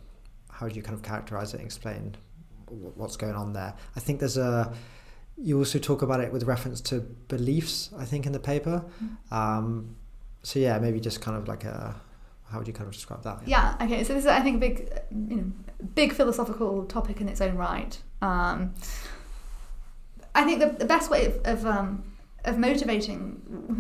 how 0.52 0.68
do 0.68 0.76
you 0.76 0.82
kind 0.82 0.96
of 0.96 1.04
characterize 1.04 1.54
it 1.54 1.58
and 1.58 1.66
explain 1.66 2.16
what's 2.68 3.18
going 3.18 3.34
on 3.34 3.54
there 3.54 3.74
i 3.96 4.00
think 4.00 4.20
there's 4.20 4.38
a 4.38 4.72
you 5.38 5.58
also 5.58 5.80
talk 5.80 6.02
about 6.02 6.20
it 6.20 6.32
with 6.32 6.44
reference 6.44 6.82
to 6.82 7.00
beliefs 7.28 7.90
i 7.98 8.06
think 8.06 8.26
in 8.26 8.32
the 8.32 8.40
paper 8.40 8.84
mm-hmm. 9.04 9.34
um, 9.34 9.96
so 10.44 10.60
yeah 10.60 10.78
maybe 10.78 11.00
just 11.00 11.22
kind 11.22 11.36
of 11.36 11.48
like 11.48 11.64
a 11.64 11.96
how 12.50 12.58
would 12.58 12.68
you 12.68 12.74
kind 12.74 12.88
of 12.88 12.94
describe 12.94 13.24
that 13.24 13.40
yeah, 13.46 13.76
yeah 13.80 13.86
okay 13.86 14.04
so 14.04 14.14
this 14.14 14.24
is 14.24 14.30
i 14.30 14.42
think 14.42 14.58
a 14.58 14.60
big 14.60 14.90
you 15.12 15.36
know 15.36 15.52
big 15.96 16.14
philosophical 16.14 16.86
topic 16.86 17.22
in 17.22 17.30
its 17.30 17.42
own 17.42 17.56
right 17.56 18.02
um, 18.22 18.74
i 20.36 20.44
think 20.44 20.60
the, 20.60 20.68
the 20.68 20.86
best 20.86 21.10
way 21.10 21.26
of, 21.26 21.40
of 21.46 21.66
um, 21.66 22.04
of 22.46 22.58
motivating 22.58 23.32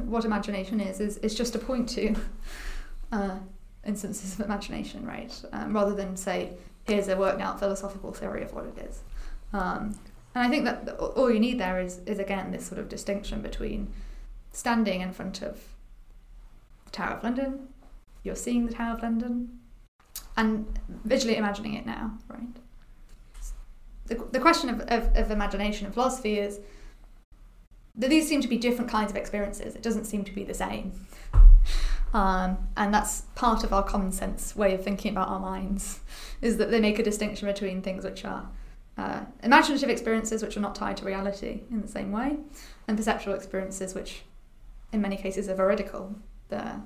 what 0.06 0.26
imagination 0.26 0.80
is 0.80 1.00
is, 1.00 1.18
is 1.18 1.36
just 1.36 1.54
to 1.54 1.60
point 1.60 1.90
to 1.90 2.16
uh, 3.12 3.38
instances 3.86 4.34
of 4.38 4.46
imagination, 4.46 5.06
right? 5.06 5.34
Um, 5.52 5.74
rather 5.74 5.94
than 5.94 6.16
say, 6.16 6.54
here's 6.86 7.08
a 7.08 7.18
worked 7.18 7.42
out 7.42 7.60
philosophical 7.60 8.12
theory 8.12 8.44
of 8.44 8.54
what 8.54 8.66
it 8.66 8.78
is. 8.78 9.02
Um, 9.54 9.98
and 10.36 10.46
I 10.46 10.50
think 10.50 10.66
that 10.66 10.98
all 10.98 11.32
you 11.32 11.40
need 11.40 11.60
there 11.60 11.80
is, 11.80 12.00
is 12.06 12.20
again 12.20 12.52
this 12.52 12.66
sort 12.66 12.80
of 12.80 12.88
distinction 12.88 13.42
between 13.42 13.92
standing 14.52 15.02
in 15.02 15.12
front 15.12 15.42
of 15.42 15.60
the 16.86 16.92
Tower 16.92 17.18
of 17.18 17.24
London, 17.24 17.68
you're 18.24 18.36
seeing 18.36 18.66
the 18.66 18.74
Tower 18.74 18.96
of 18.96 19.04
London, 19.04 19.60
and 20.38 20.80
visually 21.06 21.36
imagining 21.36 21.74
it 21.74 21.86
now, 21.86 22.18
right? 22.28 22.56
The, 24.08 24.16
the 24.32 24.40
question 24.40 24.70
of, 24.70 24.82
of, 24.82 25.16
of 25.16 25.32
imagination 25.32 25.86
and 25.86 25.94
philosophy 25.94 26.40
is 26.40 26.60
that 27.96 28.10
these 28.10 28.28
seem 28.28 28.42
to 28.42 28.48
be 28.48 28.58
different 28.58 28.90
kinds 28.90 29.12
of 29.12 29.18
experiences. 29.18 29.76
It 29.76 29.84
doesn't 29.84 30.06
seem 30.06 30.24
to 30.24 30.32
be 30.32 30.44
the 30.44 30.54
same. 30.54 30.94
Um, 32.14 32.58
and 32.76 32.94
that's 32.94 33.22
part 33.36 33.64
of 33.64 33.72
our 33.72 33.84
common 33.84 34.12
sense 34.12 34.56
way 34.56 34.74
of 34.74 34.84
thinking 34.84 35.12
about 35.12 35.28
our 35.28 35.40
minds, 35.40 36.00
is 36.42 36.58
that 36.58 36.72
they 36.72 36.80
make 36.80 36.98
a 36.98 37.04
distinction 37.04 37.48
between 37.48 37.82
things 37.82 38.04
which 38.04 38.26
are 38.26 38.50
uh, 38.98 39.22
imaginative 39.44 39.90
experiences 39.90 40.42
which 40.42 40.58
are 40.58 40.62
not 40.62 40.76
tied 40.76 40.98
to 40.98 41.06
reality 41.06 41.62
in 41.70 41.82
the 41.82 41.88
same 41.88 42.12
way, 42.12 42.38
and 42.88 42.98
perceptual 42.98 43.34
experiences 43.36 43.94
which, 43.94 44.24
in 44.92 45.02
many 45.02 45.18
cases, 45.18 45.48
are 45.48 45.56
veridical. 45.56 46.16
They're, 46.48 46.82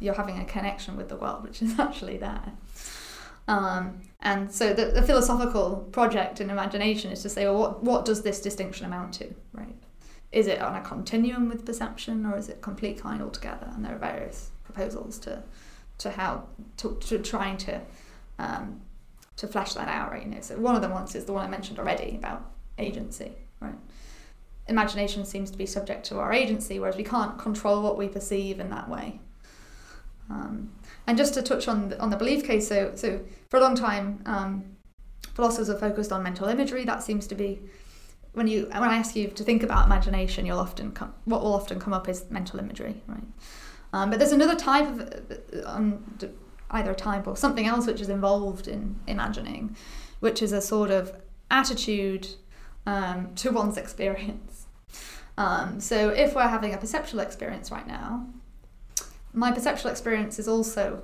you're 0.00 0.14
having 0.14 0.38
a 0.38 0.44
connection 0.44 0.96
with 0.96 1.08
the 1.08 1.16
world 1.16 1.42
which 1.42 1.62
is 1.62 1.78
actually 1.78 2.16
there. 2.18 2.52
Um, 3.46 4.00
and 4.20 4.50
so 4.50 4.72
the, 4.72 4.86
the, 4.86 5.02
philosophical 5.02 5.86
project 5.92 6.40
in 6.40 6.48
imagination 6.48 7.12
is 7.12 7.20
to 7.22 7.28
say, 7.28 7.44
well, 7.44 7.58
what, 7.58 7.82
what 7.84 8.04
does 8.06 8.22
this 8.22 8.40
distinction 8.40 8.86
amount 8.86 9.12
to, 9.14 9.34
right? 9.52 9.76
is 10.34 10.48
it 10.48 10.60
on 10.60 10.74
a 10.74 10.80
continuum 10.80 11.48
with 11.48 11.64
perception 11.64 12.26
or 12.26 12.36
is 12.36 12.48
it 12.48 12.60
complete 12.60 13.00
kind 13.00 13.22
altogether? 13.22 13.70
And 13.72 13.84
there 13.84 13.94
are 13.94 13.98
various 13.98 14.50
proposals 14.64 15.18
to 15.20 15.42
to 15.96 16.10
how 16.10 16.48
to, 16.78 16.98
to 17.02 17.20
trying 17.20 17.56
to 17.58 17.80
um, 18.40 18.80
to 19.36 19.46
flesh 19.46 19.74
that 19.74 19.88
out, 19.88 20.10
right? 20.10 20.24
You 20.24 20.32
know, 20.32 20.40
so 20.40 20.58
one 20.58 20.74
of 20.74 20.82
the 20.82 20.88
ones 20.88 21.14
is 21.14 21.24
the 21.24 21.32
one 21.32 21.44
I 21.44 21.48
mentioned 21.48 21.78
already 21.78 22.16
about 22.16 22.50
agency, 22.78 23.32
right? 23.60 23.76
Imagination 24.66 25.24
seems 25.24 25.52
to 25.52 25.58
be 25.58 25.66
subject 25.66 26.04
to 26.06 26.18
our 26.18 26.32
agency, 26.32 26.80
whereas 26.80 26.96
we 26.96 27.04
can't 27.04 27.38
control 27.38 27.82
what 27.82 27.96
we 27.96 28.08
perceive 28.08 28.58
in 28.58 28.70
that 28.70 28.88
way. 28.88 29.20
Um, 30.30 30.72
and 31.06 31.18
just 31.18 31.34
to 31.34 31.42
touch 31.42 31.68
on 31.68 31.90
the, 31.90 32.00
on 32.00 32.10
the 32.10 32.16
belief 32.16 32.44
case, 32.44 32.68
so 32.68 32.92
so 32.94 33.20
for 33.50 33.58
a 33.58 33.60
long 33.60 33.74
time, 33.74 34.22
um, 34.26 34.64
philosophers 35.34 35.68
are 35.70 35.78
focused 35.78 36.12
on 36.12 36.22
mental 36.22 36.48
imagery. 36.48 36.84
That 36.84 37.02
seems 37.02 37.26
to 37.28 37.34
be 37.34 37.60
when 38.32 38.46
you 38.46 38.66
when 38.66 38.82
I 38.82 38.96
ask 38.96 39.14
you 39.16 39.28
to 39.28 39.44
think 39.44 39.62
about 39.62 39.86
imagination, 39.86 40.46
you'll 40.46 40.58
often 40.58 40.92
come 40.92 41.14
what 41.24 41.42
will 41.42 41.54
often 41.54 41.78
come 41.78 41.92
up 41.92 42.08
is 42.08 42.24
mental 42.30 42.58
imagery, 42.58 43.02
right? 43.06 43.24
Um, 43.92 44.10
but 44.10 44.18
there's 44.18 44.32
another 44.32 44.56
type 44.56 44.88
of 44.88 45.64
um, 45.64 46.04
either 46.70 46.90
a 46.90 46.94
type 46.94 47.26
or 47.26 47.36
something 47.36 47.66
else 47.66 47.86
which 47.86 48.00
is 48.00 48.08
involved 48.08 48.66
in 48.66 48.98
imagining, 49.06 49.76
which 50.20 50.42
is 50.42 50.52
a 50.52 50.60
sort 50.60 50.90
of 50.90 51.14
attitude 51.50 52.26
um, 52.86 53.34
to 53.36 53.50
one's 53.50 53.76
experience. 53.76 54.66
Um, 55.36 55.80
so 55.80 56.10
if 56.10 56.34
we're 56.34 56.48
having 56.48 56.74
a 56.74 56.78
perceptual 56.78 57.20
experience 57.20 57.70
right 57.70 57.86
now, 57.86 58.26
my 59.34 59.50
perceptual 59.52 59.90
experience 59.90 60.38
is 60.38 60.48
also 60.48 61.02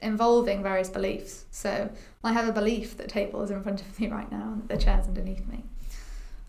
involving 0.00 0.62
various 0.62 0.88
beliefs. 0.88 1.44
So 1.50 1.90
I 2.24 2.32
have 2.32 2.48
a 2.48 2.52
belief 2.52 2.96
that 2.96 3.08
table 3.08 3.42
is 3.42 3.50
in 3.50 3.62
front 3.62 3.80
of 3.80 4.00
me 4.00 4.08
right 4.08 4.30
now 4.30 4.52
and 4.52 4.62
that 4.62 4.78
the 4.78 4.82
chair's 4.82 5.06
underneath 5.06 5.46
me. 5.46 5.62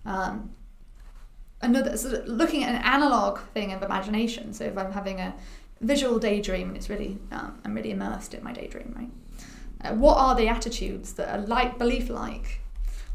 Um, 0.05 0.51
another 1.61 1.91
of 1.91 2.27
looking 2.27 2.63
at 2.63 2.76
an 2.76 2.81
analog 2.81 3.39
thing 3.53 3.73
of 3.73 3.84
imagination. 3.84 4.53
So 4.53 4.65
if 4.65 4.77
I'm 4.77 4.91
having 4.91 5.19
a 5.19 5.35
visual 5.81 6.17
daydream 6.19 6.73
it's 6.76 6.89
really 6.89 7.17
um, 7.31 7.59
I'm 7.65 7.76
really 7.76 7.91
immersed 7.91 8.34
in 8.34 8.43
my 8.43 8.53
daydream, 8.53 8.93
right? 8.95 9.11
Uh, 9.81 9.95
what 9.95 10.17
are 10.17 10.35
the 10.35 10.47
attitudes 10.47 11.13
that 11.13 11.30
are 11.30 11.45
like 11.45 11.77
belief 11.77 12.09
like 12.09 12.61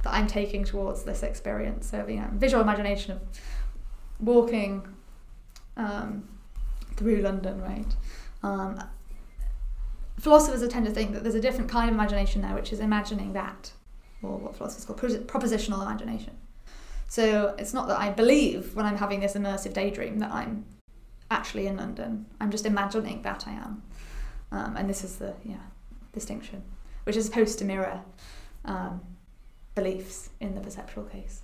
that 0.03 0.13
I'm 0.13 0.27
taking 0.27 0.65
towards 0.65 1.05
this 1.05 1.23
experience? 1.23 1.91
So 1.91 2.07
you 2.07 2.17
know, 2.17 2.29
visual 2.33 2.63
imagination 2.63 3.13
of 3.13 3.21
walking 4.21 4.87
um, 5.77 6.29
through 7.01 7.23
London, 7.23 7.63
right? 7.63 7.97
Um, 8.43 8.79
philosophers 10.21 10.67
tend 10.69 10.85
to 10.85 10.93
think 10.93 11.15
that 11.15 11.23
there's 11.23 11.35
a 11.35 11.41
different 11.41 11.71
kind 11.71 11.89
of 11.89 11.95
imagination 11.95 12.43
there, 12.43 12.55
which 12.55 12.75
is 12.75 12.81
imagining 12.81 13.33
that, 13.33 13.73
or 14.23 14.37
what 14.37 14.55
philosophers 14.55 14.85
call 14.85 14.97
propositional 14.97 15.81
imagination. 15.83 16.37
So 17.09 17.55
it's 17.59 17.73
not 17.73 17.89
that 17.89 17.99
I 17.99 18.11
believe 18.11 18.77
when 18.77 18.85
I'm 18.85 18.99
having 18.99 19.21
this 19.21 19.33
immersive 19.33 19.73
daydream 19.73 20.19
that 20.19 20.31
I'm 20.31 20.67
actually 21.31 21.67
in 21.67 21.79
London. 21.79 22.27
I'm 22.39 22.51
just 22.51 22.67
imagining 22.67 23.23
that 23.23 23.49
I 23.49 23.53
am. 23.53 23.83
Um, 24.53 24.77
and 24.77 24.91
this 24.91 25.03
is 25.03 25.17
the 25.17 25.33
yeah 25.43 25.65
distinction, 26.13 26.63
which 27.05 27.17
is 27.17 27.25
supposed 27.25 27.59
to 27.61 27.65
mirror 27.65 28.03
um, 28.67 29.01
beliefs 29.75 30.29
in 30.39 30.55
the 30.55 30.61
perceptual 30.61 31.05
case. 31.05 31.41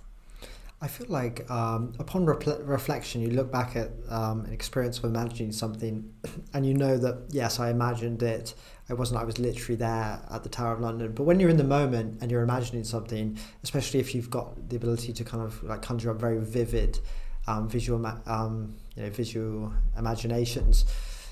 I 0.79 0.87
feel 0.87 1.07
like 1.09 1.49
um, 1.49 1.93
upon 1.97 2.25
re- 2.25 2.35
reflection, 2.61 3.21
you 3.21 3.31
look 3.31 3.51
back 3.51 3.75
at 3.75 3.89
um, 4.09 4.45
an 4.45 4.53
experience 4.53 4.99
of 4.99 5.05
imagining 5.05 5.51
something, 5.51 6.13
and 6.53 6.65
you 6.65 6.75
know 6.75 6.97
that 6.97 7.25
yes, 7.29 7.59
I 7.59 7.69
imagined 7.71 8.21
it. 8.21 8.53
I 8.89 8.93
wasn't. 8.93 9.19
I 9.19 9.23
was 9.23 9.39
literally 9.39 9.75
there 9.75 10.21
at 10.29 10.43
the 10.43 10.49
Tower 10.49 10.73
of 10.73 10.79
London. 10.79 11.13
But 11.13 11.23
when 11.23 11.39
you're 11.39 11.49
in 11.49 11.57
the 11.57 11.63
moment 11.63 12.21
and 12.21 12.29
you're 12.29 12.43
imagining 12.43 12.83
something, 12.83 13.37
especially 13.63 13.99
if 13.99 14.13
you've 14.13 14.29
got 14.29 14.69
the 14.69 14.75
ability 14.75 15.13
to 15.13 15.23
kind 15.23 15.43
of 15.43 15.61
like 15.63 15.81
conjure 15.81 16.11
up 16.11 16.19
very 16.19 16.39
vivid 16.39 16.99
um, 17.47 17.67
visual, 17.67 18.05
um, 18.25 18.75
you 18.95 19.03
know, 19.03 19.09
visual 19.09 19.73
imaginations, 19.97 20.85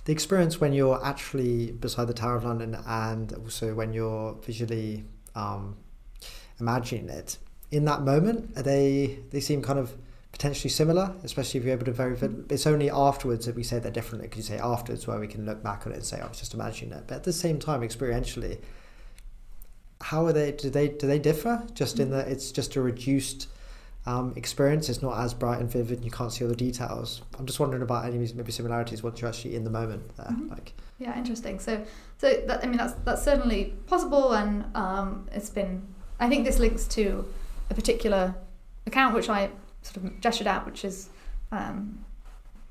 the 0.06 0.12
experience 0.12 0.60
when 0.60 0.74
you're 0.74 1.04
actually 1.06 1.72
beside 1.72 2.08
the 2.08 2.14
Tower 2.14 2.36
of 2.36 2.46
London 2.46 2.78
and 2.88 3.34
also 3.34 3.76
when 3.76 3.94
you're 3.94 4.34
visually 4.42 5.04
um, 5.36 5.78
imagining 6.60 7.10
it 7.10 7.38
in 7.72 7.86
that 7.86 8.02
moment, 8.02 8.58
are 8.58 8.64
they 8.64 9.20
they 9.32 9.40
seem 9.40 9.62
kind 9.62 9.80
of 9.80 9.96
potentially 10.32 10.70
similar, 10.70 11.14
especially 11.24 11.60
if 11.60 11.66
you're 11.66 11.74
able 11.74 11.86
to 11.86 11.92
very. 11.92 12.18
It's 12.50 12.68
only 12.68 12.90
afterwards 12.90 13.46
that 13.46 13.56
we 13.56 13.64
say 13.64 13.80
they're 13.80 13.92
different 13.92 14.22
because 14.24 14.38
you 14.38 14.58
say 14.58 14.62
afterwards 14.62 15.08
where 15.08 15.20
we 15.20 15.28
can 15.28 15.46
look 15.46 15.64
back 15.64 15.86
on 15.86 15.94
it 15.94 15.96
and 15.96 16.06
say, 16.06 16.20
"I 16.20 16.28
was 16.28 16.40
just 16.40 16.54
imagining 16.54 16.94
it." 16.98 17.06
But 17.08 17.16
at 17.16 17.24
the 17.24 17.34
same 17.34 17.58
time, 17.58 17.82
experientially, 17.82 18.60
how 20.02 20.26
are 20.26 20.34
they? 20.34 20.52
Do 20.52 20.70
they 20.70 20.90
do 20.90 21.08
they 21.08 21.20
differ? 21.20 21.66
Just 21.74 22.00
in 22.00 22.12
that 22.12 22.28
it's 22.28 22.52
just 22.52 22.76
a 22.76 22.82
reduced 22.82 23.48
um, 24.06 24.34
experience. 24.36 24.90
It's 24.90 25.02
not 25.02 25.18
as 25.18 25.34
bright 25.34 25.62
and 25.62 25.72
vivid. 25.72 25.98
and 26.00 26.06
You 26.06 26.12
can't 26.12 26.34
see 26.34 26.44
all 26.44 26.50
the 26.50 26.56
details. 26.56 27.22
I'm 27.40 27.46
just 27.46 27.60
wondering 27.60 27.82
about 27.82 28.06
any 28.06 28.18
maybe 28.18 28.52
similarities 28.52 29.04
once 29.04 29.22
you're 29.22 29.30
actually 29.30 29.56
in 29.56 29.64
the 29.64 29.70
moment 29.70 30.16
there. 30.18 30.28
Mm-hmm. 30.28 30.50
Like, 30.50 30.74
yeah, 31.00 31.18
interesting. 31.18 31.60
So, 31.60 31.84
so 32.18 32.44
that, 32.48 32.62
I 32.62 32.68
mean 32.68 32.78
that's 32.78 32.94
that's 33.06 33.24
certainly 33.24 33.74
possible, 33.88 34.34
and 34.34 34.66
um, 34.76 35.30
it's 35.32 35.50
been. 35.50 35.88
I 36.20 36.30
think 36.30 36.46
this 36.46 36.60
links 36.60 36.88
to 36.90 37.26
a 37.70 37.74
particular 37.74 38.36
account 38.86 39.16
which 39.16 39.30
I 39.30 39.50
sort 39.82 39.98
of 39.98 40.20
gestured 40.22 40.48
out, 40.48 40.66
which 40.66 40.86
is 40.86 41.10
um, 41.52 42.06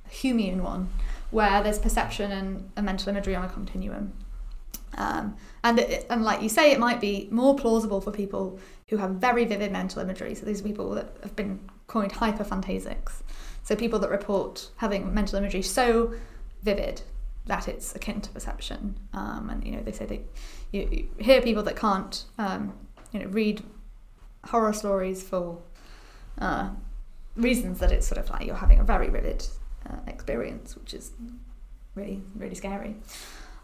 a 0.07 0.11
Humean 0.11 0.61
one, 0.61 0.89
where 1.31 1.63
there's 1.63 1.79
perception 1.79 2.33
and, 2.33 2.71
a 2.77 2.83
mental 2.83 3.09
imagery 3.09 3.35
on 3.35 3.45
a 3.45 3.49
continuum. 3.49 4.13
Um, 4.97 5.37
and, 5.65 5.79
it, 5.81 6.07
and 6.09 6.23
like 6.23 6.43
you 6.43 6.49
say, 6.49 6.71
it 6.71 6.79
might 6.79 7.01
be 7.01 7.29
more 7.31 7.57
plausible 7.57 8.01
for 8.01 8.13
people 8.13 8.61
who 8.89 8.97
have 8.99 9.13
very 9.13 9.45
vivid 9.45 9.73
mental 9.73 10.01
imagery. 10.01 10.35
So 10.35 10.47
these 10.47 10.61
are 10.61 10.65
people 10.65 10.91
that 10.91 11.17
have 11.23 11.35
been 11.35 11.59
coined 11.87 12.13
hyperphantasics. 12.13 13.23
So 13.63 13.75
people 13.75 13.99
that 14.01 14.11
report 14.11 14.71
having 14.77 15.13
mental 15.13 15.39
imagery 15.39 15.63
so 15.63 16.15
vivid 16.63 17.03
that 17.47 17.69
it's 17.69 17.95
akin 17.95 18.21
to 18.21 18.31
perception. 18.31 18.99
Um, 19.13 19.51
and 19.51 19.65
you 19.65 19.73
know, 19.73 19.83
they 19.83 19.93
say 19.93 20.07
that 20.07 20.21
you, 20.73 20.89
you 20.91 21.09
hear 21.19 21.43
people 21.43 21.63
that 21.65 21.77
can't, 21.77 22.25
um, 22.39 22.75
you 23.13 23.21
know, 23.21 23.27
read 23.27 23.63
horror 24.45 24.73
stories 24.73 25.23
for 25.23 25.59
uh, 26.39 26.71
reasons 27.37 27.79
that 27.81 27.93
it's 27.93 28.07
sort 28.07 28.19
of 28.19 28.31
like 28.31 28.47
you're 28.47 28.57
having 28.57 28.81
a 28.81 28.85
very 28.85 29.09
vivid 29.09 29.47
uh, 29.89 29.97
experience, 30.07 30.77
which 30.77 30.95
is 30.95 31.13
really 31.95 32.23
really 32.37 32.55
scary. 32.55 32.97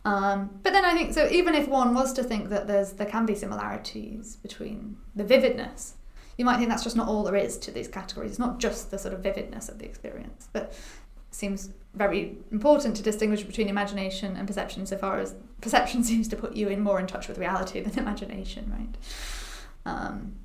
Um, 0.05 0.61
but 0.63 0.73
then 0.73 0.85
I 0.85 0.95
think 0.95 1.13
so. 1.13 1.29
Even 1.31 1.55
if 1.55 1.69
one 1.69 1.95
was 1.95 2.13
to 2.15 2.23
think 2.23 2.49
that 2.49 2.67
there's 2.67 2.93
there 2.93 3.07
can 3.07 3.27
be 3.27 3.35
similarities 3.35 4.37
between 4.37 4.97
the 5.15 5.25
vividness, 5.25 5.95
you 6.39 6.45
might 6.45 6.57
think 6.57 6.71
that's 6.71 6.85
just 6.85 6.97
not 6.97 7.09
all 7.09 7.23
there 7.23 7.37
is 7.37 7.59
to 7.59 7.71
these 7.71 7.89
categories. 7.89 8.33
It's 8.33 8.39
not 8.39 8.59
just 8.59 8.91
the 8.91 8.99
sort 8.99 9.13
of 9.13 9.21
vividness 9.21 9.69
of 9.69 9.79
the 9.79 9.85
experience, 9.85 10.49
but 10.53 10.75
seems 11.31 11.71
very 11.95 12.37
important 12.51 12.97
to 12.97 13.03
distinguish 13.03 13.43
between 13.43 13.69
imagination 13.69 14.37
and 14.37 14.47
perception, 14.47 14.87
so 14.87 14.97
far 14.97 15.19
as 15.21 15.35
perception 15.61 16.03
seems 16.11 16.29
to 16.29 16.37
put 16.37 16.57
you 16.57 16.69
in 16.69 16.81
more 16.81 16.99
in 16.99 17.07
touch 17.07 17.29
with 17.29 17.39
reality 17.39 17.81
than 17.81 17.99
imagination, 17.99 18.73
right? 18.73 18.97
Um, 19.87 20.37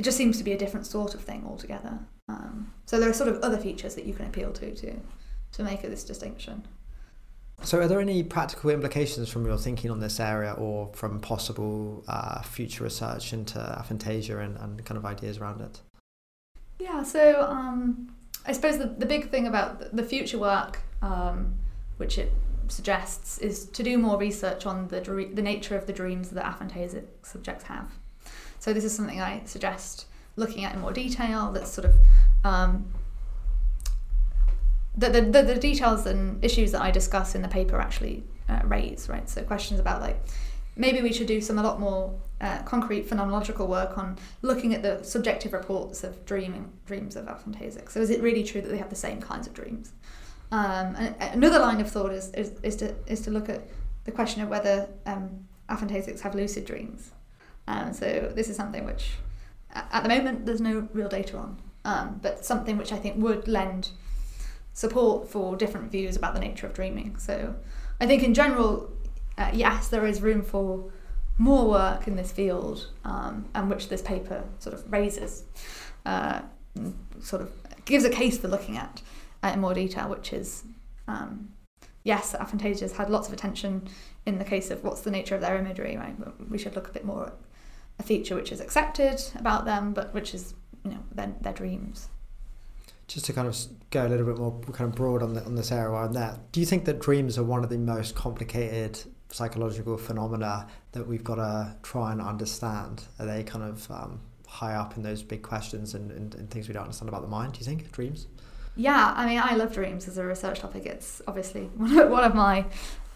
it 0.00 0.02
just 0.02 0.16
seems 0.16 0.38
to 0.38 0.44
be 0.44 0.52
a 0.52 0.56
different 0.56 0.86
sort 0.86 1.14
of 1.14 1.20
thing 1.20 1.44
altogether. 1.46 1.98
Um, 2.26 2.72
so 2.86 2.98
there 2.98 3.10
are 3.10 3.12
sort 3.12 3.28
of 3.28 3.38
other 3.42 3.58
features 3.58 3.94
that 3.96 4.06
you 4.06 4.14
can 4.14 4.24
appeal 4.24 4.50
to 4.50 4.74
to 4.74 4.96
to 5.52 5.62
make 5.62 5.82
this 5.82 6.04
distinction. 6.04 6.66
So, 7.64 7.80
are 7.80 7.86
there 7.86 8.00
any 8.00 8.22
practical 8.22 8.70
implications 8.70 9.28
from 9.28 9.44
your 9.44 9.58
thinking 9.58 9.90
on 9.90 10.00
this 10.00 10.18
area 10.18 10.52
or 10.52 10.90
from 10.94 11.20
possible 11.20 12.02
uh, 12.08 12.40
future 12.40 12.82
research 12.84 13.34
into 13.34 13.58
aphantasia 13.58 14.42
and, 14.42 14.56
and 14.56 14.82
kind 14.86 14.96
of 14.96 15.04
ideas 15.04 15.36
around 15.36 15.60
it? 15.60 15.82
Yeah, 16.78 17.02
so 17.02 17.42
um, 17.42 18.10
I 18.46 18.52
suppose 18.52 18.78
the, 18.78 18.86
the 18.86 19.04
big 19.04 19.28
thing 19.28 19.48
about 19.48 19.94
the 19.94 20.02
future 20.02 20.38
work, 20.38 20.80
um, 21.02 21.56
which 21.98 22.16
it 22.16 22.32
suggests, 22.68 23.36
is 23.36 23.66
to 23.66 23.82
do 23.82 23.98
more 23.98 24.16
research 24.16 24.64
on 24.64 24.88
the, 24.88 25.00
the 25.34 25.42
nature 25.42 25.76
of 25.76 25.86
the 25.86 25.92
dreams 25.92 26.30
that 26.30 26.46
aphantasic 26.46 27.04
subjects 27.22 27.64
have. 27.64 27.99
So 28.60 28.72
this 28.72 28.84
is 28.84 28.94
something 28.94 29.20
I 29.20 29.42
suggest 29.46 30.06
looking 30.36 30.64
at 30.64 30.74
in 30.74 30.80
more 30.80 30.92
detail. 30.92 31.50
That's 31.50 31.70
sort 31.70 31.86
of 31.86 31.96
um, 32.44 32.92
the, 34.96 35.08
the, 35.08 35.22
the, 35.22 35.54
details 35.56 36.06
and 36.06 36.42
issues 36.44 36.72
that 36.72 36.82
I 36.82 36.90
discuss 36.90 37.34
in 37.34 37.42
the 37.42 37.48
paper 37.48 37.80
actually 37.80 38.22
uh, 38.48 38.60
raise, 38.64 39.08
right? 39.08 39.28
So 39.28 39.42
questions 39.42 39.80
about 39.80 40.02
like 40.02 40.20
maybe 40.76 41.00
we 41.00 41.12
should 41.12 41.26
do 41.26 41.40
some 41.40 41.58
a 41.58 41.62
lot 41.62 41.80
more 41.80 42.14
uh, 42.40 42.62
concrete 42.62 43.08
phenomenological 43.08 43.66
work 43.66 43.96
on 43.96 44.18
looking 44.42 44.74
at 44.74 44.82
the 44.82 45.02
subjective 45.02 45.52
reports 45.52 46.04
of 46.04 46.24
dreaming 46.26 46.70
dreams 46.86 47.16
of 47.16 47.26
aphantasics. 47.26 47.90
So 47.90 48.00
is 48.00 48.10
it 48.10 48.20
really 48.20 48.44
true 48.44 48.60
that 48.60 48.68
they 48.68 48.78
have 48.78 48.90
the 48.90 48.96
same 48.96 49.20
kinds 49.20 49.46
of 49.46 49.54
dreams? 49.54 49.92
Um, 50.52 50.96
another 51.20 51.60
line 51.60 51.80
of 51.80 51.90
thought 51.90 52.12
is, 52.12 52.30
is, 52.32 52.52
is 52.62 52.76
to 52.76 52.94
is 53.06 53.20
to 53.22 53.30
look 53.30 53.48
at 53.48 53.68
the 54.04 54.12
question 54.12 54.42
of 54.42 54.48
whether 54.48 54.88
um, 55.06 55.46
aphantasics 55.68 56.20
have 56.20 56.34
lucid 56.34 56.64
dreams. 56.64 57.12
Um, 57.66 57.92
so 57.92 58.32
this 58.34 58.48
is 58.48 58.56
something 58.56 58.84
which, 58.84 59.12
at 59.72 60.02
the 60.02 60.08
moment, 60.08 60.46
there's 60.46 60.60
no 60.60 60.88
real 60.92 61.08
data 61.08 61.36
on, 61.36 61.58
um, 61.84 62.18
but 62.22 62.44
something 62.44 62.76
which 62.76 62.92
I 62.92 62.96
think 62.96 63.22
would 63.22 63.46
lend 63.46 63.90
support 64.72 65.28
for 65.28 65.56
different 65.56 65.90
views 65.90 66.16
about 66.16 66.34
the 66.34 66.40
nature 66.40 66.66
of 66.66 66.74
dreaming. 66.74 67.16
So 67.18 67.54
I 68.00 68.06
think 68.06 68.22
in 68.22 68.34
general, 68.34 68.90
uh, 69.38 69.50
yes, 69.52 69.88
there 69.88 70.06
is 70.06 70.20
room 70.20 70.42
for 70.42 70.90
more 71.38 71.68
work 71.68 72.06
in 72.06 72.16
this 72.16 72.32
field, 72.32 72.88
um, 73.04 73.46
and 73.54 73.70
which 73.70 73.88
this 73.88 74.02
paper 74.02 74.44
sort 74.58 74.74
of 74.74 74.90
raises, 74.92 75.44
uh, 76.04 76.42
sort 77.20 77.42
of 77.42 77.50
gives 77.84 78.04
a 78.04 78.10
case 78.10 78.38
for 78.38 78.48
looking 78.48 78.76
at 78.76 79.02
uh, 79.42 79.52
in 79.54 79.60
more 79.60 79.74
detail, 79.74 80.08
which 80.08 80.32
is 80.32 80.64
um, 81.08 81.50
yes, 82.04 82.34
aphantasias 82.34 82.92
had 82.92 83.10
lots 83.10 83.28
of 83.28 83.34
attention 83.34 83.88
in 84.26 84.38
the 84.38 84.44
case 84.44 84.70
of 84.70 84.84
what's 84.84 85.00
the 85.02 85.10
nature 85.10 85.34
of 85.34 85.40
their 85.40 85.56
imagery, 85.56 85.96
right? 85.96 86.14
We 86.50 86.58
should 86.58 86.74
look 86.74 86.88
a 86.88 86.92
bit 86.92 87.04
more 87.04 87.26
at 87.26 87.34
a 88.00 88.02
feature 88.02 88.34
which 88.34 88.50
is 88.50 88.60
accepted 88.60 89.22
about 89.38 89.64
them, 89.66 89.92
but 89.92 90.12
which 90.12 90.34
is, 90.34 90.54
you 90.84 90.90
know, 90.90 91.00
their, 91.12 91.32
their 91.40 91.52
dreams. 91.52 92.08
Just 93.06 93.26
to 93.26 93.32
kind 93.32 93.46
of 93.46 93.56
go 93.90 94.06
a 94.06 94.08
little 94.08 94.26
bit 94.26 94.38
more 94.38 94.58
kind 94.72 94.90
of 94.90 94.96
broad 94.96 95.22
on, 95.22 95.34
the, 95.34 95.44
on 95.44 95.54
this 95.54 95.70
area 95.70 95.94
on 95.94 96.12
that, 96.12 96.50
do 96.52 96.60
you 96.60 96.66
think 96.66 96.86
that 96.86 97.00
dreams 97.00 97.38
are 97.38 97.44
one 97.44 97.62
of 97.62 97.70
the 97.70 97.78
most 97.78 98.14
complicated 98.14 98.98
psychological 99.28 99.96
phenomena 99.96 100.66
that 100.92 101.06
we've 101.06 101.22
got 101.22 101.36
to 101.36 101.76
try 101.82 102.12
and 102.12 102.20
understand? 102.20 103.04
Are 103.18 103.26
they 103.26 103.44
kind 103.44 103.64
of 103.64 103.90
um, 103.90 104.20
high 104.46 104.74
up 104.74 104.96
in 104.96 105.02
those 105.02 105.22
big 105.22 105.42
questions 105.42 105.94
and, 105.94 106.10
and, 106.10 106.34
and 106.34 106.50
things 106.50 106.68
we 106.68 106.74
don't 106.74 106.84
understand 106.84 107.08
about 107.08 107.22
the 107.22 107.28
mind, 107.28 107.52
do 107.52 107.60
you 107.60 107.66
think, 107.66 107.92
dreams? 107.92 108.26
Yeah, 108.76 109.12
I 109.14 109.26
mean, 109.26 109.40
I 109.42 109.56
love 109.56 109.74
dreams 109.74 110.08
as 110.08 110.16
a 110.16 110.24
research 110.24 110.60
topic. 110.60 110.86
It's 110.86 111.20
obviously 111.26 111.64
one 111.76 112.24
of 112.24 112.34
my 112.34 112.64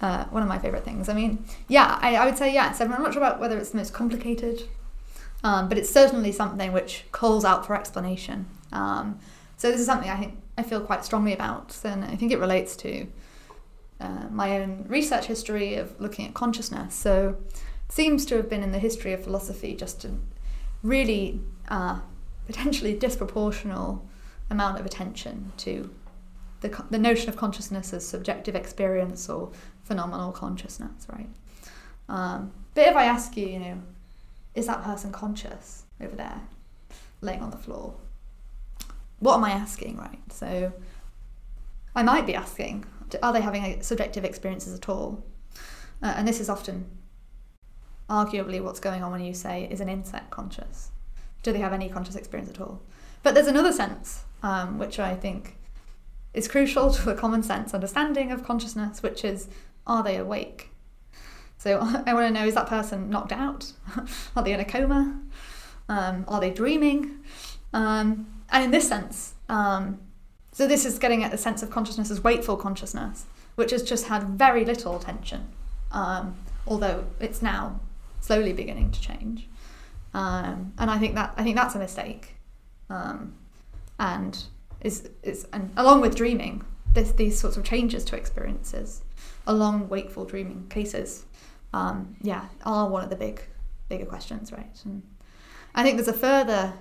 uh, 0.01 0.25
one 0.27 0.43
of 0.43 0.49
my 0.49 0.59
favorite 0.59 0.85
things. 0.85 1.09
I 1.09 1.15
mean, 1.15 1.45
yeah, 1.69 1.99
I, 2.01 2.17
I 2.17 2.27
would 2.27 2.37
say 2.37 2.53
yes. 2.53 2.81
I'm 2.81 2.91
not 2.91 3.13
sure 3.13 3.23
about 3.23 3.41
whether 3.41 3.57
it's 3.57 3.71
the 3.71 3.79
most 3.79 3.93
complicated, 3.93 4.65
um, 5.43 5.69
but 5.69 5.79
it's 5.79 5.91
certainly 5.91 6.33
something 6.33 6.73
which 6.73 7.05
calls 7.13 7.45
out 7.45 7.67
for 7.67 7.75
explanation. 7.75 8.47
Um, 8.73 9.19
so 9.57 9.71
this 9.71 9.81
is 9.81 9.87
something 9.87 10.11
I 10.11 10.17
think 10.17 10.43
I 10.59 10.63
feel 10.63 10.81
quite 10.81 11.05
strongly 11.05 11.33
about, 11.33 11.79
and 11.85 12.05
I 12.05 12.17
think 12.17 12.33
it 12.33 12.39
relates 12.39 12.77
to 12.77 13.07
uh, 14.01 14.27
my 14.31 14.61
own 14.61 14.85
research 14.89 15.27
history 15.27 15.77
of 15.77 15.99
looking 16.01 16.27
at 16.27 16.35
consciousness. 16.35 16.95
So 16.95 17.37
it 17.87 17.93
seems 17.93 18.27
to 18.27 18.37
have 18.37 18.49
been 18.49 18.63
in 18.63 18.73
the 18.73 18.79
history 18.79 19.13
of 19.13 19.25
philosophy 19.25 19.75
just 19.75 20.05
a 20.05 20.11
really 20.83 21.41
uh, 21.69 22.01
potentially 22.47 22.95
disproportional 22.95 24.03
amount 24.51 24.79
of 24.79 24.87
attention 24.87 25.53
to 25.59 25.91
the, 26.65 26.85
the 26.91 26.99
notion 26.99 27.29
of 27.29 27.37
consciousness 27.37 27.93
as 27.93 28.07
subjective 28.07 28.57
experience 28.57 29.29
or 29.29 29.53
phenomenal 29.83 30.33
consciousness, 30.33 31.07
right? 31.13 31.29
Um, 32.09 32.53
but 32.75 32.87
if 32.87 32.97
I 32.97 33.05
ask 33.05 33.37
you, 33.37 33.47
you 33.47 33.59
know, 33.59 33.83
is 34.55 34.67
that 34.67 34.83
person 34.83 35.13
conscious 35.13 35.85
over 36.01 36.17
there, 36.17 36.41
laying 37.21 37.43
on 37.43 37.51
the 37.51 37.59
floor? 37.59 37.95
What 39.19 39.37
am 39.37 39.45
I 39.45 39.51
asking, 39.51 39.99
right? 39.99 40.21
So 40.33 40.73
I 41.95 42.03
might 42.03 42.27
be 42.27 42.35
asking, 42.35 42.87
are 43.23 43.33
they 43.33 43.43
having 43.43 43.83
subjective 43.83 44.25
experiences 44.25 44.75
at 44.75 44.89
all? 44.89 45.23
Uh, 46.03 46.15
and 46.17 46.27
this 46.27 46.41
is 46.41 46.49
often 46.49 46.87
arguably 48.09 48.63
what's 48.63 48.81
going 48.81 49.03
on 49.03 49.13
when 49.13 49.23
you 49.23 49.35
say, 49.35 49.69
is 49.71 49.81
an 49.81 49.91
insect 49.91 50.31
conscious? 50.31 50.91
Do 51.43 51.53
they 51.53 51.59
have 51.59 51.75
any 51.75 51.91
conscious 51.91 52.17
experience 52.17 52.51
at 52.51 52.61
all? 52.61 52.81
But 53.23 53.35
there's 53.35 53.49
another 53.49 53.73
sense, 53.73 54.25
um, 54.43 54.79
which 54.79 54.99
I 54.99 55.15
think 55.15 55.59
is 56.35 56.49
crucial 56.49 56.91
to 56.95 57.11
a 57.11 57.15
common 57.15 57.43
sense 57.43 57.73
understanding 57.73 58.31
of 58.31 58.45
consciousness, 58.45 59.03
which 59.03 59.25
is, 59.25 59.49
are 59.87 60.03
they 60.03 60.17
awake? 60.17 60.71
So 61.59 61.79
I 62.07 62.13
want 62.13 62.27
to 62.27 62.31
know 62.31 62.47
is 62.47 62.55
that 62.55 62.67
person 62.67 63.09
knocked 63.09 63.33
out? 63.33 63.73
are 64.37 64.43
they 64.43 64.53
in 64.53 64.61
a 64.61 64.65
coma? 64.65 65.21
Um, 65.89 66.25
are 66.29 66.41
they 66.41 66.51
dreaming? 66.51 67.21
Um, 67.73 68.27
and 68.51 68.65
in 68.65 68.71
this 68.71 68.87
sense, 68.87 69.35
um, 69.49 70.01
so 70.53 70.67
this 70.67 70.85
is 70.85 70.99
getting 70.99 71.25
at 71.25 71.31
the 71.31 71.39
sense 71.39 71.63
of 71.63 71.71
consciousness 71.71 72.11
as 72.11 72.23
wakeful 72.23 72.57
consciousness, 72.57 73.27
which 73.57 73.71
has 73.73 73.83
just 73.83 74.07
had 74.07 74.23
very 74.39 74.65
little 74.65 74.97
attention, 74.97 75.49
um, 75.91 76.37
although 76.67 77.05
it's 77.19 77.43
now 77.43 77.81
slowly 78.21 78.53
beginning 78.53 78.93
to 78.93 79.01
change. 79.01 79.49
Um, 80.15 80.73
and 80.79 80.91
I 80.91 80.99
think 80.99 81.17
that 81.17 81.35
I 81.37 81.43
think 81.43 81.57
that's 81.57 81.75
a 81.75 81.79
mistake, 81.81 82.37
um, 82.89 83.35
and 83.99 84.45
is 84.85 85.09
is 85.23 85.47
and 85.53 85.73
along 85.77 86.01
with 86.03 86.15
dreaming, 86.15 86.65
this, 86.93 87.11
these 87.13 87.39
sorts 87.39 87.57
of 87.57 87.65
changes 87.65 88.05
to 88.05 88.17
experiences, 88.17 89.03
along 89.47 89.89
wakeful 89.89 90.25
dreaming 90.25 90.67
cases, 90.69 91.25
um, 91.73 92.17
yeah, 92.23 92.47
are 92.65 92.89
one 92.89 93.03
of 93.03 93.11
the 93.11 93.17
big 93.17 93.43
bigger 93.89 94.07
questions, 94.07 94.53
right? 94.53 94.79
And 94.85 95.03
I 95.75 95.83
think 95.83 95.97
there's 95.97 96.09
a 96.09 96.13
further 96.13 96.75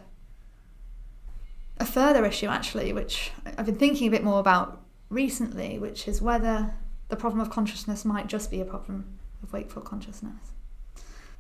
a 1.80 1.86
further 1.86 2.24
issue 2.26 2.48
actually, 2.48 2.94
which 2.94 3.32
I've 3.58 3.66
been 3.66 3.76
thinking 3.76 4.08
a 4.08 4.12
bit 4.12 4.24
more 4.24 4.40
about 4.40 4.82
recently, 5.10 5.80
which 5.80 6.08
is 6.08 6.22
whether 6.22 6.76
the 7.08 7.16
problem 7.16 7.42
of 7.42 7.50
consciousness 7.50 8.06
might 8.06 8.28
just 8.28 8.52
be 8.52 8.62
a 8.62 8.66
problem 8.66 9.20
of 9.42 9.52
wakeful 9.54 9.82
consciousness. 9.82 10.52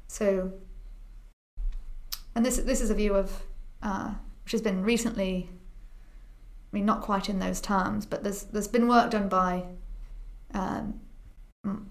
So, 0.08 0.54
and 2.36 2.46
this 2.46 2.58
this 2.58 2.82
is 2.82 2.90
a 2.90 2.96
view 2.96 3.14
of 3.14 3.44
uh, 3.82 4.14
which 4.44 4.54
has 4.54 4.62
been 4.62 4.84
recently. 4.84 5.50
I 6.74 6.78
mean, 6.78 6.86
not 6.86 7.02
quite 7.02 7.30
in 7.30 7.38
those 7.38 7.62
terms, 7.62 8.08
but 8.08 8.24
there's 8.24 8.44
there's 8.46 8.68
been 8.68 8.88
work 8.88 9.12
done 9.12 9.30
by 9.30 9.64
um, 10.56 11.00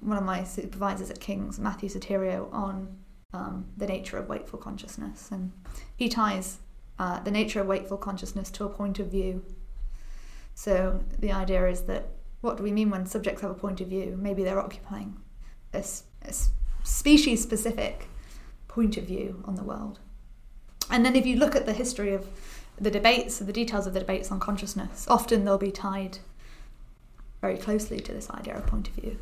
one 0.00 0.18
of 0.18 0.24
my 0.24 0.42
supervisors 0.42 1.08
at 1.08 1.20
King's, 1.20 1.60
Matthew 1.60 1.88
Soteriou, 1.88 2.52
on 2.52 2.98
um, 3.32 3.66
the 3.76 3.86
nature 3.86 4.18
of 4.18 4.28
wakeful 4.28 4.58
consciousness, 4.58 5.28
and 5.30 5.52
he 5.96 6.08
ties 6.08 6.58
uh, 6.98 7.20
the 7.20 7.30
nature 7.30 7.60
of 7.60 7.68
wakeful 7.68 7.96
consciousness 7.96 8.50
to 8.50 8.64
a 8.64 8.68
point 8.68 8.98
of 8.98 9.06
view. 9.06 9.44
So 10.54 11.00
the 11.16 11.30
idea 11.30 11.68
is 11.68 11.82
that 11.82 12.08
what 12.40 12.56
do 12.56 12.64
we 12.64 12.72
mean 12.72 12.90
when 12.90 13.06
subjects 13.06 13.40
have 13.42 13.52
a 13.52 13.54
point 13.54 13.80
of 13.80 13.86
view? 13.86 14.18
Maybe 14.20 14.42
they're 14.42 14.60
occupying 14.60 15.16
a, 15.72 15.84
a 16.22 16.34
species 16.82 17.40
specific 17.40 18.08
point 18.66 18.96
of 18.96 19.04
view 19.04 19.42
on 19.46 19.54
the 19.54 19.62
world. 19.62 20.00
And 20.90 21.06
then 21.06 21.14
if 21.14 21.24
you 21.24 21.36
look 21.36 21.54
at 21.54 21.66
the 21.66 21.72
history 21.72 22.12
of 22.12 22.26
the 22.80 22.90
debates, 22.90 23.38
the 23.38 23.52
details 23.52 23.86
of 23.86 23.94
the 23.94 24.00
debates 24.00 24.30
on 24.30 24.40
consciousness, 24.40 25.06
often 25.08 25.44
they'll 25.44 25.58
be 25.58 25.70
tied 25.70 26.18
very 27.40 27.56
closely 27.56 28.00
to 28.00 28.12
this 28.12 28.30
idea 28.30 28.56
of 28.56 28.66
point 28.66 28.88
of 28.88 28.94
view. 28.94 29.18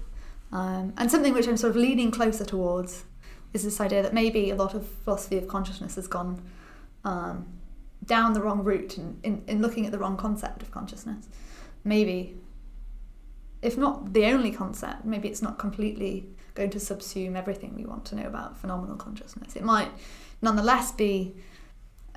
Um, 0.52 0.92
and 0.96 1.10
something 1.10 1.32
which 1.32 1.46
I'm 1.46 1.56
sort 1.56 1.70
of 1.70 1.76
leaning 1.76 2.10
closer 2.10 2.44
towards 2.44 3.04
is 3.52 3.64
this 3.64 3.80
idea 3.80 4.02
that 4.02 4.14
maybe 4.14 4.50
a 4.50 4.56
lot 4.56 4.74
of 4.74 4.86
philosophy 4.86 5.38
of 5.38 5.48
consciousness 5.48 5.96
has 5.96 6.06
gone 6.06 6.42
um, 7.04 7.46
down 8.04 8.32
the 8.32 8.40
wrong 8.40 8.62
route 8.62 8.98
in, 8.98 9.18
in, 9.22 9.42
in 9.46 9.62
looking 9.62 9.86
at 9.86 9.92
the 9.92 9.98
wrong 9.98 10.16
concept 10.16 10.62
of 10.62 10.70
consciousness. 10.70 11.28
Maybe, 11.84 12.36
if 13.62 13.76
not 13.76 14.12
the 14.12 14.26
only 14.26 14.50
concept, 14.50 15.04
maybe 15.04 15.28
it's 15.28 15.42
not 15.42 15.58
completely 15.58 16.26
going 16.54 16.70
to 16.70 16.78
subsume 16.78 17.36
everything 17.36 17.74
we 17.74 17.84
want 17.84 18.04
to 18.06 18.14
know 18.14 18.26
about 18.26 18.56
phenomenal 18.58 18.96
consciousness. 18.96 19.56
It 19.56 19.64
might 19.64 19.90
nonetheless 20.42 20.92
be 20.92 21.34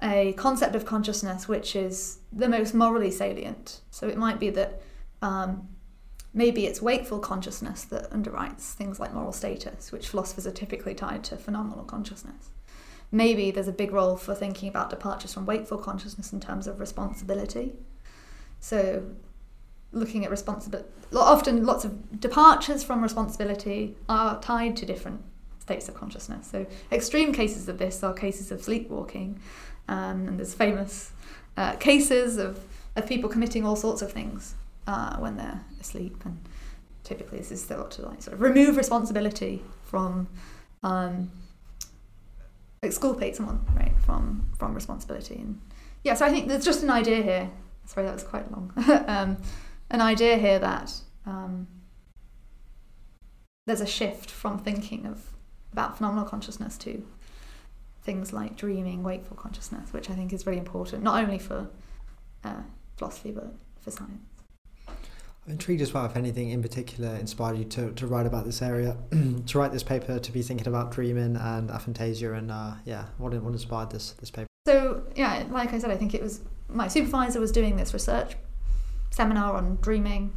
a 0.04 0.34
concept 0.34 0.76
of 0.76 0.86
consciousness 0.86 1.48
which 1.48 1.76
is 1.76 2.20
the 2.32 2.50
most 2.50 2.74
morally 2.74 3.10
salient. 3.10 3.82
So 3.90 4.08
it 4.08 4.18
might 4.18 4.40
be 4.40 4.50
that 4.50 4.82
um, 5.22 5.70
maybe 6.34 6.66
it's 6.66 6.82
wakeful 6.82 7.20
consciousness 7.20 7.86
that 7.86 8.12
underwrites 8.12 8.74
things 8.74 9.00
like 9.00 9.14
moral 9.14 9.32
status, 9.32 9.92
which 9.92 10.10
philosophers 10.10 10.46
are 10.46 10.52
typically 10.52 10.94
tied 10.94 11.24
to 11.26 11.38
phenomenal 11.38 11.86
consciousness 11.86 12.50
maybe 13.14 13.52
there's 13.52 13.68
a 13.68 13.72
big 13.74 13.94
role 13.94 14.18
for 14.18 14.34
thinking 14.34 14.68
about 14.68 14.90
departures 14.90 15.34
from 15.34 15.46
wakeful 15.46 15.78
consciousness 15.78 16.34
in 16.34 16.40
terms 16.42 16.66
of 16.68 16.80
responsibility. 16.80 17.72
So, 18.60 19.04
looking 19.92 20.26
at 20.26 20.32
responsibility, 20.32 20.90
often 21.14 21.64
lots 21.64 21.86
of 21.86 22.20
departures 22.20 22.84
from 22.84 23.04
responsibility 23.04 23.96
are 24.10 24.42
tied 24.42 24.76
to 24.78 24.86
different 24.86 25.22
states 25.60 25.88
of 25.88 25.94
consciousness. 25.94 26.48
So, 26.48 26.66
extreme 26.92 27.32
cases 27.32 27.70
of 27.70 27.78
this 27.78 28.04
are 28.04 28.14
cases 28.14 28.52
of 28.52 28.64
sleepwalking, 28.64 29.40
um, 29.88 30.28
and 30.28 30.40
there's 30.40 30.54
famous 30.54 31.12
uh, 31.58 31.74
cases 31.74 32.38
of, 32.38 32.64
of 32.96 33.08
people 33.08 33.30
committing 33.30 33.66
all 33.66 33.76
sorts 33.76 34.02
of 34.02 34.12
things 34.12 34.56
uh, 34.88 35.18
when 35.18 35.38
they're 35.38 35.62
asleep, 35.80 36.24
and 36.26 36.40
typically 37.04 37.38
this 37.38 37.52
is 37.52 37.64
thought 37.64 37.92
to 37.92 38.02
like 38.04 38.22
sort 38.22 38.34
of 38.34 38.42
remove 38.42 38.78
responsibility 38.78 39.62
from 39.84 40.28
um, 40.84 41.32
exculpate 42.82 43.36
someone 43.36 43.66
right 43.76 43.94
from 44.06 44.46
from 44.58 44.74
responsibility. 44.74 45.36
And 45.36 45.62
yeah 46.04 46.14
so 46.16 46.26
i 46.26 46.30
think 46.30 46.48
there's 46.48 46.66
just 46.66 46.84
an 46.84 46.90
idea 46.90 47.22
here. 47.22 47.50
Sorry 47.86 48.06
that 48.06 48.14
was 48.14 48.24
quite 48.24 48.52
long. 48.52 48.72
Um, 49.08 49.38
an 49.90 50.02
idea 50.02 50.38
here 50.38 50.58
that 50.60 50.92
um, 51.26 51.68
there's 53.66 53.82
a 53.82 53.86
shift 53.86 54.32
from 54.32 54.58
thinking 54.58 55.06
of 55.06 55.30
about 55.72 55.98
phenomenal 55.98 56.26
consciousness 56.26 56.78
to 56.80 57.06
things 58.04 58.34
like 58.34 58.56
dreaming 58.56 59.02
wakeful 59.04 59.36
consciousness 59.36 59.94
which 59.94 60.10
i 60.10 60.14
think 60.14 60.34
is 60.34 60.46
really 60.46 60.60
important 60.60 61.04
not 61.04 61.24
only 61.24 61.40
for 61.40 61.68
uh, 62.44 62.62
philosophy 62.98 63.32
but 63.32 63.54
for 63.80 63.92
science 63.92 64.22
I'm 65.46 65.54
intrigued 65.54 65.82
as 65.82 65.94
well 65.94 66.06
if 66.06 66.16
anything 66.16 66.52
in 66.52 66.62
particular 66.62 67.16
inspired 67.16 67.58
you 67.58 67.66
to, 67.66 67.92
to 67.92 68.08
write 68.08 68.26
about 68.26 68.46
this 68.46 68.62
area, 68.62 68.96
to 69.46 69.58
write 69.58 69.74
this 69.74 69.84
paper, 69.84 70.18
to 70.18 70.32
be 70.32 70.42
thinking 70.42 70.68
about 70.68 70.92
dreaming 70.92 71.36
and 71.36 71.70
aphantasia, 71.70 72.38
and 72.38 72.50
uh, 72.50 72.76
yeah, 72.86 73.08
what, 73.18 73.34
what 73.34 73.52
inspired 73.52 73.90
this 73.90 74.12
this 74.12 74.32
paper? 74.32 74.48
So 74.66 75.04
yeah, 75.18 75.44
like 75.50 75.74
I 75.74 75.80
said, 75.80 75.92
I 75.92 75.98
think 75.98 76.14
it 76.14 76.22
was 76.22 76.42
my 76.70 76.88
supervisor 76.88 77.42
was 77.42 77.52
doing 77.52 77.76
this 77.76 77.94
research 77.94 78.38
seminar 79.12 79.56
on 79.56 79.78
dreaming, 79.82 80.34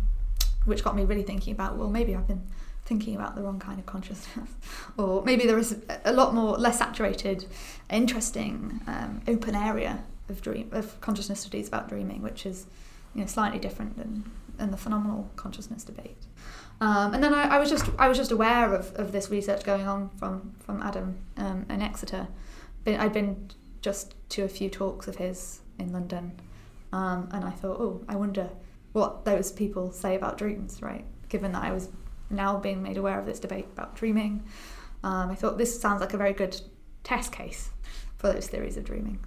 which 0.64 0.82
got 0.82 0.96
me 0.96 1.04
really 1.04 1.22
thinking 1.22 1.52
about 1.52 1.76
well, 1.76 1.88
maybe 1.88 2.14
I've 2.16 2.26
been 2.26 2.42
thinking 2.86 3.16
about 3.16 3.34
the 3.34 3.42
wrong 3.42 3.58
kind 3.58 3.78
of 3.78 3.84
consciousness, 3.84 4.48
or 4.98 5.22
maybe 5.24 5.46
there 5.46 5.58
is 5.58 5.76
a 6.04 6.12
lot 6.12 6.34
more 6.34 6.56
less 6.56 6.78
saturated, 6.78 7.44
interesting, 7.90 8.80
um, 8.86 9.20
open 9.28 9.54
area 9.54 10.02
of 10.28 10.40
dream 10.40 10.68
of 10.72 10.98
consciousness 11.00 11.40
studies 11.40 11.68
about 11.68 11.88
dreaming, 11.88 12.22
which 12.22 12.46
is 12.46 12.66
you 13.14 13.20
know, 13.20 13.26
slightly 13.26 13.58
different 13.58 13.96
than, 13.96 14.30
than 14.56 14.70
the 14.70 14.76
phenomenal 14.76 15.30
consciousness 15.36 15.84
debate. 15.84 16.16
Um, 16.80 17.14
and 17.14 17.22
then 17.22 17.32
I, 17.32 17.56
I, 17.56 17.58
was 17.58 17.70
just 17.70 17.88
I 17.98 18.06
was 18.08 18.18
just 18.18 18.30
aware 18.30 18.74
of, 18.74 18.94
of 18.96 19.10
this 19.12 19.30
research 19.30 19.64
going 19.64 19.88
on 19.88 20.10
from 20.18 20.52
from 20.60 20.82
Adam 20.82 21.16
um, 21.38 21.64
in 21.70 21.80
Exeter. 21.80 22.28
I'd 22.86 23.12
been 23.12 23.50
just 23.80 24.14
to 24.30 24.44
a 24.44 24.48
few 24.48 24.68
talks 24.68 25.08
of 25.08 25.16
his 25.16 25.60
in 25.78 25.92
London, 25.92 26.38
um, 26.92 27.28
and 27.32 27.44
I 27.44 27.50
thought, 27.50 27.80
oh, 27.80 28.04
I 28.08 28.16
wonder 28.16 28.50
what 28.92 29.24
those 29.24 29.52
people 29.52 29.90
say 29.90 30.16
about 30.16 30.38
dreams, 30.38 30.82
right? 30.82 31.04
Given 31.28 31.52
that 31.52 31.64
I 31.64 31.72
was 31.72 31.88
now 32.30 32.58
being 32.58 32.82
made 32.82 32.96
aware 32.96 33.18
of 33.18 33.26
this 33.26 33.38
debate 33.38 33.66
about 33.72 33.96
dreaming, 33.96 34.44
um, 35.02 35.30
I 35.30 35.34
thought 35.34 35.58
this 35.58 35.80
sounds 35.80 36.00
like 36.00 36.14
a 36.14 36.18
very 36.18 36.32
good 36.32 36.60
test 37.04 37.32
case 37.32 37.70
for 38.18 38.32
those 38.32 38.48
theories 38.48 38.76
of 38.76 38.84
dreaming. 38.84 39.24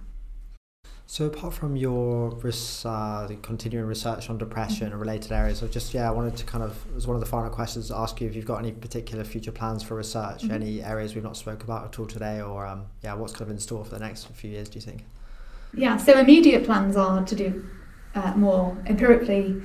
So 1.06 1.26
apart 1.26 1.54
from 1.54 1.74
your 1.74 2.38
uh, 2.84 3.28
continuing 3.42 3.88
research 3.88 4.30
on 4.30 4.38
depression 4.38 4.86
mm-hmm. 4.86 4.92
and 4.92 5.00
related 5.00 5.32
areas, 5.32 5.60
I 5.60 5.66
just 5.66 5.92
yeah, 5.92 6.08
I 6.08 6.12
wanted 6.12 6.36
to 6.36 6.44
kind 6.44 6.62
of 6.62 6.76
as 6.96 7.04
one 7.04 7.16
of 7.16 7.20
the 7.20 7.26
final 7.26 7.50
questions 7.50 7.88
to 7.88 7.96
ask 7.96 8.20
you 8.20 8.28
if 8.28 8.36
you've 8.36 8.46
got 8.46 8.58
any 8.58 8.70
particular 8.70 9.24
future 9.24 9.50
plans 9.50 9.82
for 9.82 9.96
research, 9.96 10.42
mm-hmm. 10.42 10.52
any 10.52 10.84
areas 10.84 11.16
we've 11.16 11.24
not 11.24 11.36
spoke 11.36 11.64
about 11.64 11.84
at 11.86 11.98
all 11.98 12.06
today, 12.06 12.40
or 12.40 12.64
um, 12.64 12.84
yeah, 13.02 13.14
what's 13.14 13.32
kind 13.32 13.42
of 13.42 13.50
in 13.50 13.58
store 13.58 13.84
for 13.84 13.90
the 13.90 13.98
next 13.98 14.28
few 14.28 14.50
years? 14.50 14.68
Do 14.68 14.76
you 14.76 14.82
think? 14.82 15.04
Yeah, 15.74 15.96
so 15.96 16.16
immediate 16.16 16.64
plans 16.64 16.96
are 16.96 17.24
to 17.24 17.34
do 17.34 17.66
uh, 18.14 18.34
more 18.36 18.76
empirically 18.86 19.60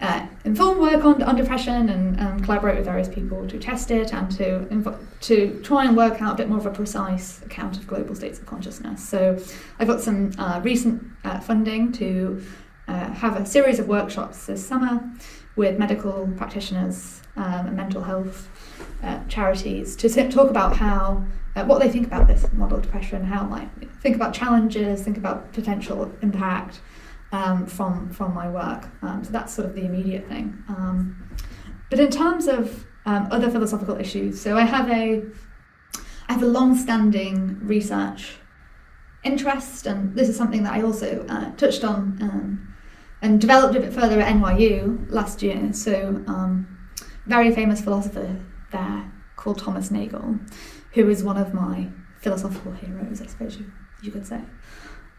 uh, 0.00 0.26
inform 0.44 0.78
work 0.78 1.04
on, 1.04 1.22
on 1.22 1.36
depression 1.36 1.88
and 1.88 2.20
um, 2.20 2.40
collaborate 2.40 2.76
with 2.76 2.84
various 2.84 3.08
people 3.08 3.46
to 3.48 3.58
test 3.58 3.90
it 3.90 4.12
and 4.12 4.30
to 4.30 4.66
inv- 4.70 4.98
to 5.20 5.58
try 5.62 5.84
and 5.84 5.96
work 5.96 6.20
out 6.20 6.34
a 6.34 6.36
bit 6.36 6.48
more 6.48 6.58
of 6.58 6.66
a 6.66 6.70
precise 6.70 7.42
account 7.42 7.78
of 7.78 7.86
global 7.86 8.14
states 8.14 8.38
of 8.38 8.46
consciousness. 8.46 9.06
So 9.06 9.38
I've 9.78 9.88
got 9.88 10.00
some 10.00 10.32
uh, 10.38 10.60
recent 10.62 11.02
uh, 11.24 11.40
funding 11.40 11.92
to 11.92 12.42
uh, 12.88 13.10
have 13.12 13.40
a 13.40 13.46
series 13.46 13.78
of 13.78 13.88
workshops 13.88 14.46
this 14.46 14.64
summer 14.64 15.02
with 15.56 15.78
medical 15.78 16.28
practitioners 16.36 17.22
um, 17.36 17.66
and 17.66 17.76
mental 17.76 18.02
health 18.02 18.48
uh, 19.02 19.20
charities 19.28 19.96
to 19.96 20.08
talk 20.28 20.50
about 20.50 20.76
how 20.76 21.24
uh, 21.56 21.64
what 21.64 21.80
they 21.80 21.88
think 21.88 22.06
about 22.06 22.28
this 22.28 22.46
model 22.52 22.76
of 22.76 22.84
depression, 22.84 23.24
how 23.24 23.48
like 23.48 23.68
think 24.00 24.14
about 24.14 24.34
challenges, 24.34 25.02
think 25.02 25.16
about 25.16 25.52
potential 25.54 26.12
impact 26.20 26.80
um, 27.36 27.66
from 27.66 28.10
from 28.10 28.34
my 28.34 28.48
work. 28.48 28.88
Um, 29.02 29.22
so 29.24 29.30
that's 29.30 29.52
sort 29.54 29.66
of 29.68 29.74
the 29.74 29.84
immediate 29.84 30.26
thing. 30.28 30.46
Um, 30.68 31.28
but 31.90 32.00
in 32.00 32.10
terms 32.10 32.46
of 32.46 32.86
um, 33.04 33.28
other 33.30 33.50
philosophical 33.50 33.96
issues, 33.96 34.40
so 34.40 34.56
I 34.56 34.64
have 34.64 34.88
a 34.90 35.22
I 36.28 36.32
have 36.32 36.42
a 36.42 36.46
long-standing 36.46 37.60
research 37.62 38.36
interest, 39.22 39.86
and 39.86 40.16
this 40.16 40.28
is 40.28 40.36
something 40.36 40.62
that 40.64 40.72
I 40.72 40.82
also 40.82 41.24
uh, 41.28 41.54
touched 41.56 41.84
on 41.84 42.18
um, 42.20 42.74
and 43.22 43.40
developed 43.40 43.76
a 43.76 43.80
bit 43.80 43.92
further 43.92 44.20
at 44.20 44.34
NYU 44.34 45.10
last 45.10 45.42
year. 45.42 45.72
So, 45.72 46.22
um, 46.26 46.66
very 47.26 47.54
famous 47.54 47.80
philosopher 47.80 48.40
there 48.72 49.12
called 49.36 49.58
Thomas 49.58 49.90
Nagel, 49.90 50.38
who 50.92 51.08
is 51.08 51.22
one 51.22 51.36
of 51.36 51.52
my 51.54 51.88
philosophical 52.20 52.72
heroes, 52.72 53.20
I 53.20 53.26
suppose 53.26 53.58
you, 53.58 53.70
you 54.02 54.10
could 54.10 54.26
say. 54.26 54.40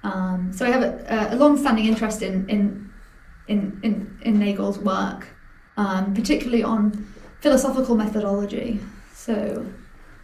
Um, 0.04 0.52
so 0.54 0.66
I 0.66 0.70
have 0.70 0.84
a, 0.84 1.30
a 1.32 1.36
long-standing 1.36 1.86
interest 1.86 2.22
in 2.22 2.50
in 2.50 2.94
in 3.48 3.80
in, 3.84 4.20
in 4.22 4.40
Nagel's 4.40 4.80
work, 4.80 5.28
um, 5.78 6.14
particularly 6.14 6.64
on 6.64 7.14
philosophical 7.42 7.96
methodology. 7.96 8.80
So 9.14 9.66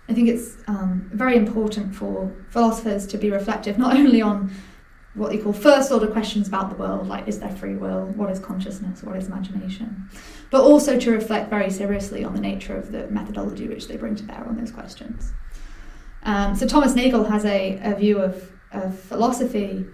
I 0.10 0.14
think 0.14 0.30
it's 0.30 0.58
um, 0.68 1.10
very 1.14 1.36
important 1.36 1.96
for 1.96 2.32
philosophers 2.50 3.08
to 3.08 3.18
be 3.18 3.32
reflective 3.32 3.78
not 3.78 3.96
only 3.96 4.22
on 4.22 4.52
what 5.16 5.30
they 5.32 5.38
call 5.38 5.54
first 5.54 5.92
order 5.92 6.08
questions 6.08 6.48
about 6.48 6.70
the 6.70 6.76
world, 6.76 7.08
like 7.08 7.28
is 7.28 7.40
there 7.40 7.56
free 7.56 7.76
will, 7.76 8.08
what 8.16 8.32
is 8.32 8.40
consciousness, 8.40 9.04
what 9.04 9.16
is 9.16 9.28
imagination, 9.28 10.10
but 10.50 10.62
also 10.62 11.00
to 11.00 11.12
reflect 11.12 11.50
very 11.50 11.70
seriously 11.70 12.24
on 12.24 12.34
the 12.34 12.42
nature 12.42 12.76
of 12.76 12.92
the 12.92 13.08
methodology 13.08 13.68
which 13.68 13.88
they 13.88 13.96
bring 13.96 14.16
to 14.16 14.24
bear 14.24 14.44
on 14.48 14.56
those 14.58 14.72
questions. 14.72 15.32
Um, 16.24 16.56
so 16.56 16.66
Thomas 16.66 16.96
Nagel 16.96 17.26
has 17.26 17.46
a, 17.46 17.80
a 17.84 17.96
view 17.96 18.18
of 18.18 18.53
of 18.74 18.98
philosophy 18.98 19.86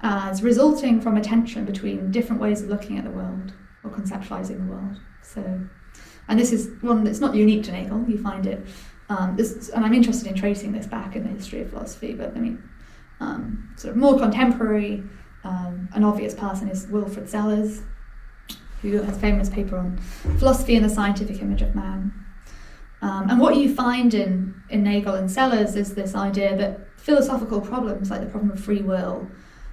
as 0.00 0.42
resulting 0.42 1.00
from 1.00 1.16
a 1.16 1.20
tension 1.20 1.64
between 1.64 2.10
different 2.10 2.40
ways 2.40 2.62
of 2.62 2.68
looking 2.68 2.98
at 2.98 3.04
the 3.04 3.10
world 3.10 3.52
or 3.82 3.90
conceptualizing 3.90 4.58
the 4.58 4.72
world. 4.72 5.00
So, 5.22 5.60
and 6.28 6.38
this 6.38 6.52
is 6.52 6.70
one 6.82 7.04
that's 7.04 7.20
not 7.20 7.34
unique 7.34 7.64
to 7.64 7.72
Nagel. 7.72 8.08
You 8.08 8.18
find 8.22 8.46
it, 8.46 8.64
um, 9.08 9.36
this, 9.36 9.70
and 9.70 9.84
I'm 9.84 9.94
interested 9.94 10.28
in 10.28 10.34
tracing 10.34 10.72
this 10.72 10.86
back 10.86 11.16
in 11.16 11.24
the 11.24 11.30
history 11.30 11.62
of 11.62 11.70
philosophy. 11.70 12.12
But 12.12 12.36
I 12.36 12.40
mean, 12.40 12.62
um, 13.20 13.72
sort 13.76 13.92
of 13.92 13.96
more 13.96 14.18
contemporary, 14.18 15.02
um, 15.44 15.88
an 15.94 16.04
obvious 16.04 16.34
person 16.34 16.68
is 16.68 16.86
Wilfrid 16.86 17.28
Sellars, 17.28 17.82
who 18.82 19.00
has 19.02 19.16
a 19.16 19.20
famous 19.20 19.48
paper 19.48 19.76
on 19.76 19.98
philosophy 20.38 20.76
and 20.76 20.84
the 20.84 20.90
scientific 20.90 21.40
image 21.42 21.62
of 21.62 21.74
man. 21.74 22.12
Um, 23.00 23.30
and 23.30 23.40
what 23.40 23.56
you 23.56 23.74
find 23.74 24.14
in, 24.14 24.60
in 24.70 24.82
Nagel 24.82 25.14
and 25.14 25.30
Sellars 25.30 25.76
is 25.76 25.94
this 25.94 26.14
idea 26.14 26.56
that 26.56 26.87
philosophical 27.08 27.58
problems, 27.62 28.10
like 28.10 28.20
the 28.20 28.26
problem 28.26 28.50
of 28.50 28.60
free 28.60 28.82
will, 28.82 29.26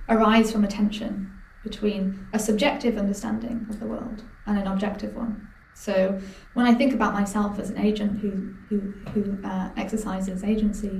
arise 0.07 0.53
from 0.53 0.63
a 0.63 0.67
tension 0.67 1.29
between 1.63 2.25
a 2.31 2.39
subjective 2.39 2.97
understanding 2.97 3.65
of 3.69 3.77
the 3.81 3.85
world 3.85 4.23
and 4.45 4.57
an 4.57 4.67
objective 4.67 5.13
one. 5.13 5.45
So 5.73 6.17
when 6.53 6.65
I 6.65 6.73
think 6.73 6.93
about 6.93 7.13
myself 7.13 7.59
as 7.59 7.69
an 7.69 7.77
agent 7.77 8.21
who 8.21 8.31
who, 8.69 8.79
who 9.11 9.37
uh, 9.43 9.69
exercises 9.75 10.45
agency, 10.45 10.95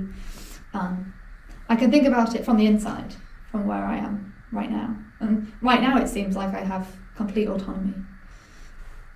um, 0.74 1.14
I 1.70 1.76
can 1.76 1.90
think 1.90 2.06
about 2.06 2.34
it 2.34 2.44
from 2.44 2.58
the 2.58 2.66
inside, 2.66 3.14
from 3.50 3.66
where 3.66 3.84
I 3.94 3.96
am 3.96 4.34
right 4.52 4.70
now. 4.70 4.94
And 5.20 5.50
right 5.62 5.80
now, 5.80 5.96
it 5.96 6.08
seems 6.08 6.36
like 6.36 6.52
I 6.52 6.62
have 6.62 6.86
complete 7.16 7.48
autonomy 7.48 7.94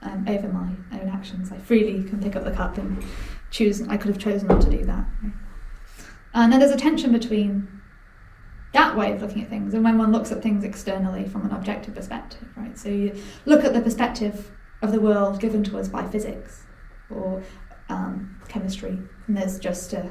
um, 0.00 0.24
over 0.26 0.48
my 0.48 0.70
own 0.98 1.08
actions. 1.10 1.52
I 1.52 1.58
freely 1.58 2.02
can 2.08 2.18
pick 2.22 2.34
up 2.34 2.44
the 2.44 2.52
cup 2.52 2.78
and 2.78 3.04
choose. 3.50 3.86
I 3.88 3.98
could 3.98 4.08
have 4.08 4.18
chosen 4.18 4.48
not 4.48 4.62
to 4.62 4.70
do 4.70 4.82
that. 4.86 5.04
And 6.32 6.52
then 6.52 6.60
there's 6.60 6.72
a 6.72 6.76
tension 6.76 7.12
between 7.12 7.80
that 8.72 8.96
way 8.96 9.12
of 9.12 9.20
looking 9.20 9.42
at 9.42 9.48
things 9.48 9.74
and 9.74 9.82
when 9.82 9.98
one 9.98 10.12
looks 10.12 10.30
at 10.30 10.42
things 10.42 10.62
externally 10.62 11.26
from 11.26 11.44
an 11.44 11.50
objective 11.50 11.94
perspective, 11.94 12.46
right? 12.56 12.78
So 12.78 12.88
you 12.88 13.20
look 13.44 13.64
at 13.64 13.74
the 13.74 13.80
perspective 13.80 14.52
of 14.82 14.92
the 14.92 15.00
world 15.00 15.40
given 15.40 15.64
to 15.64 15.78
us 15.78 15.88
by 15.88 16.06
physics 16.06 16.64
or 17.10 17.42
um, 17.88 18.40
chemistry, 18.48 18.98
and 19.26 19.36
there's 19.36 19.58
just 19.58 19.92
a 19.92 20.10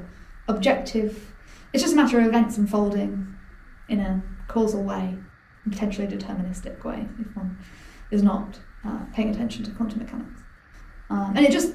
objective. 0.49 1.33
It's 1.71 1.81
just 1.81 1.93
a 1.93 1.95
matter 1.95 2.19
of 2.19 2.25
events 2.25 2.57
unfolding 2.57 3.35
in 3.87 3.99
a 3.99 4.21
causal 4.47 4.83
way, 4.83 5.17
potentially 5.69 6.07
deterministic 6.07 6.83
way, 6.83 7.07
if 7.19 7.35
one 7.35 7.57
is 8.11 8.23
not 8.23 8.59
uh, 8.85 9.05
paying 9.13 9.29
attention 9.29 9.63
to 9.63 9.71
quantum 9.71 9.99
mechanics. 9.99 10.41
Um, 11.09 11.33
and 11.35 11.45
it 11.45 11.51
just 11.51 11.73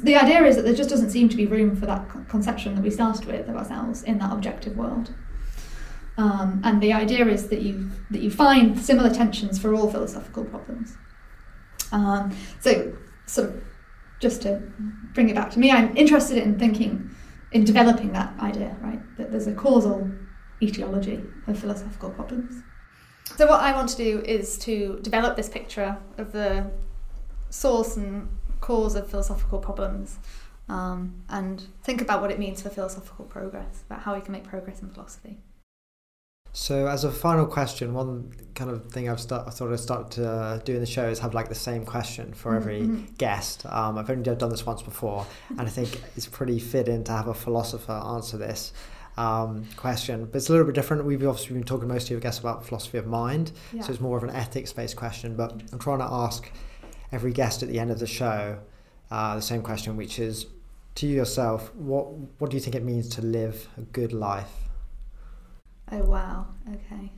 the 0.00 0.16
idea 0.16 0.44
is 0.44 0.56
that 0.56 0.62
there 0.62 0.74
just 0.74 0.90
doesn't 0.90 1.10
seem 1.10 1.28
to 1.28 1.36
be 1.36 1.46
room 1.46 1.76
for 1.76 1.86
that 1.86 2.08
conception 2.28 2.74
that 2.74 2.82
we 2.82 2.90
started 2.90 3.26
with 3.26 3.48
of 3.48 3.56
ourselves 3.56 4.02
in 4.02 4.18
that 4.18 4.32
objective 4.32 4.76
world. 4.76 5.12
Um, 6.16 6.60
and 6.64 6.82
the 6.82 6.92
idea 6.92 7.26
is 7.26 7.48
that 7.48 7.62
you 7.62 7.90
that 8.10 8.20
you 8.20 8.30
find 8.30 8.78
similar 8.78 9.10
tensions 9.10 9.58
for 9.58 9.74
all 9.74 9.90
philosophical 9.90 10.44
problems. 10.44 10.96
Um, 11.92 12.36
so, 12.60 12.96
sort 13.26 13.50
of, 13.50 13.64
just 14.20 14.42
to 14.42 14.62
bring 15.12 15.28
it 15.28 15.34
back 15.34 15.50
to 15.50 15.58
me, 15.58 15.70
I'm 15.70 15.96
interested 15.96 16.38
in 16.38 16.58
thinking, 16.58 17.10
in 17.52 17.64
developing 17.64 18.12
that 18.12 18.38
idea, 18.40 18.76
right? 18.80 19.00
That 19.16 19.30
there's 19.30 19.48
a 19.48 19.54
causal 19.54 20.08
etiology 20.62 21.20
of 21.46 21.58
philosophical 21.58 22.10
problems. 22.10 22.62
So, 23.36 23.46
what 23.46 23.60
I 23.60 23.72
want 23.72 23.88
to 23.90 23.96
do 23.96 24.20
is 24.20 24.56
to 24.58 25.00
develop 25.02 25.36
this 25.36 25.48
picture 25.48 25.96
of 26.18 26.32
the 26.32 26.70
source 27.50 27.96
and 27.96 28.28
cause 28.64 28.94
of 28.94 29.10
philosophical 29.10 29.58
problems 29.58 30.18
um, 30.70 31.22
and 31.28 31.64
think 31.82 32.00
about 32.00 32.22
what 32.22 32.30
it 32.30 32.38
means 32.38 32.62
for 32.62 32.70
philosophical 32.70 33.26
progress, 33.26 33.82
about 33.86 34.00
how 34.00 34.14
we 34.14 34.22
can 34.22 34.32
make 34.32 34.44
progress 34.44 34.80
in 34.80 34.88
philosophy. 34.88 35.36
So, 36.54 36.86
as 36.86 37.04
a 37.04 37.10
final 37.10 37.46
question, 37.46 37.92
one 37.92 38.32
kind 38.54 38.70
of 38.70 38.86
thing 38.90 39.10
I've 39.10 39.20
start, 39.20 39.46
I 39.46 39.50
thought 39.50 39.70
I'd 39.70 39.80
start 39.80 40.12
to 40.12 40.26
uh, 40.26 40.58
do 40.58 40.72
in 40.74 40.80
the 40.80 40.86
show 40.86 41.06
is 41.08 41.18
have 41.18 41.34
like 41.34 41.48
the 41.48 41.54
same 41.54 41.84
question 41.84 42.32
for 42.32 42.52
mm-hmm. 42.52 42.56
every 42.56 42.80
mm-hmm. 42.80 43.14
guest. 43.18 43.66
Um, 43.66 43.98
I've 43.98 44.08
only 44.08 44.22
done 44.22 44.48
this 44.48 44.64
once 44.64 44.80
before, 44.80 45.26
and 45.50 45.60
I 45.60 45.66
think 45.66 46.00
it's 46.16 46.26
pretty 46.26 46.58
fitting 46.58 47.04
to 47.04 47.12
have 47.12 47.26
a 47.26 47.34
philosopher 47.34 47.92
answer 47.92 48.38
this 48.38 48.72
um, 49.18 49.66
question, 49.76 50.24
but 50.26 50.36
it's 50.36 50.48
a 50.48 50.52
little 50.52 50.66
bit 50.66 50.76
different. 50.76 51.04
We've 51.04 51.26
obviously 51.26 51.54
been 51.54 51.64
talking 51.64 51.88
most 51.88 52.04
of 52.04 52.10
your 52.12 52.20
guests 52.20 52.40
about 52.40 52.64
philosophy 52.64 52.98
of 52.98 53.06
mind, 53.06 53.52
yeah. 53.72 53.82
so 53.82 53.90
it's 53.90 54.00
more 54.00 54.16
of 54.16 54.22
an 54.22 54.30
ethics 54.30 54.72
based 54.72 54.96
question. 54.96 55.36
But 55.36 55.60
I'm 55.72 55.78
trying 55.80 55.98
to 55.98 56.08
ask 56.08 56.50
every 57.14 57.32
guest 57.32 57.62
at 57.62 57.68
the 57.68 57.78
end 57.78 57.90
of 57.90 57.98
the 57.98 58.06
show 58.06 58.58
uh, 59.10 59.36
the 59.36 59.42
same 59.42 59.62
question, 59.62 59.96
which 59.96 60.18
is 60.18 60.46
to 60.96 61.06
yourself, 61.06 61.74
what 61.74 62.06
what 62.38 62.50
do 62.50 62.56
you 62.56 62.60
think 62.60 62.74
it 62.74 62.82
means 62.82 63.08
to 63.10 63.22
live 63.22 63.68
a 63.76 63.82
good 63.82 64.12
life? 64.12 64.52
Oh 65.92 66.02
wow, 66.02 66.46
okay. 66.72 67.12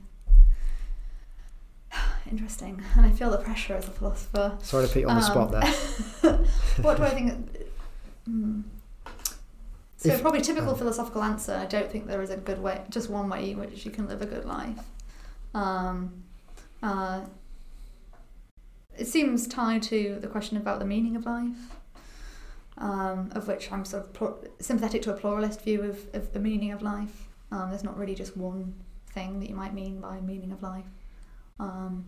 Interesting, 2.31 2.83
and 2.95 3.05
I 3.05 3.11
feel 3.11 3.31
the 3.31 3.37
pressure 3.37 3.75
as 3.75 3.87
a 3.87 3.91
philosopher. 3.91 4.57
Sorry 4.61 4.85
to 4.85 4.93
put 4.93 5.01
you 5.01 5.09
on 5.09 5.15
the 5.19 5.25
um, 5.25 5.31
spot 5.31 5.51
there. 5.51 6.37
what 6.81 6.97
do 6.97 7.03
I 7.03 7.09
think? 7.09 7.63
Hmm. 8.25 8.63
So 9.95 10.09
if, 10.09 10.21
probably 10.21 10.41
typical 10.41 10.71
um, 10.71 10.77
philosophical 10.77 11.23
answer. 11.23 11.53
I 11.55 11.65
don't 11.65 11.89
think 11.89 12.07
there 12.07 12.21
is 12.21 12.29
a 12.29 12.35
good 12.35 12.61
way, 12.61 12.81
just 12.89 13.09
one 13.09 13.29
way 13.29 13.51
in 13.51 13.57
which 13.57 13.85
you 13.85 13.89
can 13.89 14.05
live 14.09 14.21
a 14.21 14.25
good 14.25 14.43
life. 14.43 14.77
Um, 15.53 16.25
uh, 16.83 17.21
it 18.97 19.07
seems 19.07 19.47
tied 19.47 19.83
to 19.83 20.17
the 20.19 20.27
question 20.27 20.57
about 20.57 20.79
the 20.79 20.85
meaning 20.85 21.15
of 21.15 21.25
life, 21.25 21.75
um, 22.77 23.31
of 23.33 23.47
which 23.47 23.71
I'm 23.71 23.85
sort 23.85 24.03
of 24.03 24.13
plur- 24.13 24.49
sympathetic 24.59 25.01
to 25.03 25.13
a 25.13 25.17
pluralist 25.17 25.61
view 25.61 25.83
of, 25.83 26.07
of 26.13 26.33
the 26.33 26.39
meaning 26.39 26.71
of 26.71 26.81
life. 26.81 27.27
Um, 27.51 27.69
there's 27.69 27.83
not 27.83 27.97
really 27.97 28.15
just 28.15 28.35
one 28.35 28.73
thing 29.11 29.39
that 29.39 29.49
you 29.49 29.55
might 29.55 29.73
mean 29.73 29.99
by 29.99 30.19
meaning 30.19 30.51
of 30.51 30.61
life. 30.61 30.85
Um, 31.59 32.05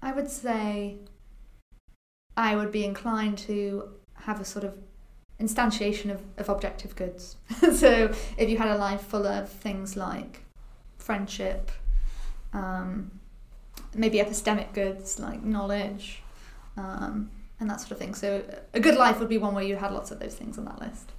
I 0.00 0.12
would 0.12 0.30
say 0.30 0.98
I 2.36 2.56
would 2.56 2.72
be 2.72 2.84
inclined 2.84 3.38
to 3.38 3.90
have 4.14 4.40
a 4.40 4.44
sort 4.44 4.64
of 4.64 4.78
instantiation 5.40 6.10
of, 6.10 6.22
of 6.38 6.48
objective 6.48 6.94
goods. 6.96 7.36
so 7.74 8.12
if 8.36 8.48
you 8.48 8.58
had 8.58 8.68
a 8.68 8.76
life 8.76 9.02
full 9.02 9.26
of 9.26 9.48
things 9.48 9.96
like 9.96 10.40
friendship, 10.98 11.70
um, 12.52 13.10
maybe 13.94 14.18
epistemic 14.18 14.72
goods 14.72 15.18
like 15.18 15.42
knowledge, 15.42 16.22
um, 16.76 17.30
and 17.60 17.70
that 17.70 17.80
sort 17.80 17.92
of 17.92 17.98
thing. 17.98 18.14
So 18.14 18.42
a 18.74 18.80
good 18.80 18.96
life 18.96 19.20
would 19.20 19.28
be 19.28 19.38
one 19.38 19.54
where 19.54 19.64
you 19.64 19.76
had 19.76 19.92
lots 19.92 20.10
of 20.10 20.18
those 20.18 20.34
things 20.34 20.58
on 20.58 20.64
that 20.64 20.80
list. 20.80 21.12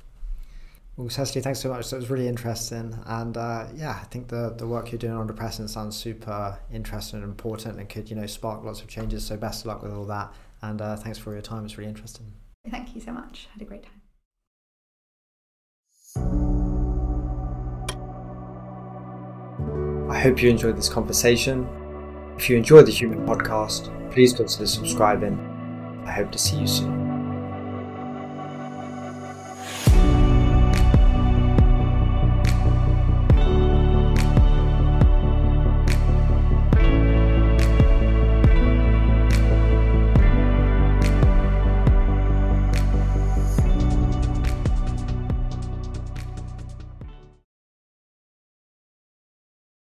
Well, 0.96 1.10
Cecily, 1.10 1.42
thanks 1.42 1.60
so 1.60 1.70
much. 1.70 1.90
That 1.90 1.96
was 1.96 2.12
really 2.12 2.28
interesting. 2.28 2.96
And 3.08 3.36
uh, 3.36 3.66
yeah, 3.76 3.98
I 4.00 4.06
think 4.06 4.28
the, 4.28 4.54
the 4.56 4.68
work 4.68 4.92
you're 4.92 5.00
doing 5.00 5.14
on 5.14 5.26
depression 5.26 5.68
sounds 5.68 5.98
super 5.98 6.60
interesting 6.72 7.22
and 7.22 7.28
important 7.28 7.80
and 7.80 7.90
could, 7.90 8.12
you 8.12 8.16
know, 8.16 8.28
spark 8.28 8.64
lots 8.64 8.82
of 8.82 8.88
changes. 8.88 9.26
So 9.26 9.36
best 9.36 9.62
of 9.62 9.68
luck 9.68 9.82
with 9.82 9.92
all 9.92 10.06
that. 10.06 10.32
And 10.62 10.82
uh, 10.82 10.96
thanks 10.96 11.18
for 11.18 11.34
your 11.34 11.42
time. 11.42 11.66
It's 11.66 11.80
really 11.80 11.90
interesting. 11.90 12.32
Thank 12.70 12.94
you 12.94 13.02
so 13.02 13.12
much. 13.12 13.48
Had 13.52 13.64
a 13.64 13.66
great 13.66 13.84
time. 13.84 14.02
I 20.12 20.20
hope 20.20 20.44
you 20.44 20.50
enjoyed 20.52 20.78
this 20.78 20.90
conversation. 20.90 21.68
If 22.44 22.50
you 22.50 22.58
enjoyed 22.58 22.88
the 22.88 22.92
Human 22.92 23.26
Podcast, 23.26 23.88
please 24.12 24.34
consider 24.34 24.68
subscribing. 24.68 25.40
I 26.06 26.12
hope 26.12 26.30
to 26.34 26.38
see 26.38 26.58
you 26.58 26.68
soon. 26.68 27.13